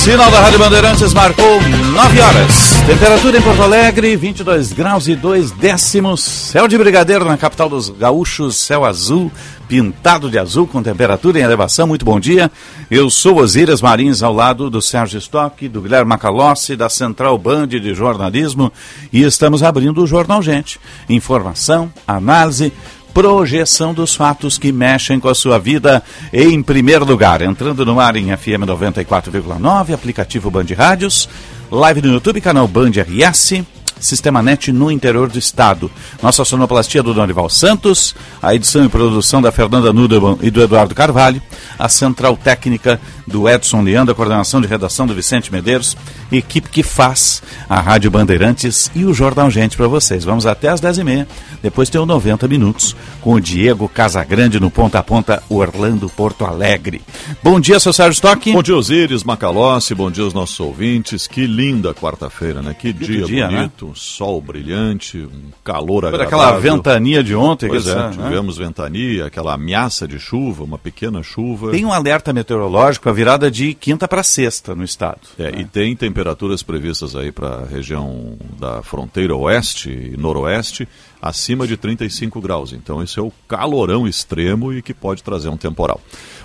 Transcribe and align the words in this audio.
Sinal 0.00 0.30
da 0.30 0.40
Rádio 0.40 0.58
Bandeirantes 0.58 1.12
marcou 1.12 1.60
9 1.60 2.20
horas. 2.20 2.72
Temperatura 2.86 3.36
em 3.36 3.42
Porto 3.42 3.62
Alegre, 3.62 4.16
22 4.16 4.72
graus 4.72 5.06
e 5.06 5.14
2 5.14 5.50
décimos. 5.50 6.22
Céu 6.22 6.66
de 6.66 6.78
brigadeiro 6.78 7.26
na 7.26 7.36
capital 7.36 7.68
dos 7.68 7.90
gaúchos, 7.90 8.56
céu 8.56 8.86
azul, 8.86 9.30
pintado 9.68 10.30
de 10.30 10.38
azul, 10.38 10.66
com 10.66 10.82
temperatura 10.82 11.38
em 11.38 11.42
elevação. 11.42 11.86
Muito 11.86 12.06
bom 12.06 12.18
dia. 12.18 12.50
Eu 12.90 13.10
sou 13.10 13.40
Osíris 13.40 13.82
Marins, 13.82 14.22
ao 14.22 14.32
lado 14.32 14.70
do 14.70 14.80
Sérgio 14.80 15.18
Stock, 15.18 15.68
do 15.68 15.82
Guilherme 15.82 16.08
Macalossi, 16.08 16.76
da 16.76 16.88
Central 16.88 17.36
Band 17.36 17.68
de 17.68 17.92
Jornalismo. 17.92 18.72
E 19.12 19.22
estamos 19.22 19.62
abrindo 19.62 20.02
o 20.02 20.06
Jornal 20.06 20.40
Gente. 20.40 20.80
Informação, 21.10 21.92
análise 22.08 22.72
projeção 23.12 23.92
dos 23.92 24.14
fatos 24.14 24.58
que 24.58 24.72
mexem 24.72 25.20
com 25.20 25.28
a 25.28 25.34
sua 25.34 25.58
vida 25.58 26.02
em 26.32 26.62
primeiro 26.62 27.04
lugar. 27.04 27.42
Entrando 27.42 27.84
no 27.84 28.00
ar 28.00 28.16
em 28.16 28.36
FM 28.36 28.64
94,9, 28.66 29.94
aplicativo 29.94 30.50
Band 30.50 30.66
Rádios, 30.76 31.28
live 31.70 32.02
no 32.02 32.14
YouTube, 32.14 32.40
canal 32.40 32.66
Band 32.66 32.90
RS, 32.90 33.62
Sistema 34.00 34.42
NET 34.42 34.72
no 34.72 34.90
interior 34.90 35.28
do 35.28 35.38
estado. 35.38 35.90
Nossa 36.22 36.44
sonoplastia 36.44 37.02
do 37.02 37.14
Donival 37.14 37.48
Santos, 37.48 38.14
a 38.42 38.54
edição 38.54 38.84
e 38.84 38.88
produção 38.88 39.42
da 39.42 39.52
Fernanda 39.52 39.92
Nudeman 39.92 40.38
e 40.42 40.50
do 40.50 40.62
Eduardo 40.62 40.94
Carvalho, 40.94 41.40
a 41.78 41.88
central 41.88 42.36
técnica 42.36 43.00
do 43.26 43.48
Edson 43.48 43.82
Leandro, 43.82 44.12
a 44.12 44.14
coordenação 44.14 44.60
de 44.60 44.66
redação 44.66 45.06
do 45.06 45.14
Vicente 45.14 45.52
Medeiros, 45.52 45.96
equipe 46.32 46.68
que 46.68 46.82
faz 46.82 47.42
a 47.68 47.80
Rádio 47.80 48.10
Bandeirantes 48.10 48.90
e 48.94 49.04
o 49.04 49.14
Jornal 49.14 49.50
Gente 49.50 49.76
para 49.76 49.86
vocês. 49.86 50.24
Vamos 50.24 50.46
até 50.46 50.68
às 50.68 50.80
10h30, 50.80 51.26
depois 51.62 51.88
tem 51.88 52.00
o 52.00 52.06
90 52.06 52.48
Minutos 52.48 52.96
com 53.20 53.34
o 53.34 53.40
Diego 53.40 53.88
Casagrande 53.88 54.58
no 54.58 54.70
Ponta 54.70 54.98
a 54.98 55.02
Ponta, 55.02 55.42
Orlando, 55.48 56.08
Porto 56.08 56.44
Alegre. 56.44 57.00
Bom 57.42 57.60
dia, 57.60 57.78
seu 57.78 57.92
Sérgio 57.92 58.12
Stock. 58.12 58.52
Bom 58.52 58.62
dia, 58.62 58.76
Osíris, 58.76 59.24
Macalossi, 59.24 59.94
bom 59.94 60.10
dia 60.10 60.24
aos 60.24 60.34
nossos 60.34 60.58
ouvintes. 60.60 61.26
Que 61.26 61.46
linda 61.46 61.94
quarta-feira, 61.94 62.62
né? 62.62 62.74
Que, 62.74 62.92
que 62.92 63.04
dia, 63.04 63.24
dia, 63.24 63.46
bonito, 63.46 63.86
né? 63.86 63.89
Um 63.90 63.94
sol 63.94 64.40
brilhante, 64.40 65.18
um 65.18 65.50
calor 65.64 66.06
agradável. 66.06 66.38
aquela 66.40 66.58
ventania 66.58 67.22
de 67.22 67.34
ontem. 67.34 67.68
Pois 67.68 67.86
é, 67.86 67.94
né? 67.94 68.10
tivemos 68.12 68.56
ventania, 68.56 69.26
aquela 69.26 69.54
ameaça 69.54 70.06
de 70.06 70.18
chuva, 70.18 70.64
uma 70.64 70.78
pequena 70.78 71.22
chuva. 71.22 71.70
Tem 71.70 71.84
um 71.84 71.92
alerta 71.92 72.32
meteorológico 72.32 73.08
a 73.08 73.12
virada 73.12 73.50
de 73.50 73.74
quinta 73.74 74.06
para 74.06 74.22
sexta 74.22 74.74
no 74.74 74.84
estado. 74.84 75.20
É, 75.38 75.50
né? 75.50 75.60
e 75.60 75.64
tem 75.64 75.94
temperaturas 75.94 76.62
previstas 76.62 77.14
aí 77.16 77.32
para 77.32 77.48
a 77.48 77.66
região 77.66 78.36
da 78.58 78.82
fronteira 78.82 79.34
oeste 79.34 79.90
e 79.90 80.16
noroeste 80.16 80.88
acima 81.20 81.66
de 81.66 81.76
35 81.76 82.40
graus. 82.40 82.72
Então 82.72 83.02
esse 83.02 83.18
é 83.18 83.22
o 83.22 83.32
calorão 83.46 84.06
extremo 84.06 84.72
e 84.72 84.82
que 84.82 84.94
pode 84.94 85.22
trazer 85.22 85.48
um 85.48 85.56
temporal. 85.56 86.00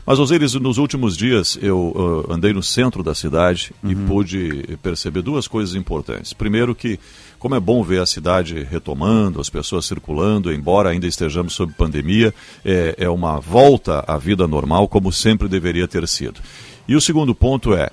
Mas, 0.06 0.20
Osiris, 0.20 0.54
nos 0.54 0.78
últimos 0.78 1.18
dias 1.18 1.58
eu 1.62 1.78
uh, 2.28 2.32
andei 2.32 2.54
no 2.54 2.62
centro 2.62 3.02
da 3.02 3.16
cidade 3.16 3.74
uhum. 3.84 3.92
e 3.92 3.96
pude 3.96 4.78
perceber 4.84 5.24
duas 5.24 5.48
coisas 5.48 5.74
importantes. 5.74 6.32
Primeiro 6.32 6.76
que, 6.76 7.00
como 7.40 7.56
é 7.56 7.60
bom 7.60 7.84
ver 7.84 8.02
a 8.02 8.06
cidade 8.06 8.64
retomando, 8.70 9.42
as 9.42 9.50
pessoas 9.50 9.86
circulando, 9.86 10.54
embora 10.54 10.90
ainda 10.90 11.08
estejamos 11.08 11.54
sob 11.54 11.74
pandemia, 11.74 12.34
é, 12.64 12.96
é 13.00 13.10
uma 13.10 13.40
volta 13.40 14.04
à 14.08 14.18
vida 14.18 14.48
normal 14.48 14.88
como 14.88 15.12
sempre 15.12 15.48
deveria 15.48 15.88
ter 15.88 16.08
sido. 16.08 16.40
E 16.88 16.96
o 16.96 17.02
segundo 17.02 17.34
ponto 17.34 17.74
é, 17.74 17.90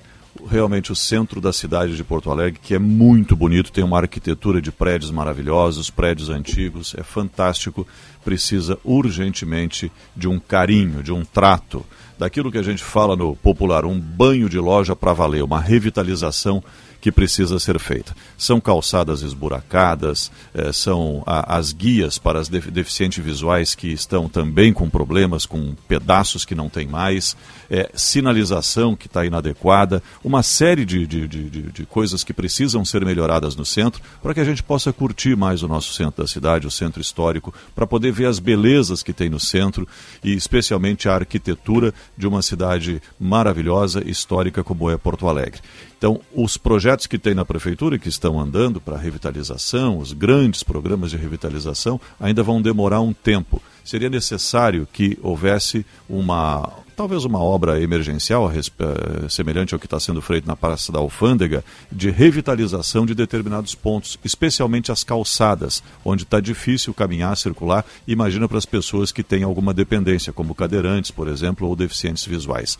realmente 0.47 0.91
o 0.91 0.95
centro 0.95 1.39
da 1.41 1.53
cidade 1.53 1.95
de 1.95 2.03
Porto 2.03 2.29
Alegre, 2.29 2.59
que 2.61 2.75
é 2.75 2.79
muito 2.79 3.35
bonito, 3.35 3.71
tem 3.71 3.83
uma 3.83 3.97
arquitetura 3.97 4.61
de 4.61 4.71
prédios 4.71 5.11
maravilhosos, 5.11 5.89
prédios 5.89 6.29
antigos, 6.29 6.95
é 6.97 7.03
fantástico, 7.03 7.87
precisa 8.23 8.77
urgentemente 8.83 9.91
de 10.15 10.27
um 10.27 10.39
carinho, 10.39 11.03
de 11.03 11.11
um 11.11 11.23
trato, 11.23 11.85
daquilo 12.17 12.51
que 12.51 12.57
a 12.57 12.63
gente 12.63 12.83
fala 12.83 13.15
no 13.15 13.35
popular, 13.35 13.85
um 13.85 13.99
banho 13.99 14.47
de 14.47 14.59
loja 14.59 14.95
para 14.95 15.13
valer, 15.13 15.43
uma 15.43 15.59
revitalização 15.59 16.63
que 17.03 17.11
precisa 17.11 17.59
ser 17.59 17.77
feita. 17.79 18.15
São 18.37 18.61
calçadas 18.61 19.23
esburacadas, 19.23 20.31
eh, 20.53 20.71
são 20.71 21.21
as 21.25 21.73
guias 21.73 22.17
para 22.17 22.39
as 22.39 22.47
deficientes 22.47 23.21
visuais 23.21 23.75
que 23.75 23.89
estão 23.89 24.29
também 24.29 24.71
com 24.71 24.89
problemas, 24.89 25.45
com 25.45 25.75
pedaços 25.85 26.45
que 26.45 26.55
não 26.55 26.69
tem 26.69 26.87
mais, 26.87 27.35
eh, 27.69 27.91
sinalização 27.93 28.95
que 28.95 29.07
está 29.07 29.25
inadequada, 29.25 30.01
uma 30.23 30.41
série 30.41 30.85
de, 30.85 31.05
de, 31.05 31.27
de, 31.27 31.49
de, 31.49 31.85
coisas 31.85 32.23
que 32.23 32.31
precisam 32.31 32.85
ser 32.85 33.03
melhoradas 33.03 33.53
no 33.53 33.65
centro 33.65 34.01
para 34.21 34.33
que 34.33 34.39
a 34.39 34.45
gente 34.45 34.63
possa 34.63 34.93
curtir 34.93 35.35
mais 35.35 35.61
o 35.61 35.67
nosso 35.67 35.91
centro 35.91 36.23
da 36.23 36.27
cidade, 36.27 36.67
o 36.67 36.71
centro 36.71 37.01
histórico, 37.01 37.53
para 37.75 37.85
poder 37.85 38.13
ver 38.13 38.27
as 38.27 38.39
belezas 38.39 39.03
que 39.03 39.11
tem 39.11 39.29
no 39.29 39.41
centro 39.41 39.85
e 40.23 40.31
especialmente 40.33 41.09
a 41.09 41.15
arquitetura 41.15 41.93
de 42.17 42.25
uma 42.25 42.41
cidade 42.41 43.01
maravilhosa, 43.19 44.09
histórica 44.09 44.63
como 44.63 44.89
é 44.89 44.95
Porto 44.95 45.27
Alegre. 45.27 45.59
Então, 46.03 46.19
os 46.35 46.57
projetos 46.57 46.92
que 46.95 47.17
tem 47.17 47.33
na 47.33 47.43
prefeitura 47.43 47.97
que 47.97 48.09
estão 48.09 48.39
andando 48.39 48.79
para 48.79 48.97
revitalização, 48.97 49.97
os 49.97 50.13
grandes 50.13 50.63
programas 50.63 51.11
de 51.11 51.17
revitalização, 51.17 51.99
ainda 52.19 52.43
vão 52.43 52.61
demorar 52.61 53.01
um 53.01 53.13
tempo. 53.13 53.61
Seria 53.83 54.09
necessário 54.09 54.87
que 54.91 55.17
houvesse 55.21 55.85
uma 56.07 56.83
talvez 56.95 57.25
uma 57.25 57.39
obra 57.39 57.81
emergencial 57.81 58.51
eh, 58.51 59.29
semelhante 59.29 59.73
ao 59.73 59.79
que 59.79 59.87
está 59.87 59.99
sendo 59.99 60.21
feito 60.21 60.47
na 60.47 60.55
Praça 60.55 60.91
da 60.91 60.99
Alfândega, 60.99 61.63
de 61.91 62.09
revitalização 62.09 63.05
de 63.05 63.15
determinados 63.15 63.73
pontos, 63.73 64.17
especialmente 64.23 64.91
as 64.91 65.03
calçadas, 65.03 65.83
onde 66.05 66.23
está 66.23 66.39
difícil 66.39 66.93
caminhar, 66.93 67.35
circular. 67.35 67.83
Imagina 68.07 68.47
para 68.47 68.59
as 68.59 68.65
pessoas 68.65 69.11
que 69.11 69.23
têm 69.23 69.43
alguma 69.43 69.73
dependência, 69.73 70.31
como 70.31 70.55
cadeirantes, 70.55 71.11
por 71.11 71.27
exemplo, 71.27 71.67
ou 71.67 71.75
deficientes 71.75 72.25
visuais. 72.25 72.77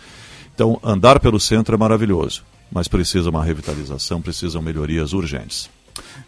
Então, 0.54 0.80
andar 0.84 1.20
pelo 1.20 1.40
centro 1.40 1.74
é 1.74 1.78
maravilhoso 1.78 2.44
mas 2.74 2.88
precisa 2.88 3.30
uma 3.30 3.44
revitalização, 3.44 4.22
precisam 4.22 4.62
melhorias 4.62 5.14
urgentes. 5.14 5.70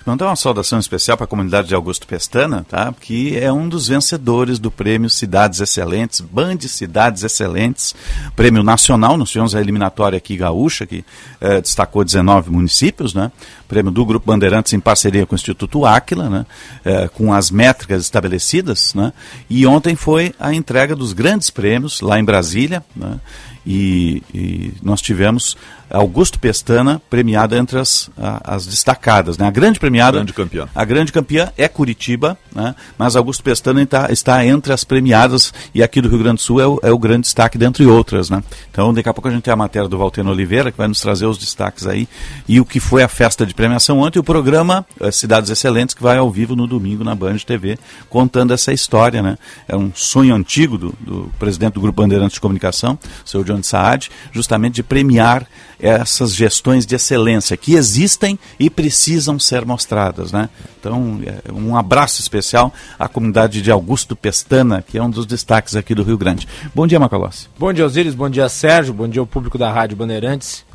Mandar 0.06 0.28
uma 0.28 0.36
saudação 0.36 0.78
especial 0.78 1.18
para 1.18 1.24
a 1.24 1.28
comunidade 1.28 1.68
de 1.68 1.74
Augusto 1.74 2.06
Pestana, 2.06 2.64
tá? 2.70 2.94
que 3.02 3.36
é 3.40 3.52
um 3.52 3.68
dos 3.68 3.88
vencedores 3.88 4.60
do 4.60 4.70
prêmio 4.70 5.10
Cidades 5.10 5.60
Excelentes, 5.60 6.22
Band 6.22 6.60
Cidades 6.62 7.24
Excelentes, 7.24 7.96
prêmio 8.36 8.62
nacional. 8.62 9.18
Nós 9.18 9.32
tivemos 9.32 9.56
a 9.56 9.62
eliminatória 9.62 10.18
aqui 10.18 10.38
gaúcha, 10.38 10.86
que 10.86 11.04
eh, 11.42 11.60
destacou 11.60 12.06
19 12.06 12.52
municípios, 12.52 13.16
né? 13.16 13.32
prêmio 13.68 13.92
do 13.92 14.06
Grupo 14.06 14.28
Bandeirantes 14.28 14.74
em 14.74 14.80
parceria 14.80 15.26
com 15.26 15.34
o 15.34 15.36
Instituto 15.36 15.88
Áquila, 15.88 16.30
né? 16.30 16.46
Eh, 16.84 17.08
com 17.08 17.34
as 17.34 17.50
métricas 17.50 18.04
estabelecidas. 18.04 18.94
Né? 18.94 19.12
E 19.50 19.66
ontem 19.66 19.96
foi 19.96 20.36
a 20.40 20.54
entrega 20.54 20.96
dos 20.96 21.14
grandes 21.14 21.50
prêmios 21.50 22.02
lá 22.02 22.20
em 22.20 22.24
Brasília. 22.24 22.86
Né? 22.96 23.20
E, 23.66 24.22
e, 24.32 24.74
nós 24.84 25.02
tivemos 25.02 25.58
Augusto 25.96 26.40
Pestana 26.40 27.02
premiada 27.10 27.58
entre 27.58 27.80
as, 27.80 28.10
as 28.18 28.66
destacadas. 28.66 29.38
Né? 29.38 29.48
A 29.48 29.52
grande 29.52 29.80
premiada, 29.80 30.18
grande 30.18 30.34
campeã. 30.34 30.68
a 30.76 30.86
grande 30.86 31.12
campeã 31.12 31.52
é 31.58 31.68
Curitiba, 31.68 32.38
né? 32.54 32.76
mas 32.98 33.16
Augusto 33.16 33.44
Pestana 33.44 33.82
está, 33.82 34.12
está 34.12 34.46
entre 34.46 34.74
as 34.74 34.84
premiadas 34.84 35.54
e 35.74 35.82
aqui 35.82 36.02
do 36.02 36.10
Rio 36.10 36.20
Grande 36.20 36.38
do 36.38 36.42
Sul 36.42 36.62
é 36.62 36.68
o, 36.68 36.80
é 36.84 36.92
o, 36.92 36.98
grande 36.98 37.22
destaque 37.22 37.58
dentre 37.58 37.86
outras. 37.86 38.30
Né? 38.30 38.44
Então 38.70 38.94
daqui 38.94 39.08
a 39.08 39.14
pouco 39.14 39.28
a 39.28 39.32
gente 39.32 39.44
tem 39.44 39.54
a 39.54 39.58
matéria 39.58 39.88
do 39.88 39.98
Valteno 39.98 40.32
Oliveira 40.32 40.72
que 40.72 40.78
vai 40.78 40.88
nos 40.88 41.00
trazer 41.00 41.26
os 41.26 41.38
destaques 41.38 41.88
aí 41.88 42.08
e 42.48 42.60
o 42.60 42.66
que 42.66 42.80
foi 42.80 43.02
a 43.02 43.08
festa 43.08 43.46
de 43.46 43.54
premiação 43.54 44.00
ontem, 44.00 44.20
o 44.20 44.24
programa 44.24 44.86
eh, 45.00 45.12
Cidades 45.12 45.50
Excelentes 45.50 45.96
que 45.96 46.04
vai 46.04 46.18
ao 46.18 46.30
vivo 46.30 46.56
no 46.56 46.68
domingo 46.68 47.04
na 47.04 47.16
Band 47.16 47.38
TV 47.38 47.80
contando 48.10 48.54
essa 48.54 48.74
história. 48.74 49.22
Né? 49.22 49.38
É 49.68 49.76
um 49.76 49.92
sonho 49.94 50.36
antigo 50.36 50.78
do, 50.78 50.94
do 51.00 51.32
presidente 51.40 51.74
do 51.74 51.82
Grupo 51.82 52.02
Bandeirantes 52.02 52.36
de 52.36 52.42
Comunicação, 52.42 53.00
seu 53.24 53.44
John 53.44 53.64
Saad, 53.64 54.10
justamente 54.32 54.76
de 54.76 54.84
premiar 54.84 55.48
essas 55.86 56.34
gestões 56.34 56.84
de 56.84 56.96
excelência 56.96 57.56
que 57.56 57.76
existem 57.76 58.40
e 58.60 58.72
precisam 58.72 59.38
ser 59.38 59.64
mostradas. 59.66 60.32
Né? 60.32 60.50
Então, 60.80 61.20
é, 61.24 61.52
um 61.54 61.78
abraço 61.78 62.20
especial 62.20 62.74
à 62.98 63.08
comunidade 63.08 63.62
de 63.62 63.70
Augusto 63.70 64.16
Pestana, 64.16 64.82
que 64.82 64.98
é 64.98 65.04
um 65.04 65.10
dos 65.10 65.28
destaques 65.28 65.76
aqui 65.76 65.94
do 65.94 66.02
Rio 66.02 66.18
Grande. 66.18 66.48
Bom 66.74 66.88
dia, 66.88 67.00
Macalossi. 67.00 67.48
Bom 67.60 67.72
dia, 67.72 67.86
Osíris. 67.86 68.16
Bom 68.16 68.28
dia, 68.28 68.50
Sérgio. 68.50 68.96
Bom 68.96 69.08
dia 69.08 69.20
ao 69.20 69.28
público 69.28 69.60
da 69.60 69.72
Rádio 69.72 69.96
Bandeirantes. 69.96 70.66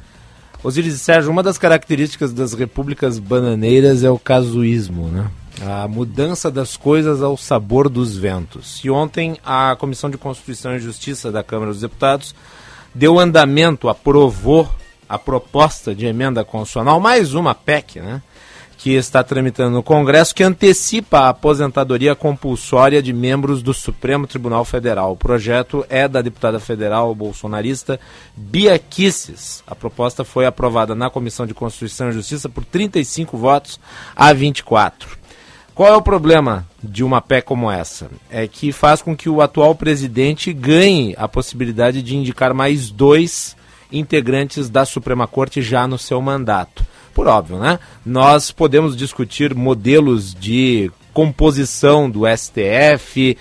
Osíris 0.62 0.94
e 0.94 0.98
Sérgio, 0.98 1.32
uma 1.32 1.42
das 1.42 1.58
características 1.58 2.32
das 2.32 2.52
repúblicas 2.52 3.18
bananeiras 3.18 4.04
é 4.04 4.10
o 4.10 4.18
casuísmo, 4.18 5.08
né? 5.08 5.26
A 5.66 5.88
mudança 5.88 6.50
das 6.50 6.76
coisas 6.76 7.20
ao 7.20 7.36
sabor 7.36 7.88
dos 7.88 8.16
ventos. 8.16 8.80
E 8.84 8.90
ontem 8.90 9.38
a 9.44 9.74
Comissão 9.76 10.08
de 10.08 10.16
Constituição 10.16 10.76
e 10.76 10.78
Justiça 10.78 11.32
da 11.32 11.42
Câmara 11.42 11.72
dos 11.72 11.80
Deputados 11.80 12.34
deu 12.94 13.18
andamento, 13.18 13.88
aprovou 13.88 14.68
a 15.10 15.18
proposta 15.18 15.92
de 15.92 16.06
emenda 16.06 16.44
constitucional, 16.44 17.00
mais 17.00 17.34
uma 17.34 17.52
PEC, 17.52 17.98
né? 18.00 18.22
que 18.78 18.94
está 18.94 19.24
tramitando 19.24 19.74
no 19.74 19.82
Congresso 19.82 20.32
que 20.32 20.44
antecipa 20.44 21.18
a 21.18 21.28
aposentadoria 21.30 22.14
compulsória 22.14 23.02
de 23.02 23.12
membros 23.12 23.60
do 23.60 23.74
Supremo 23.74 24.26
Tribunal 24.26 24.64
Federal. 24.64 25.12
O 25.12 25.16
projeto 25.16 25.84
é 25.90 26.06
da 26.06 26.22
deputada 26.22 26.60
federal 26.60 27.12
bolsonarista 27.12 27.98
Bia 28.36 28.78
Kisses. 28.78 29.64
A 29.66 29.74
proposta 29.74 30.24
foi 30.24 30.46
aprovada 30.46 30.94
na 30.94 31.10
Comissão 31.10 31.44
de 31.44 31.52
Constituição 31.52 32.08
e 32.08 32.12
Justiça 32.12 32.48
por 32.48 32.64
35 32.64 33.36
votos 33.36 33.80
a 34.14 34.32
24. 34.32 35.18
Qual 35.74 35.92
é 35.92 35.96
o 35.96 36.02
problema 36.02 36.66
de 36.82 37.02
uma 37.02 37.20
PEC 37.20 37.44
como 37.44 37.70
essa? 37.70 38.08
É 38.30 38.46
que 38.46 38.70
faz 38.70 39.02
com 39.02 39.16
que 39.16 39.28
o 39.28 39.42
atual 39.42 39.74
presidente 39.74 40.52
ganhe 40.52 41.14
a 41.18 41.26
possibilidade 41.26 42.00
de 42.00 42.16
indicar 42.16 42.54
mais 42.54 42.90
dois 42.90 43.56
integrantes 43.92 44.68
da 44.68 44.84
Suprema 44.84 45.26
Corte 45.26 45.60
já 45.62 45.86
no 45.86 45.98
seu 45.98 46.20
mandato 46.20 46.84
por 47.14 47.26
óbvio, 47.26 47.58
né? 47.58 47.78
Nós 48.06 48.50
podemos 48.50 48.96
discutir 48.96 49.54
modelos 49.54 50.34
de 50.34 50.90
composição 51.12 52.08
do 52.08 52.22
STF, 52.26 53.36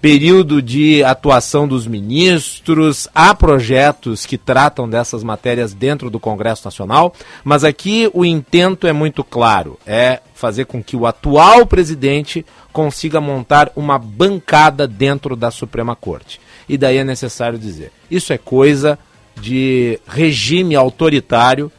período 0.00 0.60
de 0.60 1.04
atuação 1.04 1.68
dos 1.68 1.86
ministros, 1.86 3.08
há 3.14 3.32
projetos 3.32 4.26
que 4.26 4.36
tratam 4.36 4.86
dessas 4.88 5.22
matérias 5.22 5.72
dentro 5.72 6.10
do 6.10 6.18
Congresso 6.18 6.64
Nacional, 6.64 7.14
mas 7.44 7.62
aqui 7.62 8.10
o 8.12 8.24
intento 8.24 8.88
é 8.88 8.92
muito 8.92 9.22
claro, 9.22 9.78
é 9.86 10.20
fazer 10.34 10.66
com 10.66 10.82
que 10.82 10.96
o 10.96 11.06
atual 11.06 11.64
presidente 11.64 12.44
consiga 12.72 13.20
montar 13.20 13.70
uma 13.76 13.96
bancada 13.96 14.88
dentro 14.88 15.36
da 15.36 15.52
Suprema 15.52 15.94
Corte. 15.94 16.40
E 16.68 16.76
daí 16.76 16.96
é 16.96 17.04
necessário 17.04 17.58
dizer, 17.58 17.92
isso 18.10 18.32
é 18.32 18.38
coisa 18.38 18.98
de 19.40 19.98
regime 20.06 20.74
autoritário 20.74 21.70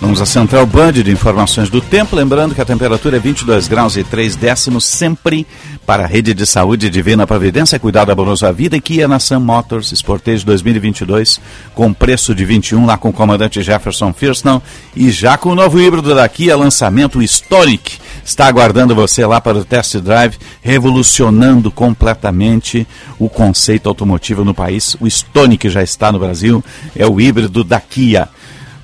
Vamos 0.00 0.18
à 0.22 0.24
Central 0.24 0.64
Band 0.64 0.94
de 0.94 1.10
informações 1.10 1.68
do 1.68 1.78
tempo, 1.78 2.16
lembrando 2.16 2.54
que 2.54 2.60
a 2.60 2.64
temperatura 2.64 3.18
é 3.18 3.20
22 3.20 3.68
graus 3.68 3.98
e 3.98 4.02
3 4.02 4.34
décimos, 4.34 4.86
sempre 4.86 5.46
para 5.84 6.04
a 6.04 6.06
rede 6.06 6.32
de 6.32 6.46
saúde 6.46 6.88
Divina 6.88 7.26
Providência, 7.26 7.78
cuidado 7.78 8.10
amoroso 8.10 8.46
à 8.46 8.50
vida, 8.50 8.78
e 8.78 8.80
Kia 8.80 9.06
na 9.06 9.18
Sam 9.18 9.40
Motors, 9.40 9.92
Sportage 9.92 10.42
2022, 10.42 11.38
com 11.74 11.92
preço 11.92 12.34
de 12.34 12.46
21, 12.46 12.86
lá 12.86 12.96
com 12.96 13.10
o 13.10 13.12
comandante 13.12 13.60
Jefferson 13.60 14.10
Firston, 14.14 14.62
e 14.96 15.10
já 15.10 15.36
com 15.36 15.50
o 15.50 15.54
novo 15.54 15.78
híbrido 15.78 16.14
da 16.14 16.26
Kia, 16.26 16.56
lançamento 16.56 17.22
Stonic, 17.22 17.98
está 18.24 18.46
aguardando 18.46 18.94
você 18.94 19.26
lá 19.26 19.38
para 19.38 19.58
o 19.58 19.64
test 19.66 19.96
drive, 19.96 20.38
revolucionando 20.62 21.70
completamente 21.70 22.86
o 23.18 23.28
conceito 23.28 23.86
automotivo 23.86 24.46
no 24.46 24.54
país. 24.54 24.96
O 24.98 25.06
Stonic 25.06 25.68
já 25.68 25.82
está 25.82 26.10
no 26.10 26.18
Brasil, 26.18 26.64
é 26.96 27.06
o 27.06 27.20
híbrido 27.20 27.62
da 27.62 27.78
Kia. 27.78 28.30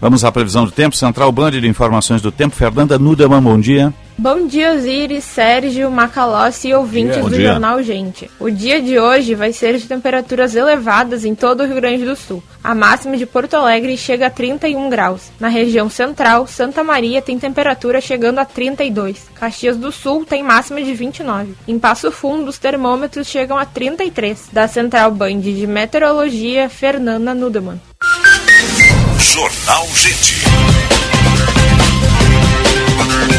Vamos 0.00 0.24
à 0.24 0.32
previsão 0.32 0.64
do 0.64 0.70
tempo. 0.70 0.94
Central 0.94 1.32
Band 1.32 1.52
de 1.52 1.66
Informações 1.66 2.20
do 2.20 2.30
Tempo. 2.30 2.54
Fernanda 2.54 2.98
Nudeman, 2.98 3.42
bom 3.42 3.58
dia. 3.58 3.92
Bom 4.18 4.46
dia, 4.46 4.72
Osiris, 4.72 5.24
Sérgio, 5.24 5.90
Macalossi 5.90 6.68
e 6.68 6.74
ouvintes 6.74 7.18
do 7.18 7.28
dia. 7.28 7.50
Jornal 7.50 7.82
Gente. 7.82 8.30
O 8.40 8.50
dia 8.50 8.80
de 8.80 8.98
hoje 8.98 9.34
vai 9.34 9.52
ser 9.52 9.76
de 9.76 9.86
temperaturas 9.86 10.54
elevadas 10.54 11.24
em 11.24 11.34
todo 11.34 11.62
o 11.62 11.66
Rio 11.66 11.76
Grande 11.76 12.04
do 12.04 12.16
Sul. 12.16 12.42
A 12.64 12.74
máxima 12.74 13.16
de 13.18 13.26
Porto 13.26 13.54
Alegre 13.54 13.94
chega 13.96 14.28
a 14.28 14.30
31 14.30 14.88
graus. 14.88 15.30
Na 15.38 15.48
região 15.48 15.90
central, 15.90 16.46
Santa 16.46 16.82
Maria 16.82 17.20
tem 17.20 17.38
temperatura 17.38 18.00
chegando 18.00 18.38
a 18.38 18.44
32. 18.46 19.26
Caxias 19.34 19.76
do 19.76 19.92
Sul 19.92 20.24
tem 20.24 20.42
máxima 20.42 20.82
de 20.82 20.94
29. 20.94 21.54
Em 21.68 21.78
Passo 21.78 22.10
Fundo, 22.10 22.48
os 22.48 22.58
termômetros 22.58 23.26
chegam 23.26 23.58
a 23.58 23.66
33. 23.66 24.48
Da 24.50 24.66
Central 24.66 25.10
Band 25.10 25.40
de 25.40 25.66
Meteorologia, 25.66 26.70
Fernanda 26.70 27.34
Nudeman. 27.34 27.78
Jornal 29.18 29.86
Gente. 29.94 30.44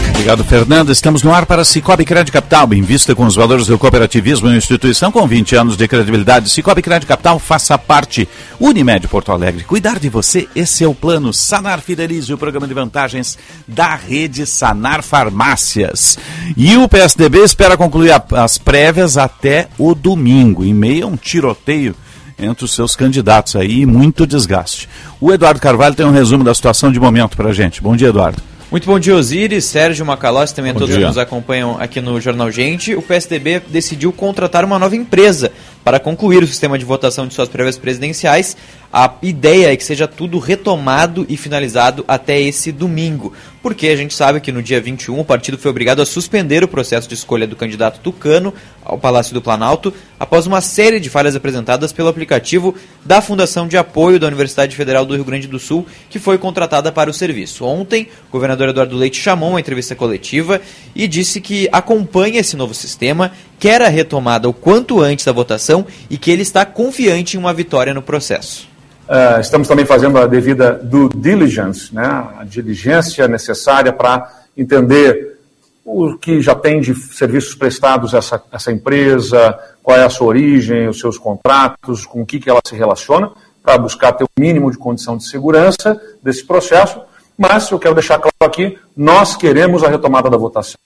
Obrigado, 0.09 0.43
Fernanda. 0.43 0.91
Estamos 0.91 1.23
no 1.23 1.33
ar 1.33 1.45
para 1.45 1.63
Cicobi 1.63 2.03
Crédito 2.03 2.33
Capital. 2.33 2.73
Invista 2.73 3.15
com 3.15 3.25
os 3.25 3.35
valores 3.35 3.67
do 3.67 3.77
cooperativismo 3.77 4.49
em 4.49 4.57
instituição 4.57 5.09
com 5.09 5.25
20 5.25 5.55
anos 5.55 5.77
de 5.77 5.87
credibilidade. 5.87 6.49
Cicobi 6.49 6.81
Crédito 6.81 7.07
Capital, 7.07 7.39
faça 7.39 7.77
parte. 7.77 8.27
Unimed 8.59 9.07
Porto 9.07 9.31
Alegre. 9.31 9.63
Cuidar 9.63 9.99
de 9.99 10.09
você, 10.09 10.47
esse 10.53 10.83
é 10.83 10.87
o 10.87 10.93
plano. 10.93 11.31
Sanar 11.31 11.79
Fidelize, 11.79 12.33
o 12.33 12.37
programa 12.37 12.67
de 12.67 12.73
vantagens 12.73 13.37
da 13.65 13.95
rede 13.95 14.45
Sanar 14.45 15.01
Farmácias. 15.01 16.17
E 16.57 16.75
o 16.75 16.89
PSDB 16.89 17.43
espera 17.43 17.77
concluir 17.77 18.11
as 18.35 18.57
prévias 18.57 19.15
até 19.15 19.69
o 19.77 19.95
domingo, 19.95 20.65
em 20.65 20.73
meio 20.73 21.05
a 21.05 21.07
um 21.07 21.15
tiroteio 21.15 21.95
entre 22.39 22.65
os 22.65 22.73
seus 22.73 22.95
candidatos 22.95 23.55
aí 23.55 23.81
e 23.81 23.85
muito 23.85 24.27
desgaste. 24.27 24.87
O 25.19 25.33
Eduardo 25.33 25.59
Carvalho 25.59 25.95
tem 25.95 26.05
um 26.05 26.11
resumo 26.11 26.43
da 26.43 26.53
situação 26.53 26.91
de 26.91 26.99
momento 26.99 27.35
para 27.35 27.51
gente. 27.51 27.81
Bom 27.81 27.95
dia, 27.95 28.09
Eduardo. 28.09 28.41
Muito 28.69 28.85
bom 28.85 28.99
dia, 28.99 29.15
Osiris, 29.15 29.63
Sérgio 29.63 30.05
Macalossi, 30.05 30.53
também 30.53 30.73
bom 30.73 30.79
todos 30.79 30.93
dia. 30.93 31.03
que 31.03 31.07
nos 31.07 31.17
acompanham 31.17 31.77
aqui 31.79 32.01
no 32.01 32.19
Jornal 32.19 32.51
Gente. 32.51 32.93
O 32.95 33.01
PSDB 33.01 33.61
decidiu 33.61 34.11
contratar 34.11 34.65
uma 34.65 34.77
nova 34.77 34.93
empresa 34.93 35.53
para 35.87 36.01
concluir 36.01 36.43
o 36.43 36.47
sistema 36.47 36.77
de 36.77 36.83
votação 36.83 37.25
de 37.25 37.33
suas 37.33 37.47
prévias 37.47 37.77
presidenciais. 37.77 38.57
A 38.91 39.13
ideia 39.21 39.71
é 39.71 39.77
que 39.77 39.85
seja 39.85 40.05
tudo 40.05 40.37
retomado 40.37 41.25
e 41.29 41.37
finalizado 41.37 42.03
até 42.05 42.39
esse 42.41 42.73
domingo, 42.73 43.31
porque 43.61 43.87
a 43.87 43.95
gente 43.95 44.13
sabe 44.13 44.39
que 44.41 44.51
no 44.51 44.61
dia 44.61 44.81
21 44.81 45.19
o 45.19 45.25
partido 45.25 45.57
foi 45.57 45.71
obrigado 45.71 46.01
a 46.01 46.05
suspender 46.05 46.63
o 46.63 46.67
processo 46.67 47.07
de 47.07 47.13
escolha 47.13 47.45
do 47.45 47.55
candidato 47.55 47.99
Tucano 48.01 48.53
ao 48.83 48.97
Palácio 48.97 49.33
do 49.33 49.41
Planalto 49.41 49.93
após 50.17 50.47
uma 50.47 50.61
série 50.61 51.01
de 51.01 51.09
falhas 51.09 51.35
apresentadas 51.35 51.91
pelo 51.91 52.07
aplicativo 52.07 52.73
da 53.05 53.21
Fundação 53.21 53.67
de 53.67 53.77
Apoio 53.77 54.19
da 54.19 54.27
Universidade 54.27 54.75
Federal 54.75 55.05
do 55.05 55.15
Rio 55.15 55.25
Grande 55.25 55.47
do 55.47 55.59
Sul, 55.59 55.85
que 56.09 56.17
foi 56.17 56.37
contratada 56.37 56.91
para 56.91 57.09
o 57.09 57.13
serviço. 57.13 57.65
Ontem, 57.65 58.07
o 58.29 58.31
governador 58.31 58.69
Eduardo 58.69 58.95
Leite 58.95 59.19
chamou 59.19 59.49
uma 59.49 59.59
entrevista 59.59 59.95
coletiva 59.95 60.61
e 60.95 61.07
disse 61.07 61.41
que 61.41 61.67
acompanha 61.71 62.39
esse 62.39 62.55
novo 62.55 62.73
sistema, 62.73 63.33
quer 63.59 63.81
a 63.81 63.89
retomada 63.89 64.47
o 64.47 64.53
quanto 64.53 65.01
antes 65.01 65.25
da 65.25 65.33
votação 65.33 65.76
e 66.09 66.17
que 66.17 66.31
ele 66.31 66.41
está 66.41 66.65
confiante 66.65 67.35
em 67.35 67.39
uma 67.39 67.53
vitória 67.53 67.93
no 67.93 68.01
processo. 68.01 68.67
Uh, 69.07 69.39
estamos 69.39 69.67
também 69.67 69.85
fazendo 69.85 70.17
a 70.17 70.27
devida 70.27 70.73
due 70.73 71.09
diligence, 71.15 71.93
né, 71.95 72.05
a 72.37 72.43
diligência 72.43 73.27
necessária 73.27 73.93
para 73.93 74.29
entender 74.57 75.37
o 75.85 76.17
que 76.17 76.41
já 76.41 76.53
tem 76.53 76.81
de 76.81 76.93
serviços 76.93 77.55
prestados 77.55 78.13
essa, 78.13 78.43
essa 78.51 78.69
empresa, 78.73 79.57
qual 79.81 79.97
é 79.97 80.03
a 80.03 80.09
sua 80.09 80.27
origem, 80.27 80.89
os 80.89 80.99
seus 80.99 81.17
contratos, 81.17 82.05
com 82.05 82.21
o 82.21 82.25
que, 82.25 82.41
que 82.41 82.49
ela 82.49 82.59
se 82.67 82.75
relaciona, 82.75 83.31
para 83.63 83.77
buscar 83.77 84.11
ter 84.11 84.25
o 84.25 84.27
mínimo 84.37 84.69
de 84.69 84.77
condição 84.77 85.15
de 85.15 85.25
segurança 85.25 85.99
desse 86.21 86.45
processo. 86.45 86.99
Mas 87.37 87.71
eu 87.71 87.79
quero 87.79 87.93
deixar 87.93 88.17
claro 88.17 88.35
aqui: 88.41 88.77
nós 88.95 89.37
queremos 89.37 89.81
a 89.83 89.87
retomada 89.87 90.29
da 90.29 90.35
votação. 90.35 90.77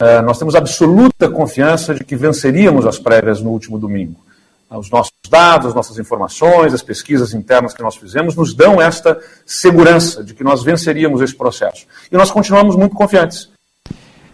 Uh, 0.00 0.22
nós 0.22 0.38
temos 0.38 0.54
absoluta 0.54 1.28
confiança 1.28 1.94
de 1.94 2.04
que 2.04 2.16
venceríamos 2.16 2.86
as 2.86 2.98
prévias 2.98 3.40
no 3.40 3.50
último 3.50 3.78
domingo 3.78 4.16
os 4.78 4.90
nossos 4.90 5.12
dados, 5.28 5.68
as 5.68 5.74
nossas 5.74 5.98
informações, 5.98 6.72
as 6.72 6.82
pesquisas 6.82 7.34
internas 7.34 7.74
que 7.74 7.82
nós 7.82 7.96
fizemos 7.96 8.36
nos 8.36 8.54
dão 8.54 8.80
esta 8.80 9.18
segurança 9.44 10.22
de 10.22 10.32
que 10.32 10.44
nós 10.44 10.62
venceríamos 10.62 11.20
esse 11.20 11.34
processo. 11.34 11.86
E 12.10 12.16
nós 12.16 12.30
continuamos 12.30 12.76
muito 12.76 12.94
confiantes. 12.94 13.50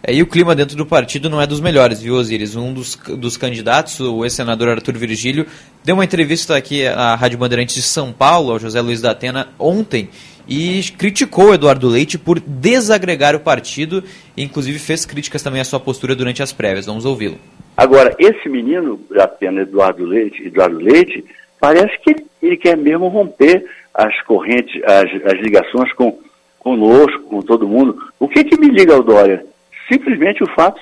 É, 0.03 0.13
e 0.13 0.21
o 0.21 0.27
clima 0.27 0.55
dentro 0.55 0.77
do 0.77 0.85
partido 0.85 1.29
não 1.29 1.41
é 1.41 1.47
dos 1.47 1.59
melhores, 1.59 2.01
viu, 2.01 2.15
Osiris? 2.15 2.55
Um 2.55 2.71
dos, 2.71 2.95
dos 3.17 3.35
candidatos, 3.35 3.99
o 3.99 4.23
ex-senador 4.23 4.69
Arthur 4.69 4.95
Virgílio, 4.95 5.47
deu 5.83 5.95
uma 5.95 6.05
entrevista 6.05 6.55
aqui 6.55 6.85
à 6.85 7.15
Rádio 7.15 7.39
Bandeirantes 7.39 7.75
de 7.75 7.81
São 7.81 8.13
Paulo, 8.13 8.51
ao 8.51 8.59
José 8.59 8.79
Luiz 8.79 9.01
da 9.01 9.11
Atena, 9.11 9.49
ontem, 9.57 10.09
e 10.47 10.81
criticou 10.97 11.53
Eduardo 11.53 11.87
Leite 11.87 12.17
por 12.17 12.39
desagregar 12.39 13.35
o 13.35 13.39
partido, 13.39 14.03
e 14.35 14.43
inclusive 14.43 14.79
fez 14.79 15.05
críticas 15.05 15.43
também 15.43 15.61
à 15.61 15.65
sua 15.65 15.79
postura 15.79 16.15
durante 16.15 16.41
as 16.41 16.53
prévias. 16.53 16.85
Vamos 16.85 17.05
ouvi-lo. 17.05 17.37
Agora, 17.75 18.15
esse 18.17 18.47
menino, 18.49 18.99
apenas 19.19 19.67
Eduardo 19.67 20.05
Leite, 20.05 20.47
Eduardo 20.47 20.77
Leite, 20.77 21.23
parece 21.59 21.97
que 21.99 22.15
ele 22.41 22.57
quer 22.57 22.77
mesmo 22.77 23.07
romper 23.07 23.65
as 23.93 24.19
correntes, 24.23 24.81
as, 24.83 25.33
as 25.33 25.39
ligações 25.41 25.91
com 25.93 26.19
conosco, 26.59 27.23
com 27.23 27.41
todo 27.41 27.67
mundo. 27.67 27.97
O 28.19 28.27
que 28.27 28.43
que 28.43 28.59
me 28.59 28.67
liga 28.67 28.93
ao 28.93 29.03
Dória? 29.03 29.45
Simplesmente 29.89 30.43
o 30.43 30.53
fato 30.53 30.81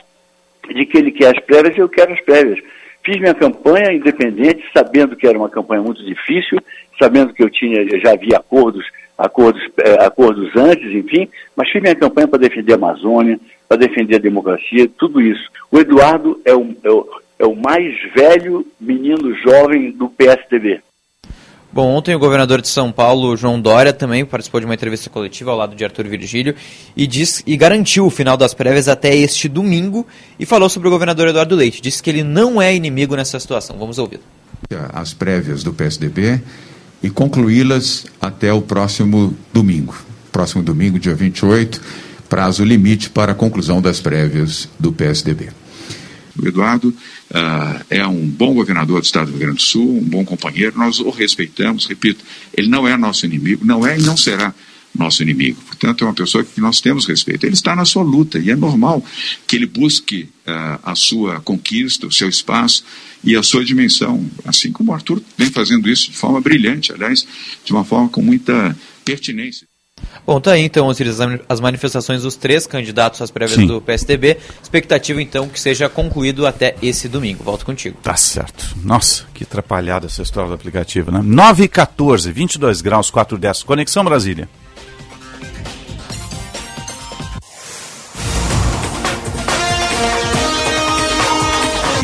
de 0.67 0.85
que 0.85 0.97
ele 0.97 1.11
quer 1.11 1.35
as 1.35 1.45
prévias 1.45 1.77
e 1.77 1.79
eu 1.79 1.87
quero 1.87 2.11
as 2.11 2.21
prévias. 2.21 2.59
Fiz 3.03 3.19
minha 3.19 3.35
campanha 3.35 3.93
independente, 3.93 4.63
sabendo 4.73 5.15
que 5.15 5.27
era 5.27 5.37
uma 5.37 5.49
campanha 5.49 5.83
muito 5.83 6.03
difícil, 6.03 6.57
sabendo 6.99 7.33
que 7.33 7.43
eu 7.43 7.49
tinha, 7.49 7.85
já 7.99 8.11
havia 8.13 8.37
acordos, 8.37 8.85
acordos, 9.17 9.61
eh, 9.77 10.05
acordos 10.05 10.49
antes, 10.55 10.91
enfim, 10.91 11.27
mas 11.55 11.69
fiz 11.69 11.81
minha 11.81 11.95
campanha 11.95 12.27
para 12.27 12.39
defender 12.39 12.73
a 12.73 12.75
Amazônia, 12.75 13.39
para 13.67 13.77
defender 13.77 14.15
a 14.15 14.19
democracia, 14.19 14.89
tudo 14.97 15.21
isso. 15.21 15.49
O 15.71 15.79
Eduardo 15.79 16.39
é 16.45 16.53
o, 16.53 16.75
é 16.83 16.89
o, 16.89 17.07
é 17.39 17.45
o 17.45 17.55
mais 17.55 17.93
velho 18.13 18.65
menino 18.79 19.33
jovem 19.35 19.91
do 19.91 20.09
PSDB. 20.09 20.81
Bom, 21.75 21.93
ontem 21.93 22.15
o 22.15 22.19
governador 22.19 22.61
de 22.61 22.69
São 22.69 22.89
Paulo, 22.89 23.35
João 23.35 23.59
Dória, 23.59 23.91
também 23.91 24.23
participou 24.23 24.61
de 24.61 24.65
uma 24.65 24.75
entrevista 24.75 25.09
coletiva 25.09 25.51
ao 25.51 25.57
lado 25.57 25.75
de 25.75 25.83
Arthur 25.83 26.07
Virgílio 26.07 26.55
e, 26.95 27.05
diz, 27.05 27.43
e 27.45 27.57
garantiu 27.57 28.05
o 28.05 28.09
final 28.09 28.37
das 28.37 28.53
prévias 28.53 28.87
até 28.87 29.13
este 29.13 29.49
domingo 29.49 30.07
e 30.39 30.45
falou 30.45 30.69
sobre 30.69 30.87
o 30.87 30.91
governador 30.91 31.27
Eduardo 31.27 31.53
Leite. 31.53 31.81
Disse 31.81 32.01
que 32.01 32.09
ele 32.09 32.23
não 32.23 32.61
é 32.61 32.73
inimigo 32.73 33.13
nessa 33.13 33.37
situação. 33.41 33.77
Vamos 33.77 33.99
ouvi-lo. 33.99 34.23
As 34.93 35.13
prévias 35.13 35.65
do 35.65 35.73
PSDB 35.73 36.41
e 37.05 37.09
concluí-las 37.11 38.07
até 38.19 38.51
o 38.51 38.63
próximo 38.63 39.37
domingo. 39.53 39.95
Próximo 40.31 40.63
domingo, 40.63 40.97
dia 40.97 41.13
28, 41.13 41.79
prazo 42.27 42.63
limite 42.63 43.11
para 43.11 43.33
a 43.33 43.35
conclusão 43.35 43.79
das 43.79 43.99
prévias 43.99 44.67
do 44.79 44.91
PSDB. 44.91 45.49
O 46.35 46.47
Eduardo 46.47 46.89
uh, 46.89 47.85
é 47.91 48.05
um 48.07 48.25
bom 48.25 48.55
governador 48.55 48.99
do 49.01 49.05
Estado 49.05 49.27
do 49.27 49.33
Rio 49.33 49.41
Grande 49.41 49.57
do 49.57 49.61
Sul, 49.61 49.99
um 49.99 50.03
bom 50.03 50.25
companheiro, 50.25 50.79
nós 50.79 50.99
o 50.99 51.11
respeitamos, 51.11 51.85
repito, 51.85 52.25
ele 52.51 52.69
não 52.69 52.87
é 52.87 52.97
nosso 52.97 53.23
inimigo, 53.23 53.63
não 53.63 53.85
é 53.85 53.99
e 53.99 54.01
não 54.01 54.17
será 54.17 54.51
nosso 54.97 55.21
inimigo. 55.21 55.61
Portanto, 55.61 56.03
é 56.03 56.07
uma 56.07 56.13
pessoa 56.13 56.43
que 56.43 56.59
nós 56.59 56.81
temos 56.81 57.05
respeito. 57.05 57.45
Ele 57.45 57.53
está 57.53 57.75
na 57.75 57.85
sua 57.85 58.01
luta 58.01 58.39
e 58.39 58.49
é 58.49 58.55
normal 58.55 59.05
que 59.45 59.55
ele 59.55 59.67
busque 59.67 60.27
uh, 60.47 60.79
a 60.81 60.95
sua 60.95 61.39
conquista, 61.41 62.07
o 62.07 62.11
seu 62.11 62.27
espaço 62.29 62.83
e 63.25 63.35
a 63.35 63.43
sua 63.43 63.65
dimensão, 63.65 64.23
assim 64.45 64.71
como 64.71 64.91
o 64.91 64.93
Arthur 64.93 65.21
vem 65.37 65.49
fazendo 65.49 65.89
isso 65.89 66.11
de 66.11 66.17
forma 66.17 66.39
brilhante, 66.39 66.93
aliás, 66.93 67.27
de 67.63 67.73
uma 67.73 67.83
forma 67.83 68.07
com 68.07 68.21
muita 68.21 68.77
pertinência. 69.03 69.67
Bom, 70.25 70.39
tá 70.41 70.53
aí 70.53 70.63
então 70.63 70.89
as 71.47 71.59
manifestações 71.59 72.23
dos 72.23 72.35
três 72.35 72.67
candidatos 72.67 73.21
às 73.21 73.31
prévias 73.31 73.59
Sim. 73.59 73.67
do 73.67 73.81
PSDB. 73.81 74.37
Expectativa 74.61 75.21
então 75.21 75.47
que 75.47 75.59
seja 75.59 75.87
concluído 75.87 76.45
até 76.45 76.75
esse 76.81 77.07
domingo. 77.07 77.43
Volto 77.43 77.65
contigo. 77.65 77.97
Tá 78.01 78.15
certo. 78.15 78.75
Nossa, 78.83 79.25
que 79.33 79.43
atrapalhada 79.43 80.07
essa 80.07 80.21
história 80.21 80.49
do 80.49 80.55
aplicativo, 80.55 81.11
né? 81.11 81.21
9 81.23 81.63
e 81.63 81.67
14, 81.67 82.31
22 82.31 82.81
graus, 82.81 83.09
4 83.09 83.37
10. 83.37 83.63
Conexão 83.63 84.03
Brasília. 84.03 84.49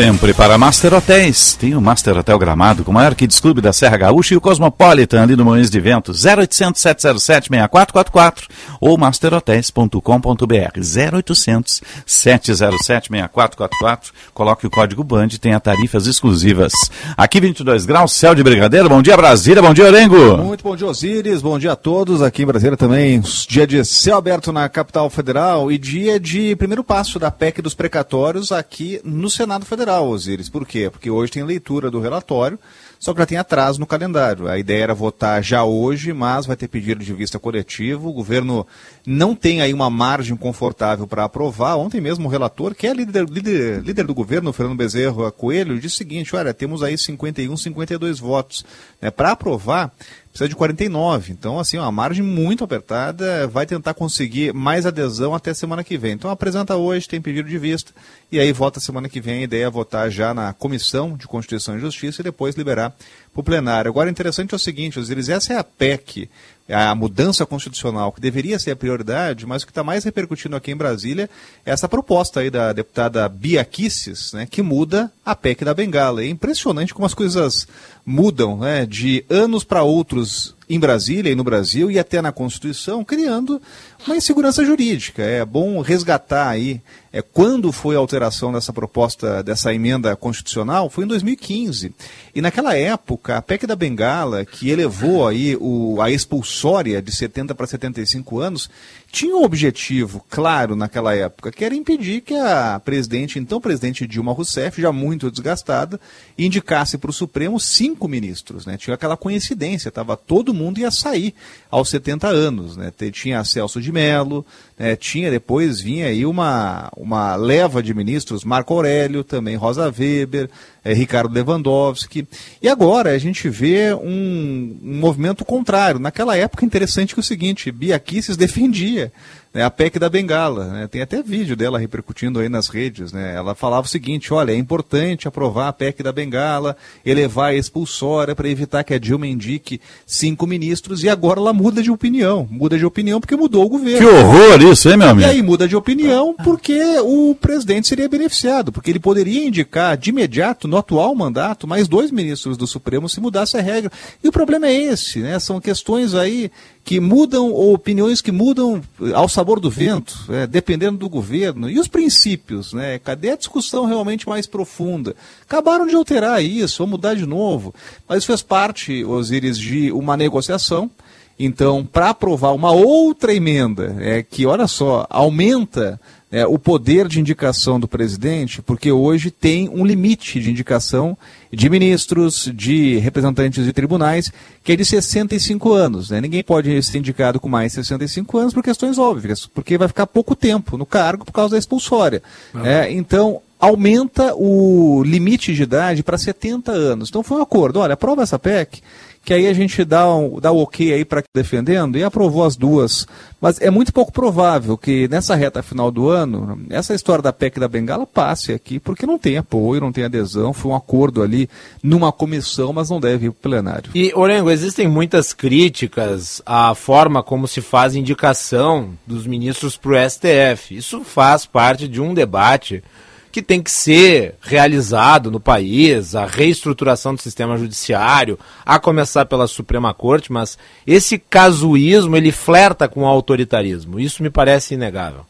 Sempre 0.00 0.32
para 0.32 0.56
Master 0.56 0.94
Hotéis. 0.94 1.52
Tem 1.60 1.76
o 1.76 1.80
Master 1.80 2.16
Hotel 2.16 2.38
Gramado, 2.38 2.82
com 2.82 2.90
o 2.90 2.94
maior 2.94 3.14
Clube 3.14 3.60
da 3.60 3.70
Serra 3.70 3.98
Gaúcha 3.98 4.32
e 4.32 4.36
o 4.38 4.40
Cosmopolitan 4.40 5.22
ali 5.22 5.36
no 5.36 5.44
Moinhos 5.44 5.68
de 5.68 5.78
Vento. 5.78 6.12
0800 6.12 6.80
707 6.80 7.48
6444 7.50 8.48
ou 8.80 8.96
masterhotels.com.br 8.96 10.80
0800 10.80 11.82
707 12.06 13.08
6444. 13.10 14.12
Coloque 14.32 14.66
o 14.66 14.70
código 14.70 15.04
BAND 15.04 15.34
e 15.34 15.38
tenha 15.38 15.60
tarifas 15.60 16.06
exclusivas. 16.06 16.72
Aqui 17.14 17.38
22 17.38 17.84
graus, 17.84 18.14
céu 18.14 18.34
de 18.34 18.42
brigadeiro. 18.42 18.88
Bom 18.88 19.02
dia 19.02 19.18
Brasília, 19.18 19.60
bom 19.60 19.74
dia 19.74 19.84
Orengo. 19.84 20.38
Muito 20.38 20.64
bom 20.64 20.74
dia 20.74 20.86
Osíris, 20.86 21.42
bom 21.42 21.58
dia 21.58 21.72
a 21.72 21.76
todos. 21.76 22.22
Aqui 22.22 22.44
em 22.44 22.46
Brasília 22.46 22.74
também, 22.74 23.20
dia 23.46 23.66
de 23.66 23.84
céu 23.84 24.16
aberto 24.16 24.50
na 24.50 24.66
capital 24.66 25.10
federal 25.10 25.70
e 25.70 25.76
dia 25.76 26.18
de 26.18 26.56
primeiro 26.56 26.82
passo 26.82 27.18
da 27.18 27.30
PEC 27.30 27.60
dos 27.60 27.74
precatórios 27.74 28.50
aqui 28.50 28.98
no 29.04 29.28
Senado 29.28 29.66
Federal. 29.66 29.89
Federal, 29.90 30.08
Osiris. 30.08 30.48
Por 30.48 30.66
quê? 30.66 30.88
Porque 30.88 31.10
hoje 31.10 31.32
tem 31.32 31.42
leitura 31.42 31.90
do 31.90 32.00
relatório, 32.00 32.58
só 32.98 33.12
que 33.12 33.18
já 33.18 33.26
tem 33.26 33.38
atraso 33.38 33.80
no 33.80 33.86
calendário. 33.86 34.46
A 34.46 34.56
ideia 34.56 34.84
era 34.84 34.94
votar 34.94 35.42
já 35.42 35.64
hoje, 35.64 36.12
mas 36.12 36.46
vai 36.46 36.54
ter 36.54 36.68
pedido 36.68 37.04
de 37.04 37.12
vista 37.12 37.38
coletivo. 37.40 38.08
O 38.08 38.12
governo 38.12 38.64
não 39.04 39.34
tem 39.34 39.60
aí 39.60 39.74
uma 39.74 39.90
margem 39.90 40.36
confortável 40.36 41.08
para 41.08 41.24
aprovar. 41.24 41.76
Ontem 41.76 42.00
mesmo 42.00 42.28
o 42.28 42.30
relator, 42.30 42.74
que 42.74 42.86
é 42.86 42.94
líder, 42.94 43.28
líder, 43.28 43.82
líder 43.82 44.06
do 44.06 44.14
governo, 44.14 44.52
Fernando 44.52 44.78
Bezerro 44.78 45.30
Coelho, 45.32 45.80
disse 45.80 45.96
o 45.96 45.98
seguinte: 45.98 46.36
olha, 46.36 46.54
temos 46.54 46.82
aí 46.84 46.96
51, 46.96 47.56
52 47.56 48.20
votos. 48.20 48.64
Né, 49.00 49.10
para 49.10 49.32
aprovar, 49.32 49.90
precisa 50.30 50.48
de 50.48 50.56
49. 50.56 51.32
Então, 51.32 51.58
assim, 51.58 51.76
uma 51.76 51.90
margem 51.90 52.24
muito 52.24 52.64
apertada, 52.64 53.46
vai 53.48 53.66
tentar 53.66 53.94
conseguir 53.94 54.54
mais 54.54 54.86
adesão 54.86 55.34
até 55.34 55.52
semana 55.52 55.84
que 55.84 55.98
vem. 55.98 56.12
Então, 56.12 56.30
apresenta 56.30 56.76
hoje, 56.76 57.08
tem 57.08 57.20
pedido 57.20 57.48
de 57.48 57.58
vista, 57.58 57.92
e 58.30 58.38
aí 58.38 58.52
vota 58.52 58.80
semana 58.80 59.08
que 59.08 59.20
vem. 59.20 59.40
A 59.40 59.44
ideia 59.44 59.66
é 59.66 59.70
votar 59.70 60.10
já 60.10 60.32
na 60.32 60.52
Comissão 60.52 61.16
de 61.16 61.26
Constituição 61.26 61.76
e 61.76 61.80
Justiça 61.80 62.22
e 62.22 62.24
depois 62.24 62.54
liberar 62.54 62.94
para 63.32 63.40
o 63.40 63.44
plenário. 63.44 63.90
Agora, 63.90 64.10
interessante 64.10 64.52
é 64.52 64.56
o 64.56 64.58
seguinte, 64.58 64.98
Osiris, 64.98 65.28
essa 65.28 65.52
é 65.52 65.58
a 65.58 65.64
PEC, 65.64 66.28
a 66.68 66.94
mudança 66.94 67.44
constitucional, 67.44 68.12
que 68.12 68.20
deveria 68.20 68.58
ser 68.58 68.70
a 68.72 68.76
prioridade, 68.76 69.46
mas 69.46 69.62
o 69.62 69.66
que 69.66 69.72
está 69.72 69.82
mais 69.82 70.04
repercutindo 70.04 70.54
aqui 70.54 70.70
em 70.70 70.76
Brasília 70.76 71.28
é 71.66 71.72
essa 71.72 71.88
proposta 71.88 72.40
aí 72.40 72.50
da 72.50 72.72
deputada 72.72 73.28
Bia 73.28 73.64
Kisses, 73.64 74.32
né, 74.32 74.46
que 74.46 74.62
muda 74.62 75.12
a 75.30 75.34
PEC 75.34 75.64
da 75.64 75.74
Bengala. 75.74 76.22
É 76.22 76.28
impressionante 76.28 76.94
como 76.94 77.06
as 77.06 77.14
coisas 77.14 77.66
mudam 78.04 78.58
né, 78.58 78.86
de 78.86 79.24
anos 79.28 79.64
para 79.64 79.82
outros 79.82 80.54
em 80.68 80.78
Brasília 80.78 81.32
e 81.32 81.34
no 81.34 81.42
Brasil 81.42 81.90
e 81.90 81.98
até 81.98 82.22
na 82.22 82.30
Constituição, 82.30 83.04
criando 83.04 83.60
uma 84.06 84.16
insegurança 84.16 84.64
jurídica. 84.64 85.20
É 85.20 85.44
bom 85.44 85.80
resgatar 85.80 86.48
aí 86.48 86.80
é, 87.12 87.20
quando 87.20 87.72
foi 87.72 87.96
a 87.96 87.98
alteração 87.98 88.52
dessa 88.52 88.72
proposta, 88.72 89.42
dessa 89.42 89.74
emenda 89.74 90.14
constitucional, 90.14 90.88
foi 90.88 91.04
em 91.04 91.08
2015. 91.08 91.92
E 92.32 92.40
naquela 92.40 92.76
época, 92.76 93.36
a 93.36 93.42
PEC 93.42 93.66
da 93.66 93.74
Bengala, 93.74 94.44
que 94.44 94.70
elevou 94.70 95.26
aí 95.26 95.56
o, 95.60 96.00
a 96.00 96.08
expulsória 96.08 97.02
de 97.02 97.10
70 97.10 97.52
para 97.52 97.66
75 97.66 98.38
anos, 98.38 98.70
tinha 99.10 99.34
um 99.36 99.42
objetivo 99.42 100.24
claro 100.28 100.76
naquela 100.76 101.14
época, 101.14 101.50
que 101.50 101.64
era 101.64 101.74
impedir 101.74 102.20
que 102.20 102.34
a 102.34 102.80
presidente, 102.84 103.38
então 103.38 103.60
presidente 103.60 104.06
Dilma 104.06 104.32
Rousseff, 104.32 104.80
já 104.80 104.92
muito 104.92 105.30
desgastada, 105.30 106.00
indicasse 106.38 106.96
para 106.96 107.10
o 107.10 107.12
Supremo 107.12 107.58
cinco 107.58 108.06
ministros. 108.06 108.66
Né? 108.66 108.76
Tinha 108.76 108.94
aquela 108.94 109.16
coincidência, 109.16 109.90
tava, 109.90 110.16
todo 110.16 110.54
mundo 110.54 110.78
ia 110.78 110.90
sair 110.90 111.34
aos 111.70 111.88
70 111.88 112.28
anos. 112.28 112.76
Né? 112.76 112.92
Tinha 113.12 113.44
Celso 113.44 113.80
de 113.80 113.92
Mello, 113.92 114.44
né? 114.78 114.96
tinha 114.96 115.30
depois, 115.30 115.80
vinha 115.80 116.06
aí 116.06 116.26
uma, 116.26 116.90
uma 116.96 117.36
leva 117.36 117.82
de 117.82 117.94
ministros, 117.94 118.44
Marco 118.44 118.74
Aurélio, 118.74 119.22
também 119.22 119.56
Rosa 119.56 119.92
Weber, 119.96 120.50
é, 120.84 120.92
Ricardo 120.92 121.32
Lewandowski. 121.32 122.26
E 122.60 122.68
agora 122.68 123.10
a 123.10 123.18
gente 123.18 123.48
vê 123.48 123.94
um, 123.94 124.78
um 124.82 124.98
movimento 124.98 125.44
contrário. 125.44 126.00
Naquela 126.00 126.36
época, 126.36 126.64
interessante 126.64 127.14
que 127.14 127.20
é 127.20 127.22
o 127.22 127.24
seguinte, 127.24 127.70
Bia 127.70 127.98
Kicis 127.98 128.36
defendia 128.38 129.12
né, 129.52 129.64
a 129.64 129.70
PEC 129.70 129.98
da 129.98 130.08
Bengala. 130.08 130.66
Né, 130.66 130.86
tem 130.86 131.02
até 131.02 131.22
vídeo 131.22 131.56
dela 131.56 131.78
repercutindo 131.78 132.38
aí 132.38 132.48
nas 132.48 132.68
redes. 132.68 133.12
Né, 133.12 133.34
ela 133.34 133.54
falava 133.54 133.86
o 133.86 133.90
seguinte: 133.90 134.32
olha, 134.32 134.52
é 134.52 134.56
importante 134.56 135.28
aprovar 135.28 135.68
a 135.68 135.72
PEC 135.72 136.02
da 136.02 136.12
Bengala, 136.12 136.76
elevar 137.04 137.50
a 137.50 137.54
expulsória 137.54 138.34
para 138.34 138.48
evitar 138.48 138.84
que 138.84 138.94
a 138.94 138.98
Dilma 138.98 139.26
indique 139.26 139.80
cinco 140.06 140.46
ministros, 140.46 141.02
e 141.02 141.08
agora 141.08 141.40
ela 141.40 141.52
muda 141.52 141.82
de 141.82 141.90
opinião. 141.90 142.46
Muda 142.50 142.78
de 142.78 142.86
opinião 142.86 143.20
porque 143.20 143.36
mudou 143.36 143.64
o 143.64 143.68
governo. 143.68 143.98
Que 143.98 144.14
horror 144.14 144.62
isso, 144.62 144.88
hein, 144.88 144.96
meu 144.96 145.08
amigo? 145.08 145.28
E 145.28 145.30
aí 145.30 145.42
muda 145.42 145.66
de 145.66 145.76
opinião 145.76 146.34
porque 146.42 146.80
o 147.00 147.34
presidente 147.34 147.88
seria 147.88 148.08
beneficiado, 148.08 148.72
porque 148.72 148.90
ele 148.90 149.00
poderia 149.00 149.44
indicar 149.44 149.96
de 149.96 150.10
imediato, 150.10 150.68
no 150.68 150.76
atual 150.76 151.14
mandato, 151.14 151.66
mais 151.66 151.88
dois 151.88 152.10
ministros 152.10 152.56
do 152.56 152.66
Supremo 152.66 153.08
se 153.08 153.20
mudasse 153.20 153.56
a 153.56 153.60
regra. 153.60 153.90
E 154.22 154.28
o 154.28 154.32
problema 154.32 154.66
é 154.66 154.74
esse, 154.74 155.20
né? 155.20 155.38
São 155.38 155.60
questões 155.60 156.14
aí 156.14 156.50
que 156.84 156.98
mudam, 156.98 157.50
ou 157.52 157.74
opiniões 157.74 158.20
que 158.20 158.32
mudam 158.32 158.82
ao 159.14 159.28
sabor 159.28 159.60
do 159.60 159.70
vento, 159.70 160.18
é, 160.28 160.46
dependendo 160.46 160.98
do 160.98 161.08
governo. 161.08 161.68
E 161.70 161.78
os 161.78 161.86
princípios, 161.88 162.72
né? 162.72 162.98
Cadê 162.98 163.30
a 163.30 163.36
discussão 163.36 163.86
realmente 163.86 164.28
mais 164.28 164.46
profunda? 164.46 165.14
Acabaram 165.42 165.86
de 165.86 165.94
alterar 165.94 166.42
isso, 166.42 166.78
vão 166.78 166.88
mudar 166.88 167.14
de 167.14 167.26
novo. 167.26 167.74
Mas 168.08 168.18
isso 168.18 168.26
fez 168.28 168.42
parte, 168.42 169.04
Osíris, 169.04 169.58
de 169.58 169.92
uma 169.92 170.16
negociação. 170.16 170.90
Então, 171.38 171.86
para 171.86 172.10
aprovar 172.10 172.54
uma 172.54 172.70
outra 172.70 173.34
emenda, 173.34 173.96
é, 173.98 174.22
que, 174.22 174.44
olha 174.44 174.66
só, 174.66 175.06
aumenta 175.08 175.98
é, 176.32 176.46
o 176.46 176.58
poder 176.58 177.08
de 177.08 177.18
indicação 177.18 177.80
do 177.80 177.88
presidente, 177.88 178.62
porque 178.62 178.92
hoje 178.92 179.30
tem 179.30 179.68
um 179.68 179.84
limite 179.84 180.38
de 180.38 180.50
indicação 180.50 181.18
de 181.52 181.68
ministros, 181.68 182.50
de 182.54 182.98
representantes 182.98 183.64
de 183.64 183.72
tribunais, 183.72 184.30
que 184.62 184.72
é 184.72 184.76
de 184.76 184.84
65 184.84 185.72
anos. 185.72 186.10
Né? 186.10 186.20
Ninguém 186.20 186.44
pode 186.44 186.80
ser 186.82 186.98
indicado 186.98 187.40
com 187.40 187.48
mais 187.48 187.72
de 187.72 187.76
65 187.84 188.38
anos 188.38 188.54
por 188.54 188.62
questões 188.62 188.96
óbvias, 188.98 189.46
porque 189.46 189.76
vai 189.76 189.88
ficar 189.88 190.06
pouco 190.06 190.36
tempo 190.36 190.78
no 190.78 190.86
cargo 190.86 191.24
por 191.24 191.32
causa 191.32 191.56
da 191.56 191.58
expulsória. 191.58 192.22
Ah. 192.54 192.68
É, 192.68 192.92
então, 192.92 193.42
aumenta 193.60 194.32
o 194.34 195.02
limite 195.04 195.52
de 195.52 195.64
idade 195.64 196.02
para 196.02 196.16
70 196.16 196.72
anos. 196.72 197.10
Então 197.10 197.22
foi 197.22 197.38
um 197.38 197.42
acordo, 197.42 197.80
olha, 197.80 197.94
aprova 197.94 198.22
essa 198.22 198.38
PEC, 198.38 198.80
que 199.24 199.34
aí 199.34 199.46
a 199.46 199.52
gente 199.52 199.84
dá, 199.84 200.12
um, 200.14 200.40
dá 200.40 200.50
o 200.50 200.62
ok 200.62 200.92
aí 200.92 201.04
para 201.04 201.22
defendendo 201.34 201.98
e 201.98 202.02
aprovou 202.02 202.44
as 202.44 202.56
duas. 202.56 203.06
Mas 203.40 203.60
é 203.60 203.70
muito 203.70 203.92
pouco 203.92 204.12
provável 204.12 204.76
que 204.76 205.08
nessa 205.08 205.34
reta 205.34 205.62
final 205.62 205.90
do 205.90 206.08
ano, 206.08 206.60
essa 206.70 206.94
história 206.94 207.22
da 207.22 207.32
PEC 207.32 207.60
da 207.60 207.68
Bengala 207.68 208.06
passe 208.06 208.52
aqui, 208.52 208.78
porque 208.78 209.06
não 209.06 209.18
tem 209.18 209.36
apoio, 209.36 209.80
não 209.80 209.92
tem 209.92 210.04
adesão, 210.04 210.52
foi 210.52 210.72
um 210.72 210.74
acordo 210.74 211.22
ali 211.22 211.48
numa 211.82 212.12
comissão, 212.12 212.72
mas 212.72 212.90
não 212.90 213.00
deve 213.00 213.26
ir 213.26 213.30
para 213.30 213.38
o 213.38 213.42
plenário. 213.42 213.90
E, 213.94 214.12
Orengo, 214.14 214.50
existem 214.50 214.88
muitas 214.88 215.32
críticas 215.32 216.42
à 216.44 216.74
forma 216.74 217.22
como 217.22 217.46
se 217.46 217.60
faz 217.60 217.94
indicação 217.94 218.90
dos 219.06 219.26
ministros 219.26 219.76
para 219.76 219.92
o 219.92 220.10
STF. 220.10 220.76
Isso 220.76 221.02
faz 221.02 221.46
parte 221.46 221.86
de 221.86 222.00
um 222.00 222.12
debate 222.14 222.82
que 223.32 223.42
tem 223.42 223.62
que 223.62 223.70
ser 223.70 224.34
realizado 224.40 225.30
no 225.30 225.38
país, 225.38 226.14
a 226.14 226.26
reestruturação 226.26 227.14
do 227.14 227.22
sistema 227.22 227.56
judiciário, 227.56 228.38
a 228.64 228.78
começar 228.78 229.24
pela 229.26 229.46
Suprema 229.46 229.94
Corte, 229.94 230.32
mas 230.32 230.58
esse 230.86 231.18
casuísmo 231.18 232.16
ele 232.16 232.32
flerta 232.32 232.88
com 232.88 233.02
o 233.02 233.06
autoritarismo. 233.06 234.00
Isso 234.00 234.22
me 234.22 234.30
parece 234.30 234.74
inegável. 234.74 235.29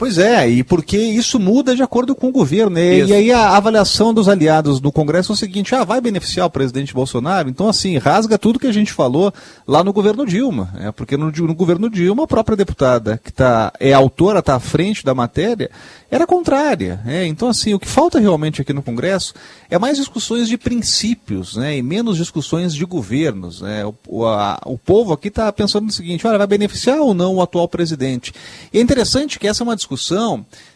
Pois 0.00 0.16
é, 0.16 0.48
e 0.48 0.64
porque 0.64 0.96
isso 0.96 1.38
muda 1.38 1.76
de 1.76 1.82
acordo 1.82 2.14
com 2.14 2.28
o 2.28 2.32
governo. 2.32 2.70
Né? 2.70 3.00
E 3.00 3.12
aí 3.12 3.30
a 3.30 3.54
avaliação 3.54 4.14
dos 4.14 4.30
aliados 4.30 4.80
no 4.80 4.90
Congresso 4.90 5.30
é 5.30 5.34
o 5.34 5.36
seguinte: 5.36 5.74
ah, 5.74 5.84
vai 5.84 6.00
beneficiar 6.00 6.46
o 6.46 6.50
presidente 6.50 6.94
Bolsonaro? 6.94 7.50
Então, 7.50 7.68
assim, 7.68 7.98
rasga 7.98 8.38
tudo 8.38 8.58
que 8.58 8.66
a 8.66 8.72
gente 8.72 8.94
falou 8.94 9.30
lá 9.68 9.84
no 9.84 9.92
governo 9.92 10.24
Dilma. 10.24 10.72
É, 10.78 10.90
porque 10.90 11.18
no, 11.18 11.30
no 11.30 11.54
governo 11.54 11.90
Dilma, 11.90 12.24
a 12.24 12.26
própria 12.26 12.56
deputada 12.56 13.20
que 13.22 13.30
tá, 13.30 13.74
é 13.78 13.92
autora, 13.92 14.38
está 14.38 14.54
à 14.54 14.58
frente 14.58 15.04
da 15.04 15.14
matéria, 15.14 15.70
era 16.10 16.26
contrária. 16.26 17.02
É, 17.06 17.26
então, 17.26 17.50
assim, 17.50 17.74
o 17.74 17.78
que 17.78 17.86
falta 17.86 18.18
realmente 18.18 18.62
aqui 18.62 18.72
no 18.72 18.82
Congresso 18.82 19.34
é 19.68 19.78
mais 19.78 19.98
discussões 19.98 20.48
de 20.48 20.56
princípios 20.56 21.56
né, 21.56 21.76
e 21.76 21.82
menos 21.82 22.16
discussões 22.16 22.74
de 22.74 22.86
governos. 22.86 23.60
Né? 23.60 23.84
O, 24.08 24.24
a, 24.24 24.58
o 24.64 24.78
povo 24.78 25.12
aqui 25.12 25.28
está 25.28 25.52
pensando 25.52 25.84
no 25.84 25.92
seguinte: 25.92 26.26
olha, 26.26 26.38
vai 26.38 26.46
beneficiar 26.46 27.00
ou 27.00 27.12
não 27.12 27.34
o 27.34 27.42
atual 27.42 27.68
presidente? 27.68 28.32
E 28.72 28.78
é 28.78 28.80
interessante 28.80 29.38
que 29.38 29.46
essa 29.46 29.62
é 29.62 29.64
uma 29.64 29.76
discussão 29.76 29.89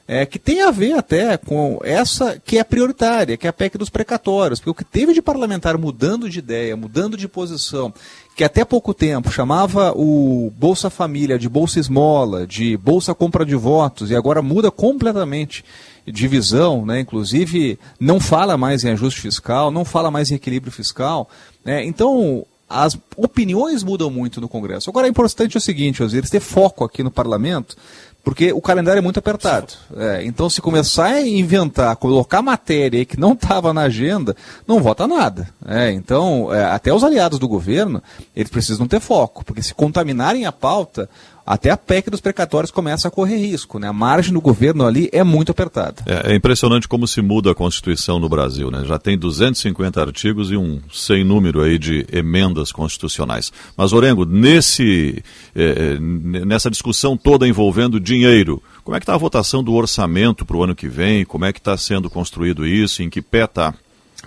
é, 0.07 0.27
que 0.27 0.39
tem 0.39 0.61
a 0.63 0.71
ver 0.71 0.93
até 0.93 1.37
com 1.37 1.79
essa 1.83 2.39
que 2.45 2.59
é 2.59 2.65
prioritária, 2.65 3.37
que 3.37 3.47
é 3.47 3.51
a 3.51 3.53
PEC 3.53 3.79
dos 3.79 3.89
precatórios, 3.89 4.61
porque 4.61 4.71
o 4.71 4.75
que 4.75 4.85
teve 4.85 5.15
de 5.15 5.23
parlamentar 5.23 5.79
mudando 5.79 6.29
de 6.29 6.39
ideia, 6.39 6.77
mudando 6.77 7.17
de 7.17 7.27
posição, 7.27 7.93
que 8.37 8.45
até 8.45 8.65
pouco 8.65 8.93
tempo 8.93 9.31
chamava 9.31 9.93
o 9.97 10.53
Bolsa 10.59 10.91
Família 10.91 11.39
de 11.39 11.49
Bolsa 11.49 11.81
Esmola, 11.81 12.47
de 12.47 12.77
Bolsa 12.77 13.15
Compra 13.15 13.47
de 13.47 13.55
Votos, 13.55 14.11
e 14.11 14.17
agora 14.17 14.43
muda 14.43 14.71
completamente 14.71 15.65
de 16.07 16.29
visão, 16.29 16.85
né? 16.85 17.01
inclusive 17.01 17.79
não 17.99 18.21
fala 18.21 18.59
mais 18.59 18.85
em 18.85 18.91
ajuste 18.91 19.21
fiscal, 19.21 19.71
não 19.71 19.85
fala 19.85 20.11
mais 20.11 20.31
em 20.31 20.35
equilíbrio 20.35 20.73
fiscal. 20.73 21.29
Né? 21.65 21.83
Então, 21.85 22.45
as 22.69 22.99
opiniões 23.17 23.83
mudam 23.83 24.11
muito 24.11 24.41
no 24.41 24.49
Congresso. 24.49 24.91
Agora 24.91 25.07
é 25.07 25.11
importante 25.11 25.57
o 25.57 25.61
seguinte, 25.61 26.03
Osiris, 26.03 26.29
ter 26.29 26.41
foco 26.41 26.85
aqui 26.85 27.03
no 27.03 27.11
parlamento, 27.11 27.77
porque 28.25 28.53
o 28.53 28.61
calendário 28.61 28.99
é 28.99 29.03
muito 29.03 29.19
apertado. 29.19 29.75
É, 29.97 30.25
então, 30.25 30.49
se 30.49 30.63
começar 30.63 31.07
a 31.07 31.21
inventar, 31.21 31.95
colocar 31.97 32.41
matéria 32.41 33.05
que 33.05 33.21
não 33.21 33.35
estava 33.35 33.75
na 33.75 33.83
agenda, 33.83 34.35
não 34.67 34.81
vota 34.81 35.07
nada. 35.07 35.49
É, 35.67 35.93
então, 35.93 36.53
é, 36.53 36.65
até 36.65 36.93
os 36.93 37.05
aliados 37.05 37.39
do 37.39 37.47
governo, 37.47 38.03
eles 38.35 38.51
precisam 38.51 38.89
ter 38.89 38.99
foco, 38.99 39.45
porque 39.45 39.63
se 39.63 39.75
contaminarem 39.75 40.47
a 40.47 40.53
pauta, 40.53 41.09
até 41.47 41.71
a 41.71 41.77
PEC 41.77 42.11
dos 42.11 42.21
precatórios 42.21 42.71
começa 42.71 43.09
a 43.09 43.11
correr 43.11 43.37
risco. 43.37 43.79
Né? 43.79 43.89
A 43.89 43.93
margem 43.93 44.33
do 44.33 44.41
governo 44.41 44.87
ali 44.87 45.09
é 45.13 45.23
muito 45.23 45.51
apertada. 45.51 46.03
É, 46.07 46.33
é, 46.33 46.35
impressionante 46.37 46.89
como 46.89 47.07
se 47.07 47.21
muda 47.21 47.51
a 47.51 47.55
Constituição 47.55 48.19
no 48.19 48.29
Brasil. 48.29 48.71
Né? 48.71 48.85
Já 48.87 48.99
tem 48.99 49.19
250 49.19 50.01
artigos 50.01 50.51
e 50.51 50.57
um 50.57 50.81
sem 50.93 51.25
número 51.25 51.61
aí 51.61 51.79
de 51.79 52.07
emendas 52.13 52.73
constitucionais. 52.73 53.53
Mas, 53.77 53.93
Orengo, 53.93 54.25
nesse, 54.25 55.23
é, 55.55 55.97
é 55.97 56.01
nessa 56.01 56.71
discussão 56.71 57.17
toda 57.17 57.47
envolvendo 57.47 58.01
dinheiro, 58.01 58.63
como 58.83 58.97
é 58.97 59.01
que 59.01 59.05
está 59.05 59.15
a 59.15 59.19
votação 59.19 59.63
do 59.63 59.75
orçamento 59.75 60.45
para 60.45 60.57
o 60.57 60.65
ano 60.65 60.75
que 60.75 60.89
vem? 60.89 61.25
Como 61.25 61.45
é 61.45 61.53
que 61.53 61.59
está 61.59 61.77
sendo 61.77 62.09
construído 62.09 62.67
isso? 62.67 63.03
Em 63.03 63.11
que 63.11 63.21
pé 63.21 63.45
está? 63.45 63.75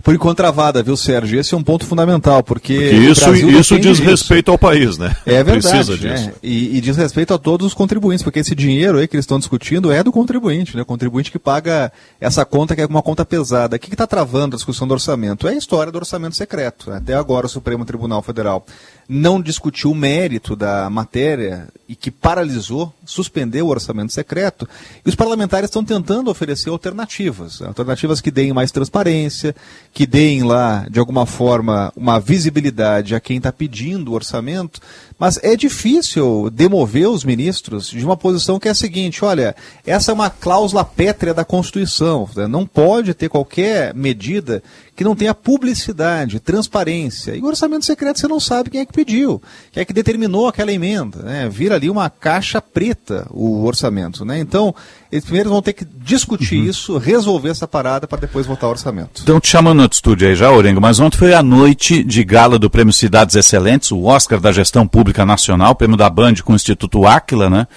Por 0.04 0.14
enquanto 0.14 0.38
travada, 0.38 0.82
viu, 0.84 0.96
Sérgio? 0.96 1.40
Esse 1.40 1.54
é 1.54 1.58
um 1.58 1.64
ponto 1.64 1.86
fundamental, 1.86 2.44
porque. 2.44 2.74
porque 2.74 2.96
isso 2.96 3.34
isso 3.34 3.80
diz 3.80 4.00
respeito 4.00 4.52
ao 4.52 4.58
país, 4.58 4.98
né? 4.98 5.16
É 5.26 5.44
verdade. 5.44 5.70
Precisa 5.70 5.98
disso. 5.98 6.28
Né? 6.28 6.34
E, 6.42 6.78
e, 6.78 6.82
diz 6.82 6.96
respeito 6.98 7.34
a 7.34 7.38
todos 7.38 7.68
os 7.68 7.74
contribuintes, 7.74 8.24
porque 8.24 8.40
esse 8.40 8.56
dinheiro 8.56 8.98
aí 8.98 9.08
que 9.08 9.16
eles 9.16 9.24
estão 9.24 9.40
discutindo 9.40 9.92
é 9.92 10.04
do 10.04 10.12
contribuinte, 10.12 10.76
né? 10.76 10.82
O 10.82 10.86
contribuinte 10.86 11.32
que 11.32 11.40
paga 11.40 11.92
essa 12.20 12.46
conta, 12.46 12.76
que 12.76 12.82
é 12.82 12.86
uma 12.86 13.02
conta 13.02 13.26
pesada. 13.26 13.76
O 13.76 13.80
que 13.80 13.94
está 13.94 14.08
travando 14.08 14.56
a 14.56 14.58
discussão 14.58 14.88
do 14.88 14.94
orçamento? 14.94 15.48
É 15.48 15.52
a 15.52 15.58
história 15.58 15.92
do 15.92 15.98
orçamento 15.98 16.36
secreto. 16.36 16.92
Até 16.92 17.14
agora 17.14 17.46
o 17.46 17.50
Supremo 17.50 17.86
Tribunal 17.86 18.22
Federal 18.22 18.66
não 19.08 19.42
discutiu 19.42 19.92
o 19.92 19.96
mérito 19.96 20.56
da 20.56 20.90
matéria 20.90 21.70
e 21.88 21.96
que 21.96 22.12
paralisou, 22.12 22.94
suspendeu 23.06 23.68
o 23.68 23.70
orçamento 23.70 24.12
secreto, 24.12 24.68
e 25.06 25.08
os 25.08 25.16
parlamentares 25.16 25.70
estão 25.70 25.84
tentando 25.84 26.30
oferecer 26.30 26.70
alternativas, 26.70 27.62
alternativas 27.62 28.20
que 28.20 28.30
deem 28.30 28.52
mais 28.52 28.72
transparência, 28.72 29.56
que 29.94 30.06
deem 30.06 30.44
lá, 30.44 30.86
de 30.90 31.00
alguma 31.00 31.26
forma, 31.26 31.92
uma 31.96 32.20
visibilidade 32.20 33.16
a 33.16 33.20
quem 33.20 33.38
está 33.38 33.52
pedindo 33.52 34.12
o 34.12 34.16
orçamento, 34.16 34.82
Mas 35.20 35.40
é 35.42 35.56
difícil 35.56 36.50
demover 36.52 37.10
os 37.10 37.24
ministros 37.24 37.90
de 37.90 38.06
uma 38.06 38.16
posição 38.16 38.60
que 38.60 38.68
é 38.68 38.72
a 38.72 38.76
seguinte: 38.76 39.26
olha, 39.26 39.56
essa 39.86 40.12
é 40.12 40.14
uma 40.14 40.30
cláusula 40.30 40.86
pétrea 40.86 41.34
da 41.34 41.44
Constituição. 41.44 42.30
Né? 42.36 42.46
Não 42.46 42.66
pode 42.66 43.14
ter 43.14 43.28
qualquer 43.28 43.96
medida 43.96 44.62
que 44.96 45.04
não 45.04 45.16
tenha 45.16 45.34
publicidade, 45.34 46.40
transparência. 46.40 47.36
E 47.36 47.42
o 47.42 47.46
orçamento 47.46 47.86
secreto 47.86 48.20
você 48.20 48.28
não 48.28 48.40
sabe 48.40 48.72
quem 48.72 48.82
é 48.82 48.86
que 48.86 48.94
pediu, 48.94 49.42
quem 49.72 49.82
é 49.82 49.86
que 49.86 49.94
determinou 49.94 50.48
aquela 50.48 50.72
emenda. 50.72 51.20
Né? 51.20 51.50
Vira 51.50 51.76
ali 51.76 51.90
uma 51.90 52.10
caixa 52.10 52.60
preta 52.60 53.28
o 53.30 53.64
orçamento. 53.64 54.26
Né? 54.26 54.40
Então, 54.40 54.74
eles 55.12 55.24
primeiro 55.24 55.50
vão 55.50 55.62
ter 55.62 55.74
que 55.74 55.86
discutir 55.86 56.60
uhum. 56.60 56.66
isso, 56.66 56.98
resolver 56.98 57.50
essa 57.50 57.68
parada 57.68 58.08
para 58.08 58.22
depois 58.22 58.46
votar 58.46 58.68
o 58.68 58.72
orçamento. 58.72 59.20
Estão 59.20 59.40
te 59.40 59.48
chamando 59.48 59.78
no 59.78 59.90
estúdio 59.92 60.28
aí 60.28 60.36
já, 60.36 60.52
Orengo, 60.52 60.82
mas 60.82 61.00
ontem 61.00 61.18
foi 61.18 61.34
a 61.34 61.44
noite 61.44 62.04
de 62.04 62.24
gala 62.24 62.58
do 62.58 62.70
Prêmio 62.70 62.92
Cidades 62.92 63.36
Excelentes, 63.36 63.92
o 63.92 64.04
Oscar 64.04 64.40
da 64.40 64.52
Gestão 64.52 64.88
Pública 64.88 65.07
Nacional, 65.26 65.76
prêmio 65.76 65.98
da 65.98 66.10
Band 66.10 66.36
com 66.44 66.54
o 66.54 66.56
Instituto 66.56 67.06
Áquila, 67.06 67.50
né? 67.50 67.68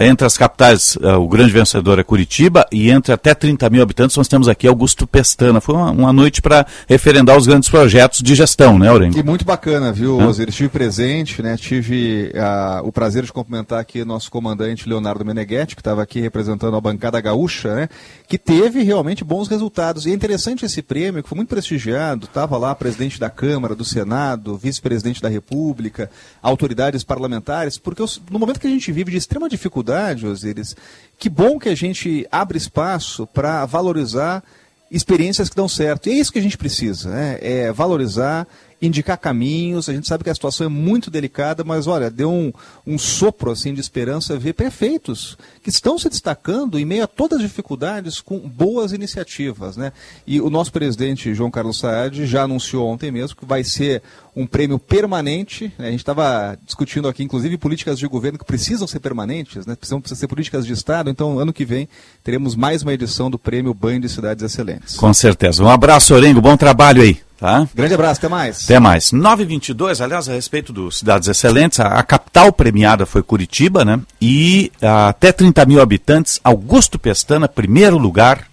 Entre 0.00 0.26
as 0.26 0.36
capitais, 0.36 0.96
uh, 0.96 1.20
o 1.20 1.28
grande 1.28 1.52
vencedor 1.52 2.00
é 2.00 2.02
Curitiba 2.02 2.66
e 2.72 2.90
entre 2.90 3.12
até 3.12 3.32
30 3.32 3.70
mil 3.70 3.80
habitantes 3.80 4.16
nós 4.16 4.26
temos 4.26 4.48
aqui 4.48 4.66
Augusto 4.66 5.06
Pestana. 5.06 5.60
Foi 5.60 5.72
uma, 5.76 5.92
uma 5.92 6.12
noite 6.12 6.42
para 6.42 6.66
referendar 6.88 7.36
os 7.36 7.46
grandes 7.46 7.68
projetos 7.68 8.20
de 8.20 8.34
gestão, 8.34 8.76
né, 8.76 8.88
Aurengo? 8.88 9.16
E 9.16 9.22
muito 9.22 9.44
bacana, 9.44 9.92
viu, 9.92 10.20
ah. 10.20 10.26
Osiris? 10.26 10.54
Estive 10.54 10.68
presente, 10.68 11.40
né? 11.42 11.56
Tive 11.56 12.32
uh, 12.34 12.84
o 12.84 12.90
prazer 12.90 13.22
de 13.22 13.32
cumprimentar 13.32 13.78
aqui 13.78 14.04
nosso 14.04 14.32
comandante 14.32 14.88
Leonardo 14.88 15.24
Meneghetti, 15.24 15.76
que 15.76 15.80
estava 15.80 16.02
aqui 16.02 16.20
representando 16.20 16.76
a 16.76 16.80
bancada 16.80 17.20
gaúcha, 17.20 17.72
né? 17.76 17.88
Que 18.26 18.36
teve 18.36 18.82
realmente 18.82 19.22
bons 19.22 19.46
resultados. 19.46 20.06
E 20.06 20.10
é 20.10 20.12
interessante 20.14 20.64
esse 20.64 20.82
prêmio, 20.82 21.22
que 21.22 21.28
foi 21.28 21.36
muito 21.36 21.48
prestigiado. 21.48 22.24
Estava 22.26 22.58
lá 22.58 22.74
presidente 22.74 23.20
da 23.20 23.30
Câmara, 23.30 23.76
do 23.76 23.84
Senado, 23.84 24.56
vice-presidente 24.56 25.22
da 25.22 25.28
República, 25.28 26.10
autoridades 26.42 27.04
parlamentares, 27.04 27.78
porque 27.78 28.02
no 28.28 28.40
momento 28.40 28.58
que 28.58 28.66
a 28.66 28.70
gente 28.70 28.90
vive 28.90 29.12
de 29.12 29.18
extrema 29.18 29.48
dificuldade, 29.48 29.83
dificuldade, 29.84 30.26
Osiris, 30.26 30.74
que 31.18 31.28
bom 31.28 31.58
que 31.58 31.68
a 31.68 31.74
gente 31.74 32.26
abre 32.32 32.56
espaço 32.56 33.26
para 33.26 33.66
valorizar 33.66 34.42
experiências 34.90 35.48
que 35.48 35.56
dão 35.56 35.68
certo. 35.68 36.08
E 36.08 36.12
é 36.12 36.14
isso 36.14 36.32
que 36.32 36.38
a 36.38 36.42
gente 36.42 36.58
precisa, 36.58 37.10
né? 37.10 37.38
é 37.40 37.72
valorizar 37.72 38.46
indicar 38.86 39.18
caminhos. 39.18 39.88
A 39.88 39.92
gente 39.92 40.06
sabe 40.06 40.24
que 40.24 40.30
a 40.30 40.34
situação 40.34 40.66
é 40.66 40.68
muito 40.68 41.10
delicada, 41.10 41.64
mas 41.64 41.86
olha, 41.86 42.10
deu 42.10 42.30
um, 42.30 42.52
um 42.86 42.98
sopro 42.98 43.50
assim 43.50 43.72
de 43.72 43.80
esperança 43.80 44.38
ver 44.38 44.52
prefeitos 44.52 45.38
que 45.62 45.70
estão 45.70 45.98
se 45.98 46.08
destacando 46.08 46.78
em 46.78 46.84
meio 46.84 47.04
a 47.04 47.06
todas 47.06 47.38
as 47.38 47.44
dificuldades 47.44 48.20
com 48.20 48.38
boas 48.38 48.92
iniciativas. 48.92 49.76
Né? 49.76 49.92
E 50.26 50.40
o 50.40 50.50
nosso 50.50 50.72
presidente 50.72 51.34
João 51.34 51.50
Carlos 51.50 51.78
Saad 51.78 52.26
já 52.26 52.42
anunciou 52.42 52.86
ontem 52.88 53.10
mesmo 53.10 53.36
que 53.36 53.46
vai 53.46 53.64
ser 53.64 54.02
um 54.36 54.46
prêmio 54.46 54.78
permanente. 54.78 55.72
Né? 55.78 55.88
A 55.88 55.90
gente 55.90 56.00
estava 56.00 56.58
discutindo 56.64 57.08
aqui, 57.08 57.22
inclusive, 57.22 57.56
políticas 57.56 57.98
de 57.98 58.06
governo 58.06 58.38
que 58.38 58.44
precisam 58.44 58.86
ser 58.86 59.00
permanentes, 59.00 59.66
né? 59.66 59.74
precisam, 59.74 60.00
precisam 60.00 60.20
ser 60.20 60.28
políticas 60.28 60.66
de 60.66 60.72
Estado. 60.72 61.10
Então, 61.10 61.38
ano 61.38 61.52
que 61.52 61.64
vem, 61.64 61.88
teremos 62.22 62.54
mais 62.54 62.82
uma 62.82 62.92
edição 62.92 63.30
do 63.30 63.38
prêmio 63.38 63.72
Banho 63.72 64.00
de 64.00 64.08
Cidades 64.08 64.44
Excelentes. 64.44 64.96
Com 64.96 65.12
certeza. 65.14 65.62
Um 65.62 65.68
abraço, 65.68 66.14
Orengo. 66.14 66.40
Bom 66.40 66.56
trabalho 66.56 67.02
aí. 67.02 67.18
Tá? 67.38 67.68
Grande 67.74 67.94
abraço, 67.94 68.20
até 68.20 68.28
mais. 68.28 68.64
Até 68.64 68.78
mais. 68.78 69.12
922, 69.12 70.00
aliás, 70.00 70.28
a 70.28 70.32
respeito 70.32 70.72
dos 70.72 70.98
Cidades 70.98 71.28
Excelentes, 71.28 71.80
a, 71.80 71.88
a 71.88 72.02
capital 72.02 72.52
premiada 72.52 73.04
foi 73.04 73.22
Curitiba, 73.22 73.84
né? 73.84 74.00
E 74.20 74.72
a, 74.80 75.08
até 75.08 75.32
30 75.32 75.66
mil 75.66 75.80
habitantes, 75.80 76.40
Augusto 76.42 76.98
Pestana, 76.98 77.48
primeiro 77.48 77.98
lugar 77.98 78.46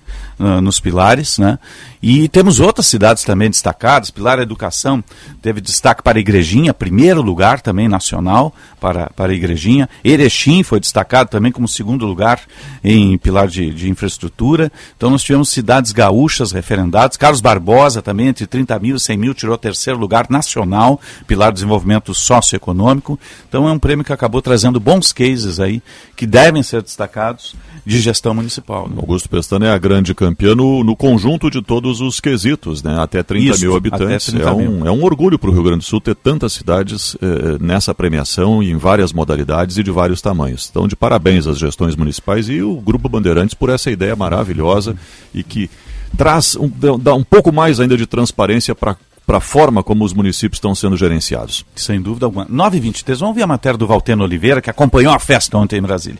nos 0.62 0.80
pilares, 0.80 1.38
né? 1.38 1.60
E 2.02 2.28
temos 2.28 2.60
outras 2.60 2.88
cidades 2.88 3.24
também 3.24 3.50
destacadas. 3.50 4.10
Pilar 4.10 4.40
Educação 4.40 5.04
teve 5.40 5.62
destaque 5.62 6.02
para 6.02 6.18
a 6.18 6.20
Igrejinha, 6.22 6.74
primeiro 6.74 7.22
lugar 7.22 7.62
também 7.62 7.88
nacional 7.88 8.54
para, 8.80 9.12
para 9.16 9.32
a 9.32 9.36
Igrejinha. 9.36 9.88
Erechim 10.04 10.64
foi 10.64 10.80
destacado 10.80 11.30
também 11.30 11.52
como 11.52 11.68
segundo 11.68 12.08
lugar 12.08 12.42
em 12.84 13.20
pilar 13.20 13.48
de, 13.48 13.72
de 13.72 13.88
infraestrutura. 13.88 14.72
Então 14.98 15.12
nós 15.12 15.22
tivemos 15.22 15.50
cidades 15.50 15.92
gaúchas 15.92 16.52
referendadas. 16.52 17.18
Carlos 17.18 17.40
Barbosa 17.40 18.02
também, 18.02 18.28
entre 18.28 18.48
30 18.48 18.80
mil 18.80 18.96
e 18.96 19.00
100 19.00 19.18
mil, 19.18 19.34
tirou 19.36 19.56
terceiro 19.56 20.00
lugar 20.00 20.26
nacional, 20.28 21.00
pilar 21.28 21.52
de 21.52 21.56
desenvolvimento 21.56 22.16
socioeconômico. 22.16 23.20
Então 23.48 23.70
é 23.70 23.72
um 23.72 23.80
prêmio 23.80 24.04
que 24.04 24.14
acabou 24.14 24.42
trazendo 24.42 24.80
bons 24.80 25.14
cases 25.14 25.60
aí, 25.60 25.84
que 26.16 26.26
devem 26.26 26.64
ser 26.64 26.82
destacados 26.82 27.56
de 27.86 28.00
gestão 28.00 28.34
municipal. 28.34 28.88
Né? 28.88 28.96
Augusto 28.98 29.30
Pestana 29.30 29.68
é 29.68 29.72
a 29.72 29.78
grande 29.78 30.14
campeã 30.32 30.56
no, 30.56 30.84
no 30.84 30.96
conjunto 30.96 31.50
de 31.50 31.62
todos 31.62 32.00
os 32.00 32.20
quesitos, 32.20 32.82
né? 32.82 32.98
até 33.00 33.22
30 33.22 33.52
Isso, 33.52 33.62
mil 33.62 33.76
habitantes. 33.76 34.28
30 34.28 34.50
é, 34.50 34.54
um, 34.54 34.88
é 34.88 34.92
um 34.92 35.04
orgulho 35.04 35.38
para 35.38 35.50
o 35.50 35.54
Rio 35.54 35.64
Grande 35.64 35.80
do 35.80 35.84
Sul 35.84 36.00
ter 36.00 36.16
tantas 36.16 36.54
cidades 36.54 37.16
eh, 37.22 37.58
nessa 37.60 37.94
premiação 37.94 38.64
em 38.64 38.78
várias 38.78 39.12
modalidades 39.12 39.78
e 39.78 39.84
de 39.84 39.92
vários 39.92 40.22
tamanhos. 40.22 40.68
Então, 40.70 40.88
de 40.88 40.96
parabéns 40.96 41.48
às 41.48 41.58
gestões 41.58 41.96
municipais 41.96 42.48
e 42.48 42.62
o 42.62 42.76
Grupo 42.76 43.10
Bandeirantes 43.10 43.54
por 43.54 43.70
essa 43.70 43.92
ideia 43.92 44.16
maravilhosa 44.16 44.96
e 45.34 45.44
que 45.44 45.70
traz 46.18 46.56
um, 46.56 46.72
dá 46.98 47.14
um 47.14 47.24
pouco 47.24 47.52
mais 47.52 47.80
ainda 47.80 47.98
de 47.98 48.06
transparência 48.06 48.74
para 48.74 48.96
para 49.24 49.38
a 49.38 49.42
forma 49.42 49.82
como 49.82 50.04
os 50.04 50.14
municípios 50.14 50.58
estão 50.58 50.76
sendo 50.76 50.98
gerenciados. 50.98 51.64
Sem 51.76 52.02
dúvida 52.02 52.26
alguma. 52.26 52.46
9h23, 52.48 53.18
vamos 53.18 53.36
ver 53.36 53.44
a 53.44 53.48
matéria 53.48 53.78
do 53.78 53.88
Valteno 53.88 54.26
Oliveira, 54.26 54.62
que 54.62 54.70
acompanhou 54.70 55.14
a 55.14 55.20
festa 55.20 55.58
ontem 55.58 55.78
em 55.78 55.82
Brasília. 55.82 56.20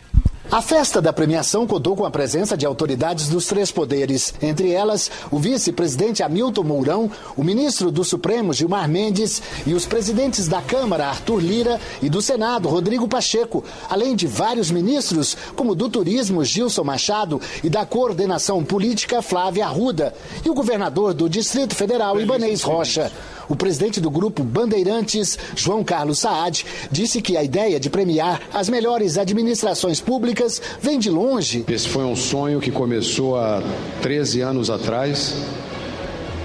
A 0.52 0.60
festa 0.60 1.00
da 1.00 1.14
premiação 1.14 1.66
contou 1.66 1.96
com 1.96 2.04
a 2.04 2.10
presença 2.10 2.58
de 2.58 2.66
autoridades 2.66 3.26
dos 3.26 3.46
três 3.46 3.70
poderes, 3.70 4.34
entre 4.42 4.70
elas 4.70 5.10
o 5.30 5.38
vice-presidente 5.38 6.22
Hamilton 6.22 6.62
Mourão, 6.62 7.10
o 7.34 7.42
ministro 7.42 7.90
do 7.90 8.04
Supremo 8.04 8.52
Gilmar 8.52 8.86
Mendes 8.86 9.40
e 9.66 9.72
os 9.72 9.86
presidentes 9.86 10.48
da 10.48 10.60
Câmara 10.60 11.06
Arthur 11.06 11.40
Lira 11.40 11.80
e 12.02 12.10
do 12.10 12.20
Senado 12.20 12.68
Rodrigo 12.68 13.08
Pacheco, 13.08 13.64
além 13.88 14.14
de 14.14 14.26
vários 14.26 14.70
ministros, 14.70 15.34
como 15.56 15.74
do 15.74 15.88
Turismo 15.88 16.44
Gilson 16.44 16.84
Machado 16.84 17.40
e 17.64 17.70
da 17.70 17.86
Coordenação 17.86 18.62
Política 18.62 19.22
Flávia 19.22 19.64
Arruda, 19.64 20.12
e 20.44 20.50
o 20.50 20.54
governador 20.54 21.14
do 21.14 21.30
Distrito 21.30 21.74
Federal 21.74 22.20
Ibanês 22.20 22.60
Rocha. 22.60 23.10
O 23.48 23.56
presidente 23.56 24.00
do 24.00 24.10
grupo 24.10 24.42
Bandeirantes, 24.42 25.38
João 25.56 25.82
Carlos 25.82 26.20
Saad, 26.20 26.64
disse 26.90 27.20
que 27.20 27.36
a 27.36 27.42
ideia 27.42 27.78
de 27.78 27.90
premiar 27.90 28.40
as 28.52 28.68
melhores 28.68 29.18
administrações 29.18 30.00
públicas 30.00 30.60
vem 30.80 30.98
de 30.98 31.10
longe. 31.10 31.64
Esse 31.68 31.88
foi 31.88 32.04
um 32.04 32.16
sonho 32.16 32.60
que 32.60 32.70
começou 32.70 33.36
há 33.36 33.62
13 34.00 34.40
anos 34.40 34.70
atrás, 34.70 35.34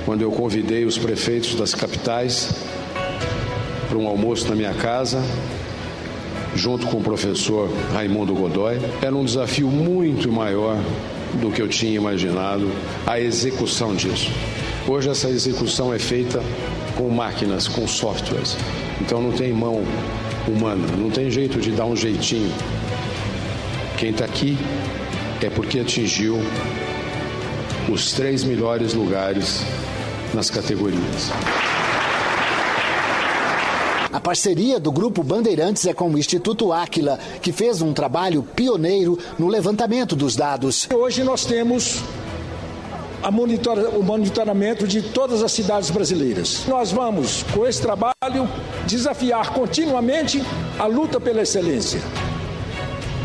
quando 0.06 0.22
eu 0.22 0.32
convidei 0.32 0.86
os 0.86 0.98
prefeitos 0.98 1.56
das 1.56 1.74
capitais 1.74 2.50
para 3.88 3.98
um 3.98 4.08
almoço 4.08 4.48
na 4.48 4.56
minha 4.56 4.74
casa, 4.74 5.22
junto 6.56 6.88
com 6.88 6.98
o 6.98 7.04
professor 7.04 7.70
Raimundo 7.94 8.34
Godoy. 8.34 8.80
Era 9.02 9.16
um 9.16 9.24
desafio 9.24 9.68
muito 9.68 10.32
maior 10.32 10.78
do 11.42 11.52
que 11.52 11.62
eu 11.62 11.68
tinha 11.68 11.94
imaginado 11.94 12.70
a 13.06 13.20
execução 13.20 13.96
disso. 13.96 14.32
Hoje 14.88 15.10
essa 15.10 15.30
execução 15.30 15.94
é 15.94 16.00
feita 16.00 16.42
com 16.98 17.10
máquinas, 17.10 17.68
com 17.68 17.88
softwares. 17.88 18.58
Então 19.00 19.22
não 19.22 19.32
tem 19.32 19.54
mão 19.54 19.84
humana, 20.48 20.88
não 20.98 21.10
tem 21.10 21.30
jeito 21.30 21.60
de 21.60 21.72
dar 21.72 21.86
um 21.86 21.96
jeitinho. 21.96 22.52
Quem 23.98 24.10
está 24.10 24.26
aqui 24.26 24.58
é 25.42 25.50
porque 25.50 25.80
atingiu 25.80 26.40
os 27.90 28.12
três 28.12 28.44
melhores 28.44 28.94
lugares 28.94 29.62
nas 30.34 30.50
categorias. 30.50 31.32
A 34.12 34.20
parceria 34.20 34.80
do 34.80 34.92
Grupo 34.92 35.22
Bandeirantes 35.22 35.86
é 35.86 35.94
com 35.94 36.10
o 36.10 36.18
Instituto 36.18 36.74
Áquila, 36.74 37.20
que 37.42 37.52
fez 37.52 37.82
um 37.82 37.94
trabalho 37.94 38.42
pioneiro 38.42 39.18
no 39.38 39.48
levantamento 39.48 40.16
dos 40.16 40.36
dados. 40.36 40.88
Hoje 40.92 41.24
nós 41.24 41.46
temos 41.46 42.02
monitora, 43.32 43.90
o 43.90 44.04
monitoramento 44.04 44.88
de 44.88 45.02
todas 45.02 45.44
as 45.44 45.52
cidades 45.52 45.90
brasileiras. 45.90 46.66
Nós 46.68 46.92
vamos, 46.92 47.44
com 47.54 47.66
esse 47.66 47.82
trabalho, 47.82 48.48
desafiar 48.86 49.54
continuamente 49.54 50.42
a 50.80 50.86
luta 50.86 51.20
pela 51.20 51.42
excelência 51.42 52.00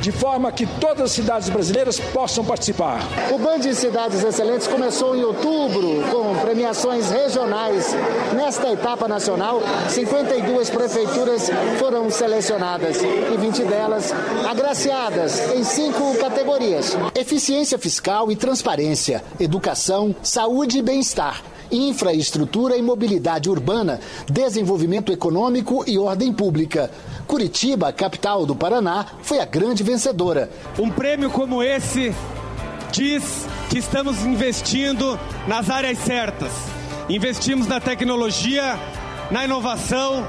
de 0.02 0.10
forma 0.10 0.50
que 0.50 0.66
todas 0.66 1.02
as 1.02 1.12
cidades 1.12 1.48
brasileiras 1.48 2.00
possam 2.00 2.44
participar. 2.44 2.98
O 3.30 3.38
Band 3.38 3.60
de 3.60 3.72
Cidades 3.72 4.24
Excelentes 4.24 4.66
começou 4.66 5.14
em 5.14 5.22
outubro 5.22 6.02
com 6.10 6.34
premiações 6.40 7.08
regionais. 7.08 7.94
Nesta 8.34 8.72
etapa 8.72 9.06
nacional, 9.06 9.62
52 9.88 10.70
prefeituras 10.70 11.48
foram 11.78 12.10
selecionadas 12.10 13.00
e 13.00 13.36
20 13.38 13.62
delas 13.62 14.12
agraciadas 14.50 15.52
em 15.54 15.62
cinco 15.62 16.16
categorias: 16.18 16.96
eficiência 17.14 17.78
fiscal 17.78 18.32
e 18.32 18.34
transparência, 18.34 19.22
educação, 19.38 20.16
saúde 20.20 20.78
e 20.78 20.82
bem-estar 20.82 21.51
infraestrutura 21.72 22.76
e 22.76 22.82
mobilidade 22.82 23.48
urbana, 23.48 23.98
desenvolvimento 24.28 25.10
econômico 25.10 25.84
e 25.86 25.98
ordem 25.98 26.32
pública. 26.32 26.90
Curitiba, 27.26 27.92
capital 27.92 28.44
do 28.44 28.54
Paraná, 28.54 29.06
foi 29.22 29.40
a 29.40 29.44
grande 29.44 29.82
vencedora. 29.82 30.50
Um 30.78 30.90
prêmio 30.90 31.30
como 31.30 31.62
esse 31.62 32.14
diz 32.92 33.46
que 33.70 33.78
estamos 33.78 34.22
investindo 34.24 35.18
nas 35.48 35.70
áreas 35.70 35.98
certas. 35.98 36.52
Investimos 37.08 37.66
na 37.66 37.80
tecnologia, 37.80 38.78
na 39.30 39.44
inovação, 39.44 40.26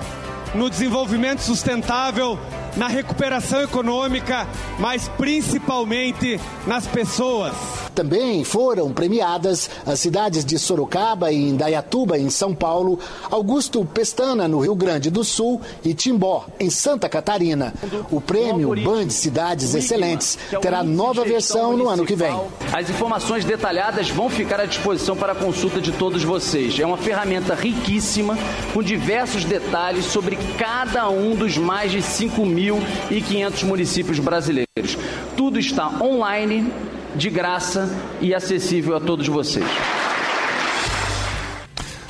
no 0.55 0.69
desenvolvimento 0.69 1.41
sustentável, 1.41 2.39
na 2.77 2.87
recuperação 2.87 3.61
econômica, 3.61 4.47
mas 4.79 5.07
principalmente 5.09 6.39
nas 6.65 6.87
pessoas. 6.87 7.82
Também 7.95 8.43
foram 8.43 8.91
premiadas 8.91 9.69
as 9.85 9.99
cidades 9.99 10.43
de 10.43 10.57
Sorocaba 10.57 11.31
e 11.31 11.49
Indaiatuba, 11.49 12.17
em 12.17 12.29
São 12.29 12.53
Paulo, 12.53 12.99
Augusto 13.29 13.85
Pestana, 13.85 14.47
no 14.47 14.59
Rio 14.59 14.75
Grande 14.75 15.11
do 15.11 15.23
Sul 15.23 15.61
e 15.85 15.93
Timbó, 15.93 16.45
em 16.59 16.69
Santa 16.69 17.07
Catarina. 17.07 17.73
O 18.11 18.19
prêmio 18.19 18.75
Band 18.83 19.09
Cidades 19.09 19.75
Excelentes 19.75 20.37
terá 20.61 20.83
nova 20.83 21.23
versão 21.23 21.77
no 21.77 21.87
ano 21.87 22.05
que 22.05 22.15
vem. 22.15 22.33
As 22.71 22.89
informações 22.89 23.45
detalhadas 23.45 24.09
vão 24.09 24.29
ficar 24.29 24.59
à 24.59 24.65
disposição 24.65 25.15
para 25.15 25.33
a 25.33 25.35
consulta 25.35 25.79
de 25.79 25.91
todos 25.91 26.23
vocês. 26.23 26.79
É 26.79 26.85
uma 26.85 26.97
ferramenta 26.97 27.53
riquíssima, 27.53 28.37
com 28.73 28.81
diversos 28.81 29.45
detalhes 29.45 30.05
sobre 30.05 30.37
cada 30.57 31.09
um 31.09 31.35
dos 31.35 31.57
mais 31.57 31.91
de 31.91 31.99
5.500 31.99 33.63
municípios 33.63 34.19
brasileiros. 34.19 34.97
Tudo 35.37 35.59
está 35.59 35.89
online 36.01 36.71
de 37.15 37.29
graça 37.29 37.89
e 38.21 38.33
acessível 38.33 38.95
a 38.95 38.99
todos 38.99 39.27
vocês. 39.27 39.65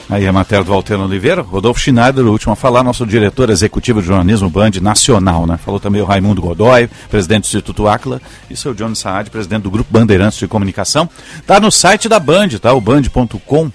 Aí 0.09 0.27
a 0.27 0.33
matéria 0.33 0.63
do 0.63 0.69
Valtero 0.69 1.03
Oliveira, 1.03 1.41
Rodolfo 1.41 1.79
Schneider, 1.79 2.25
o 2.25 2.31
último 2.31 2.53
a 2.53 2.55
falar, 2.55 2.83
nosso 2.83 3.05
diretor 3.05 3.49
executivo 3.49 4.01
de 4.01 4.07
jornalismo 4.07 4.49
Band 4.49 4.71
Nacional, 4.81 5.47
né? 5.47 5.57
Falou 5.57 5.79
também 5.79 6.01
o 6.01 6.05
Raimundo 6.05 6.41
Godoy, 6.41 6.89
presidente 7.09 7.43
do 7.43 7.47
Instituto 7.47 7.87
Acla, 7.87 8.21
e 8.49 8.55
seu 8.55 8.73
Johnny 8.73 8.95
Saad, 8.95 9.29
presidente 9.29 9.63
do 9.63 9.71
Grupo 9.71 9.91
Bandeirantes 9.91 10.37
de 10.37 10.47
Comunicação. 10.47 11.09
Tá 11.47 11.59
no 11.59 11.71
site 11.71 12.07
da 12.07 12.19
Band, 12.19 12.49
tá? 12.61 12.73
O 12.73 12.81
band.com. 12.81 13.71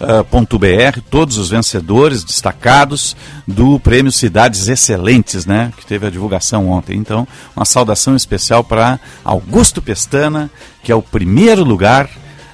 Uh, 0.00 1.02
todos 1.10 1.38
os 1.38 1.50
vencedores 1.50 2.22
destacados 2.22 3.16
do 3.46 3.80
Prêmio 3.80 4.12
Cidades 4.12 4.68
Excelentes, 4.68 5.44
né, 5.44 5.72
que 5.76 5.84
teve 5.84 6.06
a 6.06 6.10
divulgação 6.10 6.70
ontem. 6.70 6.96
Então, 6.96 7.26
uma 7.56 7.64
saudação 7.64 8.14
especial 8.14 8.62
para 8.62 9.00
Augusto 9.24 9.82
Pestana, 9.82 10.48
que 10.84 10.92
é 10.92 10.94
o 10.94 11.02
primeiro 11.02 11.64
lugar 11.64 12.08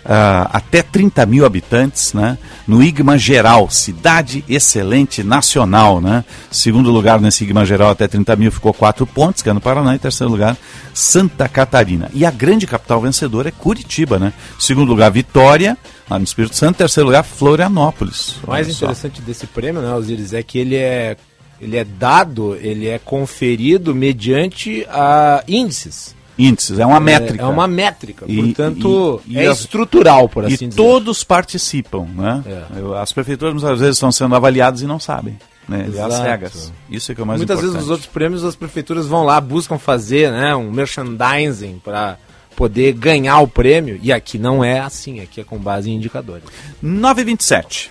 Uh, 0.04 0.44
até 0.52 0.82
30 0.82 1.24
mil 1.24 1.46
habitantes, 1.46 2.12
né? 2.12 2.36
No 2.68 2.82
IGMA 2.82 3.16
geral, 3.16 3.70
cidade 3.70 4.44
excelente 4.46 5.22
nacional, 5.22 5.98
né? 5.98 6.22
Segundo 6.50 6.90
lugar 6.90 7.18
nesse 7.22 7.44
IGMA 7.44 7.64
geral 7.64 7.88
até 7.88 8.06
30 8.06 8.36
mil 8.36 8.52
ficou 8.52 8.74
quatro 8.74 9.06
pontos, 9.06 9.40
que 9.40 9.48
é 9.48 9.52
no 9.54 9.62
Paraná, 9.62 9.94
e 9.94 9.98
terceiro 9.98 10.30
lugar 10.30 10.58
Santa 10.92 11.48
Catarina. 11.48 12.10
E 12.12 12.26
a 12.26 12.30
grande 12.30 12.66
capital 12.66 13.00
vencedora 13.00 13.48
é 13.48 13.50
Curitiba, 13.50 14.18
né? 14.18 14.34
Segundo 14.58 14.90
lugar 14.90 15.10
Vitória, 15.10 15.74
lá 16.08 16.18
no 16.18 16.24
Espírito 16.24 16.56
Santo, 16.56 16.76
terceiro 16.76 17.06
lugar 17.06 17.22
Florianópolis. 17.22 18.36
O 18.42 18.50
mais 18.50 18.68
interessante 18.68 19.20
desse 19.20 19.46
prêmio, 19.46 19.82
né, 19.82 19.94
Osiris, 19.94 20.32
é 20.32 20.42
que 20.42 20.58
ele 20.58 20.76
é 20.76 21.16
ele 21.60 21.76
é 21.76 21.84
dado, 21.84 22.56
ele 22.56 22.88
é 22.88 22.98
conferido 22.98 23.94
mediante 23.94 24.84
a 24.90 25.42
índices 25.46 26.14
índices, 26.38 26.78
é 26.78 26.86
uma 26.86 27.00
métrica. 27.00 27.42
É, 27.42 27.46
uma 27.46 27.66
métrica, 27.66 28.24
e, 28.28 28.42
portanto 28.42 29.22
e, 29.26 29.34
e, 29.34 29.38
é 29.38 29.50
estrutural, 29.50 30.28
por 30.28 30.44
assim 30.44 30.66
e 30.66 30.68
dizer. 30.68 30.80
E 30.80 30.84
todos 30.84 31.22
participam, 31.24 32.06
né? 32.14 32.42
É. 32.46 33.00
As 33.00 33.12
prefeituras 33.12 33.54
muitas 33.54 33.78
vezes 33.78 33.96
estão 33.96 34.10
sendo 34.10 34.34
avaliadas 34.34 34.82
e 34.82 34.86
não 34.86 34.98
sabem. 34.98 35.38
Né? 35.68 35.88
As 36.04 36.14
cegas. 36.14 36.72
Isso 36.90 37.10
é 37.10 37.14
que 37.14 37.20
é 37.20 37.24
o 37.24 37.26
mais 37.26 37.38
Muitas 37.38 37.58
importante. 37.58 37.72
vezes 37.72 37.88
nos 37.88 37.90
outros 37.90 38.08
prêmios 38.08 38.44
as 38.44 38.54
prefeituras 38.54 39.06
vão 39.06 39.24
lá, 39.24 39.40
buscam 39.40 39.78
fazer 39.78 40.30
né, 40.30 40.54
um 40.54 40.70
merchandising 40.70 41.80
para 41.82 42.18
poder 42.54 42.92
ganhar 42.92 43.40
o 43.40 43.48
prêmio, 43.48 43.98
e 44.02 44.12
aqui 44.12 44.38
não 44.38 44.64
é 44.64 44.80
assim, 44.80 45.20
aqui 45.20 45.40
é 45.40 45.44
com 45.44 45.58
base 45.58 45.90
em 45.90 45.96
indicadores. 45.96 46.44
927. 46.82 47.90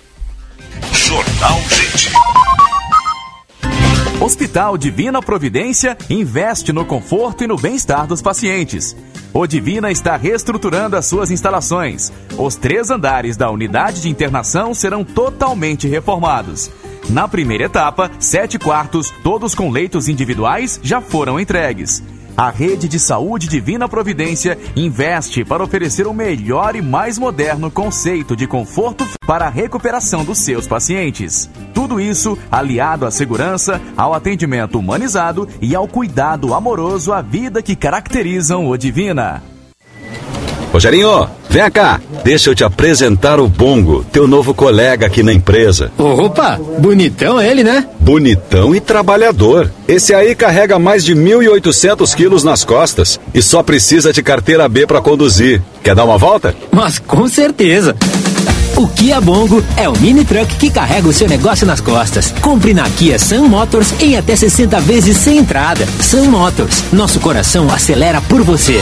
Jornal 0.92 1.60
Gente. 1.70 2.12
Hospital 4.24 4.78
Divina 4.78 5.22
Providência 5.22 5.98
investe 6.10 6.72
no 6.72 6.86
conforto 6.86 7.44
e 7.44 7.48
no 7.48 7.58
bem-estar 7.58 8.08
dos 8.08 8.22
pacientes. 8.22 8.96
O 9.34 9.46
Divina 9.46 9.92
está 9.92 10.16
reestruturando 10.16 10.96
as 10.96 11.06
suas 11.08 11.30
instalações. 11.30 12.12
Os 12.38 12.56
três 12.56 12.90
andares 12.90 13.36
da 13.36 13.50
unidade 13.50 14.02
de 14.02 14.10
internação 14.10 14.74
serão 14.74 15.04
totalmente 15.04 15.88
reformados. 15.88 16.72
Na 17.10 17.28
primeira 17.28 17.66
etapa, 17.66 18.10
sete 18.20 18.58
quartos, 18.58 19.12
todos 19.24 19.54
com 19.54 19.70
leitos 19.70 20.08
individuais, 20.08 20.80
já 20.82 21.02
foram 21.02 21.40
entregues. 21.40 22.02
A 22.36 22.50
Rede 22.50 22.88
de 22.88 23.00
Saúde 23.00 23.48
Divina 23.48 23.88
Providência 23.88 24.58
investe 24.76 25.46
para 25.46 25.64
oferecer 25.64 26.08
o 26.08 26.14
melhor 26.14 26.76
e 26.76 26.82
mais 26.82 27.20
moderno 27.20 27.70
conceito 27.70 28.36
de 28.36 28.48
conforto 28.48 29.06
para 29.28 29.46
a 29.46 29.50
recuperação 29.50 30.26
dos 30.26 30.40
seus 30.40 30.66
pacientes. 30.66 31.48
Tudo 31.76 32.00
isso 32.00 32.36
aliado 32.52 33.06
à 33.06 33.12
segurança, 33.12 33.80
ao 33.96 34.16
atendimento 34.16 34.80
humanizado 34.80 35.48
e 35.62 35.76
ao 35.76 35.88
cuidado 35.88 36.56
amoroso 36.56 37.14
à 37.14 37.22
vida 37.22 37.62
que 37.62 37.76
caracterizam 37.76 38.68
o 38.68 38.76
Divina. 38.78 39.53
Rogerinho, 40.74 41.30
vem 41.52 41.70
cá, 41.70 42.02
deixa 42.24 42.50
eu 42.50 42.56
te 42.56 42.64
apresentar 42.64 43.40
o 43.40 43.48
Bongo, 43.48 44.04
teu 44.12 44.28
novo 44.28 44.56
colega 44.56 45.06
aqui 45.06 45.22
na 45.22 45.32
empresa. 45.32 45.92
Opa, 46.00 46.60
bonitão 46.80 47.40
ele, 47.40 47.64
né? 47.64 47.88
Bonitão 48.00 48.76
e 48.76 48.80
trabalhador. 48.80 49.72
Esse 49.88 50.16
aí 50.16 50.34
carrega 50.34 50.80
mais 50.80 51.06
de 51.06 51.14
1.800 51.14 52.16
quilos 52.16 52.44
nas 52.44 52.66
costas 52.66 53.20
e 53.36 53.40
só 53.40 53.62
precisa 53.62 54.12
de 54.12 54.24
carteira 54.24 54.68
B 54.68 54.88
para 54.88 55.00
conduzir. 55.00 55.62
Quer 55.84 55.94
dar 55.94 56.06
uma 56.06 56.18
volta? 56.18 56.56
Mas 56.72 56.98
com 56.98 57.28
certeza. 57.28 57.96
O 58.76 58.88
Kia 58.88 59.22
Bongo 59.22 59.64
é 59.78 59.88
o 59.88 59.96
mini 60.00 60.26
truck 60.26 60.56
que 60.56 60.72
carrega 60.72 61.08
o 61.08 61.14
seu 61.14 61.30
negócio 61.30 61.68
nas 61.68 61.82
costas. 61.82 62.34
Compre 62.42 62.74
na 62.74 62.90
Kia 62.90 63.20
Sun 63.20 63.48
Motors 63.48 63.94
em 64.02 64.18
até 64.18 64.36
60 64.36 64.82
vezes 64.82 65.18
sem 65.18 65.38
entrada. 65.38 65.86
Sun 66.02 66.32
Motors, 66.32 66.84
nosso 66.92 67.20
coração 67.20 67.72
acelera 67.72 68.20
por 68.22 68.42
você. 68.42 68.82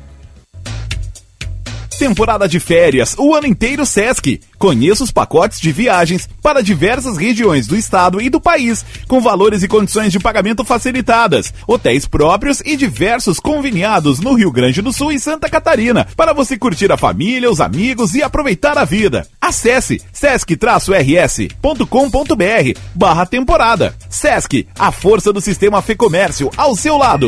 Temporada 2.01 2.47
de 2.47 2.59
férias, 2.59 3.15
o 3.15 3.35
ano 3.35 3.45
inteiro 3.45 3.85
Sesc. 3.85 4.41
Conheça 4.57 5.03
os 5.03 5.11
pacotes 5.11 5.61
de 5.61 5.71
viagens 5.71 6.27
para 6.41 6.63
diversas 6.63 7.15
regiões 7.15 7.67
do 7.67 7.77
estado 7.77 8.19
e 8.19 8.27
do 8.27 8.41
país, 8.41 8.83
com 9.07 9.21
valores 9.21 9.61
e 9.61 9.67
condições 9.67 10.11
de 10.11 10.19
pagamento 10.19 10.65
facilitadas, 10.65 11.53
hotéis 11.67 12.07
próprios 12.07 12.59
e 12.61 12.75
diversos 12.75 13.39
conveniados 13.39 14.19
no 14.19 14.33
Rio 14.33 14.51
Grande 14.51 14.81
do 14.81 14.91
Sul 14.91 15.11
e 15.11 15.19
Santa 15.19 15.47
Catarina, 15.47 16.07
para 16.17 16.33
você 16.33 16.57
curtir 16.57 16.91
a 16.91 16.97
família, 16.97 17.51
os 17.51 17.61
amigos 17.61 18.15
e 18.15 18.23
aproveitar 18.23 18.79
a 18.79 18.83
vida. 18.83 19.27
Acesse 19.39 20.01
sesc-rs.com.br 20.11 22.79
barra 22.95 23.27
temporada. 23.27 23.95
Sesc, 24.09 24.67
a 24.75 24.91
força 24.91 25.31
do 25.31 25.39
sistema 25.39 25.83
Fê 25.83 25.95
Comércio 25.95 26.49
ao 26.57 26.75
seu 26.75 26.97
lado. 26.97 27.27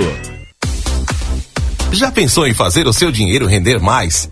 Já 1.92 2.12
pensou 2.12 2.48
em 2.48 2.56
fazer 2.56 2.88
o 2.88 2.94
seu 2.94 3.12
dinheiro 3.12 3.46
render 3.46 3.80
mais? 3.80 4.32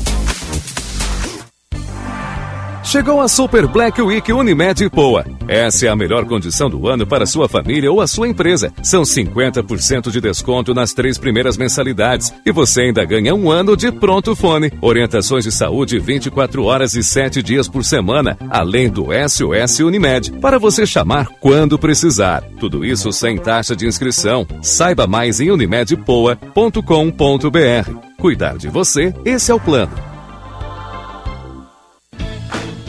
Chegou 2.83 3.21
a 3.21 3.27
Super 3.27 3.67
Black 3.67 4.01
Week 4.01 4.33
Unimed 4.33 4.89
Poa. 4.89 5.23
Essa 5.47 5.85
é 5.85 5.89
a 5.89 5.95
melhor 5.95 6.25
condição 6.25 6.69
do 6.69 6.87
ano 6.87 7.05
para 7.05 7.27
sua 7.27 7.47
família 7.47 7.91
ou 7.91 8.01
a 8.01 8.07
sua 8.07 8.27
empresa. 8.27 8.73
São 8.81 9.03
50% 9.03 10.09
de 10.09 10.19
desconto 10.19 10.73
nas 10.73 10.91
três 10.91 11.17
primeiras 11.17 11.57
mensalidades. 11.57 12.33
E 12.45 12.51
você 12.51 12.81
ainda 12.81 13.05
ganha 13.05 13.35
um 13.35 13.51
ano 13.51 13.77
de 13.77 13.91
pronto 13.91 14.35
fone. 14.35 14.71
Orientações 14.81 15.43
de 15.43 15.51
saúde 15.51 15.99
24 15.99 16.63
horas 16.63 16.95
e 16.95 17.03
7 17.03 17.43
dias 17.43 17.67
por 17.67 17.85
semana, 17.85 18.35
além 18.49 18.89
do 18.89 19.07
SOS 19.27 19.79
Unimed, 19.79 20.31
para 20.39 20.57
você 20.57 20.85
chamar 20.85 21.27
quando 21.39 21.77
precisar. 21.77 22.43
Tudo 22.59 22.83
isso 22.83 23.13
sem 23.13 23.37
taxa 23.37 23.75
de 23.75 23.85
inscrição. 23.85 24.47
Saiba 24.61 25.05
mais 25.05 25.39
em 25.39 25.51
unimedpoa.com.br. 25.51 27.91
Cuidar 28.17 28.57
de 28.57 28.69
você, 28.69 29.13
esse 29.23 29.51
é 29.51 29.53
o 29.53 29.59
plano. 29.59 30.10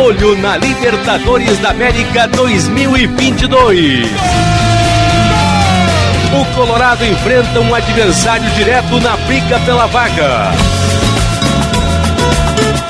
Olho 0.00 0.36
na 0.36 0.56
Libertadores 0.56 1.58
da 1.58 1.70
América 1.70 2.28
2022. 2.28 4.08
O 6.32 6.44
Colorado 6.54 7.04
enfrenta 7.04 7.60
um 7.60 7.74
adversário 7.74 8.48
direto 8.50 9.00
na 9.00 9.16
briga 9.16 9.58
pela 9.60 9.86
vaga. 9.86 10.52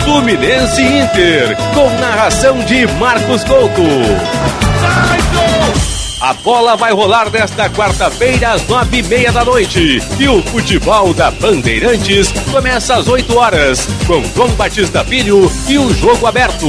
Fluminense 0.05 0.83
Inter, 0.83 1.57
com 1.75 1.90
narração 1.99 2.59
de 2.61 2.87
Marcos 2.99 3.44
Couto. 3.44 3.83
A 6.20 6.33
bola 6.35 6.76
vai 6.76 6.92
rolar 6.92 7.31
nesta 7.31 7.70
quarta-feira 7.70 8.52
às 8.52 8.66
nove 8.66 8.98
e 8.98 9.02
meia 9.04 9.31
da 9.31 9.44
noite. 9.44 10.02
E 10.18 10.28
o 10.28 10.42
futebol 10.42 11.14
da 11.14 11.31
Bandeirantes 11.31 12.33
começa 12.50 12.96
às 12.96 13.07
oito 13.07 13.37
horas, 13.38 13.87
com 14.04 14.22
João 14.35 14.48
Batista 14.50 15.04
Filho 15.04 15.50
e 15.68 15.78
o 15.78 15.94
jogo 15.94 16.26
aberto. 16.26 16.66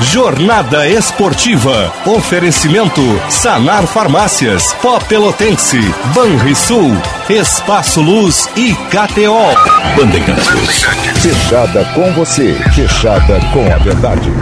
Jornada 0.00 0.88
Esportiva. 0.88 1.92
Oferecimento 2.06 3.02
Sanar 3.28 3.84
Farmácias, 3.86 4.72
Pó 4.80 5.00
Pelotense, 5.00 5.80
Banrisul, 6.14 6.96
Espaço 7.28 8.00
Luz 8.00 8.48
e 8.56 8.72
KTO. 8.72 9.96
Bandeirantes. 9.96 10.84
Fechada 11.20 11.84
com 11.86 12.12
você, 12.12 12.54
fechada 12.72 13.40
com 13.52 13.66
a 13.72 13.78
verdade. 13.78 14.32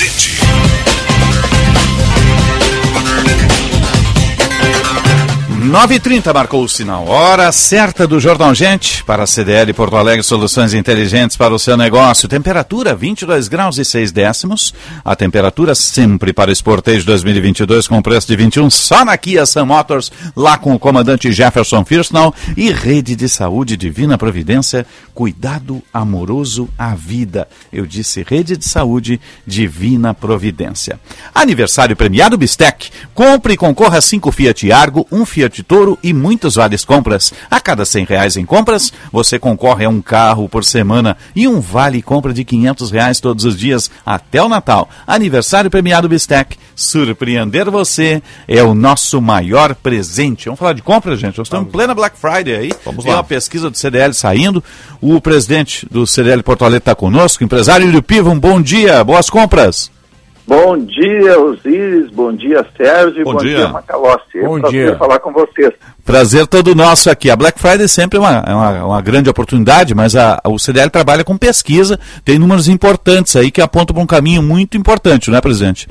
City. 0.00 0.39
9h30 5.70 6.34
marcou 6.34 6.64
o 6.64 6.68
sinal. 6.68 7.06
Hora 7.06 7.52
certa 7.52 8.04
do 8.04 8.18
Jornal 8.18 8.52
Gente 8.56 9.04
para 9.04 9.22
a 9.22 9.26
CDL 9.26 9.72
Porto 9.72 9.96
Alegre 9.96 10.24
Soluções 10.24 10.74
Inteligentes 10.74 11.36
para 11.36 11.54
o 11.54 11.60
seu 11.60 11.76
negócio. 11.76 12.28
Temperatura 12.28 12.92
22 12.92 13.46
graus 13.46 13.78
e 13.78 13.84
6 13.84 14.10
décimos. 14.10 14.74
A 15.04 15.14
temperatura 15.14 15.76
sempre 15.76 16.32
para 16.32 16.50
o 16.50 16.52
Sportage 16.52 17.06
2022 17.06 17.86
com 17.86 18.02
preço 18.02 18.26
de 18.26 18.34
21 18.34 18.68
só 18.68 19.04
na 19.04 19.16
Kia 19.16 19.46
Sam 19.46 19.66
Motors, 19.66 20.10
lá 20.34 20.58
com 20.58 20.74
o 20.74 20.78
comandante 20.78 21.30
Jefferson 21.30 21.84
Firsnall 21.84 22.34
e 22.56 22.72
Rede 22.72 23.14
de 23.14 23.28
Saúde 23.28 23.76
Divina 23.76 24.18
Providência. 24.18 24.84
Cuidado 25.14 25.80
amoroso 25.94 26.68
à 26.76 26.96
vida. 26.96 27.46
Eu 27.72 27.86
disse 27.86 28.26
Rede 28.28 28.56
de 28.56 28.64
Saúde 28.64 29.20
Divina 29.46 30.14
Providência. 30.14 30.98
Aniversário 31.32 31.94
premiado 31.94 32.36
Bistec. 32.36 32.90
Compre 33.14 33.54
e 33.54 33.56
concorra 33.56 33.98
a 33.98 34.00
5 34.00 34.32
Fiat 34.32 34.72
Argo, 34.72 35.06
1 35.12 35.20
um 35.20 35.24
Fiat 35.24 35.59
Toro 35.62 35.98
e 36.02 36.12
muitos 36.12 36.54
vales 36.54 36.84
compras. 36.84 37.32
A 37.50 37.60
cada 37.60 37.84
100 37.84 38.04
reais 38.04 38.36
em 38.36 38.44
compras, 38.44 38.92
você 39.12 39.38
concorre 39.38 39.84
a 39.84 39.88
um 39.88 40.00
carro 40.02 40.48
por 40.48 40.64
semana 40.64 41.16
e 41.34 41.46
um 41.46 41.60
vale 41.60 42.02
compra 42.02 42.32
de 42.32 42.44
500 42.44 42.90
reais 42.90 43.20
todos 43.20 43.44
os 43.44 43.56
dias 43.56 43.90
até 44.04 44.42
o 44.42 44.48
Natal. 44.48 44.88
Aniversário 45.06 45.70
premiado 45.70 46.08
Bistec. 46.08 46.56
Surpreender 46.74 47.70
você 47.70 48.22
é 48.48 48.62
o 48.62 48.74
nosso 48.74 49.20
maior 49.20 49.74
presente. 49.74 50.46
Vamos 50.46 50.58
falar 50.58 50.72
de 50.72 50.82
compras, 50.82 51.20
gente? 51.20 51.36
Nós 51.36 51.46
estamos 51.46 51.68
em 51.68 51.70
plena 51.70 51.94
Black 51.94 52.16
Friday 52.18 52.54
aí. 52.54 52.72
Vamos 52.84 53.04
Tem 53.04 53.12
lá. 53.12 53.18
uma 53.18 53.24
pesquisa 53.24 53.70
do 53.70 53.76
CDL 53.76 54.14
saindo. 54.14 54.62
O 55.00 55.20
presidente 55.20 55.86
do 55.90 56.06
CDL 56.06 56.42
Porto 56.42 56.64
Alegre 56.64 56.78
está 56.78 56.94
conosco. 56.94 57.44
Empresário 57.44 57.86
Ilho 57.86 58.02
Piva, 58.02 58.30
um 58.30 58.38
bom 58.38 58.60
dia. 58.60 59.04
Boas 59.04 59.28
compras. 59.28 59.90
Bom 60.50 60.76
dia, 60.78 61.38
Osíris. 61.38 62.10
Bom 62.10 62.32
dia, 62.32 62.66
Sérgio. 62.76 63.22
Bom 63.22 63.34
Bom, 63.34 63.38
dia. 63.38 63.56
dia, 63.58 63.68
Macalossi. 63.68 64.36
É 64.36 64.42
Bom 64.42 64.56
um 64.56 64.60
prazer 64.60 64.86
dia. 64.88 64.96
falar 64.96 65.20
com 65.20 65.32
vocês. 65.32 65.72
Prazer 66.04 66.44
todo 66.48 66.74
nosso 66.74 67.08
aqui. 67.08 67.30
A 67.30 67.36
Black 67.36 67.56
Friday 67.56 67.86
sempre 67.86 68.18
é 68.18 68.20
uma, 68.20 68.42
é 68.44 68.52
uma, 68.52 68.84
uma 68.86 69.00
grande 69.00 69.30
oportunidade, 69.30 69.94
mas 69.94 70.16
a, 70.16 70.40
o 70.44 70.58
CDL 70.58 70.90
trabalha 70.90 71.22
com 71.22 71.38
pesquisa, 71.38 72.00
tem 72.24 72.36
números 72.36 72.66
importantes 72.66 73.36
aí 73.36 73.52
que 73.52 73.60
apontam 73.60 73.94
para 73.94 74.02
um 74.02 74.08
caminho 74.08 74.42
muito 74.42 74.76
importante, 74.76 75.30
não 75.30 75.38
é, 75.38 75.40
presidente? 75.40 75.88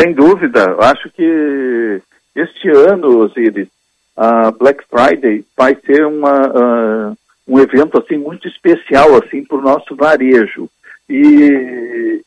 Sem 0.00 0.14
dúvida. 0.14 0.60
Eu 0.60 0.80
acho 0.80 1.10
que 1.10 2.00
este 2.36 2.68
ano, 2.68 3.18
Osíris, 3.18 3.66
a 4.16 4.52
Black 4.52 4.84
Friday 4.88 5.44
vai 5.56 5.76
ser 5.84 6.06
uma, 6.06 6.52
ah, 6.54 7.12
um 7.48 7.58
evento 7.58 7.98
assim 7.98 8.16
muito 8.16 8.46
especial 8.46 9.16
assim 9.16 9.44
para 9.44 9.58
o 9.58 9.62
nosso 9.62 9.96
varejo. 9.96 10.68
E, 11.10 12.22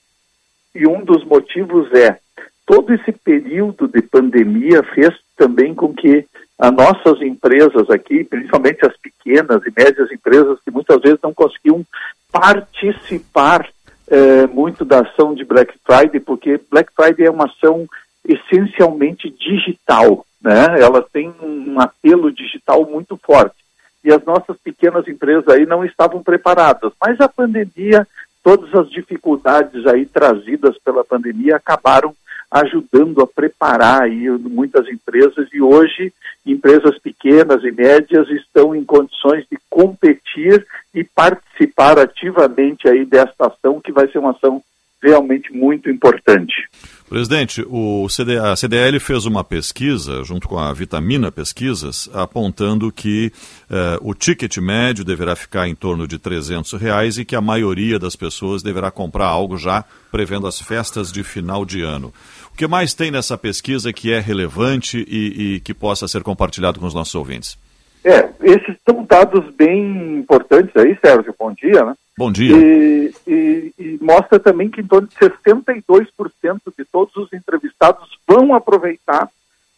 e 0.73 0.88
um 0.88 1.03
dos 1.03 1.23
motivos 1.25 1.91
é 1.93 2.19
todo 2.65 2.93
esse 2.93 3.12
período 3.12 3.88
de 3.88 4.01
pandemia 4.01 4.84
fez 4.84 5.13
também 5.36 5.73
com 5.73 5.93
que 5.93 6.25
as 6.57 6.71
nossas 6.71 7.21
empresas 7.21 7.89
aqui, 7.89 8.23
principalmente 8.23 8.86
as 8.86 8.95
pequenas 8.97 9.62
e 9.65 9.73
médias 9.75 10.12
empresas 10.12 10.60
que 10.63 10.71
muitas 10.71 11.01
vezes 11.01 11.19
não 11.21 11.34
conseguiam 11.34 11.84
participar 12.31 13.67
eh, 14.07 14.45
muito 14.47 14.86
da 14.86 14.99
ação 14.99 15.34
de 15.34 15.43
Black 15.43 15.73
Friday, 15.86 16.19
porque 16.19 16.62
Black 16.69 16.91
Friday 16.95 17.25
é 17.25 17.31
uma 17.31 17.45
ação 17.45 17.88
essencialmente 18.23 19.29
digital, 19.29 20.25
né? 20.41 20.79
Ela 20.79 21.01
tem 21.01 21.34
um 21.41 21.79
apelo 21.79 22.31
digital 22.31 22.86
muito 22.86 23.17
forte. 23.17 23.55
E 24.03 24.12
as 24.12 24.23
nossas 24.23 24.57
pequenas 24.57 25.07
empresas 25.07 25.47
aí 25.47 25.65
não 25.65 25.86
estavam 25.86 26.21
preparadas. 26.21 26.91
Mas 27.01 27.19
a 27.19 27.27
pandemia, 27.27 28.07
todas 28.43 28.73
as 28.75 28.89
dificuldades 28.89 29.86
aí 29.88 30.06
trazidas 30.06 30.77
pela 30.80 31.04
pandemia 31.04 31.56
acabaram 31.56 32.15
ajudando 32.51 33.21
a 33.21 33.27
preparar 33.27 34.01
aí 34.01 34.30
muitas 34.30 34.86
empresas 34.89 35.47
e 35.54 35.62
hoje 35.62 36.13
empresas 36.45 36.99
pequenas 36.99 37.63
e 37.63 37.71
médias 37.71 38.27
estão 38.30 38.75
em 38.75 38.84
condições 38.84 39.45
de 39.49 39.58
competir 39.69 40.65
e 40.93 41.04
participar 41.04 41.97
ativamente 41.97 42.89
aí 42.89 43.06
desta 43.06 43.47
ação 43.47 43.80
que 43.80 43.93
vai 43.93 44.10
ser 44.10 44.17
uma 44.17 44.32
ação 44.32 44.62
realmente 45.01 45.51
muito 45.51 45.89
importante. 45.89 46.53
Presidente, 47.09 47.65
o 47.67 48.07
CD, 48.07 48.37
a 48.37 48.55
CDL 48.55 48.97
fez 48.97 49.25
uma 49.25 49.43
pesquisa, 49.43 50.23
junto 50.23 50.47
com 50.47 50.57
a 50.57 50.71
Vitamina 50.71 51.29
Pesquisas, 51.29 52.09
apontando 52.13 52.89
que 52.89 53.33
eh, 53.69 53.97
o 54.01 54.13
ticket 54.13 54.57
médio 54.59 55.03
deverá 55.03 55.35
ficar 55.35 55.67
em 55.67 55.75
torno 55.75 56.07
de 56.07 56.17
300 56.17 56.71
reais 56.79 57.17
e 57.17 57.25
que 57.25 57.35
a 57.35 57.41
maioria 57.41 57.99
das 57.99 58.15
pessoas 58.15 58.63
deverá 58.63 58.89
comprar 58.89 59.25
algo 59.25 59.57
já 59.57 59.83
prevendo 60.09 60.47
as 60.47 60.61
festas 60.61 61.11
de 61.11 61.21
final 61.21 61.65
de 61.65 61.81
ano. 61.81 62.13
O 62.53 62.55
que 62.55 62.65
mais 62.65 62.93
tem 62.93 63.11
nessa 63.11 63.37
pesquisa 63.37 63.91
que 63.91 64.11
é 64.11 64.19
relevante 64.19 65.05
e, 65.05 65.55
e 65.55 65.59
que 65.59 65.73
possa 65.73 66.07
ser 66.07 66.23
compartilhado 66.23 66.79
com 66.79 66.85
os 66.85 66.93
nossos 66.93 67.15
ouvintes? 67.15 67.57
É, 68.03 68.29
esses 68.41 68.75
são 68.83 69.03
dados 69.03 69.45
bem 69.53 70.17
importantes 70.17 70.75
aí, 70.75 70.97
Sérgio, 71.03 71.35
bom 71.37 71.51
dia, 71.53 71.85
né? 71.85 71.93
Bom 72.17 72.31
dia. 72.31 72.55
E, 72.55 73.13
e- 73.27 73.73
e 73.77 73.97
mostra 74.01 74.39
também 74.39 74.69
que 74.69 74.81
em 74.81 74.87
torno 74.87 75.07
de 75.07 75.15
62% 75.15 76.73
de 76.77 76.85
todos 76.85 77.15
os 77.15 77.31
entrevistados 77.33 78.17
vão 78.27 78.53
aproveitar 78.53 79.29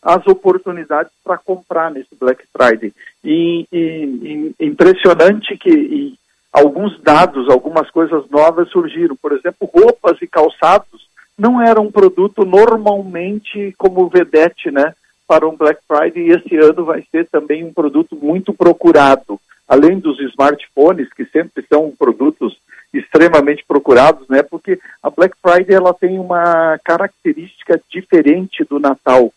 as 0.01 0.25
oportunidades 0.27 1.11
para 1.23 1.37
comprar 1.37 1.91
nesse 1.91 2.13
Black 2.19 2.43
Friday. 2.51 2.93
E, 3.23 3.65
e- 3.71 4.53
e 4.59 4.65
impressionante 4.65 5.57
que 5.57 6.15
alguns 6.51 6.99
dados, 7.01 7.49
algumas 7.49 7.89
coisas 7.91 8.29
novas 8.29 8.69
surgiram. 8.69 9.15
Por 9.15 9.31
exemplo, 9.33 9.69
roupas 9.73 10.17
e 10.21 10.27
calçados 10.27 11.07
não 11.37 11.61
eram 11.61 11.85
um 11.87 11.91
produto 11.91 12.45
normalmente 12.45 13.73
como 13.77 14.07
vedete, 14.07 14.69
né? 14.71 14.93
Para 15.33 15.47
um 15.47 15.57
Black 15.57 15.79
Friday, 15.87 16.27
e 16.27 16.31
esse 16.31 16.55
ano 16.57 16.85
vai 16.85 17.03
ser 17.11 17.25
também 17.27 17.63
um 17.63 17.73
produto 17.73 18.15
muito 18.15 18.53
procurado 18.53 19.39
além 19.67 19.97
dos 19.99 20.19
smartphones, 20.19 21.11
que 21.13 21.25
sempre 21.25 21.65
são 21.67 21.91
produtos 21.97 22.55
extremamente 22.93 23.63
procurados, 23.67 24.27
né? 24.29 24.43
Porque 24.43 24.79
a 25.01 25.09
Black 25.09 25.35
Friday 25.41 25.75
ela 25.75 25.93
tem 25.93 26.19
uma 26.19 26.77
característica 26.83 27.81
diferente 27.89 28.63
do 28.69 28.79
Natal. 28.79 29.33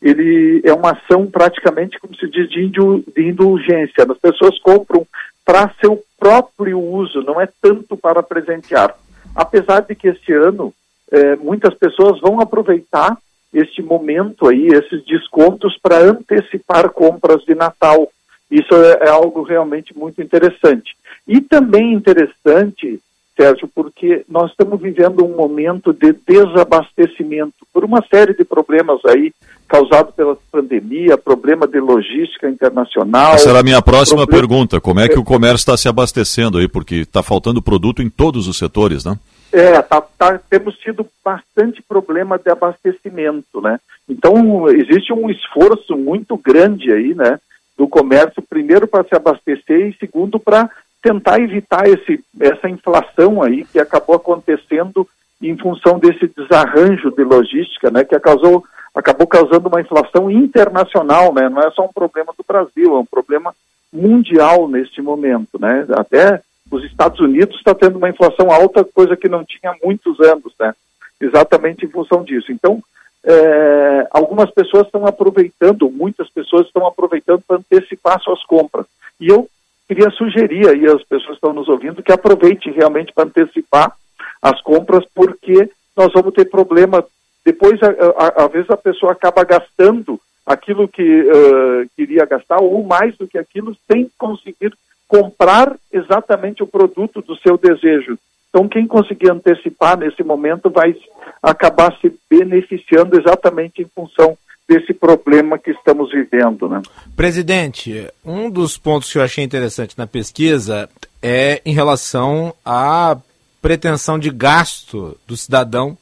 Ele 0.00 0.60
é 0.64 0.72
uma 0.72 0.92
ação 0.92 1.26
praticamente, 1.26 1.98
como 1.98 2.14
se 2.14 2.28
diz, 2.30 2.48
de, 2.48 2.64
indu- 2.66 3.02
de 3.14 3.22
indulgência. 3.30 4.06
As 4.08 4.18
pessoas 4.18 4.56
compram 4.60 5.04
para 5.44 5.74
seu 5.80 6.00
próprio 6.18 6.78
uso, 6.78 7.22
não 7.22 7.40
é 7.40 7.48
tanto 7.60 7.96
para 7.96 8.22
presentear. 8.22 8.94
apesar 9.34 9.80
de 9.80 9.94
que 9.94 10.08
este 10.08 10.32
ano 10.32 10.72
eh, 11.12 11.36
muitas 11.36 11.74
pessoas 11.74 12.20
vão 12.20 12.40
aproveitar 12.40 13.16
este 13.52 13.82
momento 13.82 14.48
aí, 14.48 14.68
esses 14.68 15.04
descontos 15.04 15.76
para 15.82 15.98
antecipar 15.98 16.90
compras 16.90 17.42
de 17.44 17.54
Natal. 17.54 18.08
Isso 18.50 18.74
é, 18.74 19.06
é 19.06 19.10
algo 19.10 19.42
realmente 19.42 19.96
muito 19.96 20.22
interessante. 20.22 20.96
E 21.26 21.40
também 21.40 21.92
interessante, 21.92 23.00
Sérgio, 23.36 23.68
porque 23.74 24.24
nós 24.28 24.50
estamos 24.50 24.80
vivendo 24.80 25.24
um 25.24 25.36
momento 25.36 25.92
de 25.92 26.12
desabastecimento 26.12 27.54
por 27.72 27.84
uma 27.84 28.04
série 28.10 28.34
de 28.34 28.44
problemas 28.44 29.00
aí 29.04 29.32
causado 29.68 30.12
pela 30.12 30.36
pandemia, 30.50 31.16
problema 31.16 31.66
de 31.66 31.78
logística 31.78 32.48
internacional. 32.48 33.34
Essa 33.34 33.50
era 33.50 33.60
a 33.60 33.62
minha 33.62 33.80
próxima 33.80 34.26
problema... 34.26 34.48
pergunta. 34.48 34.80
Como 34.80 34.98
é 34.98 35.08
que 35.08 35.18
o 35.18 35.24
comércio 35.24 35.58
está 35.58 35.76
se 35.76 35.88
abastecendo 35.88 36.58
aí? 36.58 36.66
Porque 36.66 36.96
está 36.96 37.22
faltando 37.22 37.62
produto 37.62 38.02
em 38.02 38.10
todos 38.10 38.48
os 38.48 38.58
setores, 38.58 39.04
né? 39.04 39.16
É, 39.52 39.82
tá, 39.82 40.00
tá, 40.00 40.38
temos 40.48 40.76
tido 40.78 41.04
bastante 41.24 41.82
problema 41.82 42.38
de 42.38 42.48
abastecimento, 42.50 43.60
né? 43.60 43.80
Então, 44.08 44.68
existe 44.68 45.12
um 45.12 45.28
esforço 45.28 45.96
muito 45.96 46.36
grande 46.36 46.92
aí, 46.92 47.14
né, 47.14 47.38
do 47.76 47.88
comércio, 47.88 48.42
primeiro 48.42 48.86
para 48.86 49.04
se 49.04 49.14
abastecer 49.14 49.88
e 49.88 49.96
segundo 49.98 50.38
para 50.38 50.70
tentar 51.02 51.40
evitar 51.40 51.88
esse, 51.88 52.22
essa 52.38 52.68
inflação 52.68 53.42
aí 53.42 53.64
que 53.64 53.78
acabou 53.78 54.16
acontecendo 54.16 55.08
em 55.42 55.56
função 55.56 55.98
desse 55.98 56.28
desarranjo 56.28 57.10
de 57.10 57.24
logística, 57.24 57.90
né, 57.90 58.04
que 58.04 58.18
causou, 58.20 58.62
acabou 58.94 59.26
causando 59.26 59.68
uma 59.68 59.80
inflação 59.80 60.30
internacional, 60.30 61.32
né? 61.32 61.48
Não 61.48 61.62
é 61.62 61.70
só 61.70 61.84
um 61.84 61.92
problema 61.92 62.32
do 62.36 62.44
Brasil, 62.46 62.94
é 62.94 62.98
um 62.98 63.06
problema 63.06 63.54
mundial 63.92 64.68
neste 64.68 65.00
momento, 65.00 65.58
né? 65.58 65.86
Até 65.96 66.42
os 66.70 66.84
Estados 66.84 67.20
Unidos 67.20 67.56
está 67.56 67.74
tendo 67.74 67.98
uma 67.98 68.08
inflação 68.08 68.50
alta, 68.50 68.84
coisa 68.84 69.16
que 69.16 69.28
não 69.28 69.44
tinha 69.44 69.72
há 69.72 69.76
muitos 69.84 70.20
anos, 70.20 70.52
né? 70.58 70.72
Exatamente 71.20 71.84
em 71.84 71.90
função 71.90 72.22
disso. 72.22 72.52
Então, 72.52 72.82
é, 73.24 74.06
algumas 74.10 74.50
pessoas 74.50 74.86
estão 74.86 75.06
aproveitando, 75.06 75.90
muitas 75.90 76.28
pessoas 76.30 76.66
estão 76.66 76.86
aproveitando 76.86 77.42
para 77.46 77.56
antecipar 77.56 78.20
suas 78.20 78.42
compras. 78.44 78.86
E 79.20 79.28
eu 79.28 79.48
queria 79.86 80.10
sugerir 80.10 80.68
aí 80.68 80.86
às 80.86 81.02
pessoas 81.02 81.26
que 81.26 81.34
estão 81.34 81.52
nos 81.52 81.68
ouvindo 81.68 82.02
que 82.02 82.12
aproveite 82.12 82.70
realmente 82.70 83.12
para 83.12 83.24
antecipar 83.24 83.92
as 84.40 84.60
compras, 84.62 85.04
porque 85.14 85.68
nós 85.96 86.12
vamos 86.12 86.32
ter 86.32 86.46
problema. 86.46 87.04
Depois, 87.44 87.78
às 87.82 88.52
vezes, 88.52 88.70
a 88.70 88.76
pessoa 88.76 89.12
acaba 89.12 89.44
gastando 89.44 90.20
aquilo 90.46 90.88
que 90.88 91.22
uh, 91.22 91.88
queria 91.96 92.24
gastar 92.24 92.60
ou 92.60 92.82
mais 92.84 93.16
do 93.16 93.26
que 93.26 93.38
aquilo 93.38 93.76
sem 93.90 94.10
conseguir 94.16 94.72
comprar 95.10 95.76
exatamente 95.92 96.62
o 96.62 96.68
produto 96.68 97.20
do 97.20 97.36
seu 97.38 97.58
desejo. 97.58 98.16
Então, 98.48 98.68
quem 98.68 98.86
conseguir 98.86 99.28
antecipar 99.28 99.98
nesse 99.98 100.22
momento 100.22 100.70
vai 100.70 100.94
acabar 101.42 101.92
se 102.00 102.14
beneficiando 102.30 103.18
exatamente 103.18 103.82
em 103.82 103.86
função 103.92 104.38
desse 104.68 104.94
problema 104.94 105.58
que 105.58 105.72
estamos 105.72 106.12
vivendo. 106.12 106.68
Né? 106.68 106.80
Presidente, 107.16 108.08
um 108.24 108.48
dos 108.48 108.78
pontos 108.78 109.10
que 109.10 109.18
eu 109.18 109.22
achei 109.22 109.42
interessante 109.42 109.98
na 109.98 110.06
pesquisa 110.06 110.88
é 111.20 111.60
em 111.66 111.74
relação 111.74 112.54
à 112.64 113.16
pretensão 113.60 114.16
de 114.16 114.30
gasto 114.30 115.18
do 115.26 115.36
cidadão 115.36 115.98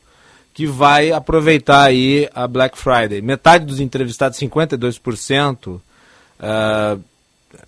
que 0.52 0.66
vai 0.66 1.12
aproveitar 1.12 1.84
aí 1.84 2.28
a 2.34 2.46
Black 2.46 2.76
Friday. 2.76 3.22
Metade 3.22 3.64
dos 3.64 3.80
entrevistados, 3.80 4.38
52%, 4.38 5.66
uh, 5.68 5.80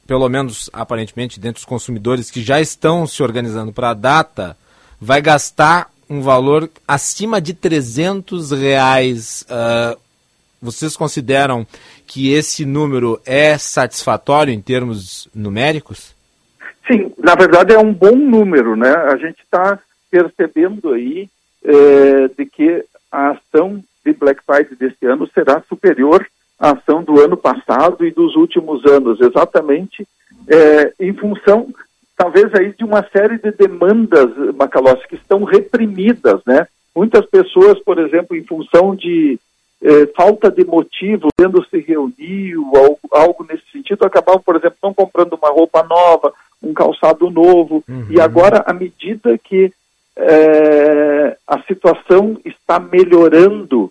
pelo 0.06 0.28
menos 0.28 0.68
aparentemente, 0.72 1.40
dentre 1.40 1.60
os 1.60 1.64
consumidores 1.64 2.30
que 2.30 2.42
já 2.42 2.60
estão 2.60 3.06
se 3.06 3.22
organizando 3.22 3.72
para 3.72 3.90
a 3.90 3.94
data, 3.94 4.56
vai 5.00 5.20
gastar 5.20 5.90
um 6.08 6.20
valor 6.20 6.68
acima 6.86 7.40
de 7.40 7.54
300 7.54 8.50
reais. 8.50 9.46
Uh, 9.48 9.98
vocês 10.60 10.96
consideram 10.96 11.66
que 12.06 12.32
esse 12.32 12.64
número 12.64 13.20
é 13.24 13.56
satisfatório 13.56 14.52
em 14.52 14.60
termos 14.60 15.28
numéricos? 15.34 16.14
Sim, 16.90 17.12
na 17.18 17.34
verdade 17.34 17.72
é 17.72 17.78
um 17.78 17.94
bom 17.94 18.16
número, 18.16 18.76
né? 18.76 18.92
A 18.92 19.16
gente 19.16 19.40
está 19.42 19.78
percebendo 20.10 20.92
aí 20.92 21.28
é, 21.64 22.28
de 22.36 22.44
que 22.46 22.84
a 23.12 23.30
ação 23.30 23.82
de 24.04 24.12
Black 24.12 24.42
Friday 24.44 24.76
deste 24.76 25.06
ano 25.06 25.28
será 25.32 25.62
superior 25.68 26.26
a 26.60 26.72
ação 26.72 27.02
do 27.02 27.20
ano 27.20 27.36
passado 27.36 28.04
e 28.04 28.10
dos 28.10 28.36
últimos 28.36 28.84
anos, 28.84 29.18
exatamente 29.20 30.06
é, 30.46 30.92
em 31.00 31.12
função, 31.14 31.68
talvez 32.16 32.54
aí, 32.54 32.72
de 32.72 32.84
uma 32.84 33.02
série 33.10 33.38
de 33.38 33.50
demandas, 33.52 34.30
Macalossi, 34.56 35.08
que 35.08 35.14
estão 35.14 35.44
reprimidas, 35.44 36.40
né? 36.46 36.66
Muitas 36.94 37.24
pessoas, 37.26 37.78
por 37.80 37.98
exemplo, 37.98 38.36
em 38.36 38.44
função 38.44 38.94
de 38.94 39.38
é, 39.82 40.06
falta 40.14 40.50
de 40.50 40.64
motivo, 40.64 41.28
tendo 41.36 41.64
se 41.66 41.78
reunir 41.78 42.56
ou 42.56 42.76
algo, 42.76 43.00
algo, 43.10 43.46
nesse 43.48 43.64
sentido, 43.72 44.04
acabavam, 44.04 44.42
por 44.42 44.56
exemplo, 44.56 44.76
não 44.82 44.92
comprando 44.92 45.34
uma 45.34 45.50
roupa 45.50 45.82
nova, 45.82 46.32
um 46.62 46.74
calçado 46.74 47.30
novo, 47.30 47.82
uhum. 47.88 48.06
e 48.10 48.20
agora, 48.20 48.62
à 48.66 48.72
medida 48.74 49.38
que 49.38 49.72
é, 50.16 51.36
a 51.46 51.62
situação 51.62 52.38
está 52.44 52.78
melhorando, 52.78 53.90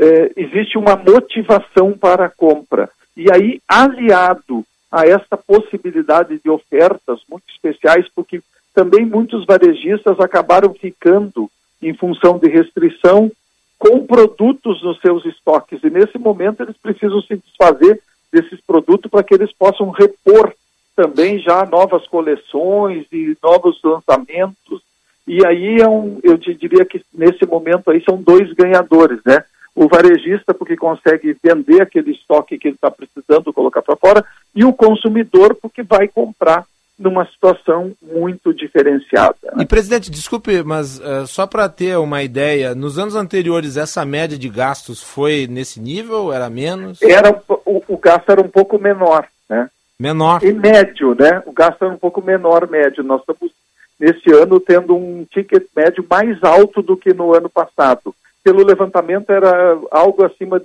é, 0.00 0.32
existe 0.34 0.78
uma 0.78 0.96
motivação 0.96 1.92
para 1.92 2.24
a 2.24 2.30
compra. 2.30 2.88
E 3.14 3.30
aí, 3.30 3.60
aliado 3.68 4.64
a 4.90 5.04
essa 5.06 5.36
possibilidade 5.36 6.40
de 6.42 6.48
ofertas 6.48 7.20
muito 7.28 7.44
especiais, 7.50 8.06
porque 8.14 8.40
também 8.74 9.04
muitos 9.04 9.44
varejistas 9.44 10.18
acabaram 10.18 10.72
ficando, 10.72 11.50
em 11.82 11.94
função 11.94 12.38
de 12.38 12.48
restrição, 12.48 13.30
com 13.78 14.06
produtos 14.06 14.82
nos 14.82 14.98
seus 15.00 15.24
estoques. 15.26 15.82
E 15.84 15.90
nesse 15.90 16.18
momento 16.18 16.62
eles 16.62 16.76
precisam 16.78 17.20
se 17.20 17.36
desfazer 17.36 18.00
desses 18.32 18.60
produtos 18.60 19.10
para 19.10 19.22
que 19.22 19.34
eles 19.34 19.52
possam 19.52 19.90
repor 19.90 20.52
também 20.96 21.38
já 21.38 21.64
novas 21.66 22.06
coleções 22.06 23.06
e 23.12 23.36
novos 23.42 23.80
lançamentos. 23.82 24.82
E 25.26 25.44
aí 25.46 25.80
é 25.80 25.88
um, 25.88 26.20
eu 26.22 26.38
te 26.38 26.54
diria 26.54 26.84
que 26.84 27.02
nesse 27.12 27.46
momento 27.46 27.90
aí 27.90 28.02
são 28.02 28.20
dois 28.20 28.52
ganhadores, 28.52 29.20
né? 29.24 29.44
O 29.80 29.88
varejista 29.88 30.52
porque 30.52 30.76
consegue 30.76 31.34
vender 31.42 31.80
aquele 31.80 32.10
estoque 32.10 32.58
que 32.58 32.68
ele 32.68 32.74
está 32.74 32.90
precisando 32.90 33.50
colocar 33.50 33.80
para 33.80 33.96
fora 33.96 34.22
e 34.54 34.62
o 34.62 34.74
consumidor 34.74 35.54
porque 35.54 35.82
vai 35.82 36.06
comprar 36.06 36.66
numa 36.98 37.24
situação 37.24 37.92
muito 38.02 38.52
diferenciada. 38.52 39.38
Né? 39.54 39.62
E 39.62 39.66
presidente, 39.66 40.10
desculpe, 40.10 40.62
mas 40.62 40.98
uh, 40.98 41.26
só 41.26 41.46
para 41.46 41.66
ter 41.66 41.96
uma 41.96 42.22
ideia, 42.22 42.74
nos 42.74 42.98
anos 42.98 43.16
anteriores 43.16 43.78
essa 43.78 44.04
média 44.04 44.36
de 44.36 44.50
gastos 44.50 45.02
foi 45.02 45.46
nesse 45.46 45.80
nível? 45.80 46.30
Era 46.30 46.50
menos? 46.50 47.00
Era 47.00 47.42
o, 47.64 47.82
o 47.88 47.96
gasto 47.96 48.28
era 48.28 48.42
um 48.42 48.50
pouco 48.50 48.78
menor, 48.78 49.26
né? 49.48 49.70
Menor. 49.98 50.44
E 50.44 50.52
médio, 50.52 51.16
né? 51.18 51.42
O 51.46 51.52
gasto 51.52 51.82
era 51.86 51.94
um 51.94 51.98
pouco 51.98 52.20
menor, 52.20 52.68
médio. 52.68 53.02
Nós 53.02 53.22
estamos 53.22 53.50
nesse 53.98 54.30
ano 54.30 54.60
tendo 54.60 54.94
um 54.94 55.24
ticket 55.24 55.64
médio 55.74 56.04
mais 56.08 56.36
alto 56.44 56.82
do 56.82 56.98
que 56.98 57.14
no 57.14 57.34
ano 57.34 57.48
passado 57.48 58.14
pelo 58.42 58.64
levantamento 58.64 59.30
era 59.30 59.78
algo 59.90 60.24
acima 60.24 60.60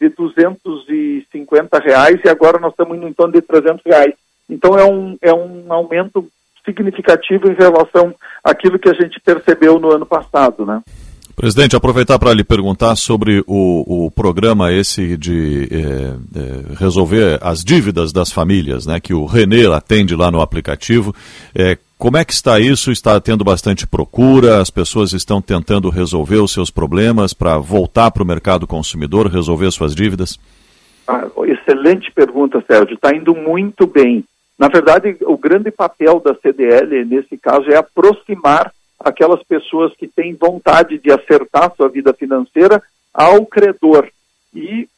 de 0.00 0.08
250 0.10 1.78
reais 1.78 2.20
e 2.24 2.28
agora 2.28 2.58
nós 2.58 2.72
estamos 2.72 2.96
indo 2.96 3.08
em 3.08 3.12
torno 3.12 3.32
de 3.32 3.42
300 3.42 3.84
reais. 3.84 4.14
Então 4.48 4.78
é 4.78 4.84
um, 4.84 5.18
é 5.20 5.32
um 5.32 5.72
aumento 5.72 6.28
significativo 6.64 7.50
em 7.50 7.54
relação 7.54 8.14
àquilo 8.42 8.78
que 8.78 8.88
a 8.88 8.94
gente 8.94 9.20
percebeu 9.20 9.78
no 9.78 9.92
ano 9.92 10.04
passado, 10.04 10.66
né? 10.66 10.82
Presidente, 11.36 11.76
aproveitar 11.76 12.18
para 12.18 12.32
lhe 12.32 12.42
perguntar 12.42 12.96
sobre 12.96 13.44
o, 13.46 14.06
o 14.06 14.10
programa 14.10 14.72
esse 14.72 15.18
de 15.18 15.68
é, 15.70 15.76
é, 15.76 16.74
resolver 16.78 17.38
as 17.42 17.62
dívidas 17.62 18.10
das 18.10 18.32
famílias, 18.32 18.86
né, 18.86 18.98
que 18.98 19.12
o 19.12 19.26
Renê 19.26 19.66
atende 19.66 20.16
lá 20.16 20.30
no 20.30 20.40
aplicativo. 20.40 21.14
É, 21.54 21.76
como 21.98 22.16
é 22.16 22.24
que 22.24 22.32
está 22.32 22.58
isso? 22.58 22.90
Está 22.90 23.20
tendo 23.20 23.44
bastante 23.44 23.86
procura? 23.86 24.62
As 24.62 24.70
pessoas 24.70 25.12
estão 25.12 25.42
tentando 25.42 25.90
resolver 25.90 26.36
os 26.36 26.52
seus 26.52 26.70
problemas 26.70 27.34
para 27.34 27.58
voltar 27.58 28.10
para 28.10 28.22
o 28.22 28.26
mercado 28.26 28.66
consumidor, 28.66 29.26
resolver 29.26 29.70
suas 29.70 29.94
dívidas? 29.94 30.40
Ah, 31.06 31.26
excelente 31.44 32.10
pergunta, 32.12 32.64
Sérgio. 32.66 32.94
Está 32.94 33.14
indo 33.14 33.34
muito 33.34 33.86
bem. 33.86 34.24
Na 34.58 34.68
verdade, 34.68 35.14
o 35.20 35.36
grande 35.36 35.70
papel 35.70 36.18
da 36.18 36.34
CDL, 36.34 37.04
nesse 37.04 37.36
caso, 37.36 37.70
é 37.70 37.76
aproximar 37.76 38.72
aquelas 38.98 39.42
pessoas 39.42 39.94
que 39.94 40.06
têm 40.06 40.34
vontade 40.34 40.98
de 40.98 41.12
acertar 41.12 41.74
sua 41.76 41.88
vida 41.88 42.12
financeira 42.12 42.82
ao 43.12 43.44
credor. 43.46 44.08
E 44.54 44.88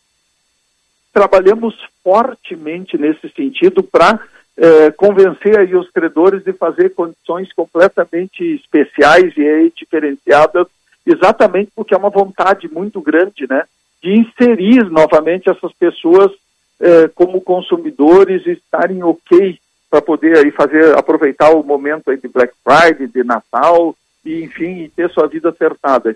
trabalhamos 1.13 1.75
fortemente 2.03 2.97
nesse 2.97 3.29
sentido 3.31 3.83
para 3.83 4.21
eh, 4.57 4.91
convencer 4.93 5.59
aí 5.59 5.75
os 5.75 5.91
credores 5.91 6.43
de 6.43 6.53
fazer 6.53 6.91
condições 6.91 7.53
completamente 7.53 8.43
especiais 8.55 9.33
e 9.37 9.73
diferenciadas, 9.77 10.67
exatamente 11.07 11.71
porque 11.75 11.95
é 11.95 11.97
uma 11.97 12.11
vontade 12.11 12.69
muito 12.69 13.01
grande, 13.01 13.47
né, 13.49 13.65
de 14.03 14.15
inserir 14.15 14.91
novamente 14.91 15.49
essas 15.49 15.73
pessoas 15.73 16.33
eh, 16.81 17.09
como 17.15 17.41
consumidores 17.41 18.47
e 18.47 18.51
estarem 18.51 19.03
ok 19.03 19.59
para 19.91 20.03
poder 20.03 20.39
aí 20.39 20.51
fazer 20.51 20.97
aproveitar 20.97 21.51
o 21.51 21.63
momento 21.63 22.11
aí 22.11 22.17
de 22.17 22.29
Black 22.29 22.53
Friday, 22.63 23.07
de 23.07 23.25
Natal 23.25 23.95
e, 24.25 24.45
enfim, 24.45 24.83
e 24.83 24.89
ter 24.89 25.11
sua 25.11 25.27
vida 25.27 25.49
acertada. 25.51 26.15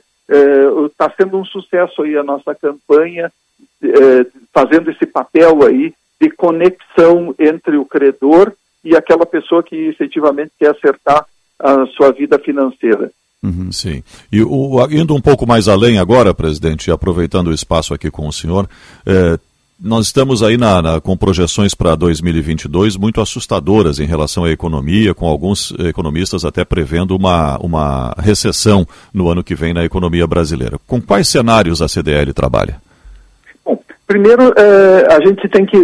Está 0.87 1.13
sendo 1.17 1.39
um 1.39 1.45
sucesso 1.45 2.03
aí 2.03 2.17
a 2.17 2.23
nossa 2.23 2.55
campanha, 2.55 3.31
fazendo 4.53 4.91
esse 4.91 5.07
papel 5.07 5.65
aí 5.65 5.93
de 6.21 6.31
conexão 6.31 7.35
entre 7.39 7.77
o 7.77 7.85
credor 7.85 8.53
e 8.85 8.97
aquela 8.97 9.27
pessoa 9.27 9.63
que 9.63 9.77
efetivamente 9.89 10.53
quer 10.59 10.71
acertar 10.71 11.27
a 11.59 11.87
sua 11.87 12.13
vida 12.13 12.39
financeira. 12.39 13.11
Uhum, 13.43 13.73
sim. 13.73 14.03
E 14.31 14.41
o, 14.43 14.87
indo 14.91 15.15
um 15.15 15.21
pouco 15.21 15.47
mais 15.47 15.67
além 15.67 15.99
agora, 15.99 16.33
presidente, 16.33 16.91
aproveitando 16.91 17.49
o 17.49 17.53
espaço 17.53 17.93
aqui 17.93 18.11
com 18.11 18.29
o 18.29 18.33
senhor, 18.33 18.69
eh, 19.05 19.37
nós 19.83 20.07
estamos 20.07 20.43
aí 20.43 20.57
na, 20.57 20.81
na, 20.81 21.01
com 21.01 21.17
projeções 21.17 21.75
para 21.75 21.97
2022 21.97 22.97
muito 22.97 23.21
assustadoras 23.21 23.99
em 23.99 24.07
relação 24.07 24.45
à 24.45 24.51
economia, 24.51 25.13
com 25.13 25.27
alguns 25.27 25.73
economistas 25.81 26.45
até 26.45 26.65
prevendo 26.65 27.17
uma, 27.17 27.59
uma 27.59 28.15
recessão 28.17 28.87
no 29.13 29.29
ano 29.29 29.43
que 29.43 29.57
vem 29.57 29.75
na 29.75 29.85
economia 29.85 30.27
brasileira. 30.27 30.79
Com 30.87 31.03
quais 31.03 31.29
cenários 31.29 31.83
a 31.83 31.89
CDL 31.89 32.33
trabalha? 32.33 32.81
Bom, 33.65 33.77
primeiro, 34.07 34.55
eh, 34.57 35.07
a 35.11 35.21
gente 35.27 35.49
tem 35.49 35.67
que 35.67 35.79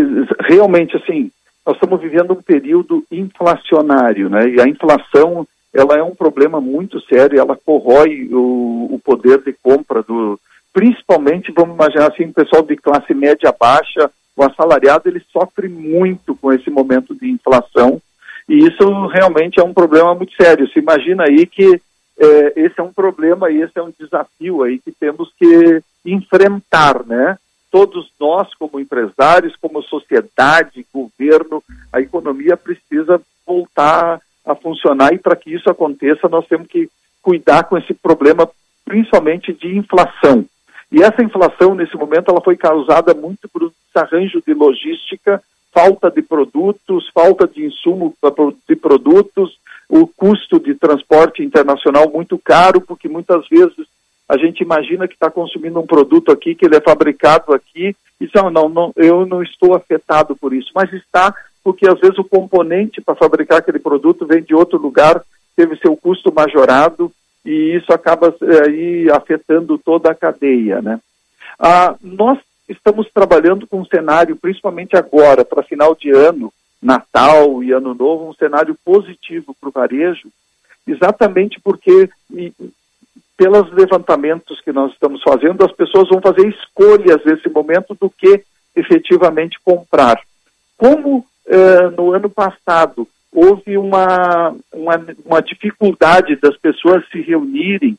realmente, 0.48 0.96
assim, 0.96 1.30
nós 1.66 1.74
estamos 1.74 2.00
vivendo 2.00 2.32
um 2.32 2.42
período 2.42 3.02
inflacionário, 3.10 4.30
né? 4.30 4.48
E 4.48 4.60
a 4.60 4.68
inflação 4.68 5.46
ela 5.74 5.96
é 5.96 6.02
um 6.02 6.14
problema 6.14 6.60
muito 6.60 7.00
sério, 7.02 7.38
ela 7.38 7.56
corrói 7.56 8.28
o, 8.32 8.94
o 8.94 9.00
poder 9.04 9.42
de 9.42 9.52
compra 9.62 10.02
do, 10.02 10.38
principalmente, 10.78 11.50
vamos 11.50 11.74
imaginar 11.74 12.06
assim, 12.06 12.26
o 12.26 12.32
pessoal 12.32 12.62
de 12.62 12.76
classe 12.76 13.12
média 13.12 13.52
baixa, 13.58 14.08
o 14.36 14.44
assalariado, 14.44 15.08
ele 15.08 15.20
sofre 15.32 15.68
muito 15.68 16.36
com 16.36 16.52
esse 16.52 16.70
momento 16.70 17.16
de 17.16 17.28
inflação, 17.28 18.00
e 18.48 18.58
isso 18.58 19.06
realmente 19.08 19.58
é 19.58 19.64
um 19.64 19.74
problema 19.74 20.14
muito 20.14 20.32
sério. 20.40 20.68
Se 20.68 20.78
imagina 20.78 21.24
aí 21.24 21.46
que 21.46 21.80
é, 22.16 22.52
esse 22.54 22.78
é 22.78 22.82
um 22.84 22.92
problema 22.92 23.50
e 23.50 23.60
esse 23.60 23.72
é 23.76 23.82
um 23.82 23.92
desafio 23.98 24.62
aí 24.62 24.78
que 24.78 24.92
temos 24.92 25.32
que 25.36 25.82
enfrentar, 26.06 27.04
né? 27.04 27.36
Todos 27.72 28.08
nós, 28.18 28.54
como 28.54 28.78
empresários, 28.78 29.56
como 29.56 29.82
sociedade, 29.82 30.86
governo, 30.94 31.60
a 31.92 32.00
economia 32.00 32.56
precisa 32.56 33.20
voltar 33.44 34.20
a 34.46 34.54
funcionar 34.54 35.12
e 35.12 35.18
para 35.18 35.34
que 35.34 35.52
isso 35.52 35.68
aconteça 35.68 36.28
nós 36.28 36.46
temos 36.46 36.68
que 36.68 36.88
cuidar 37.20 37.64
com 37.64 37.76
esse 37.76 37.92
problema 37.94 38.48
principalmente 38.84 39.52
de 39.52 39.76
inflação. 39.76 40.46
E 40.90 41.02
essa 41.02 41.22
inflação 41.22 41.74
nesse 41.74 41.96
momento 41.96 42.30
ela 42.30 42.40
foi 42.40 42.56
causada 42.56 43.12
muito 43.14 43.48
por 43.48 43.72
desarranjo 43.86 44.42
de 44.46 44.54
logística, 44.54 45.42
falta 45.72 46.10
de 46.10 46.22
produtos, 46.22 47.10
falta 47.12 47.46
de 47.46 47.64
insumo 47.64 48.14
de 48.68 48.74
produtos, 48.74 49.58
o 49.88 50.06
custo 50.06 50.58
de 50.58 50.74
transporte 50.74 51.42
internacional 51.42 52.10
muito 52.10 52.38
caro, 52.38 52.80
porque 52.80 53.08
muitas 53.08 53.46
vezes 53.48 53.86
a 54.28 54.36
gente 54.36 54.62
imagina 54.62 55.08
que 55.08 55.14
está 55.14 55.30
consumindo 55.30 55.80
um 55.80 55.86
produto 55.86 56.30
aqui, 56.30 56.54
que 56.54 56.66
ele 56.66 56.76
é 56.76 56.80
fabricado 56.80 57.52
aqui, 57.52 57.94
e 58.20 58.28
não, 58.34 58.50
não, 58.50 58.68
não, 58.68 58.92
eu 58.96 59.24
não 59.24 59.42
estou 59.42 59.74
afetado 59.74 60.34
por 60.36 60.52
isso, 60.52 60.70
mas 60.74 60.92
está 60.92 61.34
porque 61.62 61.86
às 61.86 62.00
vezes 62.00 62.18
o 62.18 62.24
componente 62.24 63.00
para 63.00 63.14
fabricar 63.14 63.58
aquele 63.58 63.78
produto 63.78 64.26
vem 64.26 64.42
de 64.42 64.54
outro 64.54 64.78
lugar, 64.78 65.22
teve 65.54 65.76
seu 65.76 65.94
custo 65.96 66.32
majorado 66.32 67.12
e 67.48 67.76
isso 67.76 67.90
acaba 67.94 68.28
eh, 68.42 68.66
aí 68.66 69.10
afetando 69.10 69.78
toda 69.78 70.10
a 70.10 70.14
cadeia, 70.14 70.82
né? 70.82 71.00
Ah, 71.58 71.96
nós 72.02 72.38
estamos 72.68 73.08
trabalhando 73.10 73.66
com 73.66 73.80
um 73.80 73.86
cenário, 73.86 74.36
principalmente 74.36 74.94
agora, 74.96 75.46
para 75.46 75.62
final 75.62 75.94
de 75.94 76.10
ano, 76.10 76.52
Natal 76.80 77.62
e 77.62 77.72
Ano 77.72 77.94
Novo, 77.94 78.28
um 78.28 78.34
cenário 78.34 78.76
positivo 78.84 79.56
para 79.58 79.70
o 79.70 79.72
varejo, 79.72 80.28
exatamente 80.86 81.58
porque 81.58 82.10
e, 82.34 82.52
pelos 83.34 83.72
levantamentos 83.72 84.60
que 84.60 84.70
nós 84.70 84.92
estamos 84.92 85.22
fazendo, 85.22 85.64
as 85.64 85.72
pessoas 85.72 86.06
vão 86.10 86.20
fazer 86.20 86.46
escolhas 86.48 87.24
nesse 87.24 87.48
momento 87.48 87.96
do 87.98 88.10
que 88.10 88.44
efetivamente 88.76 89.58
comprar. 89.64 90.20
Como 90.76 91.18
uh, 91.18 91.90
no 91.96 92.12
ano 92.12 92.28
passado 92.28 93.08
houve 93.32 93.76
uma, 93.76 94.54
uma, 94.72 95.06
uma, 95.24 95.42
dificuldade 95.42 96.36
das 96.36 96.56
pessoas 96.56 97.04
se 97.10 97.20
reunirem, 97.20 97.96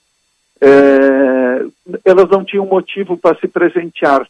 uh, 0.61 1.73
elas 2.03 2.29
não 2.29 2.43
tinham 2.43 2.65
motivo 2.65 3.17
para 3.17 3.37
se 3.39 3.47
presentear. 3.47 4.27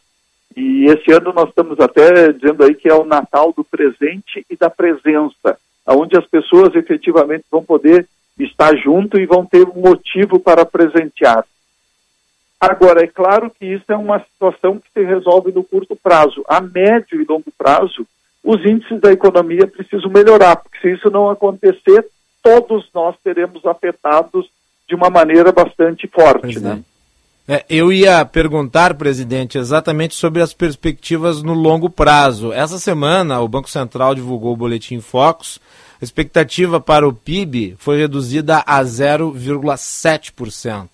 E 0.56 0.86
esse 0.86 1.10
ano 1.12 1.32
nós 1.32 1.48
estamos 1.48 1.78
até 1.78 2.32
dizendo 2.32 2.64
aí 2.64 2.74
que 2.74 2.88
é 2.88 2.94
o 2.94 3.04
Natal 3.04 3.52
do 3.56 3.64
presente 3.64 4.44
e 4.50 4.56
da 4.56 4.68
presença, 4.68 5.58
onde 5.86 6.16
as 6.16 6.26
pessoas 6.26 6.74
efetivamente 6.74 7.44
vão 7.50 7.62
poder 7.62 8.06
estar 8.38 8.76
junto 8.76 9.18
e 9.18 9.26
vão 9.26 9.44
ter 9.44 9.66
um 9.68 9.80
motivo 9.80 10.38
para 10.38 10.64
presentear. 10.64 11.44
Agora, 12.60 13.02
é 13.02 13.06
claro 13.06 13.50
que 13.50 13.64
isso 13.64 13.84
é 13.88 13.96
uma 13.96 14.20
situação 14.20 14.78
que 14.78 14.90
se 14.92 15.02
resolve 15.02 15.50
no 15.50 15.64
curto 15.64 15.96
prazo. 15.96 16.44
A 16.46 16.60
médio 16.60 17.20
e 17.20 17.24
longo 17.24 17.50
prazo, 17.56 18.06
os 18.42 18.64
índices 18.64 18.98
da 19.00 19.12
economia 19.12 19.66
precisam 19.66 20.10
melhorar, 20.10 20.56
porque 20.56 20.78
se 20.80 20.94
isso 20.94 21.10
não 21.10 21.28
acontecer, 21.28 22.06
todos 22.42 22.88
nós 22.94 23.14
seremos 23.22 23.66
afetados 23.66 24.48
de 24.88 24.94
uma 24.94 25.10
maneira 25.10 25.52
bastante 25.52 26.08
forte, 26.08 26.58
né? 26.58 26.82
É, 27.48 27.64
eu 27.68 27.92
ia 27.92 28.24
perguntar, 28.24 28.94
presidente, 28.94 29.58
exatamente 29.58 30.14
sobre 30.14 30.40
as 30.40 30.54
perspectivas 30.54 31.42
no 31.42 31.52
longo 31.52 31.90
prazo. 31.90 32.52
Essa 32.52 32.78
semana, 32.78 33.40
o 33.40 33.48
Banco 33.48 33.68
Central 33.68 34.14
divulgou 34.14 34.52
o 34.52 34.56
boletim 34.56 35.00
Focus. 35.00 35.58
A 36.00 36.04
expectativa 36.04 36.80
para 36.80 37.08
o 37.08 37.12
PIB 37.12 37.74
foi 37.76 37.98
reduzida 37.98 38.62
a 38.64 38.80
0,7%, 38.82 40.88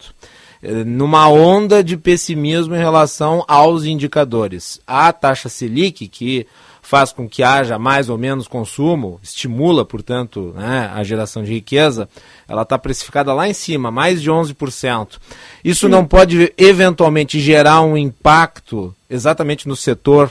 é, 0.63 0.73
numa 0.83 1.29
onda 1.29 1.85
de 1.85 1.95
pessimismo 1.97 2.75
em 2.75 2.79
relação 2.79 3.45
aos 3.47 3.85
indicadores. 3.85 4.81
A 4.87 5.13
taxa 5.13 5.51
Selic, 5.51 6.09
que 6.09 6.47
faz 6.87 7.13
com 7.13 7.29
que 7.29 7.43
haja 7.43 7.81
mais 7.81 8.09
ou 8.09 8.17
menos 8.17 8.47
consumo, 8.47 9.19
estimula, 9.21 9.85
portanto, 9.85 10.55
né, 10.57 10.89
a 10.95 11.03
geração 11.03 11.43
de 11.43 11.53
riqueza, 11.53 12.09
ela 12.49 12.63
está 12.63 12.79
precificada 12.79 13.35
lá 13.35 13.49
em 13.49 13.53
cima, 13.53 13.91
mais 13.91 14.23
de 14.23 14.31
11%. 14.31 15.19
Isso 15.65 15.87
Sim. 15.87 15.91
não 15.91 16.07
pode 16.07 16.53
eventualmente 16.57 17.41
gerar 17.41 17.83
um 17.83 17.97
impacto 17.97 18.95
exatamente 19.11 19.67
no 19.67 19.75
setor 19.75 20.31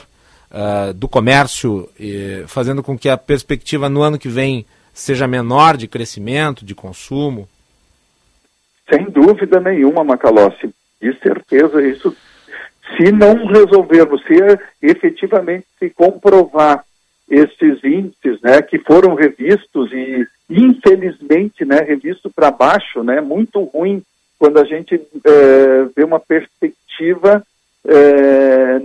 uh, 0.50 0.94
do 0.94 1.06
comércio, 1.06 1.90
fazendo 2.46 2.82
com 2.82 2.96
que 2.96 3.10
a 3.10 3.18
perspectiva 3.18 3.90
no 3.90 4.00
ano 4.00 4.18
que 4.18 4.28
vem 4.28 4.64
seja 4.94 5.26
menor 5.26 5.76
de 5.76 5.86
crescimento, 5.86 6.64
de 6.64 6.74
consumo? 6.74 7.46
Sem 8.90 9.10
dúvida 9.10 9.60
nenhuma, 9.60 10.02
Macalossi. 10.02 10.70
De 11.02 11.14
certeza, 11.18 11.86
isso 11.86 12.16
se 12.96 13.10
não 13.10 13.46
resolvermos, 13.46 14.22
se 14.24 14.34
efetivamente 14.82 15.66
se 15.78 15.90
comprovar 15.90 16.84
esses 17.28 17.82
índices, 17.82 18.40
né, 18.40 18.62
que 18.62 18.78
foram 18.78 19.14
revistos 19.14 19.92
e 19.92 20.26
infelizmente, 20.48 21.64
né, 21.64 21.80
revisto 21.80 22.30
para 22.30 22.52
baixo, 22.52 23.02
né, 23.02 23.20
muito 23.20 23.60
ruim 23.64 24.02
quando 24.38 24.58
a 24.58 24.64
gente 24.64 24.94
é, 24.94 25.84
vê 25.96 26.04
uma 26.04 26.20
perspectiva 26.20 27.42
é, 27.84 28.80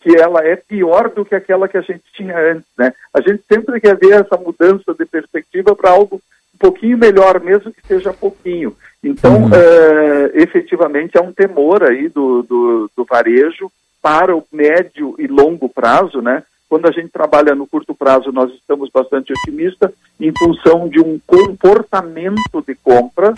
que 0.00 0.16
ela 0.16 0.44
é 0.44 0.56
pior 0.56 1.10
do 1.10 1.24
que 1.24 1.34
aquela 1.34 1.68
que 1.68 1.76
a 1.76 1.82
gente 1.82 2.02
tinha 2.14 2.36
antes, 2.36 2.66
né? 2.78 2.92
A 3.12 3.20
gente 3.20 3.42
sempre 3.46 3.78
quer 3.80 3.96
ver 3.96 4.12
essa 4.12 4.36
mudança 4.36 4.94
de 4.94 5.04
perspectiva 5.04 5.76
para 5.76 5.90
algo 5.90 6.20
pouquinho 6.60 6.98
melhor, 6.98 7.40
mesmo 7.40 7.72
que 7.72 7.84
seja 7.86 8.12
pouquinho. 8.12 8.76
Então, 9.02 9.44
uhum. 9.44 9.50
é, 9.54 10.42
efetivamente, 10.42 11.16
é 11.16 11.20
um 11.20 11.32
temor 11.32 11.82
aí 11.82 12.08
do, 12.08 12.42
do, 12.42 12.90
do, 12.94 13.04
varejo 13.04 13.72
para 14.02 14.36
o 14.36 14.44
médio 14.52 15.16
e 15.18 15.26
longo 15.26 15.68
prazo, 15.68 16.20
né? 16.20 16.42
Quando 16.68 16.86
a 16.86 16.92
gente 16.92 17.08
trabalha 17.08 17.54
no 17.54 17.66
curto 17.66 17.94
prazo, 17.94 18.30
nós 18.30 18.52
estamos 18.52 18.90
bastante 18.92 19.32
otimistas 19.32 19.90
em 20.20 20.30
função 20.38 20.88
de 20.88 21.00
um 21.00 21.18
comportamento 21.26 22.62
de 22.64 22.74
compras, 22.76 23.34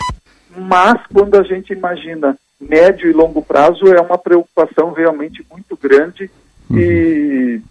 mas 0.55 1.01
quando 1.11 1.35
a 1.35 1.43
gente 1.43 1.73
imagina 1.73 2.37
médio 2.59 3.09
e 3.09 3.13
longo 3.13 3.41
prazo, 3.41 3.87
é 3.87 4.01
uma 4.01 4.17
preocupação 4.17 4.91
realmente 4.91 5.43
muito 5.49 5.77
grande 5.77 6.29
uhum. 6.69 6.77
e 6.77 7.61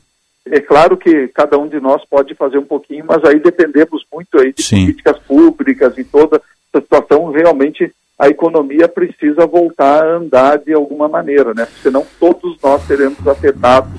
é 0.47 0.61
claro 0.61 0.97
que 0.97 1.29
cada 1.29 1.59
um 1.59 1.69
de 1.69 1.81
nós 1.81 2.05
pode 2.05 2.35
fazer 2.35 2.59
um 2.59 2.65
pouquinho, 2.65 3.05
mas 3.07 3.25
aí 3.25 3.39
dependemos 3.39 4.05
muito 4.13 4.39
aí 4.39 4.53
de 4.53 4.63
Sim. 4.63 4.83
políticas 4.83 5.19
públicas 5.21 5.97
e 5.97 6.05
toda 6.05 6.43
situação, 6.75 7.31
realmente 7.31 7.93
a 8.19 8.29
economia 8.29 8.89
precisa 8.89 9.47
voltar 9.47 10.03
a 10.03 10.17
andar 10.17 10.59
de 10.59 10.73
alguma 10.73 11.09
maneira, 11.09 11.53
né? 11.55 11.67
Senão 11.83 12.07
todos 12.21 12.57
nós 12.63 12.83
seremos 12.83 13.27
afetados 13.27 13.93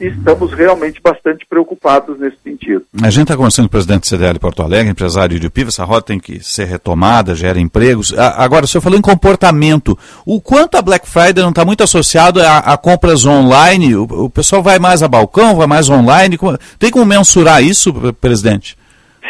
e 0.00 0.06
estamos 0.06 0.52
realmente 0.52 1.00
bastante 1.00 1.44
preocupados 1.46 2.18
nesse 2.18 2.36
sentido. 2.42 2.84
A 3.02 3.10
gente 3.10 3.22
está 3.22 3.36
conversando 3.36 3.64
com 3.64 3.68
o 3.68 3.70
presidente 3.70 4.02
do 4.02 4.06
CDL 4.06 4.38
Porto 4.38 4.62
Alegre, 4.62 4.90
empresário 4.90 5.38
de 5.38 5.50
PIB, 5.50 5.68
essa 5.68 5.84
rota 5.84 6.06
tem 6.06 6.20
que 6.20 6.42
ser 6.42 6.64
retomada, 6.64 7.34
gera 7.34 7.58
empregos. 7.58 8.16
Agora, 8.16 8.64
o 8.64 8.68
senhor 8.68 8.82
falou 8.82 8.98
em 8.98 9.02
comportamento. 9.02 9.98
O 10.24 10.40
quanto 10.40 10.76
a 10.76 10.82
Black 10.82 11.08
Friday 11.08 11.42
não 11.42 11.50
está 11.50 11.64
muito 11.64 11.82
associado 11.82 12.40
a, 12.40 12.58
a 12.58 12.76
compras 12.76 13.26
online? 13.26 13.96
O, 13.96 14.04
o, 14.04 14.30
pessoal 14.30 14.62
vai 14.62 14.78
mais 14.78 15.02
a 15.02 15.08
balcão, 15.08 15.56
vai 15.56 15.66
mais 15.66 15.88
online? 15.88 16.38
Tem 16.78 16.90
como 16.90 17.04
mensurar 17.04 17.62
isso, 17.62 17.92
presidente? 18.20 18.76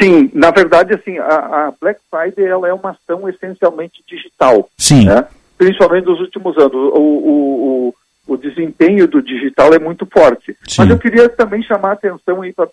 Sim, 0.00 0.30
na 0.32 0.50
verdade, 0.50 0.94
assim, 0.94 1.18
a, 1.18 1.24
a, 1.24 1.72
Black 1.80 2.00
Friday 2.10 2.46
ela 2.46 2.68
é 2.68 2.72
uma 2.72 2.90
ação 2.90 3.28
essencialmente 3.28 4.02
digital. 4.08 4.68
Sim. 4.76 5.06
Né? 5.06 5.24
Principalmente 5.56 6.06
nos 6.06 6.20
últimos 6.20 6.56
anos. 6.56 6.74
O, 6.74 7.00
o, 7.00 7.88
o, 7.88 7.94
o 8.28 8.36
desempenho 8.36 9.08
do 9.08 9.22
digital 9.22 9.72
é 9.72 9.78
muito 9.78 10.06
forte. 10.06 10.54
Sim. 10.68 10.82
Mas 10.82 10.90
eu 10.90 10.98
queria 10.98 11.28
também 11.30 11.62
chamar 11.62 11.90
a 11.90 11.92
atenção 11.94 12.42
aí 12.42 12.52
para 12.52 12.68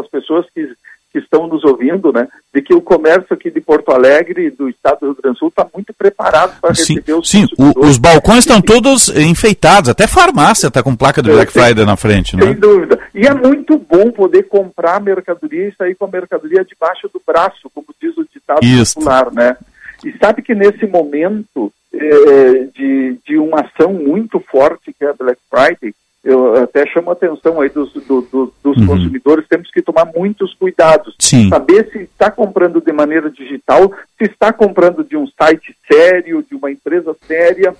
as 0.00 0.08
pessoas 0.08 0.46
que, 0.54 0.72
que 1.12 1.18
estão 1.18 1.48
nos 1.48 1.64
ouvindo, 1.64 2.12
né, 2.12 2.28
de 2.54 2.62
que 2.62 2.72
o 2.72 2.80
comércio 2.80 3.26
aqui 3.34 3.50
de 3.50 3.60
Porto 3.60 3.90
Alegre, 3.90 4.50
do 4.50 4.68
estado 4.68 5.00
do 5.00 5.06
Rio 5.06 5.16
Grande 5.20 5.34
do 5.34 5.38
Sul, 5.40 5.48
está 5.48 5.66
muito 5.74 5.92
preparado 5.92 6.60
para 6.60 6.70
receber 6.70 7.14
os 7.14 7.28
Sim, 7.28 7.44
o, 7.58 7.86
os 7.86 7.98
balcões 7.98 8.40
estão 8.40 8.62
todos 8.62 9.08
enfeitados, 9.08 9.90
até 9.90 10.06
farmácia 10.06 10.68
está 10.68 10.80
com 10.80 10.94
placa 10.94 11.20
do 11.20 11.32
Black 11.32 11.52
Friday 11.52 11.84
na 11.84 11.96
frente, 11.96 12.36
né? 12.36 12.44
Sem 12.44 12.54
dúvida. 12.54 13.00
E 13.12 13.26
é 13.26 13.34
muito 13.34 13.76
bom 13.76 14.12
poder 14.12 14.44
comprar 14.44 15.00
mercadoria 15.00 15.68
e 15.68 15.74
sair 15.74 15.96
com 15.96 16.04
a 16.04 16.08
mercadoria 16.08 16.64
debaixo 16.64 17.10
do 17.12 17.20
braço, 17.26 17.68
como 17.74 17.86
diz 18.00 18.16
o 18.16 18.24
ditado 18.32 18.64
Isso. 18.64 18.94
popular, 18.94 19.32
né? 19.32 19.56
E 20.04 20.16
sabe 20.18 20.42
que 20.42 20.54
nesse 20.54 20.86
momento 20.86 21.72
é, 21.92 22.64
de, 22.74 23.18
de 23.26 23.38
uma 23.38 23.60
ação 23.60 23.92
muito 23.92 24.40
forte 24.40 24.92
que 24.92 25.04
é 25.04 25.08
a 25.08 25.14
Black 25.14 25.40
Friday, 25.50 25.94
eu 26.22 26.62
até 26.62 26.86
chamo 26.86 27.10
a 27.10 27.12
atenção 27.14 27.60
aí 27.60 27.70
dos, 27.70 27.92
do, 27.94 28.20
do, 28.20 28.52
dos 28.62 28.76
uhum. 28.76 28.86
consumidores, 28.86 29.48
temos 29.48 29.70
que 29.70 29.80
tomar 29.80 30.04
muitos 30.14 30.54
cuidados. 30.54 31.14
Sim. 31.18 31.48
Saber 31.48 31.90
se 31.90 32.00
está 32.00 32.30
comprando 32.30 32.80
de 32.80 32.92
maneira 32.92 33.30
digital, 33.30 33.90
se 34.18 34.24
está 34.30 34.52
comprando 34.52 35.02
de 35.02 35.16
um 35.16 35.26
site 35.26 35.74
sério, 35.90 36.44
de 36.48 36.54
uma 36.54 36.70
empresa 36.70 37.16
séria. 37.26 37.74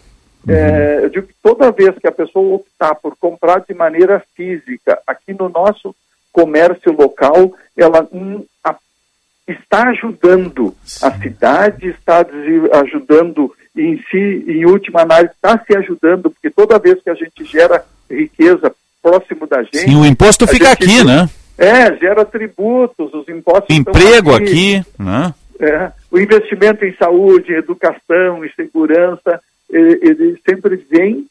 Uhum. 0.46 0.54
É, 0.54 1.00
eu 1.04 1.10
digo 1.10 1.26
que 1.26 1.34
toda 1.42 1.70
vez 1.70 1.94
que 1.98 2.08
a 2.08 2.12
pessoa 2.12 2.56
optar 2.56 2.94
por 2.94 3.14
comprar 3.16 3.60
de 3.60 3.74
maneira 3.74 4.22
física, 4.34 4.98
aqui 5.06 5.34
no 5.34 5.50
nosso 5.50 5.94
comércio 6.32 6.92
local, 6.92 7.52
ela 7.76 8.08
hum, 8.10 8.42
está 9.46 9.88
ajudando 9.88 10.74
Sim. 10.84 11.06
a 11.06 11.10
cidade, 11.18 11.88
está 11.88 12.24
ajudando 12.80 13.52
em 13.76 13.96
si, 14.10 14.44
em 14.48 14.64
última 14.66 15.02
análise, 15.02 15.32
está 15.34 15.58
se 15.64 15.76
ajudando, 15.76 16.30
porque 16.30 16.50
toda 16.50 16.78
vez 16.78 17.02
que 17.02 17.10
a 17.10 17.14
gente 17.14 17.44
gera 17.44 17.84
riqueza 18.10 18.74
próximo 19.02 19.46
da 19.46 19.62
gente. 19.62 19.78
Sim, 19.78 19.96
o 19.96 20.04
imposto 20.04 20.46
fica 20.46 20.70
aqui, 20.70 21.04
né? 21.04 21.28
É, 21.56 21.94
gera 21.96 22.24
tributos, 22.24 23.12
os 23.12 23.28
impostos. 23.28 23.74
Emprego 23.74 24.34
aqui, 24.34 24.76
aqui, 24.76 24.86
né? 24.98 25.34
É, 25.58 25.92
o 26.10 26.18
investimento 26.18 26.84
em 26.84 26.94
saúde, 26.96 27.52
educação 27.52 28.44
e 28.44 28.52
segurança, 28.54 29.40
ele, 29.68 29.98
ele 30.02 30.40
sempre 30.48 30.76
vem 30.90 31.26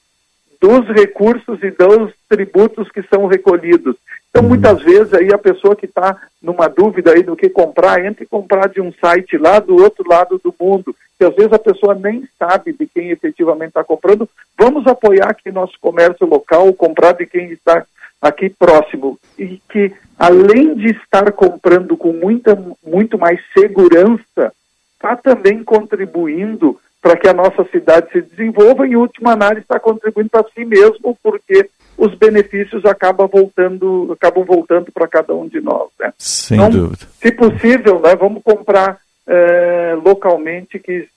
dos 0.62 0.88
recursos 0.88 1.62
e 1.64 1.72
dos 1.72 2.14
tributos 2.28 2.92
que 2.92 3.02
são 3.04 3.28
recolhidos. 3.28 3.96
Então, 4.30 4.44
uhum. 4.44 4.50
muitas 4.50 4.82
vezes, 4.82 5.14
aí 5.14 5.34
a 5.34 5.38
pessoa 5.38 5.76
que 5.76 5.86
está 5.86 6.16
numa 6.42 6.68
dúvida 6.68 7.12
aí 7.12 7.24
do 7.24 7.36
que 7.36 7.50
comprar, 7.50 8.06
entre 8.06 8.26
comprar 8.26 8.68
de 8.68 8.82
um 8.82 8.92
site 8.94 9.38
lá 9.38 9.60
do 9.60 9.76
outro 9.76 10.08
lado 10.08 10.40
do 10.44 10.54
mundo, 10.60 10.96
que 11.18 11.26
às 11.26 11.36
vezes 11.36 11.52
a 11.52 11.60
pessoa 11.60 11.96
nem 11.96 12.28
sabe 12.38 12.74
de 12.74 12.86
quem 12.86 13.10
efetivamente 13.10 13.70
está 13.70 13.84
comprando. 13.84 14.30
Vamos 14.58 14.86
apoiar 14.86 15.30
aqui 15.30 15.52
nosso 15.52 15.74
comércio 15.82 16.28
local, 16.28 16.72
comprar 16.74 17.14
de 17.14 17.26
quem 17.26 17.52
está 17.52 17.86
aqui 18.22 18.50
próximo. 18.50 19.18
E 19.38 19.62
que, 19.70 19.92
além 20.18 20.76
de 20.76 20.92
estar 20.92 21.32
comprando 21.32 21.98
com 21.98 22.14
muita, 22.14 22.58
muito 22.86 23.18
mais 23.18 23.40
segurança, 23.58 24.54
está 24.94 25.16
também 25.16 25.64
contribuindo 25.64 26.80
para 27.02 27.18
que 27.18 27.28
a 27.28 27.34
nossa 27.34 27.64
cidade 27.72 28.12
se 28.12 28.22
desenvolva 28.22 28.86
e, 28.86 28.92
em 28.92 28.96
última 28.96 29.32
análise, 29.32 29.62
está 29.62 29.80
contribuindo 29.80 30.30
para 30.30 30.46
si 30.54 30.66
mesmo, 30.66 31.18
porque 31.24 31.70
os 31.98 32.16
benefícios 32.16 32.86
acabam 32.86 33.28
voltando, 33.28 34.12
acabam 34.14 34.46
voltando 34.46 34.92
para 34.92 35.08
cada 35.08 35.34
um 35.34 35.48
de 35.48 35.62
nós. 35.62 35.90
Né? 36.00 36.14
Sem 36.18 36.58
então, 36.58 36.70
dúvida. 36.70 37.06
Se 37.22 37.32
possível, 37.32 38.00
né, 38.00 38.16
vamos 38.16 38.42
comprar 38.44 39.00
é, 39.28 39.98
localmente 40.04 40.80
que 40.80 41.08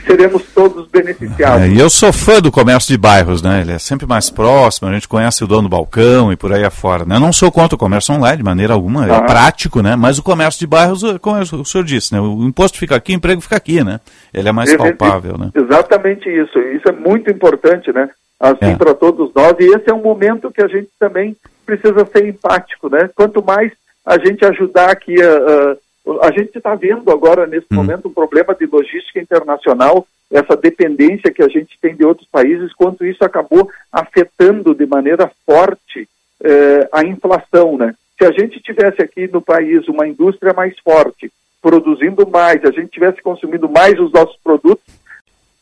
seremos 0.00 0.42
todos 0.54 0.86
beneficiados. 0.88 1.62
É, 1.62 1.68
e 1.68 1.78
eu 1.78 1.88
sou 1.90 2.12
fã 2.12 2.40
do 2.40 2.50
comércio 2.50 2.88
de 2.88 2.98
bairros, 2.98 3.42
né? 3.42 3.60
Ele 3.60 3.72
é 3.72 3.78
sempre 3.78 4.06
mais 4.06 4.30
próximo, 4.30 4.88
a 4.88 4.92
gente 4.92 5.08
conhece 5.08 5.44
o 5.44 5.46
dono 5.46 5.62
do 5.62 5.68
balcão 5.68 6.32
e 6.32 6.36
por 6.36 6.52
aí 6.52 6.64
afora. 6.64 7.04
Né? 7.04 7.16
Eu 7.16 7.20
não 7.20 7.32
sou 7.32 7.50
contra 7.50 7.74
o 7.74 7.78
comércio 7.78 8.14
online 8.14 8.38
de 8.38 8.42
maneira 8.42 8.72
alguma, 8.72 9.04
ah. 9.04 9.16
é 9.16 9.20
prático, 9.22 9.82
né? 9.82 9.96
Mas 9.96 10.18
o 10.18 10.22
comércio 10.22 10.58
de 10.60 10.66
bairros, 10.66 11.02
como 11.20 11.38
o 11.38 11.64
senhor 11.64 11.84
disse, 11.84 12.12
né? 12.12 12.20
O 12.20 12.42
imposto 12.44 12.78
fica 12.78 12.96
aqui, 12.96 13.12
o 13.12 13.16
emprego 13.16 13.40
fica 13.40 13.56
aqui, 13.56 13.84
né? 13.84 14.00
Ele 14.32 14.48
é 14.48 14.52
mais 14.52 14.74
palpável, 14.74 15.38
né? 15.38 15.50
Exatamente 15.54 16.28
isso. 16.28 16.58
Isso 16.58 16.88
é 16.88 16.92
muito 16.92 17.30
importante, 17.30 17.92
né? 17.92 18.08
Assim 18.40 18.72
é. 18.72 18.76
para 18.76 18.94
todos 18.94 19.32
nós. 19.34 19.54
E 19.60 19.64
esse 19.64 19.88
é 19.88 19.94
um 19.94 20.02
momento 20.02 20.50
que 20.50 20.62
a 20.62 20.68
gente 20.68 20.88
também 20.98 21.36
precisa 21.64 22.06
ser 22.12 22.28
empático, 22.28 22.88
né? 22.88 23.08
Quanto 23.14 23.42
mais 23.42 23.72
a 24.04 24.18
gente 24.18 24.44
ajudar 24.44 24.90
aqui 24.90 25.14
a, 25.22 25.32
a 25.32 25.76
a 26.20 26.30
gente 26.30 26.56
está 26.56 26.74
vendo 26.74 27.10
agora, 27.10 27.46
nesse 27.46 27.66
hum. 27.72 27.76
momento, 27.76 28.08
um 28.08 28.12
problema 28.12 28.54
de 28.54 28.66
logística 28.66 29.20
internacional, 29.20 30.06
essa 30.30 30.56
dependência 30.56 31.32
que 31.32 31.42
a 31.42 31.48
gente 31.48 31.78
tem 31.80 31.94
de 31.94 32.04
outros 32.04 32.28
países, 32.28 32.72
quanto 32.74 33.04
isso 33.04 33.24
acabou 33.24 33.70
afetando 33.92 34.74
de 34.74 34.86
maneira 34.86 35.30
forte 35.46 36.08
eh, 36.42 36.88
a 36.92 37.04
inflação. 37.04 37.78
Né? 37.78 37.94
Se 38.18 38.26
a 38.26 38.32
gente 38.32 38.60
tivesse 38.60 39.00
aqui 39.00 39.28
no 39.28 39.40
país 39.40 39.86
uma 39.88 40.06
indústria 40.06 40.52
mais 40.52 40.78
forte, 40.80 41.30
produzindo 41.62 42.28
mais, 42.28 42.64
a 42.64 42.70
gente 42.70 42.90
tivesse 42.90 43.22
consumindo 43.22 43.68
mais 43.68 43.98
os 43.98 44.12
nossos 44.12 44.36
produtos, 44.42 44.84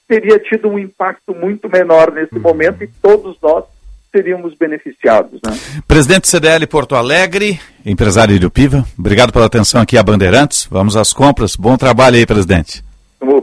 teria 0.09 0.39
tido 0.39 0.69
um 0.69 0.79
impacto 0.79 1.35
muito 1.35 1.69
menor 1.69 2.11
nesse 2.11 2.37
hum. 2.37 2.41
momento 2.41 2.83
e 2.83 2.91
todos 3.01 3.37
nós 3.41 3.65
seríamos 4.15 4.55
beneficiados. 4.55 5.41
Né? 5.45 5.59
Presidente 5.89 6.29
CDL 6.29 6.67
Porto 6.67 6.95
Alegre, 6.95 7.59
empresário 7.85 8.39
do 8.39 8.51
Piva, 8.51 8.85
obrigado 8.99 9.33
pela 9.33 9.47
atenção 9.47 9.81
aqui 9.81 9.97
a 9.97 10.03
Bandeirantes. 10.03 10.69
Vamos 10.71 10.97
às 10.97 11.13
compras. 11.13 11.57
Bom 11.57 11.77
trabalho 11.77 12.17
aí, 12.17 12.27
presidente. 12.27 12.85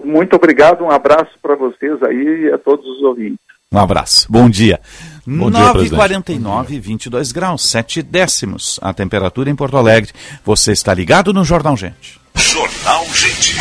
Muito 0.05 0.36
obrigado, 0.36 0.84
um 0.84 0.91
abraço 0.91 1.32
para 1.41 1.55
vocês 1.55 2.01
aí 2.03 2.47
e 2.47 2.53
a 2.53 2.57
todos 2.57 2.86
os 2.86 3.03
ouvintes. 3.03 3.39
Um 3.72 3.78
abraço, 3.78 4.26
bom 4.30 4.49
dia. 4.49 4.80
Bom 5.26 5.51
9h49, 5.51 6.80
22 6.80 7.32
graus, 7.32 7.70
7 7.70 8.01
décimos 8.01 8.80
a 8.82 8.91
temperatura 8.93 9.49
em 9.49 9.55
Porto 9.55 9.78
Alegre. 9.78 10.11
Você 10.43 10.72
está 10.72 10.93
ligado 10.93 11.32
no 11.32 11.43
Jornal 11.43 11.78
Gente. 11.78 12.20
Jornal 12.34 13.05
Gente. 13.13 13.55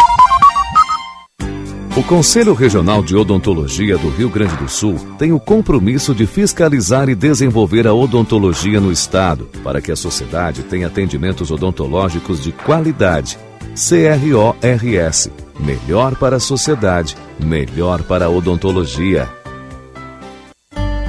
O 1.98 2.02
Conselho 2.04 2.54
Regional 2.54 3.02
de 3.02 3.16
Odontologia 3.16 3.98
do 3.98 4.08
Rio 4.08 4.30
Grande 4.30 4.54
do 4.54 4.68
Sul 4.68 4.94
tem 5.18 5.32
o 5.32 5.40
compromisso 5.40 6.14
de 6.14 6.28
fiscalizar 6.28 7.08
e 7.08 7.14
desenvolver 7.16 7.88
a 7.88 7.92
odontologia 7.92 8.80
no 8.80 8.92
Estado, 8.92 9.50
para 9.64 9.80
que 9.80 9.90
a 9.90 9.96
sociedade 9.96 10.62
tenha 10.62 10.86
atendimentos 10.86 11.50
odontológicos 11.50 12.40
de 12.40 12.52
qualidade. 12.52 13.36
CRORS 13.74 15.28
Melhor 15.58 16.14
para 16.14 16.36
a 16.36 16.40
sociedade, 16.40 17.16
melhor 17.36 18.04
para 18.04 18.26
a 18.26 18.30
odontologia. 18.30 19.28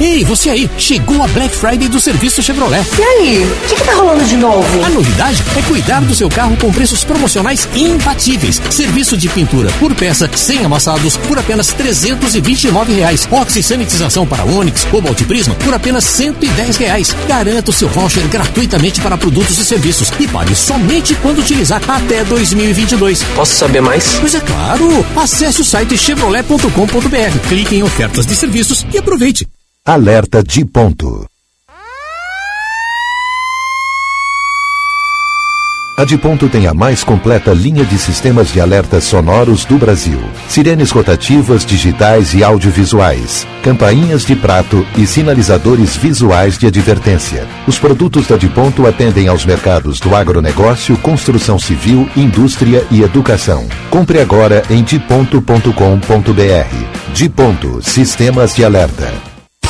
Ei, 0.00 0.24
você 0.24 0.48
aí, 0.50 0.70
chegou 0.78 1.22
a 1.24 1.26
Black 1.28 1.56
Friday 1.56 1.88
do 1.88 2.00
serviço 2.00 2.40
Chevrolet. 2.40 2.84
E 2.96 3.02
aí, 3.02 3.42
o 3.42 3.68
que, 3.68 3.74
que 3.74 3.82
tá 3.82 3.94
rolando 3.94 4.24
de 4.24 4.36
novo? 4.36 4.84
A 4.84 4.88
novidade 4.90 5.42
é 5.56 5.62
cuidar 5.62 6.00
do 6.02 6.14
seu 6.14 6.28
carro 6.28 6.56
com 6.56 6.72
preços 6.72 7.02
promocionais 7.02 7.68
imbatíveis. 7.74 8.62
Serviço 8.70 9.16
de 9.16 9.28
pintura 9.28 9.70
por 9.80 9.92
peça, 9.96 10.30
sem 10.36 10.64
amassados, 10.64 11.16
por 11.16 11.36
apenas 11.36 11.72
329 11.72 12.92
reais. 12.92 13.28
Oxi 13.30 13.60
sanitização 13.60 14.24
para 14.24 14.44
Onix, 14.44 14.84
Cobalt 14.84 15.20
Prisma 15.24 15.54
por 15.56 15.74
apenas 15.74 16.04
110 16.04 16.76
reais. 16.76 17.16
Garanta 17.26 17.70
o 17.70 17.74
seu 17.74 17.88
voucher 17.88 18.26
gratuitamente 18.28 19.00
para 19.00 19.18
produtos 19.18 19.58
e 19.58 19.64
serviços 19.64 20.12
e 20.20 20.28
pague 20.28 20.54
somente 20.54 21.16
quando 21.16 21.40
utilizar 21.40 21.82
até 21.88 22.22
2022. 22.22 23.24
Posso 23.34 23.56
saber 23.56 23.80
mais? 23.80 24.16
Pois 24.20 24.34
é 24.34 24.40
claro. 24.40 24.88
Acesse 25.16 25.60
o 25.60 25.64
site 25.64 25.98
chevrolet.com.br, 25.98 27.48
clique 27.48 27.74
em 27.74 27.82
ofertas 27.82 28.24
de 28.24 28.36
serviços 28.36 28.86
e 28.92 28.98
aproveite. 28.98 29.57
Alerta 29.88 30.42
de 30.42 30.66
ponto. 30.66 31.24
A 35.96 36.04
de 36.04 36.18
ponto 36.18 36.46
tem 36.46 36.66
a 36.66 36.74
mais 36.74 37.02
completa 37.02 37.54
linha 37.54 37.86
de 37.86 37.96
sistemas 37.96 38.52
de 38.52 38.60
alertas 38.60 39.04
sonoros 39.04 39.64
do 39.64 39.78
Brasil. 39.78 40.20
Sirenes 40.46 40.90
rotativas, 40.90 41.64
digitais 41.64 42.34
e 42.34 42.44
audiovisuais, 42.44 43.46
campainhas 43.62 44.26
de 44.26 44.36
prato 44.36 44.86
e 44.94 45.06
sinalizadores 45.06 45.96
visuais 45.96 46.58
de 46.58 46.66
advertência. 46.66 47.48
Os 47.66 47.78
produtos 47.78 48.26
da 48.26 48.36
de 48.36 48.50
ponto 48.50 48.86
atendem 48.86 49.26
aos 49.28 49.46
mercados 49.46 50.00
do 50.00 50.14
agronegócio, 50.14 50.98
construção 50.98 51.58
civil, 51.58 52.06
indústria 52.14 52.84
e 52.90 53.00
educação. 53.00 53.66
Compre 53.88 54.20
agora 54.20 54.62
em 54.68 54.82
diponto.com.br. 54.82 55.72
De 57.14 57.28
ponto, 57.30 57.80
sistemas 57.80 58.54
de 58.54 58.66
alerta. 58.66 59.27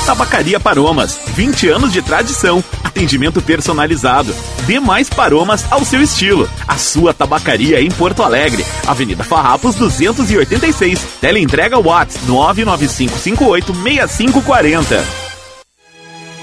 Tabacaria 0.09 0.59
Paromas, 0.59 1.20
20 1.34 1.68
anos 1.68 1.92
de 1.92 2.00
tradição, 2.00 2.64
atendimento 2.82 3.42
personalizado. 3.42 4.34
Dê 4.66 4.80
mais 4.80 5.11
paromas 5.11 5.66
ao 5.70 5.84
seu 5.84 6.00
estilo. 6.00 6.48
A 6.66 6.78
sua 6.78 7.12
tabacaria 7.12 7.82
em 7.82 7.90
Porto 7.90 8.22
Alegre, 8.22 8.64
Avenida 8.86 9.22
Farrapos 9.22 9.74
286. 9.74 10.98
Teleentrega 11.20 11.78
Watts 11.78 12.20
995586540. 12.26 15.04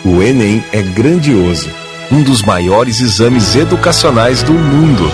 O 0.06 0.22
Enem 0.22 0.64
é 0.72 0.84
grandioso, 0.84 1.68
um 2.12 2.22
dos 2.22 2.44
maiores 2.44 3.02
exames 3.02 3.56
educacionais 3.56 4.44
do 4.44 4.54
mundo. 4.54 5.12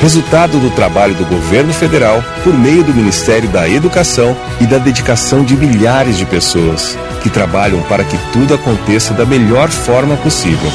Resultado 0.00 0.58
do 0.58 0.70
trabalho 0.70 1.14
do 1.14 1.26
governo 1.26 1.74
federal 1.74 2.24
por 2.42 2.54
meio 2.54 2.82
do 2.82 2.94
Ministério 2.94 3.50
da 3.50 3.68
Educação 3.68 4.34
e 4.62 4.66
da 4.66 4.78
dedicação 4.78 5.44
de 5.44 5.54
milhares 5.54 6.16
de 6.16 6.24
pessoas 6.24 6.96
que 7.24 7.30
trabalham 7.30 7.80
para 7.84 8.04
que 8.04 8.18
tudo 8.34 8.52
aconteça 8.52 9.14
da 9.14 9.24
melhor 9.24 9.70
forma 9.70 10.14
possível. 10.18 10.70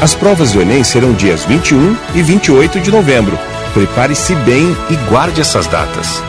As 0.00 0.12
provas 0.12 0.50
do 0.50 0.60
Enem 0.60 0.82
serão 0.82 1.12
dias 1.12 1.44
21 1.44 1.96
e 2.16 2.22
28 2.22 2.80
de 2.80 2.90
novembro. 2.90 3.38
Prepare-se 3.72 4.34
bem 4.34 4.76
e 4.90 4.96
guarde 5.08 5.40
essas 5.40 5.68
datas. 5.68 6.20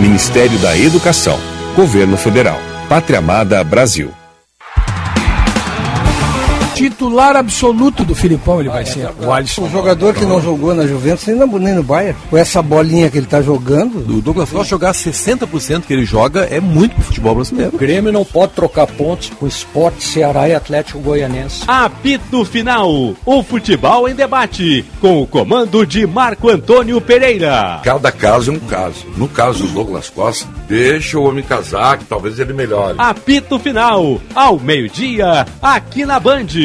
Ministério 0.00 0.58
da 0.58 0.76
Educação, 0.76 1.38
Governo 1.76 2.16
Federal, 2.16 2.58
Pátria 2.88 3.20
Amada 3.20 3.62
Brasil 3.62 4.17
titular 6.78 7.34
absoluto 7.34 8.04
do 8.04 8.14
Filipão 8.14 8.60
ele 8.60 8.68
vai 8.68 8.86
ser, 8.86 9.08
o 9.20 9.32
Alisson. 9.32 9.62
Um 9.62 9.70
jogador 9.70 10.14
que 10.14 10.24
não 10.24 10.40
jogou 10.40 10.72
na 10.74 10.86
Juventus 10.86 11.26
nem, 11.26 11.34
no, 11.34 11.58
nem 11.58 11.74
no 11.74 11.82
Bayern. 11.82 12.16
Com 12.30 12.36
essa 12.36 12.62
bolinha 12.62 13.10
que 13.10 13.18
ele 13.18 13.26
está 13.26 13.42
jogando. 13.42 13.98
O 13.98 14.22
Douglas 14.22 14.50
Costa 14.50 14.68
jogar 14.68 14.92
60% 14.92 15.82
que 15.82 15.92
ele 15.92 16.04
joga 16.04 16.42
é 16.44 16.60
muito 16.60 16.94
pro 16.94 17.04
futebol 17.04 17.34
brasileiro. 17.34 17.74
O 17.74 17.78
Grêmio 17.78 18.12
não 18.12 18.24
pode 18.24 18.52
trocar 18.52 18.86
pontos 18.86 19.30
com 19.30 19.44
o 19.44 19.48
Esporte, 19.48 20.04
Ceará 20.04 20.48
e 20.48 20.54
Atlético 20.54 21.00
Goianense. 21.00 21.64
Apito 21.66 22.44
Final, 22.44 23.14
o 23.24 23.42
futebol 23.42 24.08
em 24.08 24.14
debate, 24.14 24.84
com 25.00 25.20
o 25.20 25.26
comando 25.26 25.84
de 25.84 26.06
Marco 26.06 26.48
Antônio 26.48 27.00
Pereira. 27.00 27.80
Cada 27.82 28.12
caso 28.12 28.52
é 28.52 28.54
um 28.54 28.60
caso. 28.60 29.04
No 29.16 29.26
caso 29.26 29.66
do 29.66 29.72
Douglas 29.72 30.10
Costa, 30.10 30.48
deixa 30.68 31.18
o 31.18 31.24
homem 31.24 31.42
casar, 31.42 31.98
que 31.98 32.04
talvez 32.04 32.38
ele 32.38 32.52
melhore. 32.52 32.94
Apito 32.98 33.58
Final, 33.58 34.20
ao 34.34 34.60
meio-dia, 34.60 35.44
aqui 35.60 36.04
na 36.04 36.20
Band. 36.20 36.46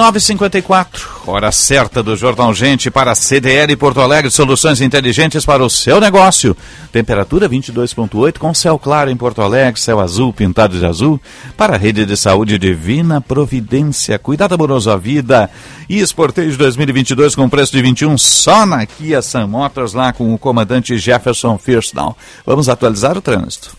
Nove 0.00 0.18
cinquenta 0.18 0.56
e 0.56 0.62
quatro. 0.62 1.06
Hora 1.26 1.52
certa 1.52 2.02
do 2.02 2.16
Jornal 2.16 2.54
Gente 2.54 2.90
para 2.90 3.14
CDL 3.14 3.76
Porto 3.76 4.00
Alegre, 4.00 4.30
soluções 4.30 4.80
inteligentes 4.80 5.44
para 5.44 5.62
o 5.62 5.68
seu 5.68 6.00
negócio. 6.00 6.56
Temperatura 6.90 7.46
22.8 7.46 8.38
com 8.38 8.54
céu 8.54 8.78
claro 8.78 9.10
em 9.10 9.16
Porto 9.16 9.42
Alegre, 9.42 9.78
céu 9.78 10.00
azul 10.00 10.32
pintado 10.32 10.78
de 10.78 10.86
azul. 10.86 11.20
Para 11.54 11.74
a 11.74 11.76
rede 11.76 12.06
de 12.06 12.16
saúde 12.16 12.58
Divina 12.58 13.20
Providência, 13.20 14.18
cuidado 14.18 14.54
amoroso 14.54 14.90
à 14.90 14.96
vida. 14.96 15.50
E 15.86 16.00
Esportejo 16.00 16.56
2022 16.56 17.34
com 17.34 17.46
preço 17.46 17.72
de 17.72 17.82
21 17.82 18.16
só 18.16 18.64
na 18.64 18.86
Kia 18.86 19.20
Sun 19.20 19.48
Motors 19.48 19.92
lá 19.92 20.14
com 20.14 20.32
o 20.32 20.38
comandante 20.38 20.96
Jefferson 20.96 21.58
Firstdown. 21.58 22.16
Vamos 22.46 22.70
atualizar 22.70 23.18
o 23.18 23.20
trânsito. 23.20 23.76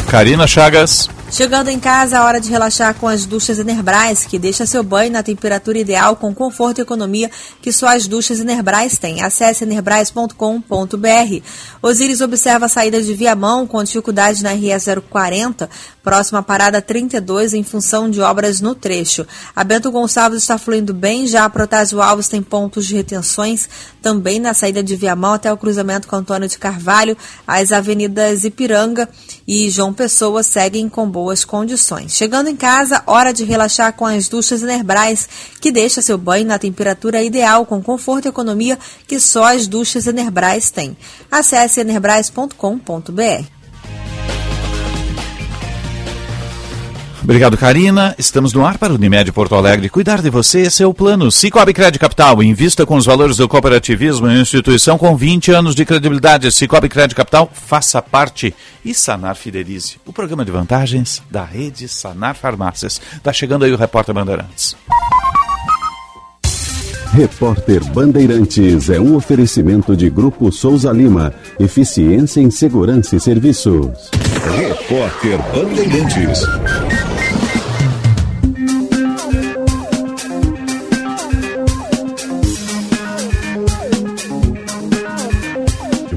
Karina 0.08 0.48
Chagas. 0.48 1.15
Chegando 1.36 1.68
em 1.68 1.78
casa, 1.78 2.18
a 2.18 2.24
hora 2.24 2.40
de 2.40 2.50
relaxar 2.50 2.96
com 2.96 3.10
as 3.10 3.26
duchas 3.26 3.60
Enerbrais, 3.60 4.24
que 4.24 4.40
deixa 4.40 4.66
seu 4.66 4.82
banho 4.82 5.12
na 5.12 5.22
temperatura 5.22 5.78
ideal 5.78 6.16
com 6.16 6.34
conforto 6.34 6.78
e 6.80 6.82
economia 6.82 7.30
que 7.62 7.74
só 7.74 7.88
as 7.88 8.08
duchas 8.08 8.40
Enerbrais 8.40 8.98
têm. 8.98 9.22
Acesse 9.22 9.66
enerbrais.com.br. 9.66 11.44
Osiris 11.82 12.22
observa 12.22 12.68
a 12.68 12.70
saída 12.70 13.02
de 13.02 13.14
Viamão 13.14 13.68
com 13.68 13.84
dificuldade 13.84 14.42
na 14.42 14.52
RE 14.52 14.70
040, 15.10 15.70
próxima 16.06 16.44
parada 16.44 16.80
32, 16.80 17.56
em 17.56 17.64
função 17.64 18.08
de 18.08 18.22
obras 18.22 18.62
no 18.62 18.76
trecho. 18.76 19.26
A 19.56 19.64
Bento 19.64 19.92
Gonçalves 19.92 20.44
está 20.44 20.56
fluindo 20.56 20.94
bem, 20.94 21.26
já 21.26 21.46
a 21.46 21.50
Protásio 21.50 22.00
Alves 22.00 22.28
tem 22.28 22.44
pontos 22.44 22.86
de 22.86 22.96
retenções 22.96 23.68
também 24.04 24.40
na 24.40 24.54
saída 24.54 24.84
de 24.84 24.96
Viamão 24.96 25.34
até 25.34 25.52
o 25.52 25.58
cruzamento 25.58 26.08
com 26.08 26.16
Antônio 26.16 26.48
de 26.48 26.60
Carvalho. 26.60 27.18
As 27.48 27.72
avenidas 27.72 28.44
Ipiranga 28.44 29.10
e 29.48 29.68
João 29.72 29.92
Pessoa 29.92 30.44
seguem 30.44 30.88
com 30.88 31.10
boas 31.10 31.44
condições. 31.44 32.14
Chegando 32.14 32.50
em 32.50 32.56
casa, 32.56 33.02
hora 33.08 33.34
de 33.34 33.44
relaxar 33.44 33.92
com 33.94 34.06
as 34.06 34.28
duchas 34.28 34.62
Enerbrais, 34.62 35.28
que 35.60 35.72
deixa 35.72 36.04
seu 36.04 36.20
banho 36.20 36.46
na 36.46 36.60
temperatura 36.60 37.24
ideal 37.24 37.66
com 37.66 37.82
conforto 37.82 38.26
e 38.26 38.30
economia 38.30 38.78
que 39.08 39.20
só 39.20 39.56
as 39.56 39.66
duchas 39.66 40.06
Enerbrais 40.06 40.70
têm. 40.70 40.96
Acesse 41.32 41.80
enerbrais.com.br. 41.80 43.55
Obrigado, 47.26 47.58
Karina. 47.58 48.14
Estamos 48.20 48.54
no 48.54 48.64
ar 48.64 48.78
para 48.78 48.94
o 48.94 48.96
Unimed 48.98 49.32
Porto 49.32 49.56
Alegre. 49.56 49.90
Cuidar 49.90 50.22
de 50.22 50.30
você, 50.30 50.60
esse 50.60 50.84
é 50.84 50.86
o 50.86 50.94
plano. 50.94 51.32
Cicobi 51.32 51.74
Crédito 51.74 52.00
Capital. 52.00 52.44
Invista 52.44 52.86
com 52.86 52.96
os 52.96 53.08
valores 53.08 53.38
do 53.38 53.48
cooperativismo 53.50 54.30
em 54.30 54.40
instituição 54.40 54.96
com 54.96 55.18
20 55.18 55.52
anos 55.52 55.74
de 55.74 55.84
credibilidade. 55.86 56.52
Cicobi 56.52 56.88
Crédito 56.88 57.18
Capital, 57.18 57.52
faça 57.52 58.00
parte. 58.00 58.54
E 58.86 58.94
Sanar 58.94 59.36
Fidelize, 59.36 59.98
o 60.06 60.14
programa 60.14 60.46
de 60.46 60.52
vantagens 60.52 61.24
da 61.32 61.44
rede 61.44 61.88
Sanar 61.88 62.36
Farmácias. 62.36 63.02
Está 63.16 63.34
chegando 63.34 63.66
aí 63.66 63.74
o 63.74 63.78
repórter 63.78 64.14
Bandeirantes. 64.14 64.76
Repórter 67.16 67.82
Bandeirantes 67.94 68.90
é 68.90 69.00
um 69.00 69.16
oferecimento 69.16 69.96
de 69.96 70.10
Grupo 70.10 70.52
Souza 70.52 70.92
Lima. 70.92 71.34
Eficiência 71.58 72.42
em 72.42 72.52
Segurança 72.52 73.16
e 73.16 73.22
Serviços. 73.22 74.12
Repórter 74.58 75.40
Bandeirantes. 75.54 76.42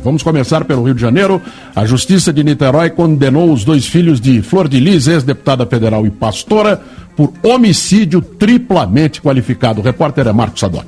Vamos 0.03 0.23
começar 0.23 0.65
pelo 0.65 0.83
Rio 0.85 0.95
de 0.95 1.03
Janeiro. 1.03 1.41
A 1.77 1.85
Justiça 1.85 2.33
de 2.33 2.43
Niterói 2.43 2.91
condenou 2.91 3.53
os 3.53 3.63
dois 3.63 3.87
filhos 3.87 4.21
de 4.21 4.41
Flor 4.41 4.67
de 4.67 4.81
Lis, 4.81 5.07
ex-deputada 5.07 5.67
federal 5.67 6.07
e 6.07 6.11
pastora, 6.11 6.81
por 7.19 7.33
homicídio 7.43 8.23
triplamente 8.23 9.21
qualificado. 9.21 9.81
O 9.81 9.85
repórter 9.85 10.29
é 10.29 10.33
Marcos 10.33 10.61
Sadoc. 10.61 10.87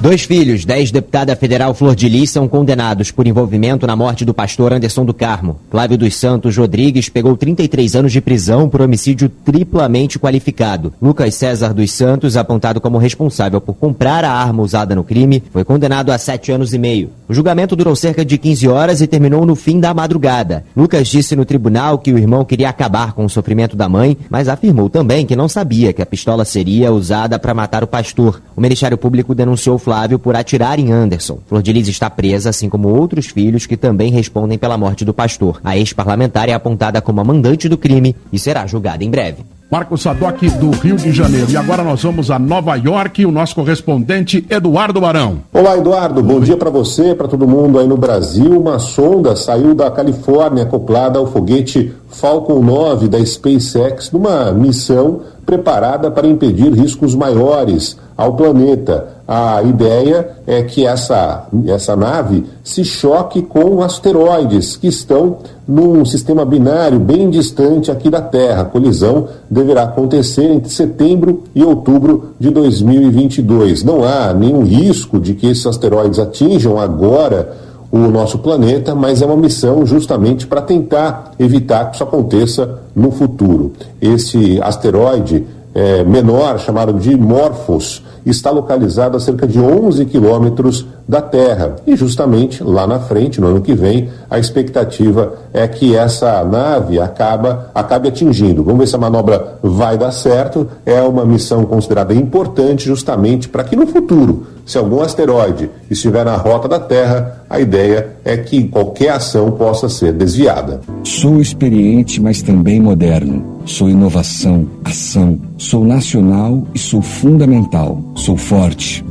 Dois 0.00 0.22
filhos 0.22 0.64
da 0.64 0.78
ex-deputada 0.78 1.34
federal 1.34 1.74
Flor 1.74 1.96
de 1.96 2.08
Lis 2.08 2.30
são 2.30 2.46
condenados 2.46 3.10
por 3.10 3.26
envolvimento 3.26 3.84
na 3.84 3.96
morte 3.96 4.24
do 4.24 4.32
pastor 4.32 4.72
Anderson 4.72 5.04
do 5.04 5.12
Carmo. 5.12 5.58
Flávio 5.72 5.98
dos 5.98 6.14
Santos 6.14 6.56
Rodrigues 6.56 7.08
pegou 7.08 7.36
33 7.36 7.96
anos 7.96 8.12
de 8.12 8.20
prisão 8.20 8.68
por 8.68 8.80
homicídio 8.80 9.28
triplamente 9.28 10.16
qualificado. 10.16 10.92
Lucas 11.02 11.34
César 11.34 11.74
dos 11.74 11.90
Santos, 11.90 12.36
apontado 12.36 12.80
como 12.80 12.96
responsável 12.96 13.60
por 13.60 13.74
comprar 13.74 14.24
a 14.24 14.30
arma 14.30 14.62
usada 14.62 14.94
no 14.94 15.02
crime, 15.02 15.42
foi 15.52 15.64
condenado 15.64 16.12
a 16.12 16.18
sete 16.18 16.52
anos 16.52 16.72
e 16.72 16.78
meio. 16.78 17.10
O 17.28 17.34
julgamento 17.34 17.74
durou 17.74 17.96
cerca 17.96 18.24
de 18.24 18.38
15 18.38 18.68
horas 18.68 19.00
e 19.00 19.06
terminou 19.08 19.44
no 19.44 19.56
fim 19.56 19.80
da 19.80 19.92
madrugada. 19.92 20.64
Lucas 20.76 21.08
disse 21.08 21.34
no 21.34 21.44
tribunal 21.44 21.98
que 21.98 22.12
o 22.12 22.18
irmão 22.18 22.44
queria 22.44 22.68
acabar 22.68 23.14
com 23.14 23.24
o 23.24 23.28
sofrimento 23.28 23.76
da 23.76 23.88
mãe, 23.88 24.16
mas 24.30 24.48
afirmou 24.48 24.88
também 24.88 25.26
que 25.26 25.34
não 25.34 25.48
sabia 25.48 25.92
que 25.92 26.00
a 26.00 26.06
pistola 26.06 26.44
seria 26.44 26.92
usada 26.92 27.36
para 27.36 27.52
matar 27.52 27.82
o 27.82 27.88
pastor. 27.88 28.40
O 28.54 28.60
Ministério 28.60 28.96
Público 28.96 29.34
denunciou 29.34 29.76
Flávio 29.88 30.18
por 30.18 30.36
atirar 30.36 30.78
em 30.78 30.92
Anderson. 30.92 31.38
Flor 31.46 31.62
de 31.62 31.72
Lis 31.72 31.88
está 31.88 32.10
presa, 32.10 32.50
assim 32.50 32.68
como 32.68 32.88
outros 32.88 33.28
filhos 33.28 33.64
que 33.64 33.74
também 33.74 34.12
respondem 34.12 34.58
pela 34.58 34.76
morte 34.76 35.02
do 35.02 35.14
pastor. 35.14 35.62
A 35.64 35.78
ex-parlamentar 35.78 36.46
é 36.50 36.52
apontada 36.52 37.00
como 37.00 37.22
a 37.22 37.24
mandante 37.24 37.70
do 37.70 37.78
crime 37.78 38.14
e 38.30 38.38
será 38.38 38.66
julgada 38.66 39.02
em 39.02 39.08
breve. 39.10 39.46
Marcos 39.70 40.02
Sadoc 40.02 40.42
do 40.60 40.70
Rio 40.72 40.96
de 40.96 41.10
Janeiro. 41.10 41.50
E 41.50 41.56
agora 41.56 41.82
nós 41.82 42.02
vamos 42.02 42.30
a 42.30 42.38
Nova 42.38 42.74
York, 42.76 43.24
o 43.24 43.32
nosso 43.32 43.54
correspondente 43.54 44.44
Eduardo 44.50 45.00
Barão. 45.00 45.38
Olá, 45.54 45.78
Eduardo. 45.78 46.22
Bom 46.22 46.38
dia 46.38 46.58
para 46.58 46.68
você, 46.68 47.14
para 47.14 47.28
todo 47.28 47.48
mundo 47.48 47.78
aí 47.78 47.86
no 47.86 47.96
Brasil. 47.96 48.60
Uma 48.60 48.78
sonda 48.78 49.36
saiu 49.36 49.74
da 49.74 49.90
Califórnia 49.90 50.64
acoplada 50.64 51.18
ao 51.18 51.26
foguete 51.26 51.94
Falcon 52.10 52.60
9 52.62 53.08
da 53.08 53.24
SpaceX 53.24 54.12
numa 54.12 54.52
missão 54.52 55.22
preparada 55.46 56.10
para 56.10 56.26
impedir 56.26 56.74
riscos 56.74 57.14
maiores 57.14 57.96
ao 58.14 58.34
planeta. 58.34 59.17
A 59.30 59.62
ideia 59.62 60.26
é 60.46 60.62
que 60.62 60.86
essa, 60.86 61.46
essa 61.66 61.94
nave 61.94 62.46
se 62.64 62.82
choque 62.82 63.42
com 63.42 63.82
asteroides 63.82 64.74
que 64.74 64.86
estão 64.86 65.36
num 65.68 66.02
sistema 66.06 66.46
binário 66.46 66.98
bem 66.98 67.28
distante 67.28 67.90
aqui 67.90 68.08
da 68.08 68.22
Terra. 68.22 68.62
A 68.62 68.64
colisão 68.64 69.28
deverá 69.50 69.82
acontecer 69.82 70.50
entre 70.50 70.70
setembro 70.70 71.42
e 71.54 71.62
outubro 71.62 72.30
de 72.40 72.48
2022. 72.48 73.84
Não 73.84 74.02
há 74.02 74.32
nenhum 74.32 74.64
risco 74.64 75.20
de 75.20 75.34
que 75.34 75.46
esses 75.46 75.66
asteroides 75.66 76.18
atinjam 76.18 76.80
agora 76.80 77.54
o 77.92 77.98
nosso 77.98 78.38
planeta, 78.38 78.94
mas 78.94 79.20
é 79.20 79.26
uma 79.26 79.36
missão 79.36 79.84
justamente 79.84 80.46
para 80.46 80.62
tentar 80.62 81.32
evitar 81.38 81.90
que 81.90 81.96
isso 81.96 82.04
aconteça 82.04 82.78
no 82.96 83.10
futuro. 83.10 83.74
Esse 84.00 84.58
asteroide 84.62 85.44
é, 85.74 86.02
menor, 86.02 86.58
chamado 86.58 86.94
de 86.94 87.14
Morphos, 87.14 88.02
está 88.30 88.50
localizado 88.50 89.16
a 89.16 89.20
cerca 89.20 89.46
de 89.46 89.58
11 89.58 90.04
quilômetros 90.06 90.86
da 91.08 91.22
Terra. 91.22 91.76
E 91.86 91.96
justamente 91.96 92.62
lá 92.62 92.86
na 92.86 93.00
frente, 93.00 93.40
no 93.40 93.46
ano 93.46 93.62
que 93.62 93.74
vem, 93.74 94.10
a 94.28 94.38
expectativa 94.38 95.34
é 95.54 95.66
que 95.66 95.96
essa 95.96 96.44
nave 96.44 97.00
acaba, 97.00 97.70
acabe 97.74 98.08
atingindo. 98.08 98.62
Vamos 98.62 98.80
ver 98.80 98.86
se 98.86 98.96
a 98.96 98.98
manobra 98.98 99.58
vai 99.62 99.96
dar 99.96 100.12
certo. 100.12 100.68
É 100.84 101.00
uma 101.00 101.24
missão 101.24 101.64
considerada 101.64 102.12
importante 102.12 102.84
justamente 102.84 103.48
para 103.48 103.64
que 103.64 103.74
no 103.74 103.86
futuro, 103.86 104.46
se 104.66 104.76
algum 104.76 105.00
asteroide 105.00 105.70
estiver 105.90 106.26
na 106.26 106.36
rota 106.36 106.68
da 106.68 106.78
Terra, 106.78 107.42
a 107.48 107.58
ideia 107.58 108.16
é 108.22 108.36
que 108.36 108.68
qualquer 108.68 109.10
ação 109.10 109.52
possa 109.52 109.88
ser 109.88 110.12
desviada. 110.12 110.80
Sou 111.02 111.40
experiente, 111.40 112.20
mas 112.20 112.42
também 112.42 112.78
moderno. 112.78 113.58
Sou 113.64 113.88
inovação, 113.88 114.66
ação. 114.84 115.38
Sou 115.56 115.84
nacional 115.84 116.64
e 116.74 116.78
sou 116.78 117.00
fundamental. 117.00 118.02
Sou 118.14 118.36
forte. 118.36 119.04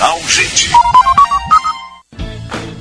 Jornal 0.00 0.18
Gente. 0.26 0.79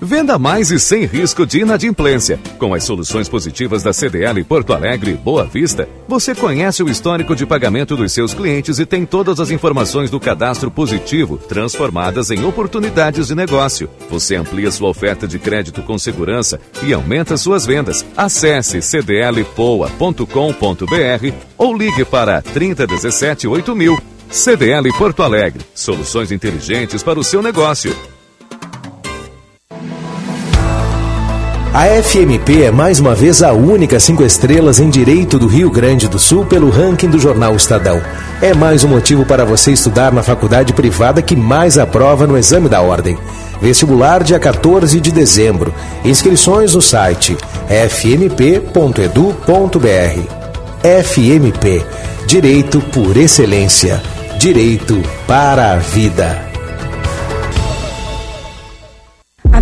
Venda 0.00 0.38
mais 0.38 0.70
e 0.70 0.78
sem 0.78 1.06
risco 1.06 1.46
de 1.46 1.60
inadimplência. 1.60 2.38
Com 2.58 2.74
as 2.74 2.84
soluções 2.84 3.28
positivas 3.28 3.82
da 3.82 3.92
CDL 3.92 4.44
Porto 4.44 4.72
Alegre 4.72 5.12
e 5.12 5.14
Boa 5.14 5.44
Vista, 5.44 5.88
você 6.06 6.34
conhece 6.34 6.82
o 6.82 6.88
histórico 6.88 7.34
de 7.34 7.46
pagamento 7.46 7.96
dos 7.96 8.12
seus 8.12 8.34
clientes 8.34 8.78
e 8.78 8.84
tem 8.84 9.06
todas 9.06 9.40
as 9.40 9.50
informações 9.50 10.10
do 10.10 10.20
cadastro 10.20 10.70
positivo 10.70 11.38
transformadas 11.38 12.30
em 12.30 12.44
oportunidades 12.44 13.28
de 13.28 13.34
negócio. 13.34 13.88
Você 14.10 14.36
amplia 14.36 14.70
sua 14.70 14.90
oferta 14.90 15.26
de 15.26 15.38
crédito 15.38 15.82
com 15.82 15.98
segurança 15.98 16.60
e 16.82 16.92
aumenta 16.92 17.36
suas 17.36 17.64
vendas. 17.64 18.04
Acesse 18.16 18.80
cdlpoa.com.br 18.80 20.26
ou 21.56 21.76
ligue 21.76 22.04
para 22.04 22.42
3017 22.42 23.48
8000. 23.48 23.98
CDL 24.30 24.90
Porto 24.96 25.22
Alegre. 25.22 25.64
Soluções 25.74 26.32
inteligentes 26.32 27.02
para 27.02 27.20
o 27.20 27.24
seu 27.24 27.42
negócio. 27.42 27.94
A 31.74 31.86
FMP 32.02 32.64
é 32.64 32.70
mais 32.70 33.00
uma 33.00 33.14
vez 33.14 33.42
a 33.42 33.54
única 33.54 33.98
cinco 33.98 34.22
estrelas 34.22 34.78
em 34.78 34.90
Direito 34.90 35.38
do 35.38 35.46
Rio 35.46 35.70
Grande 35.70 36.06
do 36.06 36.18
Sul 36.18 36.44
pelo 36.44 36.68
ranking 36.68 37.08
do 37.08 37.18
jornal 37.18 37.56
Estadão. 37.56 37.98
É 38.42 38.52
mais 38.52 38.84
um 38.84 38.88
motivo 38.88 39.24
para 39.24 39.46
você 39.46 39.72
estudar 39.72 40.12
na 40.12 40.22
faculdade 40.22 40.74
privada 40.74 41.22
que 41.22 41.34
mais 41.34 41.78
aprova 41.78 42.26
no 42.26 42.36
exame 42.36 42.68
da 42.68 42.82
ordem. 42.82 43.16
Vestibular 43.58 44.22
dia 44.22 44.38
14 44.38 45.00
de 45.00 45.10
dezembro. 45.10 45.72
Inscrições 46.04 46.74
no 46.74 46.82
site 46.82 47.38
fmp.edu.br. 47.66 48.68
FMP 51.04 51.86
Direito 52.26 52.82
por 52.92 53.16
Excelência. 53.16 54.02
Direito 54.38 55.02
para 55.26 55.72
a 55.72 55.76
Vida. 55.76 56.51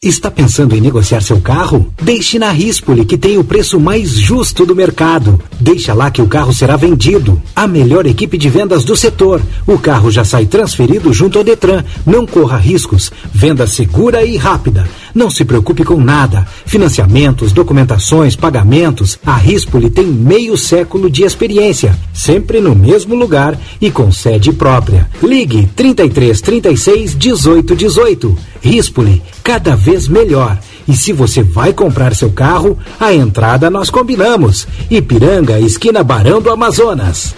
Está 0.00 0.30
pensando 0.30 0.76
em 0.76 0.80
negociar 0.80 1.20
seu 1.20 1.40
carro? 1.40 1.92
Deixe 2.00 2.38
na 2.38 2.52
Rispoli, 2.52 3.04
que 3.04 3.18
tem 3.18 3.36
o 3.36 3.42
preço 3.42 3.80
mais 3.80 4.10
justo 4.10 4.64
do 4.64 4.72
mercado. 4.72 5.42
Deixa 5.58 5.92
lá 5.92 6.08
que 6.08 6.22
o 6.22 6.28
carro 6.28 6.54
será 6.54 6.76
vendido. 6.76 7.42
A 7.56 7.66
melhor 7.66 8.06
equipe 8.06 8.38
de 8.38 8.48
vendas 8.48 8.84
do 8.84 8.94
setor. 8.94 9.42
O 9.66 9.76
carro 9.76 10.08
já 10.08 10.24
sai 10.24 10.46
transferido 10.46 11.12
junto 11.12 11.36
ao 11.36 11.42
Detran. 11.42 11.82
Não 12.06 12.24
corra 12.24 12.58
riscos. 12.58 13.10
Venda 13.34 13.66
segura 13.66 14.24
e 14.24 14.36
rápida. 14.36 14.88
Não 15.14 15.30
se 15.30 15.44
preocupe 15.44 15.84
com 15.84 16.00
nada. 16.00 16.46
Financiamentos, 16.66 17.52
documentações, 17.52 18.36
pagamentos. 18.36 19.18
A 19.24 19.36
Rispoli 19.36 19.90
tem 19.90 20.06
meio 20.06 20.56
século 20.56 21.10
de 21.10 21.24
experiência. 21.24 21.98
Sempre 22.12 22.60
no 22.60 22.74
mesmo 22.74 23.14
lugar 23.14 23.58
e 23.80 23.90
com 23.90 24.10
sede 24.12 24.52
própria. 24.52 25.08
Ligue 25.22 25.68
33 25.74 26.40
36 26.40 27.18
18 27.18 27.76
18. 27.76 28.38
Rispoli, 28.60 29.22
cada 29.42 29.76
vez 29.76 30.08
melhor. 30.08 30.58
E 30.86 30.96
se 30.96 31.12
você 31.12 31.42
vai 31.42 31.72
comprar 31.72 32.14
seu 32.14 32.30
carro, 32.30 32.78
a 32.98 33.12
entrada 33.12 33.68
nós 33.68 33.90
combinamos. 33.90 34.66
Ipiranga, 34.90 35.60
esquina 35.60 36.02
Barão 36.02 36.40
do 36.40 36.50
Amazonas. 36.50 37.34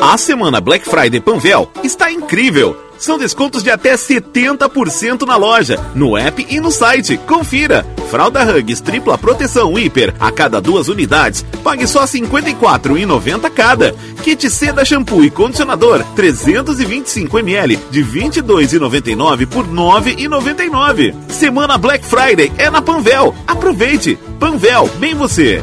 A 0.00 0.18
semana 0.18 0.60
Black 0.60 0.88
Friday 0.88 1.20
Panvel 1.20 1.70
está 1.82 2.12
incrível. 2.12 2.85
São 2.98 3.18
descontos 3.18 3.62
de 3.62 3.70
até 3.70 3.94
70% 3.94 5.26
na 5.26 5.36
loja, 5.36 5.78
no 5.94 6.16
app 6.16 6.46
e 6.48 6.60
no 6.60 6.70
site. 6.70 7.16
Confira! 7.18 7.86
Fralda 8.10 8.42
Hugs 8.44 8.80
tripla 8.80 9.18
proteção 9.18 9.78
hiper 9.78 10.14
a 10.20 10.30
cada 10.30 10.60
duas 10.60 10.88
unidades, 10.88 11.44
pague 11.62 11.86
só 11.86 12.00
R$ 12.02 12.06
54,90 12.06 13.50
cada. 13.50 13.94
Kit 14.22 14.48
Seda 14.48 14.84
shampoo 14.84 15.24
e 15.24 15.30
condicionador 15.30 16.04
325 16.14 17.38
ml 17.38 17.78
de 17.90 18.02
R$ 18.02 18.20
22,99 18.20 19.46
por 19.46 19.64
R$ 19.64 19.72
9,99. 19.72 21.14
Semana 21.28 21.76
Black 21.76 22.04
Friday 22.04 22.52
é 22.56 22.70
na 22.70 22.80
Panvel. 22.80 23.34
Aproveite! 23.46 24.18
Panvel, 24.38 24.88
bem 24.98 25.14
você! 25.14 25.62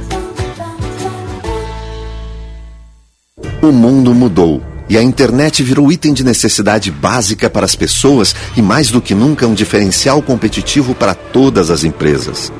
O 3.62 3.72
mundo 3.72 4.14
mudou 4.14 4.62
e 4.90 4.98
a 4.98 5.02
internet 5.02 5.64
virou 5.64 5.92
item 5.92 6.14
de 6.14 6.24
necessidade 6.24 6.92
básica 6.92 7.50
para 7.50 7.66
as 7.66 7.76
pessoas 7.76 8.36
e, 8.56 8.62
mais 8.62 8.90
do 8.90 9.02
que 9.02 9.16
nunca, 9.16 9.48
um 9.48 9.54
diferencial 9.54 10.22
competitivo 10.22 10.94
para 10.94 11.14
todas 11.14 11.70
as 11.70 11.84
empresas. 11.84 12.52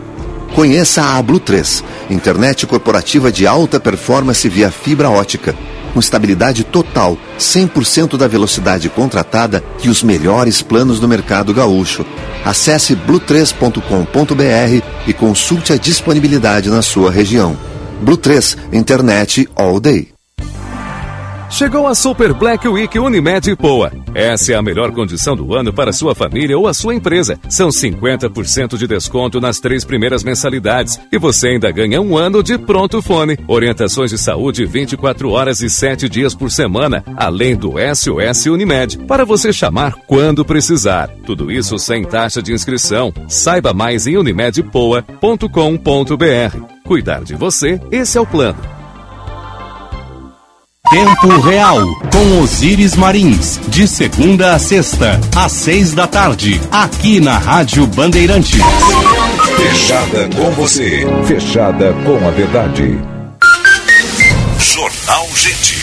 Conheça 0.56 1.02
a 1.02 1.22
Blue 1.22 1.40
3, 1.40 1.84
internet 2.12 2.68
corporativa 2.68 3.32
de 3.32 3.48
alta 3.48 3.80
performance 3.80 4.48
via 4.48 4.70
fibra 4.70 5.10
ótica, 5.10 5.56
com 5.94 6.00
estabilidade 6.00 6.64
total, 6.64 7.18
100% 7.40 8.18
da 8.18 8.28
velocidade 8.28 8.88
contratada 8.90 9.64
e 9.84 9.90
os 9.90 10.04
melhores 10.04 10.62
planos 10.62 11.00
do 11.00 11.08
mercado 11.08 11.54
gaúcho. 11.54 12.06
Acesse 12.46 12.96
blue3.com.br 12.96 14.86
e 15.08 15.14
consulte 15.14 15.74
a 15.74 15.78
disponibilidade 15.78 16.70
na 16.70 16.82
sua 16.82 17.12
região. 17.12 17.58
Blue 18.02 18.18
3, 18.18 18.58
internet 18.72 19.48
all 19.56 19.80
day. 19.80 20.13
Chegou 21.54 21.88
a 21.88 21.94
Super 21.94 22.34
Black 22.34 22.68
Week 22.68 22.98
Unimed 22.98 23.56
Poa. 23.58 23.92
Essa 24.16 24.54
é 24.54 24.56
a 24.56 24.62
melhor 24.62 24.92
condição 24.92 25.36
do 25.36 25.54
ano 25.54 25.72
para 25.72 25.94
sua 25.94 26.16
família 26.16 26.58
ou 26.58 26.68
a 26.68 26.74
sua 26.74 26.96
empresa. 26.96 27.40
São 27.48 27.70
50% 27.70 28.76
de 28.76 28.88
desconto 28.88 29.40
nas 29.40 29.60
três 29.60 29.86
primeiras 29.86 30.24
mensalidades 30.24 31.00
e 31.12 31.18
você 31.20 31.50
ainda 31.50 31.72
ganha 31.72 32.02
um 32.02 32.18
ano 32.18 32.42
de 32.42 32.58
pronto 32.58 33.04
fone. 33.04 33.38
Orientações 33.48 34.10
de 34.10 34.18
saúde 34.18 34.66
24 34.66 35.30
horas 35.30 35.62
e 35.62 35.70
7 35.70 36.10
dias 36.10 36.34
por 36.34 36.50
semana, 36.50 37.06
além 37.16 37.56
do 37.56 37.74
SOS 37.94 38.48
Unimed, 38.48 38.98
para 39.06 39.24
você 39.24 39.54
chamar 39.54 39.94
quando 40.08 40.44
precisar. 40.44 41.08
Tudo 41.24 41.52
isso 41.52 41.78
sem 41.78 42.04
taxa 42.04 42.42
de 42.42 42.52
inscrição. 42.52 43.14
Saiba 43.28 43.76
mais 43.76 44.08
em 44.08 44.18
unimedpoa.com.br. 44.18 46.58
Cuidar 46.84 47.24
de 47.24 47.36
você, 47.36 47.80
esse 47.92 48.18
é 48.18 48.22
o 48.22 48.26
plano. 48.26 48.73
Tempo 50.94 51.40
Real, 51.42 51.96
com 52.12 52.40
Osíris 52.40 52.96
Marins, 52.96 53.60
de 53.68 53.88
segunda 53.88 54.54
a 54.54 54.60
sexta, 54.60 55.20
às 55.36 55.52
seis 55.52 55.92
da 55.92 56.06
tarde, 56.06 56.62
aqui 56.72 57.20
na 57.20 57.36
Rádio 57.36 57.88
Bandeirantes. 57.88 58.62
Fechada 59.58 60.30
com 60.36 60.52
você, 60.52 61.04
fechada 61.26 61.96
com 62.06 62.28
a 62.28 62.30
verdade. 62.30 62.96
Jornal 64.60 65.28
Gente. 65.34 65.82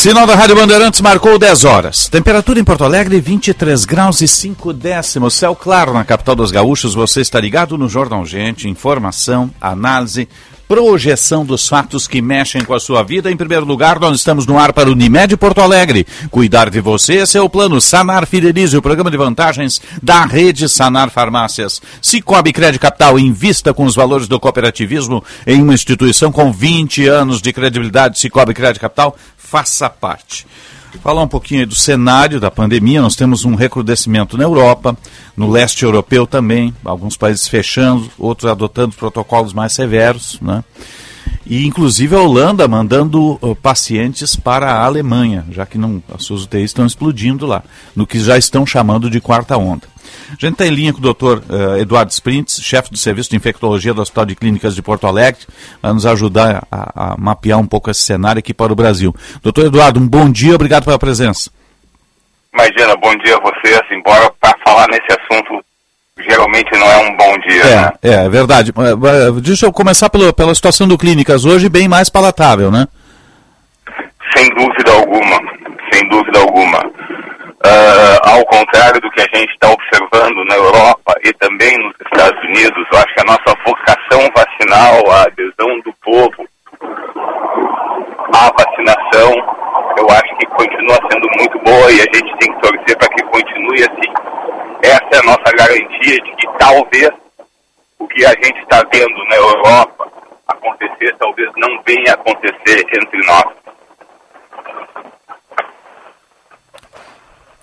Sinal 0.00 0.26
da 0.26 0.34
Rádio 0.34 0.56
Bandeirantes 0.56 1.02
marcou 1.02 1.38
10 1.38 1.66
horas. 1.66 2.08
Temperatura 2.08 2.58
em 2.58 2.64
Porto 2.64 2.84
Alegre, 2.84 3.20
23 3.20 3.84
graus 3.84 4.22
e 4.22 4.26
5 4.26 4.72
décimos. 4.72 5.34
Céu 5.34 5.54
claro 5.54 5.92
na 5.92 6.06
capital 6.06 6.34
dos 6.34 6.50
gaúchos. 6.50 6.94
Você 6.94 7.20
está 7.20 7.38
ligado 7.38 7.76
no 7.76 7.86
Jornal 7.86 8.24
Gente. 8.24 8.66
Informação, 8.66 9.50
análise, 9.60 10.26
projeção 10.66 11.44
dos 11.44 11.68
fatos 11.68 12.06
que 12.08 12.22
mexem 12.22 12.64
com 12.64 12.72
a 12.72 12.80
sua 12.80 13.02
vida. 13.02 13.30
Em 13.30 13.36
primeiro 13.36 13.66
lugar, 13.66 14.00
nós 14.00 14.16
estamos 14.16 14.46
no 14.46 14.58
ar 14.58 14.72
para 14.72 14.88
o 14.88 14.92
Unimed 14.92 15.36
Porto 15.36 15.60
Alegre. 15.60 16.06
Cuidar 16.30 16.70
de 16.70 16.80
você, 16.80 17.16
esse 17.16 17.36
é 17.36 17.42
o 17.42 17.50
plano 17.50 17.78
Sanar 17.78 18.26
Fidelize, 18.26 18.78
o 18.78 18.80
programa 18.80 19.10
de 19.10 19.18
vantagens 19.18 19.82
da 20.02 20.24
rede 20.24 20.66
Sanar 20.66 21.10
Farmácias. 21.10 21.82
Cicobi 22.00 22.54
Crédito 22.54 22.80
Capital, 22.80 23.18
invista 23.18 23.74
com 23.74 23.84
os 23.84 23.94
valores 23.94 24.26
do 24.26 24.40
cooperativismo 24.40 25.22
em 25.46 25.60
uma 25.60 25.74
instituição 25.74 26.32
com 26.32 26.50
20 26.50 27.06
anos 27.06 27.42
de 27.42 27.52
credibilidade. 27.52 28.18
Cicobi 28.18 28.54
Crédito 28.54 28.80
Capital, 28.80 29.14
faça 29.50 29.90
parte. 29.90 30.46
Falar 31.02 31.22
um 31.22 31.28
pouquinho 31.28 31.66
do 31.66 31.74
cenário 31.74 32.38
da 32.38 32.50
pandemia, 32.50 33.02
nós 33.02 33.16
temos 33.16 33.44
um 33.44 33.56
recrudescimento 33.56 34.38
na 34.38 34.44
Europa, 34.44 34.96
no 35.36 35.50
leste 35.50 35.84
europeu 35.84 36.26
também, 36.26 36.74
alguns 36.84 37.16
países 37.16 37.48
fechando, 37.48 38.08
outros 38.16 38.50
adotando 38.50 38.94
protocolos 38.94 39.52
mais 39.52 39.72
severos, 39.72 40.38
né? 40.40 40.62
E 41.46 41.66
inclusive 41.66 42.14
a 42.14 42.20
Holanda 42.20 42.68
mandando 42.68 43.38
uh, 43.40 43.56
pacientes 43.56 44.36
para 44.36 44.70
a 44.70 44.84
Alemanha, 44.84 45.44
já 45.50 45.64
que 45.64 45.78
não, 45.78 46.02
as 46.14 46.24
suas 46.24 46.44
UTIs 46.44 46.64
estão 46.64 46.84
explodindo 46.84 47.46
lá, 47.46 47.62
no 47.96 48.06
que 48.06 48.20
já 48.20 48.36
estão 48.36 48.66
chamando 48.66 49.08
de 49.08 49.20
quarta 49.20 49.56
onda. 49.56 49.88
A 50.28 50.32
gente 50.32 50.52
está 50.52 50.66
em 50.66 50.70
linha 50.70 50.92
com 50.92 50.98
o 50.98 51.02
doutor 51.02 51.42
uh, 51.48 51.76
Eduardo 51.78 52.12
Sprints, 52.12 52.60
chefe 52.62 52.90
do 52.90 52.96
Serviço 52.96 53.30
de 53.30 53.36
Infectologia 53.36 53.92
do 53.94 54.02
Hospital 54.02 54.26
de 54.26 54.36
Clínicas 54.36 54.74
de 54.74 54.82
Porto 54.82 55.06
Alegre, 55.06 55.40
para 55.80 55.92
nos 55.92 56.06
ajudar 56.06 56.66
a, 56.70 57.12
a, 57.12 57.16
mapear 57.16 57.58
um 57.58 57.66
pouco 57.66 57.90
esse 57.90 58.02
cenário 58.02 58.38
aqui 58.38 58.54
para 58.54 58.72
o 58.72 58.76
Brasil. 58.76 59.14
Doutor 59.42 59.66
Eduardo, 59.66 59.98
um 59.98 60.06
bom 60.06 60.30
dia, 60.30 60.54
obrigado 60.54 60.84
pela 60.84 60.98
presença. 60.98 61.50
Imagina, 62.52 62.96
bom 62.96 63.16
dia 63.24 63.36
a 63.36 63.40
vocês, 63.40 63.80
embora 63.90 64.30
para 64.40 64.56
falar 64.64 64.86
nesse 64.88 65.06
assunto 65.10 65.64
geralmente 66.28 66.70
não 66.72 66.86
é 66.90 66.98
um 66.98 67.16
bom 67.16 67.38
dia. 67.38 67.62
É, 67.62 67.76
né? 67.76 67.92
é, 68.02 68.24
é 68.26 68.28
verdade. 68.28 68.72
Deixa 69.42 69.66
eu 69.66 69.72
começar 69.72 70.10
pela, 70.10 70.32
pela 70.32 70.54
situação 70.54 70.86
do 70.86 70.98
Clínicas 70.98 71.44
hoje, 71.44 71.68
bem 71.68 71.88
mais 71.88 72.08
palatável, 72.08 72.70
né? 72.70 72.86
Sem 74.36 74.48
dúvida 74.50 74.92
alguma, 74.92 75.40
sem 75.92 76.08
dúvida 76.08 76.38
alguma. 76.38 76.78
Uh, 77.62 78.18
ao 78.22 78.44
contrário 78.46 79.00
do 79.02 79.10
que 79.10 79.20
a 79.20 79.36
gente 79.36 79.52
está 79.52 79.70
observando 79.70 80.42
na 80.46 80.54
Europa 80.54 81.14
e 81.22 81.32
também 81.34 81.76
nos 81.78 81.94
Estados 82.06 82.42
Unidos, 82.44 82.86
eu 82.90 82.98
acho 82.98 83.14
que 83.14 83.20
a 83.20 83.24
nossa 83.24 83.54
vocação 83.66 84.30
vacinal, 84.34 85.10
a 85.10 85.22
adesão 85.24 85.80
do 85.84 85.92
povo 86.02 86.48
à 88.40 88.50
vacinação, 88.52 89.32
eu 89.98 90.08
acho 90.08 90.36
que 90.38 90.46
continua 90.46 90.96
sendo 91.10 91.28
muito 91.38 91.58
boa 91.58 91.92
e 91.92 92.00
a 92.00 92.16
gente 92.16 92.36
tem 92.38 92.52
que 92.52 92.60
torcer 92.62 92.96
para 92.96 93.08
que 93.08 93.22
continue 93.24 93.82
assim. 93.82 94.12
Essa 94.82 95.08
é 95.12 95.18
a 95.18 95.22
nossa 95.22 95.52
garantia 95.54 96.16
de 96.16 96.36
que 96.36 96.48
talvez 96.58 97.10
o 97.98 98.08
que 98.08 98.24
a 98.24 98.30
gente 98.30 98.58
está 98.60 98.82
vendo 98.90 99.24
na 99.28 99.36
Europa 99.36 100.08
acontecer, 100.48 101.14
talvez 101.18 101.50
não 101.56 101.82
venha 101.86 102.14
acontecer 102.14 102.86
entre 102.96 103.26
nós. 103.26 103.59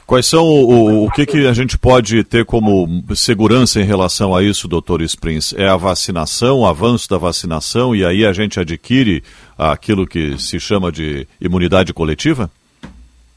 Quais 0.08 0.26
são 0.26 0.46
o, 0.46 1.04
o, 1.04 1.12
que, 1.12 1.26
que 1.26 1.46
a 1.46 1.52
gente 1.52 1.78
pode 1.78 2.24
ter 2.24 2.46
como 2.46 2.88
segurança 3.14 3.82
em 3.82 3.84
relação 3.84 4.34
a 4.34 4.42
isso, 4.42 4.66
doutor 4.66 5.02
Springs? 5.02 5.54
É 5.54 5.68
a 5.68 5.76
vacinação, 5.76 6.60
o 6.60 6.66
avanço 6.66 7.10
da 7.10 7.18
vacinação, 7.18 7.94
e 7.94 8.06
aí 8.06 8.26
a 8.26 8.32
gente 8.32 8.58
adquire 8.58 9.22
aquilo 9.58 10.08
que 10.08 10.40
se 10.40 10.62
chama 10.62 10.94
de 10.94 11.28
imunidade 11.42 11.94
coletiva? 11.94 12.50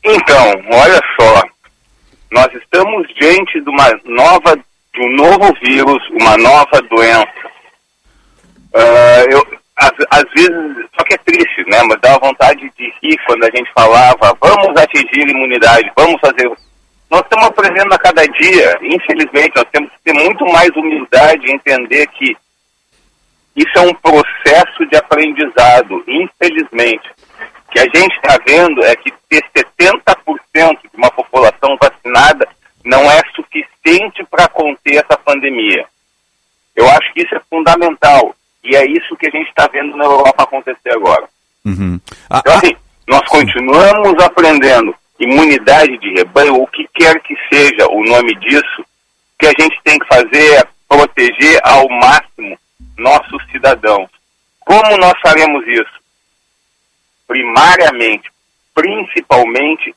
Então, 0.05 0.47
olha 0.73 1.01
só, 1.21 1.43
nós 2.31 2.47
estamos 2.55 3.05
diante 3.21 3.61
de 3.61 3.69
uma 3.69 3.91
nova, 4.05 4.55
de 4.55 5.01
um 5.01 5.17
novo 5.17 5.53
vírus, 5.65 5.99
uma 6.21 6.37
nova 6.37 6.81
doença. 6.89 7.51
Uh, 8.73 9.29
eu, 9.29 9.59
às, 9.75 9.91
às, 10.09 10.25
vezes, 10.37 10.87
só 10.97 11.05
que 11.05 11.15
é 11.15 11.19
triste, 11.19 11.69
né? 11.69 11.83
Mas 11.89 12.01
dá 12.01 12.17
vontade 12.19 12.60
quando 13.27 13.45
a 13.45 13.51
gente 13.55 13.71
falava, 13.73 14.37
vamos 14.41 14.81
atingir 14.81 15.29
imunidade, 15.29 15.91
vamos 15.97 16.21
fazer. 16.21 16.51
Nós 17.11 17.23
estamos 17.23 17.47
aprendendo 17.47 17.93
a 17.93 17.99
cada 17.99 18.23
dia, 18.27 18.79
infelizmente, 18.83 19.57
nós 19.57 19.65
temos 19.73 19.91
que 19.91 19.99
ter 20.05 20.13
muito 20.13 20.45
mais 20.47 20.71
humildade 20.77 21.47
e 21.47 21.53
entender 21.53 22.07
que 22.09 22.37
isso 23.57 23.79
é 23.79 23.81
um 23.81 23.95
processo 23.95 24.87
de 24.87 24.97
aprendizado, 24.97 26.05
infelizmente. 26.07 27.11
O 27.69 27.73
que 27.73 27.81
a 27.81 27.85
gente 27.95 28.15
está 28.17 28.39
vendo 28.47 28.85
é 28.85 28.95
que 28.97 29.13
ter 29.29 29.43
70% 29.57 30.81
de 30.83 30.97
uma 30.97 31.11
população 31.11 31.77
vacinada 31.81 32.49
não 32.85 33.03
é 33.11 33.21
suficiente 33.35 34.25
para 34.31 34.49
conter 34.49 34.97
essa 34.97 35.19
pandemia. 35.19 35.85
Eu 36.77 36.89
acho 36.89 37.13
que 37.13 37.23
isso 37.23 37.35
é 37.35 37.41
fundamental. 37.51 38.35
E 38.63 38.77
é 38.77 38.85
isso 38.87 39.17
que 39.17 39.27
a 39.27 39.31
gente 39.31 39.49
está 39.49 39.67
vendo 39.67 39.97
na 39.97 40.05
Europa 40.05 40.43
acontecer 40.43 40.91
agora. 40.93 41.29
Uhum. 41.65 42.01
Ah, 42.29 42.41
então, 42.41 42.57
assim, 42.57 42.77
nós 43.11 43.23
continuamos 43.29 44.15
aprendendo 44.23 44.95
imunidade 45.19 45.99
de 45.99 46.15
rebanho, 46.15 46.63
o 46.63 46.67
que 46.69 46.89
quer 46.95 47.21
que 47.23 47.35
seja 47.53 47.89
o 47.91 48.05
nome 48.05 48.33
disso, 48.37 48.87
que 49.37 49.47
a 49.47 49.53
gente 49.61 49.77
tem 49.83 49.99
que 49.99 50.07
fazer 50.07 50.55
é 50.55 50.65
proteger 50.89 51.61
ao 51.65 51.89
máximo 51.89 52.57
nossos 52.97 53.45
cidadãos. 53.51 54.09
Como 54.61 54.97
nós 54.99 55.15
faremos 55.21 55.67
isso? 55.67 56.01
Primariamente, 57.27 58.31
principalmente, 58.73 59.93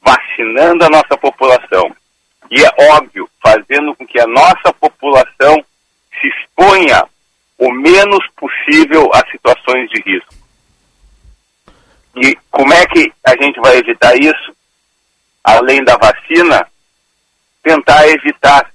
vacinando 0.00 0.86
a 0.86 0.88
nossa 0.88 1.18
população. 1.18 1.94
E 2.50 2.64
é 2.64 2.70
óbvio, 2.94 3.28
fazendo 3.42 3.94
com 3.94 4.06
que 4.06 4.18
a 4.18 4.26
nossa 4.26 4.72
população 4.80 5.62
se 6.18 6.28
exponha 6.28 7.04
o 7.58 7.70
menos 7.70 8.26
possível 8.36 9.10
a 9.12 9.18
situações 9.30 9.90
de 9.90 10.00
risco. 10.00 10.33
E 12.16 12.36
como 12.50 12.72
é 12.72 12.86
que 12.86 13.12
a 13.24 13.30
gente 13.42 13.60
vai 13.60 13.76
evitar 13.76 14.14
isso? 14.16 14.54
Além 15.42 15.82
da 15.84 15.96
vacina, 15.96 16.66
tentar 17.62 18.08
evitar 18.08 18.70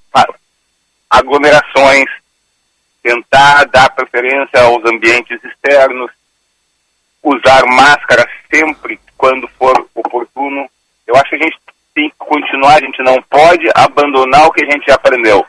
aglomerações, 1.09 2.05
tentar 3.01 3.65
dar 3.65 3.89
preferência 3.91 4.61
aos 4.61 4.83
ambientes 4.85 5.43
externos, 5.43 6.11
usar 7.23 7.65
máscara 7.65 8.29
sempre 8.53 8.99
quando 9.17 9.47
for 9.57 9.87
oportuno. 9.95 10.69
Eu 11.07 11.15
acho 11.15 11.29
que 11.29 11.35
a 11.35 11.43
gente 11.43 11.59
tem 11.95 12.09
que 12.09 12.15
continuar, 12.17 12.75
a 12.75 12.85
gente 12.85 13.01
não 13.01 13.21
pode 13.23 13.67
abandonar 13.73 14.47
o 14.47 14.51
que 14.51 14.63
a 14.63 14.71
gente 14.71 14.91
aprendeu. 14.91 15.45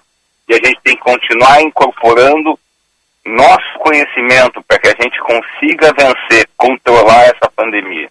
E 0.49 0.55
a 0.55 0.57
gente 0.57 0.81
tem 0.83 0.97
que 0.97 1.03
continuar 1.03 1.61
incorporando 1.61 2.59
nosso 3.25 3.79
conhecimento 3.81 4.63
para 4.67 4.79
que 4.79 4.89
a 4.89 5.03
gente 5.03 5.19
consiga 5.21 5.93
vencer, 5.93 6.49
controlar 6.57 7.25
essa 7.25 7.51
pandemia. 7.55 8.09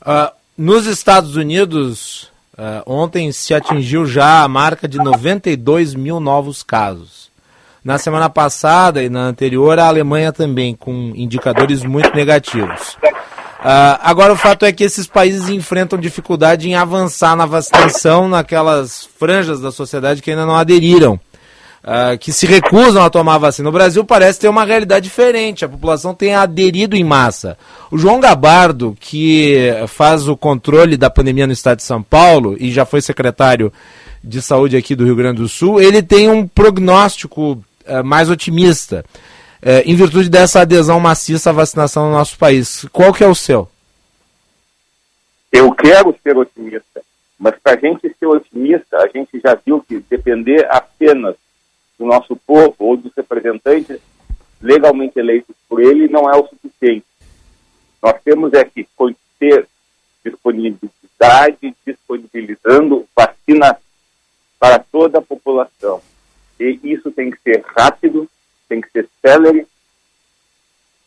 Uh, 0.00 0.32
nos 0.56 0.86
Estados 0.86 1.36
Unidos, 1.36 2.30
uh, 2.56 2.82
ontem 2.86 3.32
se 3.32 3.54
atingiu 3.54 4.06
já 4.06 4.42
a 4.42 4.48
marca 4.48 4.86
de 4.86 4.98
92 4.98 5.94
mil 5.94 6.20
novos 6.20 6.62
casos. 6.62 7.32
Na 7.84 7.98
semana 7.98 8.30
passada 8.30 9.02
e 9.02 9.10
na 9.10 9.20
anterior, 9.20 9.78
a 9.78 9.86
Alemanha 9.86 10.32
também, 10.32 10.74
com 10.74 11.12
indicadores 11.14 11.82
muito 11.82 12.14
negativos. 12.14 12.94
Uh, 12.94 13.98
agora, 14.02 14.32
o 14.32 14.36
fato 14.36 14.64
é 14.64 14.72
que 14.72 14.84
esses 14.84 15.06
países 15.06 15.48
enfrentam 15.48 15.98
dificuldade 15.98 16.68
em 16.68 16.74
avançar 16.74 17.34
na 17.34 17.46
vacinação 17.46 18.28
naquelas 18.28 19.06
franjas 19.18 19.60
da 19.60 19.72
sociedade 19.72 20.22
que 20.22 20.30
ainda 20.30 20.46
não 20.46 20.56
aderiram 20.56 21.18
uh, 21.84 22.18
que 22.18 22.32
se 22.32 22.46
recusam 22.46 23.04
a 23.04 23.10
tomar 23.10 23.34
a 23.34 23.38
vacina. 23.38 23.66
No 23.66 23.72
Brasil 23.72 24.04
parece 24.04 24.40
ter 24.40 24.48
uma 24.48 24.64
realidade 24.64 25.04
diferente, 25.04 25.64
a 25.64 25.68
população 25.68 26.14
tem 26.14 26.34
aderido 26.34 26.96
em 26.96 27.04
massa. 27.04 27.56
O 27.90 27.98
João 27.98 28.18
Gabardo, 28.18 28.96
que 28.98 29.70
faz 29.86 30.26
o 30.26 30.36
controle 30.36 30.96
da 30.96 31.10
pandemia 31.10 31.46
no 31.46 31.52
estado 31.52 31.78
de 31.78 31.84
São 31.84 32.02
Paulo 32.02 32.56
e 32.58 32.72
já 32.72 32.84
foi 32.84 33.00
secretário 33.00 33.72
de 34.22 34.40
saúde 34.40 34.76
aqui 34.76 34.96
do 34.96 35.04
Rio 35.04 35.14
Grande 35.14 35.42
do 35.42 35.48
Sul, 35.48 35.80
ele 35.80 36.02
tem 36.02 36.30
um 36.30 36.48
prognóstico 36.48 37.62
uh, 37.86 38.02
mais 38.02 38.30
otimista, 38.30 39.04
uh, 39.62 39.82
em 39.84 39.94
virtude 39.94 40.30
dessa 40.30 40.62
adesão 40.62 40.98
maciça 40.98 41.50
à 41.50 41.52
vacinação 41.52 42.06
no 42.06 42.12
nosso 42.12 42.38
país. 42.38 42.86
Qual 42.90 43.12
que 43.12 43.22
é 43.22 43.28
o 43.28 43.34
seu? 43.34 43.68
Eu 45.52 45.70
quero 45.72 46.16
ser 46.22 46.36
otimista, 46.36 47.02
mas 47.38 47.54
para 47.62 47.74
a 47.74 47.78
gente 47.78 48.12
ser 48.18 48.26
otimista, 48.26 48.96
a 48.96 49.08
gente 49.08 49.38
já 49.44 49.56
viu 49.64 49.84
que 49.86 50.02
depender 50.10 50.66
apenas 50.70 51.36
do 52.04 52.08
nosso 52.08 52.36
povo 52.36 52.74
ou 52.78 52.96
dos 52.96 53.12
representantes 53.16 53.98
legalmente 54.60 55.18
eleitos 55.18 55.56
por 55.68 55.80
ele 55.82 56.06
não 56.08 56.30
é 56.30 56.36
o 56.36 56.46
suficiente. 56.46 57.06
Nós 58.02 58.20
temos 58.22 58.52
é 58.52 58.64
que 58.64 58.86
ter 59.38 59.66
disponibilidade, 60.24 61.74
disponibilizando 61.86 63.06
vacina 63.16 63.78
para 64.58 64.78
toda 64.78 65.18
a 65.18 65.22
população. 65.22 66.00
E 66.60 66.78
isso 66.84 67.10
tem 67.10 67.30
que 67.30 67.40
ser 67.40 67.64
rápido, 67.66 68.28
tem 68.68 68.80
que 68.80 68.90
ser 68.90 69.08
célere, 69.20 69.66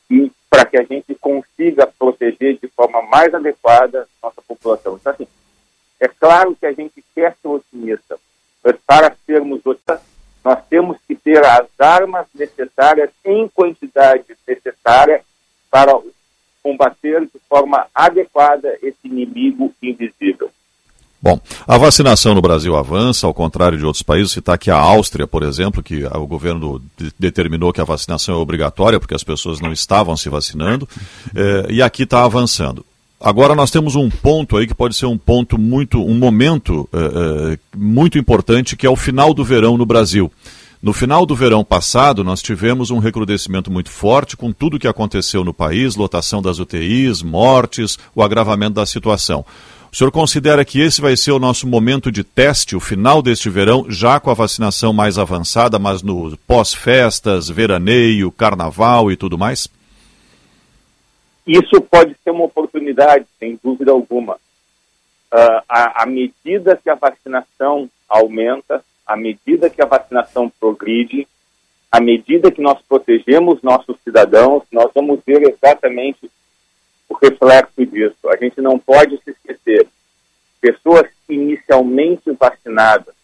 e 0.10 0.32
para 0.50 0.66
que 0.66 0.78
a 0.78 0.84
gente 0.84 1.14
consiga 1.16 1.88
proteger 1.88 2.58
de 2.58 2.68
forma 2.70 3.02
mais 3.04 3.34
adequada 3.34 4.08
nossa 4.22 4.42
população. 4.42 4.98
Então, 5.00 5.14
assim, 5.14 5.28
é 6.00 6.08
claro 6.08 6.56
que 6.56 6.66
a 6.66 6.74
gente 6.74 7.04
quer 7.14 7.36
ser 7.42 7.48
otimista, 7.48 8.20
mas 8.64 8.76
para 8.86 9.16
sermos 9.26 9.66
otimistas, 9.66 10.17
nós 10.48 10.60
temos 10.70 10.96
que 11.06 11.14
ter 11.14 11.44
as 11.44 11.68
armas 11.78 12.26
necessárias 12.34 13.10
em 13.26 13.50
quantidade 13.50 14.24
necessária 14.48 15.20
para 15.70 15.92
combater 16.64 17.20
de 17.24 17.40
forma 17.50 17.86
adequada 17.94 18.78
esse 18.82 18.98
inimigo 19.04 19.74
invisível. 19.84 20.50
Bom, 21.22 21.38
a 21.68 21.78
vacinação 21.78 22.34
no 22.34 22.42
Brasil 22.42 22.78
avança, 22.78 23.28
ao 23.28 23.34
contrário 23.34 23.78
de 23.78 23.84
outros 23.84 24.04
países. 24.04 24.32
Citar 24.32 24.56
aqui 24.56 24.72
a 24.72 24.78
Áustria, 24.78 25.28
por 25.28 25.44
exemplo, 25.44 25.84
que 25.84 26.06
o 26.06 26.26
governo 26.26 26.82
de 26.96 27.12
determinou 27.20 27.74
que 27.74 27.82
a 27.82 27.86
vacinação 27.86 28.36
é 28.36 28.38
obrigatória, 28.38 29.02
porque 29.02 29.16
as 29.16 29.26
pessoas 29.26 29.60
não 29.60 29.74
estavam 29.74 30.16
se 30.16 30.30
vacinando, 30.30 30.88
é, 31.36 31.74
e 31.74 31.82
aqui 31.82 32.04
está 32.04 32.24
avançando. 32.24 32.86
Agora 33.20 33.56
nós 33.56 33.72
temos 33.72 33.96
um 33.96 34.10
ponto 34.10 34.58
aí 34.58 34.68
que 34.68 34.76
pode 34.76 34.96
ser 34.96 35.08
um 35.08 35.18
ponto 35.18 35.58
muito, 35.58 36.04
um 36.04 36.14
momento 36.14 36.88
é, 36.94 37.54
é, 37.54 37.60
muito 37.76 38.18
importante, 38.18 38.76
que 38.76 38.86
é 38.86 38.90
o 38.90 38.96
final 38.96 39.34
do 39.34 39.44
verão 39.44 39.76
no 39.76 39.86
Brasil. 39.86 40.32
No 40.82 40.94
final 40.94 41.26
do 41.26 41.36
verão 41.36 41.64
passado, 41.64 42.24
nós 42.24 42.44
tivemos 42.44 42.92
um 42.92 43.00
recrudescimento 43.00 43.72
muito 43.72 43.90
forte 43.90 44.38
com 44.38 44.52
tudo 44.54 44.78
o 44.78 44.80
que 44.80 44.88
aconteceu 44.88 45.44
no 45.44 45.52
país, 45.52 45.96
lotação 45.96 46.40
das 46.40 46.60
UTIs, 46.60 47.24
mortes, 47.24 47.98
o 48.14 48.22
agravamento 48.22 48.76
da 48.76 48.86
situação. 48.86 49.44
O 49.92 49.96
senhor 49.96 50.12
considera 50.12 50.64
que 50.64 50.80
esse 50.80 51.02
vai 51.02 51.18
ser 51.18 51.32
o 51.32 51.40
nosso 51.40 51.66
momento 51.66 52.12
de 52.12 52.24
teste, 52.24 52.76
o 52.76 52.80
final 52.80 53.24
deste 53.24 53.50
verão, 53.50 53.88
já 53.90 54.20
com 54.20 54.30
a 54.30 54.36
vacinação 54.36 54.94
mais 54.94 55.18
avançada, 55.18 55.80
mas 55.80 56.04
no 56.04 56.38
pós-festas, 56.46 57.50
veraneio, 57.50 58.32
carnaval 58.32 59.12
e 59.12 59.16
tudo 59.16 59.38
mais? 59.38 59.68
Isso 61.48 61.80
pode 61.80 62.14
ser 62.22 62.32
uma 62.32 62.44
oportunidade, 62.44 63.26
sem 63.40 63.58
dúvida 63.64 63.92
alguma. 63.92 64.36
Uh, 64.36 65.64
à, 65.70 66.04
à 66.04 66.06
medida 66.06 66.76
que 66.76 66.90
a 66.90 66.96
vacinação 66.96 67.90
aumenta, 68.08 68.84
à 69.06 69.16
medida 69.16 69.70
que 69.70 69.82
a 69.82 69.86
vacinação 69.86 70.52
progride, 70.60 71.26
à 71.90 72.02
medida 72.02 72.52
que 72.52 72.62
nós 72.62 72.82
protegemos 72.82 73.62
nossos 73.62 73.96
cidadãos, 74.04 74.64
nós 74.74 74.92
vamos 74.94 75.22
ver 75.26 75.42
exatamente 75.44 76.30
o 77.08 77.14
reflexo 77.14 77.86
disso. 77.86 78.28
A 78.28 78.36
gente 78.36 78.60
não 78.60 78.78
pode 78.78 79.18
se 79.24 79.32
esquecer. 79.32 79.88
Pessoas 80.60 81.08
inicialmente 81.30 82.30
vacinadas, 82.32 83.16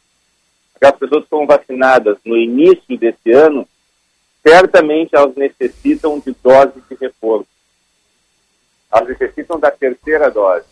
aquelas 0.75 0.97
pessoas 0.97 1.23
que 1.23 1.29
foram 1.29 1.45
vacinadas 1.45 2.17
no 2.23 2.37
início 2.37 2.97
desse 2.97 3.31
ano, 3.31 3.67
certamente 4.41 5.13
elas 5.13 5.35
necessitam 5.35 6.19
de 6.19 6.33
doses 6.41 6.81
de 6.89 6.95
reforço 6.95 7.52
elas 8.93 9.09
necessitam 9.09 9.59
da 9.59 9.71
terceira 9.71 10.29
dose. 10.29 10.65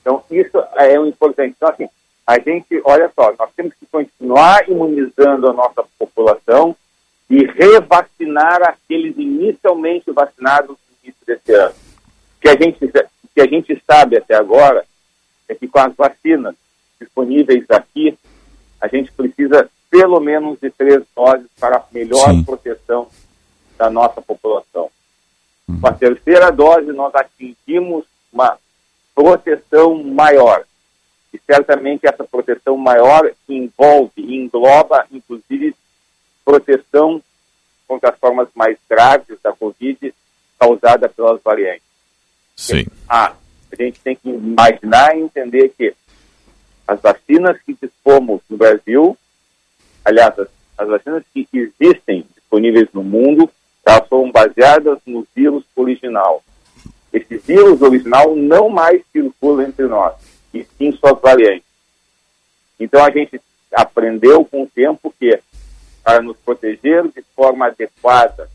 Então, 0.00 0.22
isso 0.30 0.58
é 0.76 0.98
um 0.98 1.06
importante. 1.06 1.54
Então, 1.56 1.68
assim, 1.68 1.88
a 2.26 2.38
gente, 2.38 2.80
olha 2.84 3.10
só, 3.14 3.34
nós 3.38 3.50
temos 3.56 3.74
que 3.74 3.86
continuar 3.86 4.68
imunizando 4.68 5.48
a 5.48 5.52
nossa 5.52 5.84
população 5.98 6.76
e 7.28 7.44
revacinar 7.44 8.62
aqueles 8.62 9.16
inicialmente 9.18 10.10
vacinados 10.10 10.70
no 10.70 10.96
início 11.02 11.26
desse 11.26 11.52
ano. 11.52 11.74
O 11.74 12.40
que 12.40 12.48
a 12.48 12.56
gente, 12.56 12.88
que 13.34 13.40
a 13.40 13.46
gente 13.46 13.82
sabe 13.86 14.16
até 14.16 14.34
agora 14.34 14.84
é 15.48 15.54
que 15.54 15.68
com 15.68 15.78
as 15.78 15.94
vacinas 15.94 16.54
disponíveis 17.00 17.64
aqui, 17.70 18.16
a 18.80 18.88
gente 18.88 19.12
precisa 19.12 19.68
pelo 19.90 20.20
menos 20.20 20.58
de 20.60 20.70
três 20.70 21.02
doses 21.14 21.46
para 21.58 21.84
melhor 21.92 22.30
Sim. 22.30 22.44
proteção 22.44 23.08
da 23.76 23.90
nossa 23.90 24.22
população. 24.22 24.90
Com 25.78 25.86
a 25.86 25.92
terceira 25.92 26.50
dose, 26.50 26.92
nós 26.92 27.14
atingimos 27.14 28.04
uma 28.32 28.58
proteção 29.14 30.02
maior. 30.02 30.64
E 31.32 31.40
certamente 31.46 32.06
essa 32.06 32.24
proteção 32.24 32.76
maior 32.76 33.30
envolve, 33.48 34.12
engloba, 34.16 35.06
inclusive, 35.12 35.74
proteção 36.44 37.22
contra 37.86 38.10
as 38.10 38.18
formas 38.18 38.48
mais 38.54 38.76
graves 38.88 39.38
da 39.42 39.52
Covid 39.52 40.14
causada 40.58 41.08
pelas 41.08 41.40
variantes. 41.42 41.82
Sim. 42.56 42.86
Ah, 43.08 43.34
a 43.72 43.76
gente 43.82 44.00
tem 44.00 44.16
que 44.16 44.28
imaginar 44.28 45.16
e 45.16 45.20
entender 45.20 45.70
que 45.70 45.94
as 46.86 47.00
vacinas 47.00 47.56
que 47.64 47.76
dispomos 47.80 48.40
no 48.48 48.56
Brasil, 48.56 49.16
aliás, 50.04 50.36
as, 50.38 50.48
as 50.76 50.88
vacinas 50.88 51.22
que 51.32 51.48
existem 51.52 52.26
disponíveis 52.34 52.88
no 52.92 53.02
mundo, 53.02 53.50
elas 53.84 54.08
foram 54.08 54.30
baseadas 54.30 54.98
no 55.06 55.26
vírus 55.34 55.64
original. 55.74 56.42
Esse 57.12 57.38
vírus 57.38 57.82
original 57.82 58.36
não 58.36 58.68
mais 58.68 59.02
circula 59.12 59.64
entre 59.64 59.86
nós, 59.86 60.14
e 60.54 60.64
sim 60.78 60.92
suas 60.92 61.20
variantes. 61.20 61.64
Então 62.78 63.04
a 63.04 63.10
gente 63.10 63.40
aprendeu 63.72 64.44
com 64.44 64.62
o 64.62 64.68
tempo 64.68 65.12
que, 65.18 65.40
para 66.02 66.22
nos 66.22 66.36
proteger 66.38 67.06
de 67.08 67.22
forma 67.34 67.66
adequada 67.66 68.48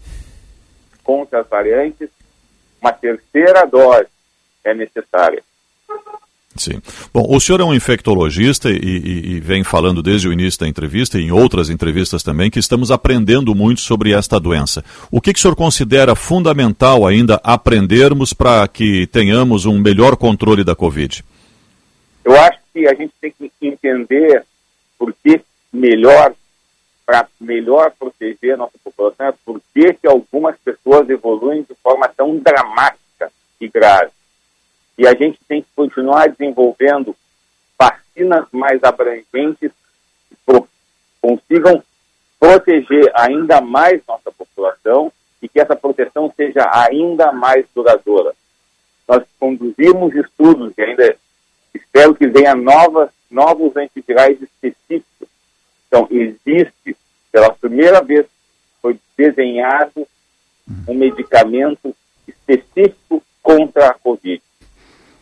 contra 1.04 1.42
as 1.42 1.48
variantes, 1.48 2.10
uma 2.82 2.92
terceira 2.92 3.66
dose 3.66 4.08
é 4.64 4.74
necessária. 4.74 5.44
Sim. 6.56 6.82
Bom, 7.14 7.26
o 7.28 7.40
senhor 7.40 7.60
é 7.60 7.64
um 7.66 7.74
infectologista 7.74 8.70
e, 8.70 8.76
e, 8.76 9.32
e, 9.34 9.40
vem 9.42 9.64
falando 9.64 10.02
desde 10.02 10.30
o 10.30 10.34
início 10.34 10.62
da 10.62 10.68
entrevista 10.68 11.20
e 11.20 11.24
em 11.24 11.32
outras 11.32 11.70
entrevistas 11.70 12.24
também 12.24 12.50
que 12.50 12.60
estamos 12.60 12.92
aprendendo 12.92 13.54
muito 13.54 13.82
sobre 13.82 14.14
esta 14.14 14.40
doença. 14.40 14.84
O 15.12 15.20
que, 15.20 15.34
que 15.34 15.40
o 15.40 15.42
senhor 15.42 15.56
considera 15.56 16.16
fundamental 16.16 17.06
ainda 17.06 17.42
aprendermos 17.44 18.32
para 18.32 18.66
que 18.70 19.06
tenhamos 19.08 19.66
um 19.66 19.78
melhor 19.78 20.16
controle 20.16 20.64
da 20.64 20.74
Covid? 20.74 21.24
Eu 22.24 22.40
acho 22.40 22.60
que 22.74 22.88
a 22.88 22.94
gente 22.94 23.14
tem 23.20 23.34
que 23.38 23.52
entender 23.62 24.46
por 24.98 25.14
que 25.24 25.42
melhor, 25.74 26.34
para 27.06 27.28
melhor 27.40 27.92
proteger 28.00 28.54
a 28.54 28.58
nossa 28.58 28.78
população, 28.82 29.34
por 29.46 29.62
que, 29.74 29.94
que 29.94 30.08
algumas 30.08 30.56
pessoas 30.64 31.10
evoluem 31.10 31.64
de 31.64 31.76
forma 31.84 32.08
tão 32.08 32.38
dramática 32.38 33.30
e 33.60 33.68
grave. 33.68 34.12
E 34.98 35.08
a 35.08 35.14
gente 35.14 35.38
tem 35.48 35.62
que 35.62 35.68
continuar 35.76 36.30
desenvolvendo 36.30 37.16
vacinas 37.78 38.46
mais 38.52 38.82
abrangentes 38.84 39.72
que 40.30 40.64
consigam 41.22 41.84
proteger 42.40 43.12
ainda 43.16 43.60
mais 43.60 44.02
nossa 44.08 44.32
população 44.32 45.12
e 45.42 45.50
que 45.50 45.60
essa 45.60 45.76
proteção 45.76 46.32
seja 46.36 46.70
ainda 46.72 47.32
mais 47.32 47.66
duradoura. 47.76 48.34
Nós 49.08 49.24
conduzimos 49.40 50.16
estudos 50.16 50.74
e 50.78 50.82
ainda 50.82 51.16
espero 51.74 52.16
que 52.16 52.28
venha 52.28 52.56
novas, 52.56 53.10
novos 53.30 53.76
antivirais 53.76 54.42
específicos. 54.42 55.28
Então, 55.88 56.08
existe, 56.10 56.96
pela 57.32 57.54
primeira 57.54 58.02
vez, 58.02 58.26
foi 58.82 59.00
desenhado 59.18 60.08
um 60.88 60.94
medicamento 60.94 61.96
específico 62.28 63.22
contra 63.44 63.90
a 63.90 63.94
Covid 63.94 64.42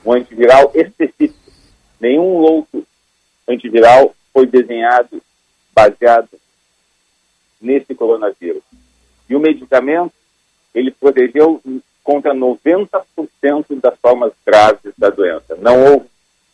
um 0.06 0.14
antiviral 0.14 0.72
específico. 0.74 1.52
Nenhum 2.00 2.36
outro 2.36 2.86
antiviral 3.48 4.16
foi 4.34 4.46
desenhado 4.46 5.22
baseado 5.74 6.30
nesse 7.62 7.96
coronavírus. 7.96 8.64
E 9.30 9.36
o 9.36 9.40
medicamento, 9.40 10.14
ele 10.76 10.92
protegeu 10.92 11.62
contra 12.04 12.34
90% 12.34 13.80
das 13.82 13.98
formas 14.00 14.34
graves 14.46 14.94
da 14.98 15.10
doença. 15.10 15.56
Não 15.56 15.82
houve, 15.86 16.08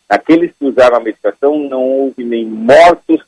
naqueles 0.08 0.52
que 0.58 0.66
usaram 0.66 0.98
a 0.98 1.00
medicação, 1.00 1.58
não 1.58 1.84
houve 1.84 2.24
nem 2.24 2.46
mortos 2.46 3.22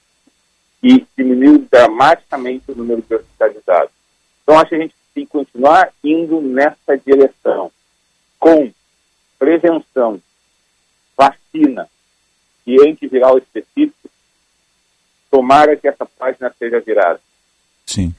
e 0.83 1.05
diminuiu 1.17 1.65
dramaticamente 1.71 2.71
o 2.71 2.75
número 2.75 3.01
de 3.01 3.15
hospitalizados. 3.15 3.91
Então, 4.43 4.59
acho 4.59 4.69
que 4.69 4.75
a 4.75 4.79
gente 4.79 4.95
tem 5.13 5.25
que 5.25 5.31
continuar 5.31 5.91
indo 6.03 6.41
nessa 6.41 6.97
direção, 6.97 7.71
com 8.39 8.71
prevenção, 9.41 10.21
vacina 11.17 11.89
e 12.67 12.79
antiviral 12.87 13.39
específico, 13.39 14.07
tomara 15.31 15.75
que 15.75 15.87
essa 15.87 16.05
página 16.05 16.53
seja 16.59 16.79
virada. 16.79 17.19
Sim. 17.83 18.13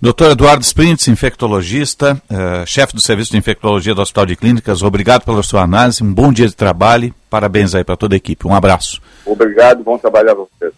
Doutor 0.00 0.30
Eduardo 0.30 0.62
Sprintz, 0.62 1.08
infectologista, 1.08 2.14
uh, 2.30 2.64
chefe 2.64 2.94
do 2.94 3.00
Serviço 3.00 3.32
de 3.32 3.38
Infectologia 3.38 3.92
do 3.92 4.00
Hospital 4.00 4.24
de 4.24 4.36
Clínicas, 4.36 4.84
obrigado 4.84 5.24
pela 5.24 5.42
sua 5.42 5.62
análise, 5.62 6.04
um 6.04 6.14
bom 6.14 6.32
dia 6.32 6.46
de 6.46 6.54
trabalho, 6.54 7.12
parabéns 7.30 7.74
aí 7.74 7.84
para 7.84 7.96
toda 7.96 8.14
a 8.14 8.18
equipe, 8.18 8.46
um 8.46 8.54
abraço. 8.54 9.00
Obrigado, 9.24 9.82
bom 9.84 9.96
trabalho 9.96 10.30
a 10.32 10.34
vocês. 10.34 10.72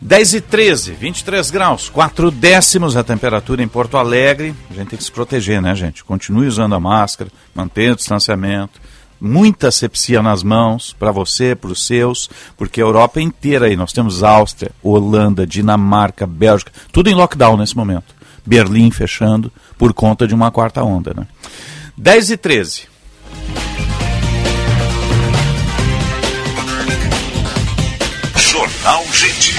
10 0.00 0.34
e 0.34 0.40
13, 0.42 0.92
23 0.92 1.50
graus, 1.50 1.88
4 1.88 2.30
décimos 2.30 2.96
a 2.96 3.02
temperatura 3.02 3.62
em 3.62 3.68
Porto 3.68 3.96
Alegre. 3.96 4.54
A 4.70 4.74
gente 4.74 4.88
tem 4.88 4.98
que 4.98 5.04
se 5.04 5.10
proteger, 5.10 5.60
né, 5.62 5.74
gente? 5.74 6.04
Continue 6.04 6.46
usando 6.46 6.74
a 6.74 6.80
máscara, 6.80 7.30
mantenha 7.54 7.94
o 7.94 7.96
distanciamento, 7.96 8.78
muita 9.20 9.70
sepsia 9.70 10.22
nas 10.22 10.42
mãos 10.42 10.94
para 10.98 11.10
você, 11.10 11.54
para 11.54 11.70
os 11.70 11.86
seus, 11.86 12.28
porque 12.56 12.80
a 12.80 12.84
Europa 12.84 13.20
inteira 13.20 13.66
aí, 13.66 13.76
nós 13.76 13.92
temos 13.92 14.22
Áustria, 14.22 14.70
Holanda, 14.82 15.46
Dinamarca, 15.46 16.26
Bélgica, 16.26 16.72
tudo 16.92 17.08
em 17.08 17.14
lockdown 17.14 17.56
nesse 17.56 17.76
momento. 17.76 18.14
Berlim 18.44 18.90
fechando 18.90 19.50
por 19.78 19.92
conta 19.92 20.26
de 20.26 20.34
uma 20.34 20.50
quarta 20.50 20.84
onda, 20.84 21.14
né? 21.14 21.26
10 21.96 22.30
e 22.30 22.36
13. 22.36 22.82
Gente. 29.16 29.56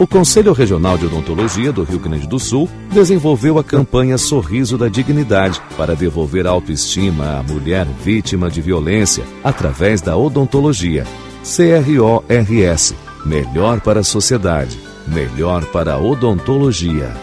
O 0.00 0.06
Conselho 0.06 0.52
Regional 0.52 0.98
de 0.98 1.06
Odontologia 1.06 1.70
do 1.70 1.84
Rio 1.84 1.98
Grande 1.98 2.26
do 2.26 2.38
Sul 2.38 2.68
desenvolveu 2.90 3.58
a 3.58 3.64
campanha 3.64 4.18
Sorriso 4.18 4.76
da 4.76 4.88
Dignidade 4.88 5.60
para 5.76 5.94
devolver 5.94 6.46
autoestima 6.46 7.38
à 7.38 7.42
mulher 7.42 7.86
vítima 8.02 8.50
de 8.50 8.60
violência 8.60 9.24
através 9.44 10.00
da 10.00 10.16
odontologia. 10.16 11.06
CRORS 11.44 12.94
Melhor 13.24 13.80
para 13.80 14.00
a 14.00 14.04
sociedade, 14.04 14.80
melhor 15.06 15.64
para 15.66 15.92
a 15.92 15.98
odontologia. 15.98 17.14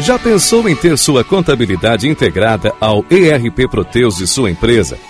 Já 0.00 0.18
pensou 0.18 0.66
em 0.66 0.74
ter 0.74 0.96
sua 0.96 1.22
contabilidade 1.22 2.08
integrada 2.08 2.72
ao 2.80 3.04
ERP 3.10 3.68
Proteus 3.70 4.16
de 4.16 4.26
sua 4.26 4.50
empresa? 4.50 4.98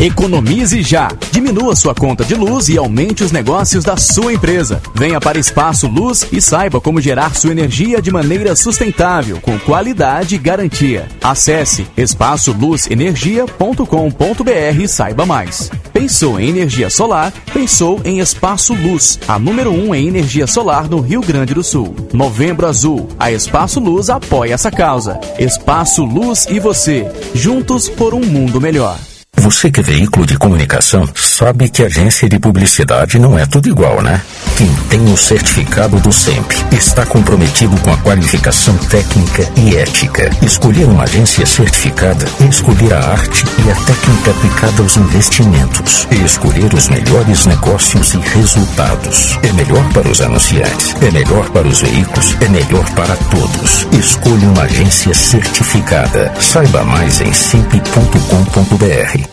Economize 0.00 0.80
já. 0.80 1.08
Diminua 1.32 1.74
sua 1.74 1.92
conta 1.92 2.24
de 2.24 2.36
luz 2.36 2.68
e 2.68 2.78
aumente 2.78 3.24
os 3.24 3.32
negócios 3.32 3.82
da 3.82 3.96
sua 3.96 4.32
empresa. 4.32 4.80
Venha 4.94 5.20
para 5.20 5.40
Espaço 5.40 5.88
Luz 5.88 6.24
e 6.30 6.40
saiba 6.40 6.80
como 6.80 7.00
gerar 7.00 7.34
sua 7.34 7.50
energia 7.50 8.00
de 8.00 8.12
maneira 8.12 8.54
sustentável, 8.54 9.40
com 9.40 9.58
qualidade 9.58 10.36
e 10.36 10.38
garantia. 10.38 11.08
Acesse 11.20 11.84
espaçoluzenergia.com.br 11.96 14.80
e 14.80 14.86
saiba 14.86 15.26
mais. 15.26 15.68
Pensou 15.92 16.38
em 16.38 16.48
energia 16.48 16.88
solar? 16.88 17.32
Pensou 17.52 18.00
em 18.04 18.20
Espaço 18.20 18.74
Luz, 18.74 19.18
a 19.26 19.36
número 19.36 19.72
1 19.72 19.88
um 19.88 19.94
em 19.96 20.06
energia 20.06 20.46
solar 20.46 20.88
no 20.88 21.00
Rio 21.00 21.22
Grande 21.22 21.54
do 21.54 21.64
Sul. 21.64 21.96
Novembro 22.12 22.68
Azul. 22.68 23.08
A 23.18 23.32
Espaço 23.32 23.80
Luz 23.80 24.10
apoia 24.10 24.54
essa 24.54 24.70
causa. 24.70 25.18
Espaço 25.40 26.04
Luz 26.04 26.46
e 26.48 26.60
você, 26.60 27.10
juntos 27.34 27.88
por 27.88 28.14
um 28.14 28.20
mundo 28.20 28.60
melhor. 28.60 28.96
Você 29.38 29.70
que 29.70 29.80
é 29.80 29.82
veículo 29.82 30.26
de 30.26 30.36
comunicação 30.36 31.08
sabe 31.14 31.68
que 31.68 31.84
agência 31.84 32.28
de 32.28 32.38
publicidade 32.38 33.18
não 33.18 33.38
é 33.38 33.46
tudo 33.46 33.68
igual, 33.68 34.02
né? 34.02 34.20
Quem 34.56 34.68
tem 34.90 35.12
o 35.12 35.16
certificado 35.16 36.00
do 36.00 36.10
SEMP 36.10 36.50
está 36.72 37.06
comprometido 37.06 37.76
com 37.78 37.92
a 37.92 37.96
qualificação 37.98 38.76
técnica 38.76 39.48
e 39.56 39.76
ética. 39.76 40.28
Escolher 40.42 40.86
uma 40.86 41.04
agência 41.04 41.46
certificada 41.46 42.26
é 42.40 42.44
escolher 42.44 42.92
a 42.92 42.98
arte 43.12 43.44
e 43.64 43.70
a 43.70 43.74
técnica 43.76 44.32
aplicada 44.32 44.82
aos 44.82 44.96
investimentos. 44.96 46.08
E 46.10 46.24
escolher 46.24 46.74
os 46.74 46.88
melhores 46.88 47.46
negócios 47.46 48.14
e 48.14 48.18
resultados. 48.18 49.38
É 49.44 49.52
melhor 49.52 49.88
para 49.92 50.08
os 50.08 50.20
anunciantes, 50.20 50.96
é 51.00 51.10
melhor 51.12 51.48
para 51.50 51.68
os 51.68 51.80
veículos, 51.80 52.36
é 52.40 52.48
melhor 52.48 52.84
para 52.94 53.14
todos. 53.30 53.86
Escolha 53.92 54.48
uma 54.48 54.62
agência 54.62 55.14
certificada. 55.14 56.34
Saiba 56.40 56.82
mais 56.82 57.20
em 57.20 57.32
semp.com.br. 57.32 59.27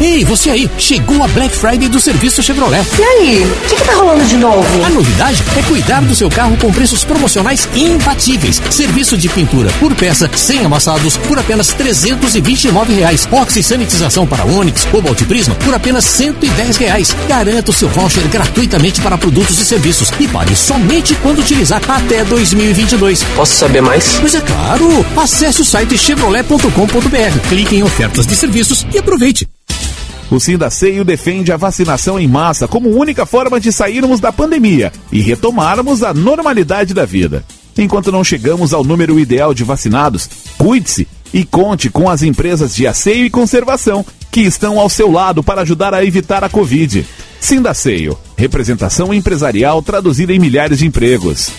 Ei, 0.00 0.24
você 0.24 0.50
aí, 0.50 0.68
chegou 0.76 1.22
a 1.22 1.28
Black 1.28 1.54
Friday 1.54 1.88
do 1.88 2.00
serviço 2.00 2.42
Chevrolet. 2.42 2.84
E 2.98 3.02
aí, 3.02 3.44
o 3.44 3.68
que, 3.68 3.76
que 3.76 3.84
tá 3.84 3.94
rolando 3.94 4.24
de 4.24 4.36
novo? 4.36 4.84
A 4.84 4.90
novidade 4.90 5.42
é 5.56 5.62
cuidar 5.62 6.02
do 6.02 6.14
seu 6.14 6.28
carro 6.28 6.56
com 6.56 6.72
preços 6.72 7.04
promocionais 7.04 7.68
imbatíveis. 7.74 8.60
Serviço 8.70 9.16
de 9.16 9.28
pintura 9.28 9.70
por 9.78 9.94
peça, 9.94 10.28
sem 10.34 10.64
amassados, 10.64 11.16
por 11.16 11.38
apenas 11.38 11.68
329 11.68 12.92
reais. 12.92 13.28
Oxi 13.30 13.62
sanitização 13.62 14.26
para 14.26 14.44
Onix 14.44 14.86
ou 14.92 15.00
Multiprisma 15.00 15.54
por 15.56 15.72
apenas 15.72 16.04
110 16.04 16.76
reais. 16.76 17.16
Garanta 17.28 17.70
o 17.70 17.74
seu 17.74 17.88
voucher 17.88 18.26
gratuitamente 18.28 19.00
para 19.00 19.16
produtos 19.16 19.60
e 19.60 19.64
serviços 19.64 20.10
e 20.18 20.26
pague 20.26 20.56
somente 20.56 21.14
quando 21.22 21.38
utilizar 21.38 21.80
até 21.88 22.24
2022. 22.24 23.22
Posso 23.36 23.54
saber 23.54 23.80
mais? 23.80 24.18
Pois 24.20 24.34
é 24.34 24.40
claro! 24.40 25.06
Acesse 25.16 25.62
o 25.62 25.64
site 25.64 25.96
chevrolet.com.br, 25.96 27.48
clique 27.48 27.76
em 27.76 27.82
ofertas 27.82 28.26
de 28.26 28.34
serviços 28.34 28.84
e 28.92 28.98
aproveite. 28.98 29.53
O 30.30 30.40
Sindaceio 30.40 31.04
defende 31.04 31.52
a 31.52 31.56
vacinação 31.56 32.18
em 32.18 32.26
massa 32.26 32.66
como 32.66 32.90
única 32.90 33.26
forma 33.26 33.60
de 33.60 33.70
sairmos 33.70 34.20
da 34.20 34.32
pandemia 34.32 34.92
e 35.12 35.20
retomarmos 35.20 36.02
a 36.02 36.14
normalidade 36.14 36.94
da 36.94 37.04
vida. 37.04 37.44
Enquanto 37.76 38.10
não 38.10 38.24
chegamos 38.24 38.72
ao 38.72 38.84
número 38.84 39.18
ideal 39.18 39.52
de 39.52 39.64
vacinados, 39.64 40.28
cuide-se 40.56 41.06
e 41.32 41.44
conte 41.44 41.90
com 41.90 42.08
as 42.08 42.22
empresas 42.22 42.74
de 42.74 42.86
asseio 42.86 43.26
e 43.26 43.30
conservação 43.30 44.04
que 44.30 44.40
estão 44.40 44.78
ao 44.78 44.88
seu 44.88 45.10
lado 45.10 45.42
para 45.42 45.62
ajudar 45.62 45.92
a 45.92 46.04
evitar 46.04 46.42
a 46.42 46.48
Covid. 46.48 47.04
Sindaceio, 47.40 48.18
representação 48.36 49.12
empresarial 49.12 49.82
traduzida 49.82 50.32
em 50.32 50.38
milhares 50.38 50.78
de 50.78 50.86
empregos. 50.86 51.50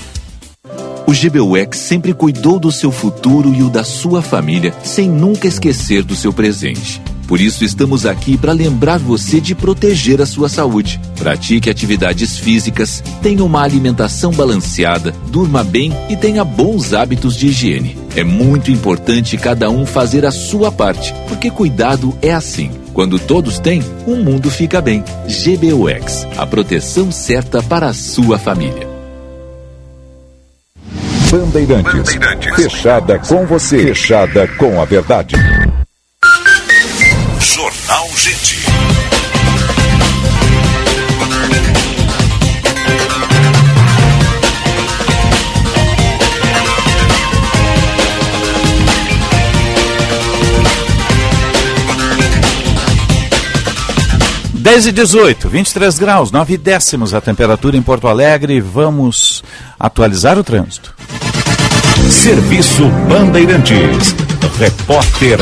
O 1.08 1.12
GBUX 1.12 1.78
sempre 1.78 2.14
cuidou 2.14 2.60
do 2.60 2.72
seu 2.72 2.92
futuro 2.92 3.54
e 3.54 3.62
o 3.62 3.70
da 3.70 3.84
sua 3.84 4.22
família, 4.22 4.74
sem 4.84 5.08
nunca 5.08 5.48
esquecer 5.48 6.04
do 6.04 6.16
seu 6.16 6.34
presente. 6.34 7.00
Por 7.27 7.41
isso 7.41 7.64
estamos 7.64 8.06
aqui 8.06 8.38
para 8.38 8.53
lembrar 8.53 8.99
você 8.99 9.41
de 9.41 9.56
proteger 9.56 10.22
a 10.22 10.26
sua 10.26 10.47
saúde. 10.47 10.99
Pratique 11.18 11.69
atividades 11.69 12.38
físicas, 12.38 13.03
tenha 13.22 13.43
uma 13.43 13.64
alimentação 13.64 14.31
balanceada, 14.31 15.11
durma 15.27 15.64
bem 15.64 15.91
e 16.10 16.15
tenha 16.15 16.43
bons 16.43 16.93
hábitos 16.93 17.35
de 17.35 17.47
higiene. 17.47 17.97
É 18.15 18.23
muito 18.23 18.72
importante 18.72 19.38
cada 19.38 19.69
um 19.69 19.85
fazer 19.85 20.26
a 20.26 20.31
sua 20.31 20.72
parte, 20.72 21.14
porque 21.27 21.49
cuidado 21.49 22.15
é 22.22 22.34
assim. 22.34 22.72
Quando 22.93 23.19
todos 23.19 23.60
têm, 23.60 23.84
o 24.07 24.15
mundo 24.15 24.49
fica 24.49 24.80
bem. 24.80 25.03
GBUX, 25.27 26.26
a 26.38 26.45
proteção 26.45 27.11
certa 27.11 27.61
para 27.61 27.88
a 27.88 27.93
sua 27.93 28.38
família. 28.38 28.88
Bandeirantes, 31.30 32.18
fechada 32.56 33.19
com 33.19 33.45
você, 33.45 33.80
fechada 33.80 34.47
com 34.47 34.80
a 34.80 34.85
verdade. 34.85 35.35
Gente. 38.16 38.66
Dez 54.54 54.88
e 54.88 54.92
18, 54.92 55.48
23 55.48 56.00
graus, 56.00 56.32
9 56.32 56.58
décimos 56.58 57.14
a 57.14 57.22
temperatura 57.22 57.78
em 57.78 57.82
Porto 57.82 58.08
Alegre. 58.08 58.60
Vamos 58.60 59.44
atualizar 59.80 60.40
o 60.40 60.44
trânsito. 60.44 60.96
Serviço 62.10 62.88
Bandeirantes. 63.08 64.16
Repórter 64.58 65.40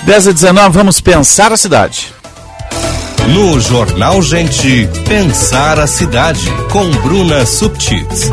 10 0.04 0.26
e 0.26 0.32
19, 0.32 0.70
vamos 0.70 1.00
pensar 1.00 1.52
a 1.52 1.56
cidade. 1.56 2.12
No 3.28 3.60
Jornal 3.60 4.20
Gente, 4.20 4.88
Pensar 5.08 5.78
a 5.78 5.86
Cidade, 5.86 6.44
com 6.72 6.90
Bruna 6.90 7.46
Subtits. 7.46 8.30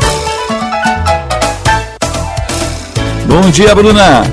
Bom 3.30 3.48
dia, 3.48 3.72
Bruna. 3.76 4.24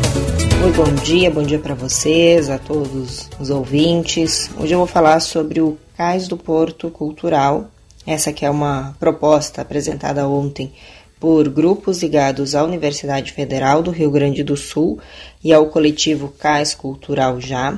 Muito 0.60 0.76
bom 0.76 0.92
dia, 1.04 1.30
bom 1.30 1.44
dia 1.44 1.60
para 1.60 1.76
vocês, 1.76 2.50
a 2.50 2.58
todos 2.58 3.30
os 3.40 3.52
ouvintes. 3.52 4.50
Hoje 4.60 4.74
eu 4.74 4.80
vou 4.80 4.88
falar 4.88 5.20
sobre 5.20 5.62
o 5.62 5.78
Cais 5.96 6.28
do 6.28 6.36
Porto 6.36 6.90
Cultural. 6.90 7.70
Essa 8.08 8.34
que 8.34 8.44
é 8.44 8.50
uma 8.50 8.96
proposta 9.00 9.62
apresentada 9.62 10.28
ontem 10.28 10.74
por 11.20 11.48
grupos 11.48 12.02
ligados 12.02 12.56
à 12.56 12.64
Universidade 12.64 13.34
Federal 13.34 13.84
do 13.84 13.92
Rio 13.92 14.10
Grande 14.10 14.44
do 14.44 14.58
Sul 14.58 14.98
e 15.44 15.54
ao 15.54 15.68
coletivo 15.68 16.30
Cais 16.30 16.74
Cultural 16.74 17.40
Já. 17.40 17.78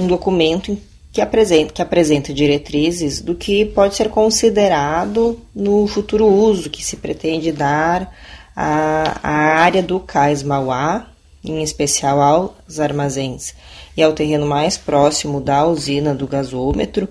Um 0.00 0.08
documento 0.08 0.76
que 1.12 1.20
apresenta, 1.20 1.72
que 1.72 1.82
apresenta 1.82 2.34
diretrizes 2.34 3.20
do 3.20 3.36
que 3.36 3.66
pode 3.66 3.94
ser 3.94 4.08
considerado 4.08 5.38
no 5.54 5.86
futuro 5.86 6.26
uso 6.26 6.68
que 6.68 6.84
se 6.84 6.96
pretende 6.96 7.52
dar 7.52 8.12
à 8.54 9.28
área 9.28 9.82
do 9.82 10.00
Cais 10.00 10.42
Mauá, 10.42 11.06
em 11.42 11.62
especial 11.62 12.20
aos 12.20 12.80
armazéns 12.80 13.54
e 13.96 14.02
ao 14.02 14.12
terreno 14.12 14.46
mais 14.46 14.76
próximo 14.76 15.40
da 15.40 15.64
usina 15.66 16.14
do 16.14 16.26
gasômetro. 16.26 17.08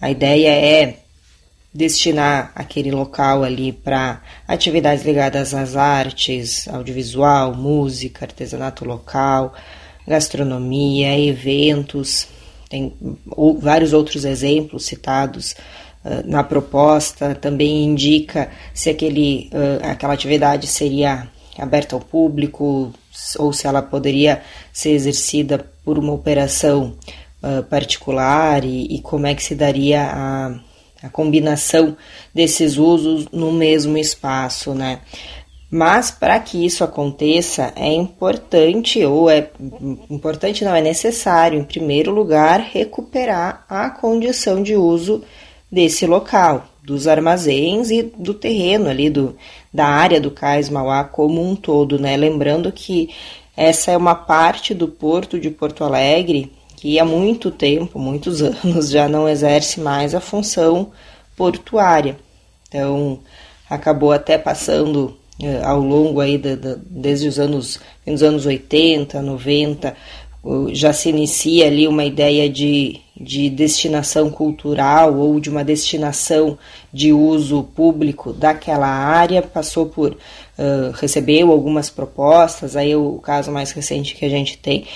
A 0.00 0.10
ideia 0.10 0.48
é 0.48 0.98
destinar 1.74 2.52
aquele 2.54 2.90
local 2.90 3.42
ali 3.42 3.72
para 3.72 4.22
atividades 4.46 5.04
ligadas 5.04 5.54
às 5.54 5.74
artes, 5.76 6.68
audiovisual, 6.68 7.54
música, 7.54 8.26
artesanato 8.26 8.84
local, 8.84 9.54
gastronomia, 10.06 11.18
eventos, 11.18 12.28
tem 12.72 12.94
vários 13.58 13.92
outros 13.92 14.24
exemplos 14.24 14.86
citados 14.86 15.54
na 16.24 16.42
proposta, 16.42 17.34
também 17.34 17.84
indica 17.84 18.50
se 18.74 18.90
aquele, 18.90 19.50
aquela 19.82 20.14
atividade 20.14 20.66
seria 20.66 21.28
aberta 21.58 21.94
ao 21.94 22.00
público 22.00 22.92
ou 23.38 23.52
se 23.52 23.66
ela 23.66 23.82
poderia 23.82 24.42
ser 24.72 24.90
exercida 24.90 25.64
por 25.84 25.98
uma 25.98 26.12
operação 26.12 26.94
particular 27.68 28.64
e, 28.64 28.86
e, 28.94 29.00
como 29.00 29.26
é 29.26 29.34
que 29.34 29.42
se 29.42 29.54
daria 29.54 30.02
a, 30.02 30.54
a 31.02 31.08
combinação 31.08 31.96
desses 32.34 32.78
usos 32.78 33.26
no 33.32 33.52
mesmo 33.52 33.98
espaço, 33.98 34.74
né? 34.74 35.00
Mas 35.74 36.10
para 36.10 36.38
que 36.38 36.66
isso 36.66 36.84
aconteça, 36.84 37.72
é 37.74 37.90
importante, 37.90 39.02
ou 39.06 39.30
é 39.30 39.48
importante 40.10 40.66
não, 40.66 40.74
é 40.74 40.82
necessário, 40.82 41.58
em 41.58 41.64
primeiro 41.64 42.12
lugar, 42.12 42.60
recuperar 42.60 43.64
a 43.70 43.88
condição 43.88 44.62
de 44.62 44.76
uso 44.76 45.24
desse 45.72 46.06
local, 46.06 46.66
dos 46.84 47.08
armazéns 47.08 47.90
e 47.90 48.02
do 48.02 48.34
terreno 48.34 48.90
ali, 48.90 49.08
do, 49.08 49.34
da 49.72 49.86
área 49.86 50.20
do 50.20 50.30
Cais 50.30 50.68
Mauá 50.68 51.02
como 51.02 51.42
um 51.42 51.56
todo, 51.56 51.98
né? 51.98 52.14
Lembrando 52.14 52.70
que 52.70 53.08
essa 53.56 53.90
é 53.90 53.96
uma 53.96 54.14
parte 54.14 54.74
do 54.74 54.86
porto 54.86 55.40
de 55.40 55.50
Porto 55.50 55.82
Alegre 55.82 56.52
que 56.76 56.98
há 56.98 57.04
muito 57.04 57.50
tempo, 57.50 57.98
muitos 57.98 58.42
anos, 58.42 58.90
já 58.90 59.08
não 59.08 59.28
exerce 59.28 59.80
mais 59.80 60.14
a 60.14 60.20
função 60.20 60.90
portuária. 61.36 62.18
Então, 62.68 63.20
acabou 63.70 64.12
até 64.12 64.36
passando 64.36 65.16
eh, 65.40 65.62
ao 65.62 65.78
longo 65.80 66.20
aí 66.20 66.36
de, 66.36 66.56
de, 66.56 66.76
desde 66.84 67.28
os 67.28 67.38
anos, 67.38 67.78
nos 68.04 68.22
anos 68.22 68.46
80, 68.46 69.22
90, 69.22 69.96
já 70.72 70.92
se 70.92 71.10
inicia 71.10 71.66
ali 71.66 71.86
uma 71.86 72.04
ideia 72.04 72.48
de, 72.48 73.00
de 73.22 73.48
destinação 73.48 74.30
cultural 74.30 75.16
ou 75.16 75.38
de 75.38 75.48
uma 75.48 75.64
destinação 75.64 76.58
de 76.92 77.12
uso 77.12 77.62
público 77.62 78.32
daquela 78.32 78.88
área, 78.88 79.40
passou 79.40 79.86
por, 79.86 80.12
uh, 80.12 80.90
recebeu 80.94 81.52
algumas 81.52 81.88
propostas, 81.88 82.76
aí 82.76 82.94
o 82.96 83.18
caso 83.20 83.52
mais 83.52 83.70
recente 83.70 84.14
que 84.14 84.24
a 84.24 84.28
gente 84.28 84.58
tem 84.58 84.86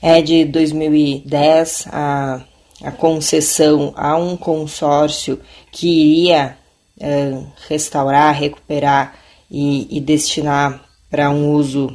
é 0.00 0.22
de 0.22 0.44
2010, 0.44 1.88
a, 1.90 2.42
a 2.82 2.92
concessão 2.92 3.92
a 3.96 4.16
um 4.16 4.36
consórcio 4.36 5.40
que 5.72 5.88
iria 5.88 6.56
uh, 6.98 7.46
restaurar, 7.68 8.34
recuperar 8.34 9.16
e, 9.50 9.96
e 9.96 10.00
destinar 10.00 10.84
para 11.10 11.30
um 11.30 11.52
uso 11.52 11.86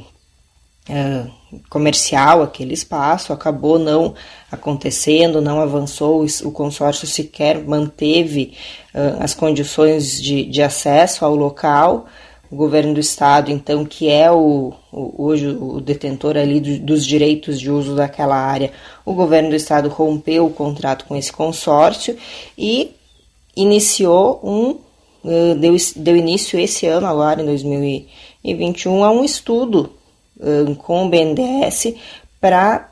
uh, 0.89 1.38
comercial 1.69 2.41
aquele 2.41 2.73
espaço, 2.73 3.33
acabou 3.33 3.79
não 3.79 4.13
acontecendo, 4.51 5.41
não 5.41 5.59
avançou, 5.59 6.25
o 6.43 6.51
consórcio 6.51 7.07
sequer 7.07 7.63
manteve 7.63 8.53
uh, 8.93 9.21
as 9.23 9.33
condições 9.33 10.21
de, 10.21 10.45
de 10.45 10.61
acesso 10.61 11.25
ao 11.25 11.35
local. 11.35 12.07
O 12.51 12.55
governo 12.55 12.95
do 12.95 12.99
estado, 12.99 13.51
então, 13.51 13.85
que 13.85 14.09
é 14.09 14.31
o, 14.31 14.73
o 14.91 15.23
hoje 15.23 15.47
o 15.47 15.79
detentor 15.79 16.35
ali 16.35 16.59
do, 16.59 16.79
dos 16.79 17.05
direitos 17.05 17.59
de 17.59 17.69
uso 17.69 17.95
daquela 17.95 18.35
área, 18.35 18.71
o 19.05 19.13
governo 19.13 19.49
do 19.49 19.55
estado 19.55 19.87
rompeu 19.87 20.47
o 20.47 20.53
contrato 20.53 21.05
com 21.05 21.15
esse 21.15 21.31
consórcio 21.31 22.17
e 22.57 22.95
iniciou 23.55 24.39
um 24.43 24.77
deu, 25.55 25.75
deu 25.95 26.15
início 26.15 26.59
esse 26.59 26.85
ano, 26.85 27.05
agora 27.05 27.41
em 27.41 27.45
2021, 27.45 29.03
a 29.03 29.11
um 29.11 29.23
estudo 29.23 29.91
uh, 30.39 30.75
com 30.75 31.05
o 31.05 31.09
BNDES 31.09 31.95
para 32.39 32.89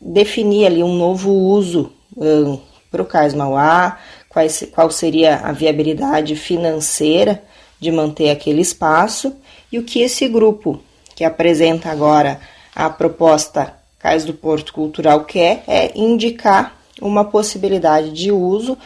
definir 0.00 0.66
ali 0.66 0.82
um 0.82 0.94
novo 0.94 1.30
uso 1.30 1.92
uh, 2.16 2.60
para 2.90 3.02
o 3.02 3.06
Cais 3.06 3.34
Mauá, 3.34 3.98
quais, 4.28 4.68
qual 4.72 4.90
seria 4.90 5.36
a 5.36 5.52
viabilidade 5.52 6.36
financeira 6.36 7.42
de 7.78 7.90
manter 7.92 8.30
aquele 8.30 8.60
espaço 8.60 9.34
e 9.70 9.78
o 9.78 9.84
que 9.84 10.00
esse 10.00 10.26
grupo 10.28 10.80
que 11.14 11.24
apresenta 11.24 11.90
agora 11.90 12.40
a 12.74 12.88
proposta 12.90 13.74
Cais 13.98 14.24
do 14.24 14.34
Porto 14.34 14.72
Cultural 14.72 15.24
quer 15.24 15.64
é 15.66 15.98
indicar 15.98 16.76
uma 17.00 17.24
possibilidade 17.24 18.12
de 18.12 18.30
uso, 18.30 18.78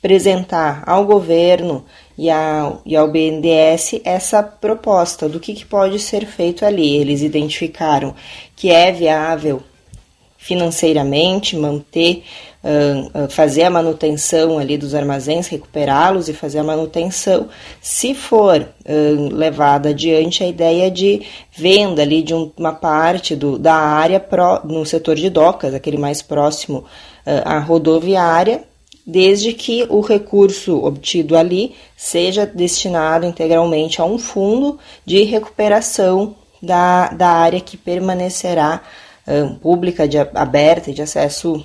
apresentar 0.00 0.82
ao 0.86 1.04
governo 1.04 1.84
e 2.16 2.30
ao, 2.30 2.80
e 2.86 2.96
ao 2.96 3.06
BNDES 3.08 4.00
essa 4.02 4.42
proposta 4.42 5.28
do 5.28 5.38
que, 5.38 5.52
que 5.52 5.66
pode 5.66 5.98
ser 5.98 6.26
feito 6.26 6.64
ali. 6.64 6.96
Eles 6.96 7.20
identificaram 7.20 8.14
que 8.56 8.70
é 8.70 8.90
viável 8.90 9.62
financeiramente 10.38 11.54
manter, 11.54 12.24
uh, 12.64 13.28
fazer 13.28 13.64
a 13.64 13.70
manutenção 13.70 14.58
ali 14.58 14.78
dos 14.78 14.94
armazéns, 14.94 15.48
recuperá-los 15.48 16.30
e 16.30 16.32
fazer 16.32 16.60
a 16.60 16.64
manutenção, 16.64 17.50
se 17.78 18.14
for 18.14 18.58
uh, 18.58 19.34
levada 19.34 19.90
adiante 19.90 20.42
a 20.42 20.46
ideia 20.46 20.90
de 20.90 21.26
venda 21.52 22.00
ali 22.00 22.22
de 22.22 22.34
um, 22.34 22.50
uma 22.56 22.72
parte 22.72 23.36
do, 23.36 23.58
da 23.58 23.74
área 23.74 24.18
pro, 24.18 24.62
no 24.64 24.86
setor 24.86 25.16
de 25.16 25.28
docas, 25.28 25.74
aquele 25.74 25.98
mais 25.98 26.22
próximo 26.22 26.86
à 27.44 27.58
rodoviária, 27.58 28.64
desde 29.10 29.52
que 29.52 29.84
o 29.88 30.00
recurso 30.00 30.84
obtido 30.84 31.36
ali 31.36 31.74
seja 31.96 32.46
destinado 32.46 33.26
integralmente 33.26 34.00
a 34.00 34.04
um 34.04 34.16
fundo 34.18 34.78
de 35.04 35.24
recuperação 35.24 36.36
da, 36.62 37.08
da 37.08 37.28
área 37.28 37.60
que 37.60 37.76
permanecerá 37.76 38.80
um, 39.26 39.56
pública, 39.56 40.06
de, 40.06 40.16
aberta 40.18 40.90
e 40.90 40.94
de 40.94 41.02
acesso 41.02 41.64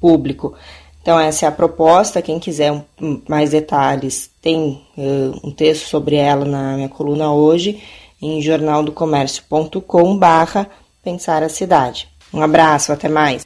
público. 0.00 0.54
Então, 1.02 1.18
essa 1.20 1.46
é 1.46 1.48
a 1.48 1.52
proposta. 1.52 2.22
Quem 2.22 2.38
quiser 2.38 2.70
um, 2.72 2.84
mais 3.28 3.50
detalhes, 3.50 4.30
tem 4.40 4.80
uh, 4.96 5.40
um 5.42 5.50
texto 5.50 5.86
sobre 5.86 6.14
ela 6.16 6.44
na 6.44 6.76
minha 6.76 6.88
coluna 6.88 7.32
hoje, 7.32 7.82
em 8.22 8.40
jornaldocomércio.com/barra 8.40 10.68
Pensar 11.02 11.42
a 11.42 11.48
Cidade. 11.48 12.08
Um 12.32 12.40
abraço, 12.40 12.92
até 12.92 13.08
mais. 13.08 13.44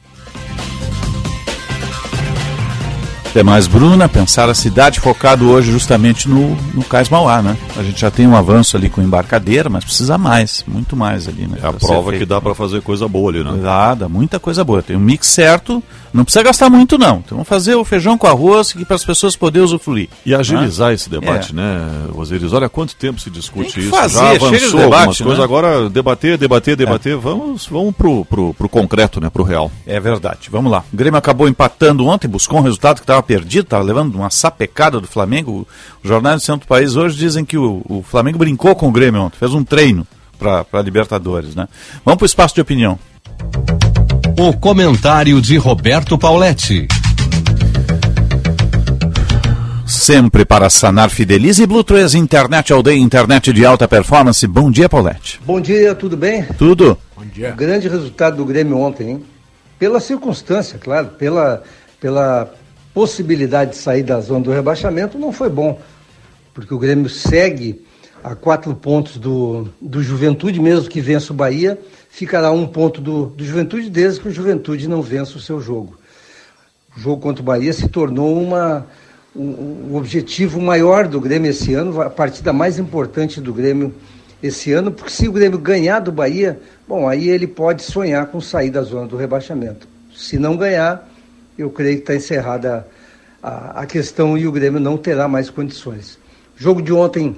Até 3.29 3.43
mais, 3.43 3.67
Bruna, 3.67 4.09
pensar 4.09 4.49
a 4.49 4.55
cidade 4.55 4.99
focado 4.99 5.51
hoje 5.51 5.71
justamente 5.71 6.27
no, 6.27 6.55
no 6.73 6.83
Cais 6.83 7.09
Mauá, 7.09 7.43
né? 7.43 7.55
A 7.77 7.83
gente 7.83 8.01
já 8.01 8.09
tem 8.09 8.25
um 8.25 8.35
avanço 8.35 8.75
ali 8.75 8.89
com 8.89 9.03
embarcadeira, 9.03 9.69
mas 9.69 9.85
precisa 9.85 10.17
mais, 10.17 10.63
muito 10.67 10.95
mais 10.95 11.27
ali, 11.27 11.45
né? 11.45 11.59
É 11.61 11.67
a 11.67 11.71
prova 11.71 12.11
que 12.11 12.25
dá 12.25 12.41
para 12.41 12.55
fazer 12.55 12.81
coisa 12.81 13.07
boa 13.07 13.29
ali, 13.29 13.43
né? 13.43 13.53
Dá, 13.61 13.93
dá 13.93 14.09
muita 14.09 14.39
coisa 14.39 14.63
boa. 14.63 14.81
Tem 14.81 14.95
um 14.95 14.99
mix 14.99 15.27
certo, 15.27 15.83
não 16.13 16.23
precisa 16.23 16.43
gastar 16.43 16.69
muito 16.69 16.97
não. 16.97 17.17
Então 17.17 17.37
vamos 17.37 17.47
fazer 17.47 17.75
o 17.75 17.85
feijão 17.85 18.17
com 18.17 18.27
arroz 18.27 18.73
para 18.73 18.95
as 18.95 19.05
pessoas 19.05 19.35
poderem 19.35 19.65
usufruir. 19.65 20.09
E 20.25 20.33
agilizar 20.33 20.93
esse 20.93 21.09
debate, 21.09 21.51
é. 21.51 21.55
né, 21.55 22.07
Osiris? 22.15 22.53
Olha 22.53 22.69
quanto 22.69 22.95
tempo 22.95 23.19
se 23.19 23.29
discute 23.29 23.79
isso. 23.79 23.89
Fazer, 23.89 24.17
já 24.17 24.29
avançou 24.31 24.79
debate, 24.79 24.83
algumas 24.83 25.17
coisas, 25.17 25.37
né? 25.37 25.43
agora 25.43 25.89
debater, 25.89 26.37
debater, 26.37 26.75
debater, 26.75 27.13
é. 27.13 27.17
vamos, 27.17 27.67
vamos 27.67 27.95
pro, 27.95 28.25
pro, 28.25 28.53
pro 28.53 28.69
concreto, 28.69 29.21
né, 29.21 29.29
pro 29.29 29.43
real. 29.43 29.71
É 29.85 29.99
verdade, 29.99 30.49
vamos 30.49 30.71
lá. 30.71 30.83
O 30.91 30.97
Grêmio 30.97 31.17
acabou 31.17 31.47
empatando 31.47 32.05
ontem, 32.05 32.27
buscou 32.27 32.59
um 32.59 32.63
resultado 32.63 32.97
que 32.97 33.03
estava 33.03 33.21
perdido, 33.21 33.63
estava 33.63 33.83
levando 33.83 34.15
uma 34.15 34.29
sapecada 34.29 34.99
do 34.99 35.07
Flamengo. 35.07 35.67
Os 36.03 36.09
jornais 36.09 36.41
do 36.41 36.45
centro 36.45 36.61
do 36.61 36.67
país 36.67 36.95
hoje 36.95 37.17
dizem 37.17 37.45
que 37.45 37.57
o, 37.57 37.81
o 37.87 38.03
Flamengo 38.03 38.37
brincou 38.37 38.75
com 38.75 38.87
o 38.87 38.91
Grêmio 38.91 39.21
ontem, 39.21 39.37
fez 39.37 39.53
um 39.53 39.63
treino 39.63 40.05
para 40.37 40.81
Libertadores. 40.81 41.55
Né? 41.55 41.67
Vamos 42.03 42.17
para 42.17 42.23
o 42.23 42.25
espaço 42.25 42.55
de 42.55 42.61
opinião. 42.61 42.97
O 44.41 44.53
comentário 44.53 45.41
de 45.41 45.57
Roberto 45.57 46.17
Pauletti. 46.17 46.87
Sempre 49.85 50.45
para 50.45 50.69
sanar 50.69 51.09
Fidelize 51.09 51.63
e 51.63 51.67
Blue 51.67 51.83
3 51.83 52.15
Internet 52.15 52.71
Aldeia, 52.71 52.97
internet 52.97 53.51
de 53.51 53.65
alta 53.65 53.85
performance. 53.85 54.47
Bom 54.47 54.71
dia, 54.71 54.87
Paulette. 54.87 55.41
Bom 55.45 55.59
dia, 55.59 55.93
tudo 55.93 56.15
bem? 56.15 56.43
Tudo. 56.57 56.97
Bom 57.17 57.25
dia. 57.25 57.51
grande 57.51 57.89
resultado 57.89 58.37
do 58.37 58.45
Grêmio 58.45 58.77
ontem, 58.77 59.09
hein? 59.09 59.25
Pela 59.77 59.99
circunstância, 59.99 60.79
claro, 60.79 61.09
pela, 61.17 61.61
pela 61.99 62.49
possibilidade 62.93 63.71
de 63.71 63.77
sair 63.77 64.03
da 64.03 64.21
zona 64.21 64.45
do 64.45 64.53
rebaixamento 64.53 65.17
não 65.17 65.33
foi 65.33 65.49
bom, 65.49 65.77
porque 66.53 66.73
o 66.73 66.79
Grêmio 66.79 67.09
segue 67.09 67.83
a 68.23 68.35
quatro 68.35 68.73
pontos 68.73 69.17
do, 69.17 69.67
do 69.81 70.01
Juventude, 70.01 70.61
mesmo 70.61 70.89
que 70.89 71.01
vença 71.01 71.33
o 71.33 71.35
Bahia, 71.35 71.77
ficará 72.09 72.51
um 72.51 72.67
ponto 72.67 72.99
do, 72.99 73.27
do 73.27 73.45
Juventude, 73.45 73.89
desde 73.89 74.19
que 74.19 74.27
o 74.27 74.31
Juventude 74.31 74.89
não 74.89 75.01
vença 75.01 75.37
o 75.37 75.39
seu 75.39 75.61
jogo. 75.61 75.97
O 76.97 76.99
jogo 76.99 77.21
contra 77.21 77.41
o 77.41 77.45
Bahia 77.45 77.71
se 77.71 77.87
tornou 77.87 78.41
uma, 78.41 78.85
um, 79.35 79.91
um 79.91 79.95
objetivo 79.95 80.59
maior 80.59 81.07
do 81.07 81.21
Grêmio 81.21 81.51
esse 81.51 81.73
ano, 81.73 82.01
a 82.01 82.09
partida 82.09 82.51
mais 82.51 82.79
importante 82.79 83.39
do 83.39 83.53
Grêmio 83.53 83.93
esse 84.41 84.71
ano, 84.71 84.91
porque 84.91 85.11
se 85.11 85.27
o 85.27 85.31
Grêmio 85.31 85.59
ganhar 85.59 85.99
do 85.99 86.11
Bahia, 86.11 86.59
bom, 86.87 87.07
aí 87.07 87.29
ele 87.29 87.45
pode 87.45 87.83
sonhar 87.83 88.27
com 88.27 88.41
sair 88.41 88.69
da 88.69 88.81
zona 88.81 89.07
do 89.07 89.15
rebaixamento. 89.15 89.87
Se 90.15 90.37
não 90.37 90.57
ganhar, 90.57 91.07
eu 91.57 91.69
creio 91.69 91.97
que 91.97 92.03
está 92.03 92.15
encerrada 92.15 92.87
a, 93.41 93.81
a 93.81 93.85
questão 93.85 94.37
e 94.37 94.47
o 94.47 94.51
Grêmio 94.51 94.79
não 94.79 94.97
terá 94.97 95.27
mais 95.27 95.49
condições. 95.49 96.17
O 96.57 96.61
jogo 96.61 96.81
de 96.81 96.91
ontem 96.91 97.35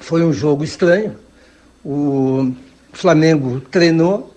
foi 0.00 0.24
um 0.24 0.32
jogo 0.32 0.64
estranho. 0.64 1.16
O 1.84 2.52
Flamengo 2.92 3.60
treinou, 3.60 4.32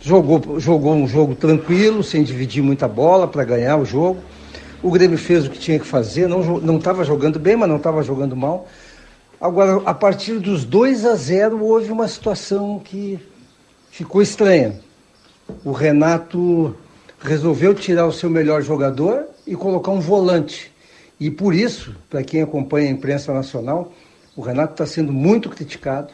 jogou, 0.00 0.58
jogou 0.58 0.94
um 0.94 1.06
jogo 1.06 1.34
tranquilo, 1.34 2.02
sem 2.02 2.22
dividir 2.22 2.62
muita 2.62 2.86
bola 2.88 3.26
para 3.26 3.44
ganhar 3.44 3.76
o 3.76 3.84
jogo. 3.84 4.20
O 4.82 4.90
Grêmio 4.90 5.18
fez 5.18 5.46
o 5.46 5.50
que 5.50 5.58
tinha 5.58 5.78
que 5.78 5.86
fazer, 5.86 6.28
não 6.28 6.76
estava 6.76 7.04
jogando 7.04 7.38
bem, 7.38 7.56
mas 7.56 7.68
não 7.68 7.76
estava 7.76 8.02
jogando 8.02 8.36
mal. 8.36 8.66
Agora, 9.40 9.82
a 9.84 9.94
partir 9.94 10.38
dos 10.38 10.64
2 10.64 11.04
a 11.04 11.14
0, 11.14 11.62
houve 11.64 11.90
uma 11.90 12.06
situação 12.08 12.80
que 12.84 13.18
ficou 13.90 14.22
estranha. 14.22 14.80
O 15.64 15.72
Renato 15.72 16.76
resolveu 17.20 17.74
tirar 17.74 18.06
o 18.06 18.12
seu 18.12 18.30
melhor 18.30 18.62
jogador 18.62 19.24
e 19.46 19.54
colocar 19.54 19.90
um 19.90 20.00
volante. 20.00 20.72
E 21.18 21.30
por 21.30 21.54
isso, 21.54 21.94
para 22.10 22.22
quem 22.22 22.42
acompanha 22.42 22.88
a 22.88 22.92
imprensa 22.92 23.32
nacional, 23.32 23.92
o 24.36 24.40
Renato 24.42 24.72
está 24.74 24.86
sendo 24.86 25.12
muito 25.12 25.48
criticado, 25.48 26.12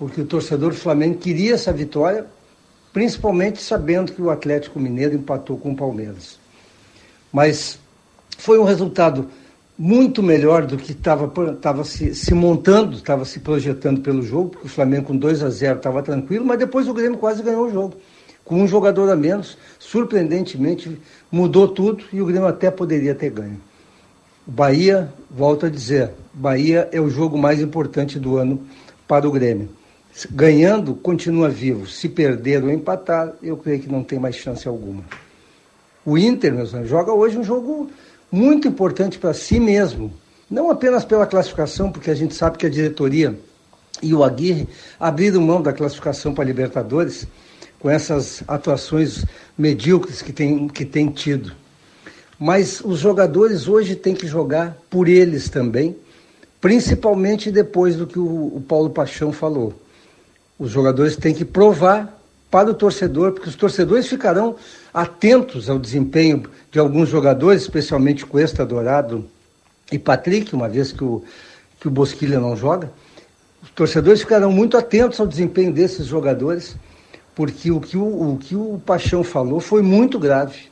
porque 0.00 0.22
o 0.22 0.24
torcedor 0.24 0.70
do 0.70 0.76
Flamengo 0.76 1.18
queria 1.18 1.52
essa 1.52 1.70
vitória, 1.70 2.24
principalmente 2.90 3.62
sabendo 3.62 4.12
que 4.12 4.22
o 4.22 4.30
Atlético 4.30 4.80
Mineiro 4.80 5.14
empatou 5.14 5.58
com 5.58 5.72
o 5.72 5.76
Palmeiras. 5.76 6.38
Mas 7.30 7.78
foi 8.38 8.58
um 8.58 8.64
resultado 8.64 9.28
muito 9.78 10.22
melhor 10.22 10.64
do 10.64 10.78
que 10.78 10.92
estava 10.92 11.84
se, 11.84 12.14
se, 12.14 12.32
montando, 12.32 12.96
estava 12.96 13.26
se 13.26 13.40
projetando 13.40 14.00
pelo 14.00 14.22
jogo, 14.22 14.48
porque 14.48 14.68
o 14.68 14.70
Flamengo 14.70 15.08
com 15.08 15.16
2 15.18 15.42
a 15.42 15.50
0 15.50 15.76
estava 15.76 16.02
tranquilo, 16.02 16.46
mas 16.46 16.58
depois 16.58 16.88
o 16.88 16.94
Grêmio 16.94 17.18
quase 17.18 17.42
ganhou 17.42 17.66
o 17.66 17.70
jogo. 17.70 17.94
Com 18.42 18.62
um 18.62 18.66
jogador 18.66 19.10
a 19.10 19.16
menos, 19.16 19.58
surpreendentemente 19.78 20.98
mudou 21.30 21.68
tudo 21.68 22.04
e 22.10 22.22
o 22.22 22.26
Grêmio 22.26 22.48
até 22.48 22.70
poderia 22.70 23.14
ter 23.14 23.28
ganho. 23.28 23.60
Bahia, 24.46 25.12
volto 25.30 25.66
a 25.66 25.68
dizer, 25.68 26.10
Bahia 26.32 26.88
é 26.90 26.98
o 26.98 27.10
jogo 27.10 27.36
mais 27.36 27.60
importante 27.60 28.18
do 28.18 28.38
ano 28.38 28.62
para 29.06 29.28
o 29.28 29.30
Grêmio. 29.30 29.78
Ganhando, 30.30 30.94
continua 30.94 31.48
vivo. 31.48 31.86
Se 31.86 32.08
perder 32.08 32.62
ou 32.62 32.70
empatar, 32.70 33.32
eu 33.42 33.56
creio 33.56 33.80
que 33.80 33.90
não 33.90 34.02
tem 34.02 34.18
mais 34.18 34.36
chance 34.36 34.66
alguma. 34.66 35.04
O 36.04 36.18
Inter, 36.18 36.52
meus 36.52 36.72
amigos, 36.72 36.90
joga 36.90 37.12
hoje 37.12 37.38
um 37.38 37.44
jogo 37.44 37.90
muito 38.30 38.66
importante 38.66 39.18
para 39.18 39.32
si 39.32 39.60
mesmo. 39.60 40.12
Não 40.50 40.70
apenas 40.70 41.04
pela 41.04 41.26
classificação, 41.26 41.92
porque 41.92 42.10
a 42.10 42.14
gente 42.14 42.34
sabe 42.34 42.58
que 42.58 42.66
a 42.66 42.70
diretoria 42.70 43.38
e 44.02 44.14
o 44.14 44.24
Aguirre 44.24 44.68
abriram 44.98 45.40
mão 45.40 45.62
da 45.62 45.72
classificação 45.72 46.34
para 46.34 46.44
a 46.44 46.46
Libertadores 46.46 47.26
com 47.78 47.88
essas 47.88 48.42
atuações 48.46 49.24
medíocres 49.56 50.22
que 50.22 50.32
tem, 50.32 50.68
que 50.68 50.84
tem 50.84 51.08
tido. 51.08 51.52
Mas 52.38 52.80
os 52.80 52.98
jogadores 52.98 53.68
hoje 53.68 53.94
têm 53.94 54.14
que 54.14 54.26
jogar 54.26 54.76
por 54.88 55.08
eles 55.08 55.48
também, 55.48 55.96
principalmente 56.60 57.50
depois 57.50 57.96
do 57.96 58.06
que 58.06 58.18
o, 58.18 58.56
o 58.56 58.64
Paulo 58.66 58.90
Paixão 58.90 59.32
falou. 59.32 59.74
Os 60.60 60.70
jogadores 60.70 61.16
têm 61.16 61.32
que 61.32 61.42
provar 61.42 62.20
para 62.50 62.70
o 62.70 62.74
torcedor, 62.74 63.32
porque 63.32 63.48
os 63.48 63.56
torcedores 63.56 64.06
ficarão 64.06 64.56
atentos 64.92 65.70
ao 65.70 65.78
desempenho 65.78 66.42
de 66.70 66.78
alguns 66.78 67.08
jogadores, 67.08 67.62
especialmente 67.62 68.26
Cuesta, 68.26 68.66
Dourado 68.66 69.24
e 69.90 69.98
Patrick, 69.98 70.54
uma 70.54 70.68
vez 70.68 70.92
que 70.92 71.02
o, 71.02 71.24
que 71.80 71.88
o 71.88 71.90
Bosquilha 71.90 72.38
não 72.38 72.54
joga. 72.54 72.92
Os 73.62 73.70
torcedores 73.70 74.20
ficarão 74.20 74.52
muito 74.52 74.76
atentos 74.76 75.18
ao 75.18 75.26
desempenho 75.26 75.72
desses 75.72 76.04
jogadores, 76.04 76.76
porque 77.34 77.70
o 77.70 77.80
que 77.80 77.96
o, 77.96 78.32
o, 78.32 78.36
que 78.36 78.54
o 78.54 78.82
Paixão 78.84 79.24
falou 79.24 79.60
foi 79.60 79.80
muito 79.80 80.18
grave. 80.18 80.68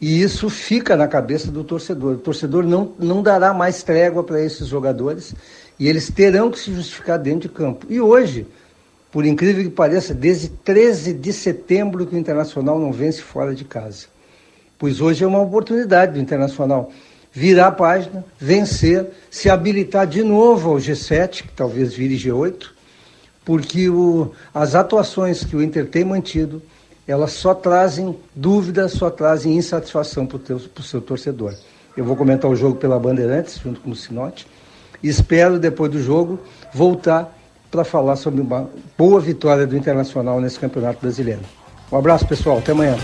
E 0.00 0.22
isso 0.22 0.48
fica 0.48 0.96
na 0.96 1.06
cabeça 1.06 1.50
do 1.50 1.62
torcedor. 1.62 2.14
O 2.14 2.18
torcedor 2.18 2.64
não, 2.64 2.92
não 2.98 3.22
dará 3.22 3.52
mais 3.52 3.82
trégua 3.82 4.24
para 4.24 4.42
esses 4.42 4.66
jogadores 4.66 5.34
e 5.78 5.86
eles 5.86 6.10
terão 6.10 6.50
que 6.50 6.58
se 6.58 6.72
justificar 6.72 7.18
dentro 7.18 7.50
de 7.50 7.54
campo. 7.54 7.86
E 7.90 8.00
hoje, 8.00 8.46
por 9.10 9.26
incrível 9.26 9.64
que 9.64 9.70
pareça, 9.70 10.14
desde 10.14 10.48
13 10.48 11.12
de 11.14 11.32
setembro 11.32 12.06
que 12.06 12.14
o 12.14 12.18
Internacional 12.18 12.78
não 12.78 12.92
vence 12.92 13.20
fora 13.20 13.54
de 13.54 13.64
casa. 13.64 14.06
Pois 14.78 15.00
hoje 15.00 15.24
é 15.24 15.26
uma 15.26 15.40
oportunidade 15.40 16.12
do 16.12 16.20
Internacional 16.20 16.92
virar 17.32 17.68
a 17.68 17.72
página, 17.72 18.24
vencer, 18.38 19.06
se 19.30 19.48
habilitar 19.48 20.06
de 20.06 20.22
novo 20.22 20.70
ao 20.70 20.76
G7, 20.76 21.42
que 21.42 21.52
talvez 21.52 21.94
vire 21.94 22.16
G8, 22.16 22.70
porque 23.44 23.88
o, 23.88 24.32
as 24.52 24.74
atuações 24.74 25.44
que 25.44 25.56
o 25.56 25.62
Inter 25.62 25.86
tem 25.86 26.04
mantido 26.04 26.62
elas 27.10 27.32
só 27.32 27.54
trazem 27.54 28.16
dúvidas, 28.34 28.92
só 28.92 29.10
trazem 29.10 29.56
insatisfação 29.56 30.24
para 30.26 30.38
o 30.54 30.82
seu 30.82 31.00
torcedor. 31.00 31.54
Eu 31.96 32.04
vou 32.04 32.14
comentar 32.14 32.48
o 32.48 32.54
jogo 32.54 32.76
pela 32.76 33.00
Bandeirantes, 33.00 33.58
junto 33.58 33.80
com 33.80 33.90
o 33.90 33.96
Sinote, 33.96 34.46
e 35.02 35.08
espero, 35.08 35.58
depois 35.58 35.90
do 35.90 36.00
jogo, 36.00 36.38
voltar 36.72 37.36
para 37.70 37.84
falar 37.84 38.16
sobre 38.16 38.40
uma 38.40 38.68
boa 38.98 39.20
vitória 39.20 39.66
do 39.66 39.76
Internacional 39.76 40.40
nesse 40.40 40.58
Campeonato 40.58 41.00
Brasileiro. 41.00 41.42
Um 41.90 41.96
abraço, 41.96 42.26
pessoal. 42.26 42.58
Até 42.58 42.72
amanhã. 42.72 42.96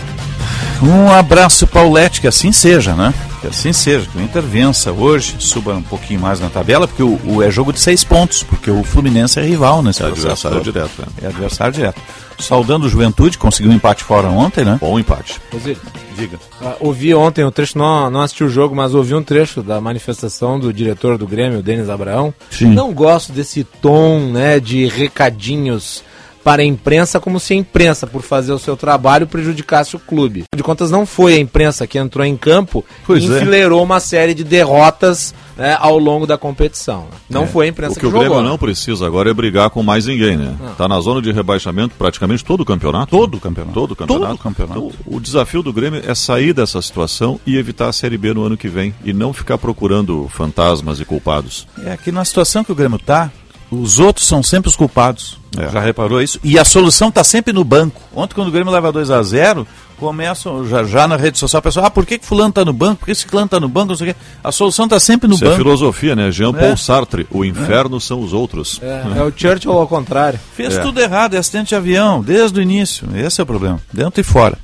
Um 0.81 1.11
abraço, 1.11 1.65
Paulette, 1.65 2.21
que 2.21 2.27
assim 2.27 2.51
seja, 2.51 2.93
né? 2.93 3.13
Que 3.41 3.47
assim 3.47 3.73
seja, 3.73 4.07
que 4.07 4.17
o 4.17 4.21
Inter 4.21 4.41
vença 4.41 4.91
hoje, 4.91 5.35
suba 5.39 5.73
um 5.73 5.81
pouquinho 5.81 6.19
mais 6.19 6.39
na 6.39 6.49
tabela, 6.49 6.87
porque 6.87 7.03
o, 7.03 7.19
o 7.25 7.43
é 7.43 7.49
jogo 7.49 7.73
de 7.73 7.79
seis 7.79 8.03
pontos, 8.03 8.43
porque 8.43 8.69
o 8.69 8.83
Fluminense 8.83 9.39
é 9.39 9.43
rival 9.43 9.81
nesse 9.81 10.03
é 10.03 10.07
adversário 10.07 10.61
direto. 10.61 10.91
Né? 10.99 11.07
É 11.23 11.27
adversário 11.27 11.73
direto. 11.73 11.99
Saudando 12.39 12.85
o 12.85 12.89
Juventude, 12.89 13.37
conseguiu 13.37 13.71
um 13.71 13.75
empate 13.75 14.03
fora 14.03 14.27
ontem, 14.27 14.63
né? 14.63 14.77
Bom 14.79 14.99
empate. 14.99 15.41
Osiris, 15.51 15.79
diga. 16.15 16.37
Uh, 16.61 16.75
ouvi 16.79 17.13
ontem 17.13 17.43
um 17.43 17.51
trecho, 17.51 17.77
não, 17.77 18.11
não 18.11 18.21
assisti 18.21 18.43
o 18.43 18.49
jogo, 18.49 18.75
mas 18.75 18.93
ouvi 18.93 19.15
um 19.15 19.23
trecho 19.23 19.63
da 19.63 19.81
manifestação 19.81 20.59
do 20.59 20.71
diretor 20.71 21.17
do 21.17 21.25
Grêmio, 21.25 21.63
Denis 21.63 21.89
Abraão. 21.89 22.33
Sim. 22.51 22.73
Não 22.73 22.93
gosto 22.93 23.31
desse 23.31 23.63
tom, 23.63 24.19
né, 24.31 24.59
de 24.59 24.85
recadinhos 24.85 26.03
para 26.47 26.61
a 26.61 26.65
imprensa 26.65 27.19
como 27.19 27.41
se 27.41 27.53
a 27.53 27.57
imprensa, 27.57 28.07
por 28.07 28.21
fazer 28.21 28.53
o 28.53 28.57
seu 28.57 28.77
trabalho, 28.77 29.27
prejudicasse 29.27 29.97
o 29.97 29.99
clube. 29.99 30.45
De 30.55 30.63
contas, 30.63 30.89
não 30.89 31.05
foi 31.05 31.33
a 31.33 31.39
imprensa 31.39 31.85
que 31.85 31.97
entrou 31.97 32.25
em 32.25 32.37
campo 32.37 32.85
pois 33.05 33.21
e 33.21 33.27
é. 33.27 33.35
enfileirou 33.35 33.81
é. 33.81 33.83
uma 33.83 33.99
série 33.99 34.33
de 34.33 34.45
derrotas 34.45 35.35
né, 35.57 35.75
ao 35.77 35.99
longo 35.99 36.25
da 36.25 36.37
competição. 36.37 37.07
Não 37.29 37.43
é. 37.43 37.47
foi 37.47 37.65
a 37.65 37.69
imprensa 37.69 37.91
o 37.91 37.95
que, 37.95 37.99
que 37.99 38.05
o 38.05 38.11
jogou. 38.11 38.29
Grêmio 38.29 38.49
não 38.49 38.57
precisa 38.57 39.05
agora 39.05 39.29
é 39.29 39.33
brigar 39.33 39.69
com 39.71 39.83
mais 39.83 40.05
ninguém, 40.05 40.37
né? 40.37 40.55
Não. 40.57 40.73
Tá 40.75 40.87
na 40.87 41.01
zona 41.01 41.21
de 41.21 41.33
rebaixamento 41.33 41.95
praticamente 41.97 42.45
todo 42.45 42.61
o 42.61 42.65
campeonato. 42.65 43.11
Todo 43.11 43.35
o 43.35 43.41
campeonato. 43.41 43.73
Todo 43.73 43.91
o 43.91 43.95
campeonato. 43.97 44.25
Todo 44.25 44.39
o 44.39 44.41
campeonato. 44.41 44.79
Então, 44.79 45.17
o 45.17 45.19
desafio 45.19 45.61
do 45.61 45.73
Grêmio 45.73 46.01
é 46.09 46.15
sair 46.15 46.53
dessa 46.53 46.81
situação 46.81 47.41
e 47.45 47.57
evitar 47.57 47.89
a 47.89 47.91
Série 47.91 48.17
B 48.17 48.33
no 48.33 48.43
ano 48.45 48.55
que 48.55 48.69
vem 48.69 48.95
e 49.03 49.11
não 49.11 49.33
ficar 49.33 49.57
procurando 49.57 50.29
fantasmas 50.29 51.01
e 51.01 51.03
culpados. 51.03 51.67
É 51.83 51.97
que 51.97 52.09
na 52.09 52.23
situação 52.23 52.63
que 52.63 52.71
o 52.71 52.75
Grêmio 52.75 52.97
tá, 52.97 53.29
os 53.69 53.99
outros 53.99 54.25
são 54.25 54.41
sempre 54.41 54.69
os 54.69 54.77
culpados. 54.77 55.37
É. 55.57 55.69
Já 55.69 55.79
reparou 55.79 56.21
isso? 56.21 56.39
E 56.43 56.57
a 56.59 56.63
solução 56.65 57.09
está 57.09 57.23
sempre 57.23 57.51
no 57.53 57.63
banco. 57.63 58.01
Ontem, 58.15 58.35
quando 58.35 58.47
o 58.47 58.51
Grêmio 58.51 58.71
leva 58.71 58.91
2 58.91 59.09
a 59.11 59.21
0 59.23 59.67
começam 59.97 60.67
já, 60.67 60.83
já 60.83 61.07
na 61.07 61.15
rede 61.15 61.39
social, 61.39 61.59
o 61.59 61.63
pessoal, 61.63 61.87
ah, 61.87 61.89
por 61.89 62.05
que, 62.05 62.19
que 62.19 62.25
fulano 62.25 62.49
está 62.49 62.63
no 62.63 62.71
banco? 62.71 62.97
Por 62.99 63.05
que 63.07 63.11
esse 63.11 63.25
fulano 63.25 63.45
está 63.47 63.59
no 63.59 63.67
banco? 63.67 63.87
Não 63.87 63.95
sei 63.95 64.11
o 64.11 64.13
quê. 64.13 64.19
A 64.43 64.51
solução 64.51 64.85
está 64.85 64.99
sempre 64.99 65.27
no 65.27 65.33
Isso 65.33 65.43
banco. 65.43 65.55
é 65.55 65.57
filosofia, 65.57 66.15
né? 66.15 66.29
Jean 66.31 66.53
Paul 66.53 66.73
É. 66.73 66.75
Sartre, 66.75 67.25
o 67.31 67.43
inferno 67.43 67.99
são 67.99 68.19
os 68.21 68.31
outros. 68.31 68.79
É, 68.83 69.03
é 69.17 69.23
o 69.23 69.33
Churchill 69.35 69.71
ao 69.71 69.87
contrário. 69.87 70.39
Fez 70.55 70.77
É. 70.77 70.81
tudo 70.81 70.99
errado, 71.01 71.33
é 71.33 71.39
acidente 71.39 71.69
de 71.69 71.75
avião, 71.75 72.21
desde 72.21 72.59
o 72.59 72.61
início. 72.61 73.07
Esse 73.15 73.41
é 73.41 73.43
o 73.43 73.47
problema, 73.47 73.79
dentro 73.91 74.21
e 74.21 74.23
fora. 74.23 74.57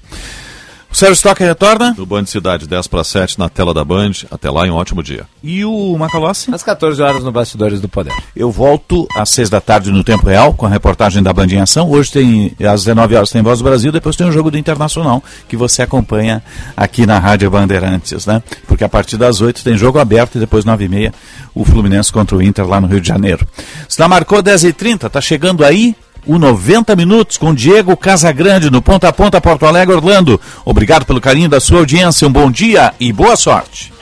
O 0.94 0.96
Sérgio 0.96 1.16
Stocker 1.16 1.48
retorna. 1.48 1.96
No 1.98 2.06
Band 2.06 2.28
Cidade, 2.28 2.68
10 2.68 2.86
para 2.86 3.04
7, 3.04 3.40
na 3.40 3.50
tela 3.50 3.74
da 3.74 3.84
Band. 3.84 4.12
Até 4.30 4.48
lá 4.52 4.68
e 4.68 4.70
um 4.70 4.76
ótimo 4.76 5.02
dia. 5.02 5.26
E 5.42 5.66
o 5.66 5.98
Macalossi? 5.98 6.54
Às 6.54 6.62
14 6.62 7.02
horas 7.02 7.24
no 7.24 7.32
Bastidores 7.32 7.82
do 7.82 7.90
Poder. 7.90 8.14
Eu 8.36 8.52
volto 8.52 9.08
às 9.16 9.32
6 9.32 9.50
da 9.50 9.60
tarde 9.60 9.90
no 9.90 10.04
Tempo 10.04 10.28
Real, 10.28 10.54
com 10.54 10.68
a 10.68 10.70
reportagem 10.70 11.24
da 11.24 11.34
Band 11.34 11.48
em 11.48 11.60
Ação. 11.60 11.90
Hoje 11.90 12.12
tem, 12.12 12.56
às 12.60 12.84
19 12.84 13.16
horas 13.16 13.32
tem 13.32 13.42
Voz 13.42 13.58
do 13.58 13.66
Brasil, 13.66 13.92
depois 13.92 14.16
tem 14.16 14.28
o 14.28 14.32
jogo 14.32 14.52
do 14.52 14.58
Internacional, 14.58 15.24
que 15.50 15.58
você 15.58 15.82
acompanha 15.82 16.44
aqui 16.78 17.08
na 17.08 17.18
Rádio 17.18 17.50
Bandeirantes, 17.50 18.28
né? 18.28 18.44
Porque 18.68 18.84
a 18.84 18.90
partir 18.90 19.18
das 19.18 19.42
8 19.42 19.64
tem 19.64 19.76
jogo 19.76 19.98
aberto 19.98 20.36
e 20.36 20.40
depois 20.40 20.64
9 20.64 20.86
e 20.86 20.90
meia 20.90 21.14
o 21.56 21.66
Fluminense 21.66 22.14
contra 22.14 22.38
o 22.38 22.42
Inter 22.42 22.68
lá 22.68 22.80
no 22.80 22.86
Rio 22.86 23.02
de 23.02 23.08
Janeiro. 23.08 23.48
Se 23.90 24.00
não 24.00 24.08
marcou 24.08 24.44
10 24.44 24.66
e 24.66 24.72
30 24.74 25.10
tá 25.10 25.20
chegando 25.20 25.66
aí 25.66 25.96
o 26.26 26.38
90 26.38 26.96
Minutos 26.96 27.38
com 27.38 27.54
Diego 27.54 27.96
Casagrande 27.98 28.70
no 28.70 28.82
Ponta 28.82 29.10
a 29.10 29.14
Ponta 29.14 29.42
Porto 29.42 29.66
Alegre, 29.66 29.96
Orlando. 29.96 30.40
Obrigado 30.66 31.06
pelo 31.06 31.22
carinho 31.22 31.50
da 31.50 31.60
sua 31.60 31.80
audiência, 31.80 32.28
um 32.28 32.32
bom 32.32 32.50
dia 32.50 32.94
e 33.00 33.12
boa 33.12 33.36
sorte. 33.36 33.94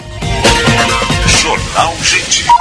Jornal 1.41 1.93
Gente. 2.03 2.60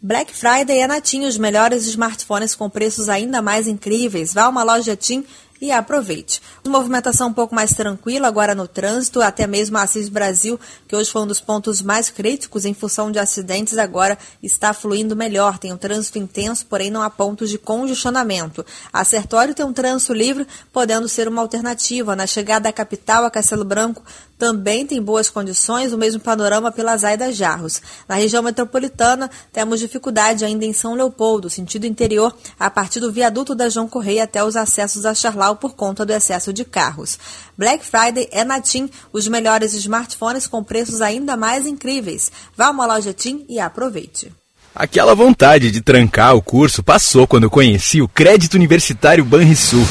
Black 0.00 0.32
Friday 0.32 0.78
é 0.78 0.86
na 0.86 1.00
TIM 1.00 1.24
os 1.24 1.36
melhores 1.36 1.84
smartphones 1.88 2.54
com 2.54 2.70
preços 2.70 3.08
ainda 3.08 3.42
mais 3.42 3.66
incríveis. 3.66 4.32
Vá 4.32 4.44
a 4.44 4.48
uma 4.48 4.62
loja 4.62 4.94
TIM 4.94 5.24
e 5.60 5.72
aproveite. 5.72 6.40
Movimentação 6.64 7.28
um 7.28 7.32
pouco 7.32 7.52
mais 7.52 7.72
tranquila 7.72 8.28
agora 8.28 8.54
no 8.54 8.68
trânsito, 8.68 9.20
até 9.20 9.44
mesmo 9.44 9.76
a 9.76 9.82
Assis 9.82 10.08
Brasil, 10.08 10.58
que 10.86 10.94
hoje 10.94 11.10
foi 11.10 11.22
um 11.22 11.26
dos 11.26 11.40
pontos 11.40 11.82
mais 11.82 12.10
críticos 12.10 12.64
em 12.64 12.74
função 12.74 13.10
de 13.10 13.18
acidentes, 13.18 13.76
agora 13.76 14.16
está 14.40 14.72
fluindo 14.72 15.16
melhor. 15.16 15.58
Tem 15.58 15.72
um 15.72 15.76
trânsito 15.76 16.16
intenso, 16.16 16.66
porém 16.66 16.92
não 16.92 17.02
há 17.02 17.10
pontos 17.10 17.50
de 17.50 17.58
congestionamento. 17.58 18.64
A 18.92 19.02
Sertório 19.02 19.52
tem 19.52 19.66
um 19.66 19.72
trânsito 19.72 20.12
livre, 20.12 20.46
podendo 20.72 21.08
ser 21.08 21.26
uma 21.26 21.42
alternativa. 21.42 22.14
Na 22.14 22.26
chegada 22.26 22.68
à 22.68 22.72
capital, 22.72 23.24
a 23.24 23.30
Castelo 23.30 23.64
Branco, 23.64 24.04
também 24.38 24.86
tem 24.86 25.02
boas 25.02 25.28
condições, 25.28 25.92
o 25.92 25.98
mesmo 25.98 26.20
panorama 26.20 26.70
pela 26.70 26.96
Zaida 26.96 27.32
Jarros. 27.32 27.82
Na 28.08 28.14
região 28.14 28.42
metropolitana, 28.42 29.28
temos 29.52 29.80
dificuldade 29.80 30.44
ainda 30.44 30.64
em 30.64 30.72
São 30.72 30.94
Leopoldo, 30.94 31.50
sentido 31.50 31.86
interior, 31.86 32.34
a 32.58 32.70
partir 32.70 33.00
do 33.00 33.10
viaduto 33.10 33.54
da 33.54 33.68
João 33.68 33.88
Correia 33.88 34.24
até 34.24 34.42
os 34.44 34.54
acessos 34.54 35.04
a 35.04 35.14
Charlau 35.14 35.56
por 35.56 35.74
conta 35.74 36.06
do 36.06 36.12
excesso 36.12 36.52
de 36.52 36.64
carros. 36.64 37.18
Black 37.56 37.84
Friday 37.84 38.28
é 38.30 38.44
na 38.44 38.60
TIM, 38.60 38.88
os 39.12 39.26
melhores 39.26 39.74
smartphones 39.74 40.46
com 40.46 40.62
preços 40.62 41.02
ainda 41.02 41.36
mais 41.36 41.66
incríveis. 41.66 42.30
Vá 42.56 42.66
a 42.66 42.70
uma 42.70 42.86
loja 42.86 43.12
TIM 43.12 43.44
e 43.48 43.58
aproveite. 43.58 44.32
Aquela 44.74 45.14
vontade 45.14 45.72
de 45.72 45.80
trancar 45.80 46.36
o 46.36 46.42
curso 46.42 46.84
passou 46.84 47.26
quando 47.26 47.44
eu 47.44 47.50
conheci 47.50 48.00
o 48.00 48.06
crédito 48.06 48.54
universitário 48.54 49.24
Banrisul. 49.24 49.84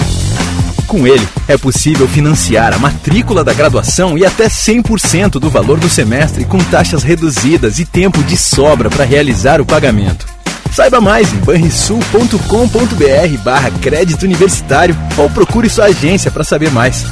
Com 0.87 1.05
ele, 1.05 1.27
é 1.49 1.57
possível 1.57 2.07
financiar 2.07 2.73
a 2.73 2.79
matrícula 2.79 3.43
da 3.43 3.53
graduação 3.53 4.17
e 4.17 4.25
até 4.25 4.47
100% 4.47 5.31
do 5.31 5.49
valor 5.49 5.77
do 5.77 5.89
semestre 5.89 6.45
com 6.45 6.57
taxas 6.59 7.03
reduzidas 7.03 7.77
e 7.77 7.85
tempo 7.85 8.23
de 8.23 8.37
sobra 8.37 8.89
para 8.89 9.03
realizar 9.03 9.59
o 9.59 9.65
pagamento. 9.65 10.25
Saiba 10.71 11.01
mais 11.01 11.33
em 11.33 11.37
banrisul.com.br 11.37 13.37
barra 13.43 13.71
crédito 13.71 14.23
universitário 14.23 14.95
ou 15.17 15.29
procure 15.29 15.69
sua 15.69 15.85
agência 15.85 16.31
para 16.31 16.43
saber 16.43 16.71
mais. 16.71 17.05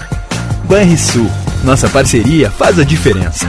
Banrisul, 0.64 1.30
nossa 1.64 1.90
parceria 1.90 2.50
faz 2.50 2.80
a 2.80 2.84
diferença. 2.84 3.46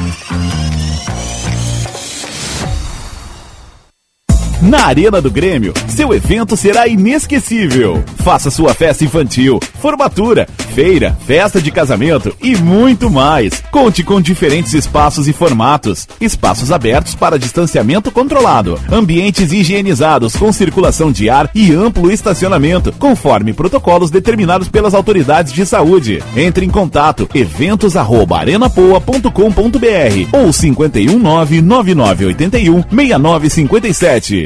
Na 4.62 4.86
Arena 4.86 5.20
do 5.20 5.30
Grêmio, 5.30 5.74
seu 5.86 6.14
evento 6.14 6.56
será 6.56 6.88
inesquecível. 6.88 8.02
Faça 8.24 8.50
sua 8.50 8.72
festa 8.72 9.04
infantil, 9.04 9.60
formatura, 9.80 10.48
feira, 10.74 11.14
festa 11.26 11.60
de 11.60 11.70
casamento 11.70 12.34
e 12.42 12.56
muito 12.56 13.10
mais. 13.10 13.62
Conte 13.70 14.02
com 14.02 14.18
diferentes 14.18 14.72
espaços 14.72 15.28
e 15.28 15.32
formatos. 15.34 16.08
Espaços 16.18 16.72
abertos 16.72 17.14
para 17.14 17.38
distanciamento 17.38 18.10
controlado, 18.10 18.80
ambientes 18.90 19.52
higienizados 19.52 20.34
com 20.34 20.50
circulação 20.50 21.12
de 21.12 21.28
ar 21.28 21.50
e 21.54 21.74
amplo 21.74 22.10
estacionamento, 22.10 22.92
conforme 22.92 23.52
protocolos 23.52 24.10
determinados 24.10 24.68
pelas 24.68 24.94
autoridades 24.94 25.52
de 25.52 25.66
saúde. 25.66 26.22
Entre 26.34 26.64
em 26.64 26.70
contato 26.70 27.28
eventos@arenapoa.com.br 27.34 30.28
ou 30.32 30.50
519 30.50 31.60
9981 31.60 32.84
6957. 32.90 34.45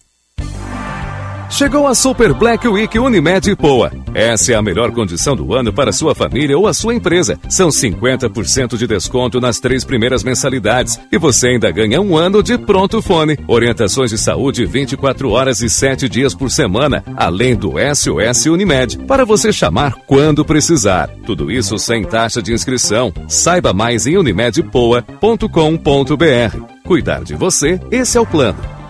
Chegou 1.51 1.85
a 1.85 1.93
Super 1.93 2.33
Black 2.33 2.65
Week 2.65 2.97
Unimed 2.97 3.53
Poa. 3.57 3.91
Essa 4.13 4.53
é 4.53 4.55
a 4.55 4.61
melhor 4.61 4.89
condição 4.91 5.35
do 5.35 5.53
ano 5.53 5.73
para 5.73 5.91
sua 5.91 6.15
família 6.15 6.57
ou 6.57 6.65
a 6.65 6.73
sua 6.73 6.95
empresa. 6.95 7.37
São 7.49 7.67
50% 7.67 8.77
de 8.77 8.87
desconto 8.87 9.41
nas 9.41 9.59
três 9.59 9.83
primeiras 9.83 10.23
mensalidades. 10.23 10.97
E 11.11 11.17
você 11.17 11.49
ainda 11.49 11.69
ganha 11.69 11.99
um 11.99 12.15
ano 12.15 12.41
de 12.41 12.57
pronto 12.57 13.01
fone. 13.01 13.37
Orientações 13.47 14.11
de 14.11 14.17
saúde 14.17 14.65
24 14.65 15.29
horas 15.29 15.61
e 15.61 15.69
7 15.69 16.07
dias 16.07 16.33
por 16.33 16.49
semana, 16.49 17.03
além 17.17 17.53
do 17.53 17.73
SOS 17.93 18.45
Unimed, 18.45 18.99
para 18.99 19.25
você 19.25 19.51
chamar 19.51 19.95
quando 20.07 20.45
precisar. 20.45 21.09
Tudo 21.25 21.51
isso 21.51 21.77
sem 21.77 22.05
taxa 22.05 22.41
de 22.41 22.53
inscrição. 22.53 23.13
Saiba 23.27 23.73
mais 23.73 24.07
em 24.07 24.17
unimedpoa.com.br. 24.17 26.81
Cuidar 26.85 27.23
de 27.23 27.35
você, 27.35 27.79
esse 27.91 28.17
é 28.17 28.21
o 28.21 28.25
plano. 28.25 28.80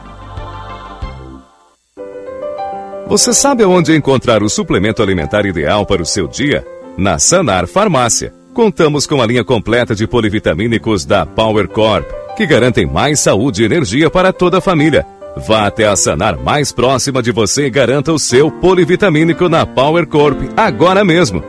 Você 3.12 3.34
sabe 3.34 3.66
onde 3.66 3.94
encontrar 3.94 4.42
o 4.42 4.48
suplemento 4.48 5.04
alimentar 5.04 5.46
ideal 5.46 5.86
para 5.86 6.02
o 6.02 6.06
seu 6.06 6.30
dia? 6.30 6.66
Na 6.98 7.20
Sanar 7.20 7.68
Farmácia. 7.68 8.34
Contamos 8.54 9.06
com 9.06 9.22
a 9.22 9.26
linha 9.26 9.44
completa 9.44 9.94
de 9.94 10.08
polivitamínicos 10.08 11.04
da 11.04 11.26
Power 11.26 11.68
Corp, 11.68 12.10
que 12.38 12.46
garantem 12.46 12.86
mais 12.86 13.20
saúde 13.20 13.64
e 13.64 13.66
energia 13.66 14.10
para 14.10 14.32
toda 14.32 14.60
a 14.60 14.62
família. 14.62 15.06
Vá 15.46 15.68
até 15.68 15.86
a 15.88 15.96
Sanar 15.98 16.40
mais 16.40 16.72
próxima 16.72 17.22
de 17.22 17.34
você 17.34 17.66
e 17.66 17.70
garanta 17.70 18.14
o 18.14 18.18
seu 18.18 18.50
polivitamínico 18.50 19.50
na 19.50 19.66
Power 19.66 20.08
Corp 20.08 20.40
agora 20.56 21.04
mesmo. 21.04 21.44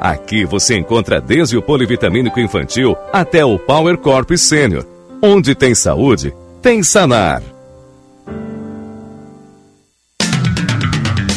Aqui 0.00 0.44
você 0.44 0.76
encontra 0.76 1.20
desde 1.20 1.56
o 1.56 1.62
polivitamínico 1.62 2.38
infantil 2.38 2.96
até 3.12 3.44
o 3.44 3.58
Power 3.58 3.98
Corp 3.98 4.30
Sênior. 4.36 4.86
Onde 5.20 5.56
tem 5.56 5.74
saúde, 5.74 6.32
tem 6.62 6.80
Sanar. 6.84 7.42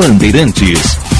Bandeirantes. 0.00 1.19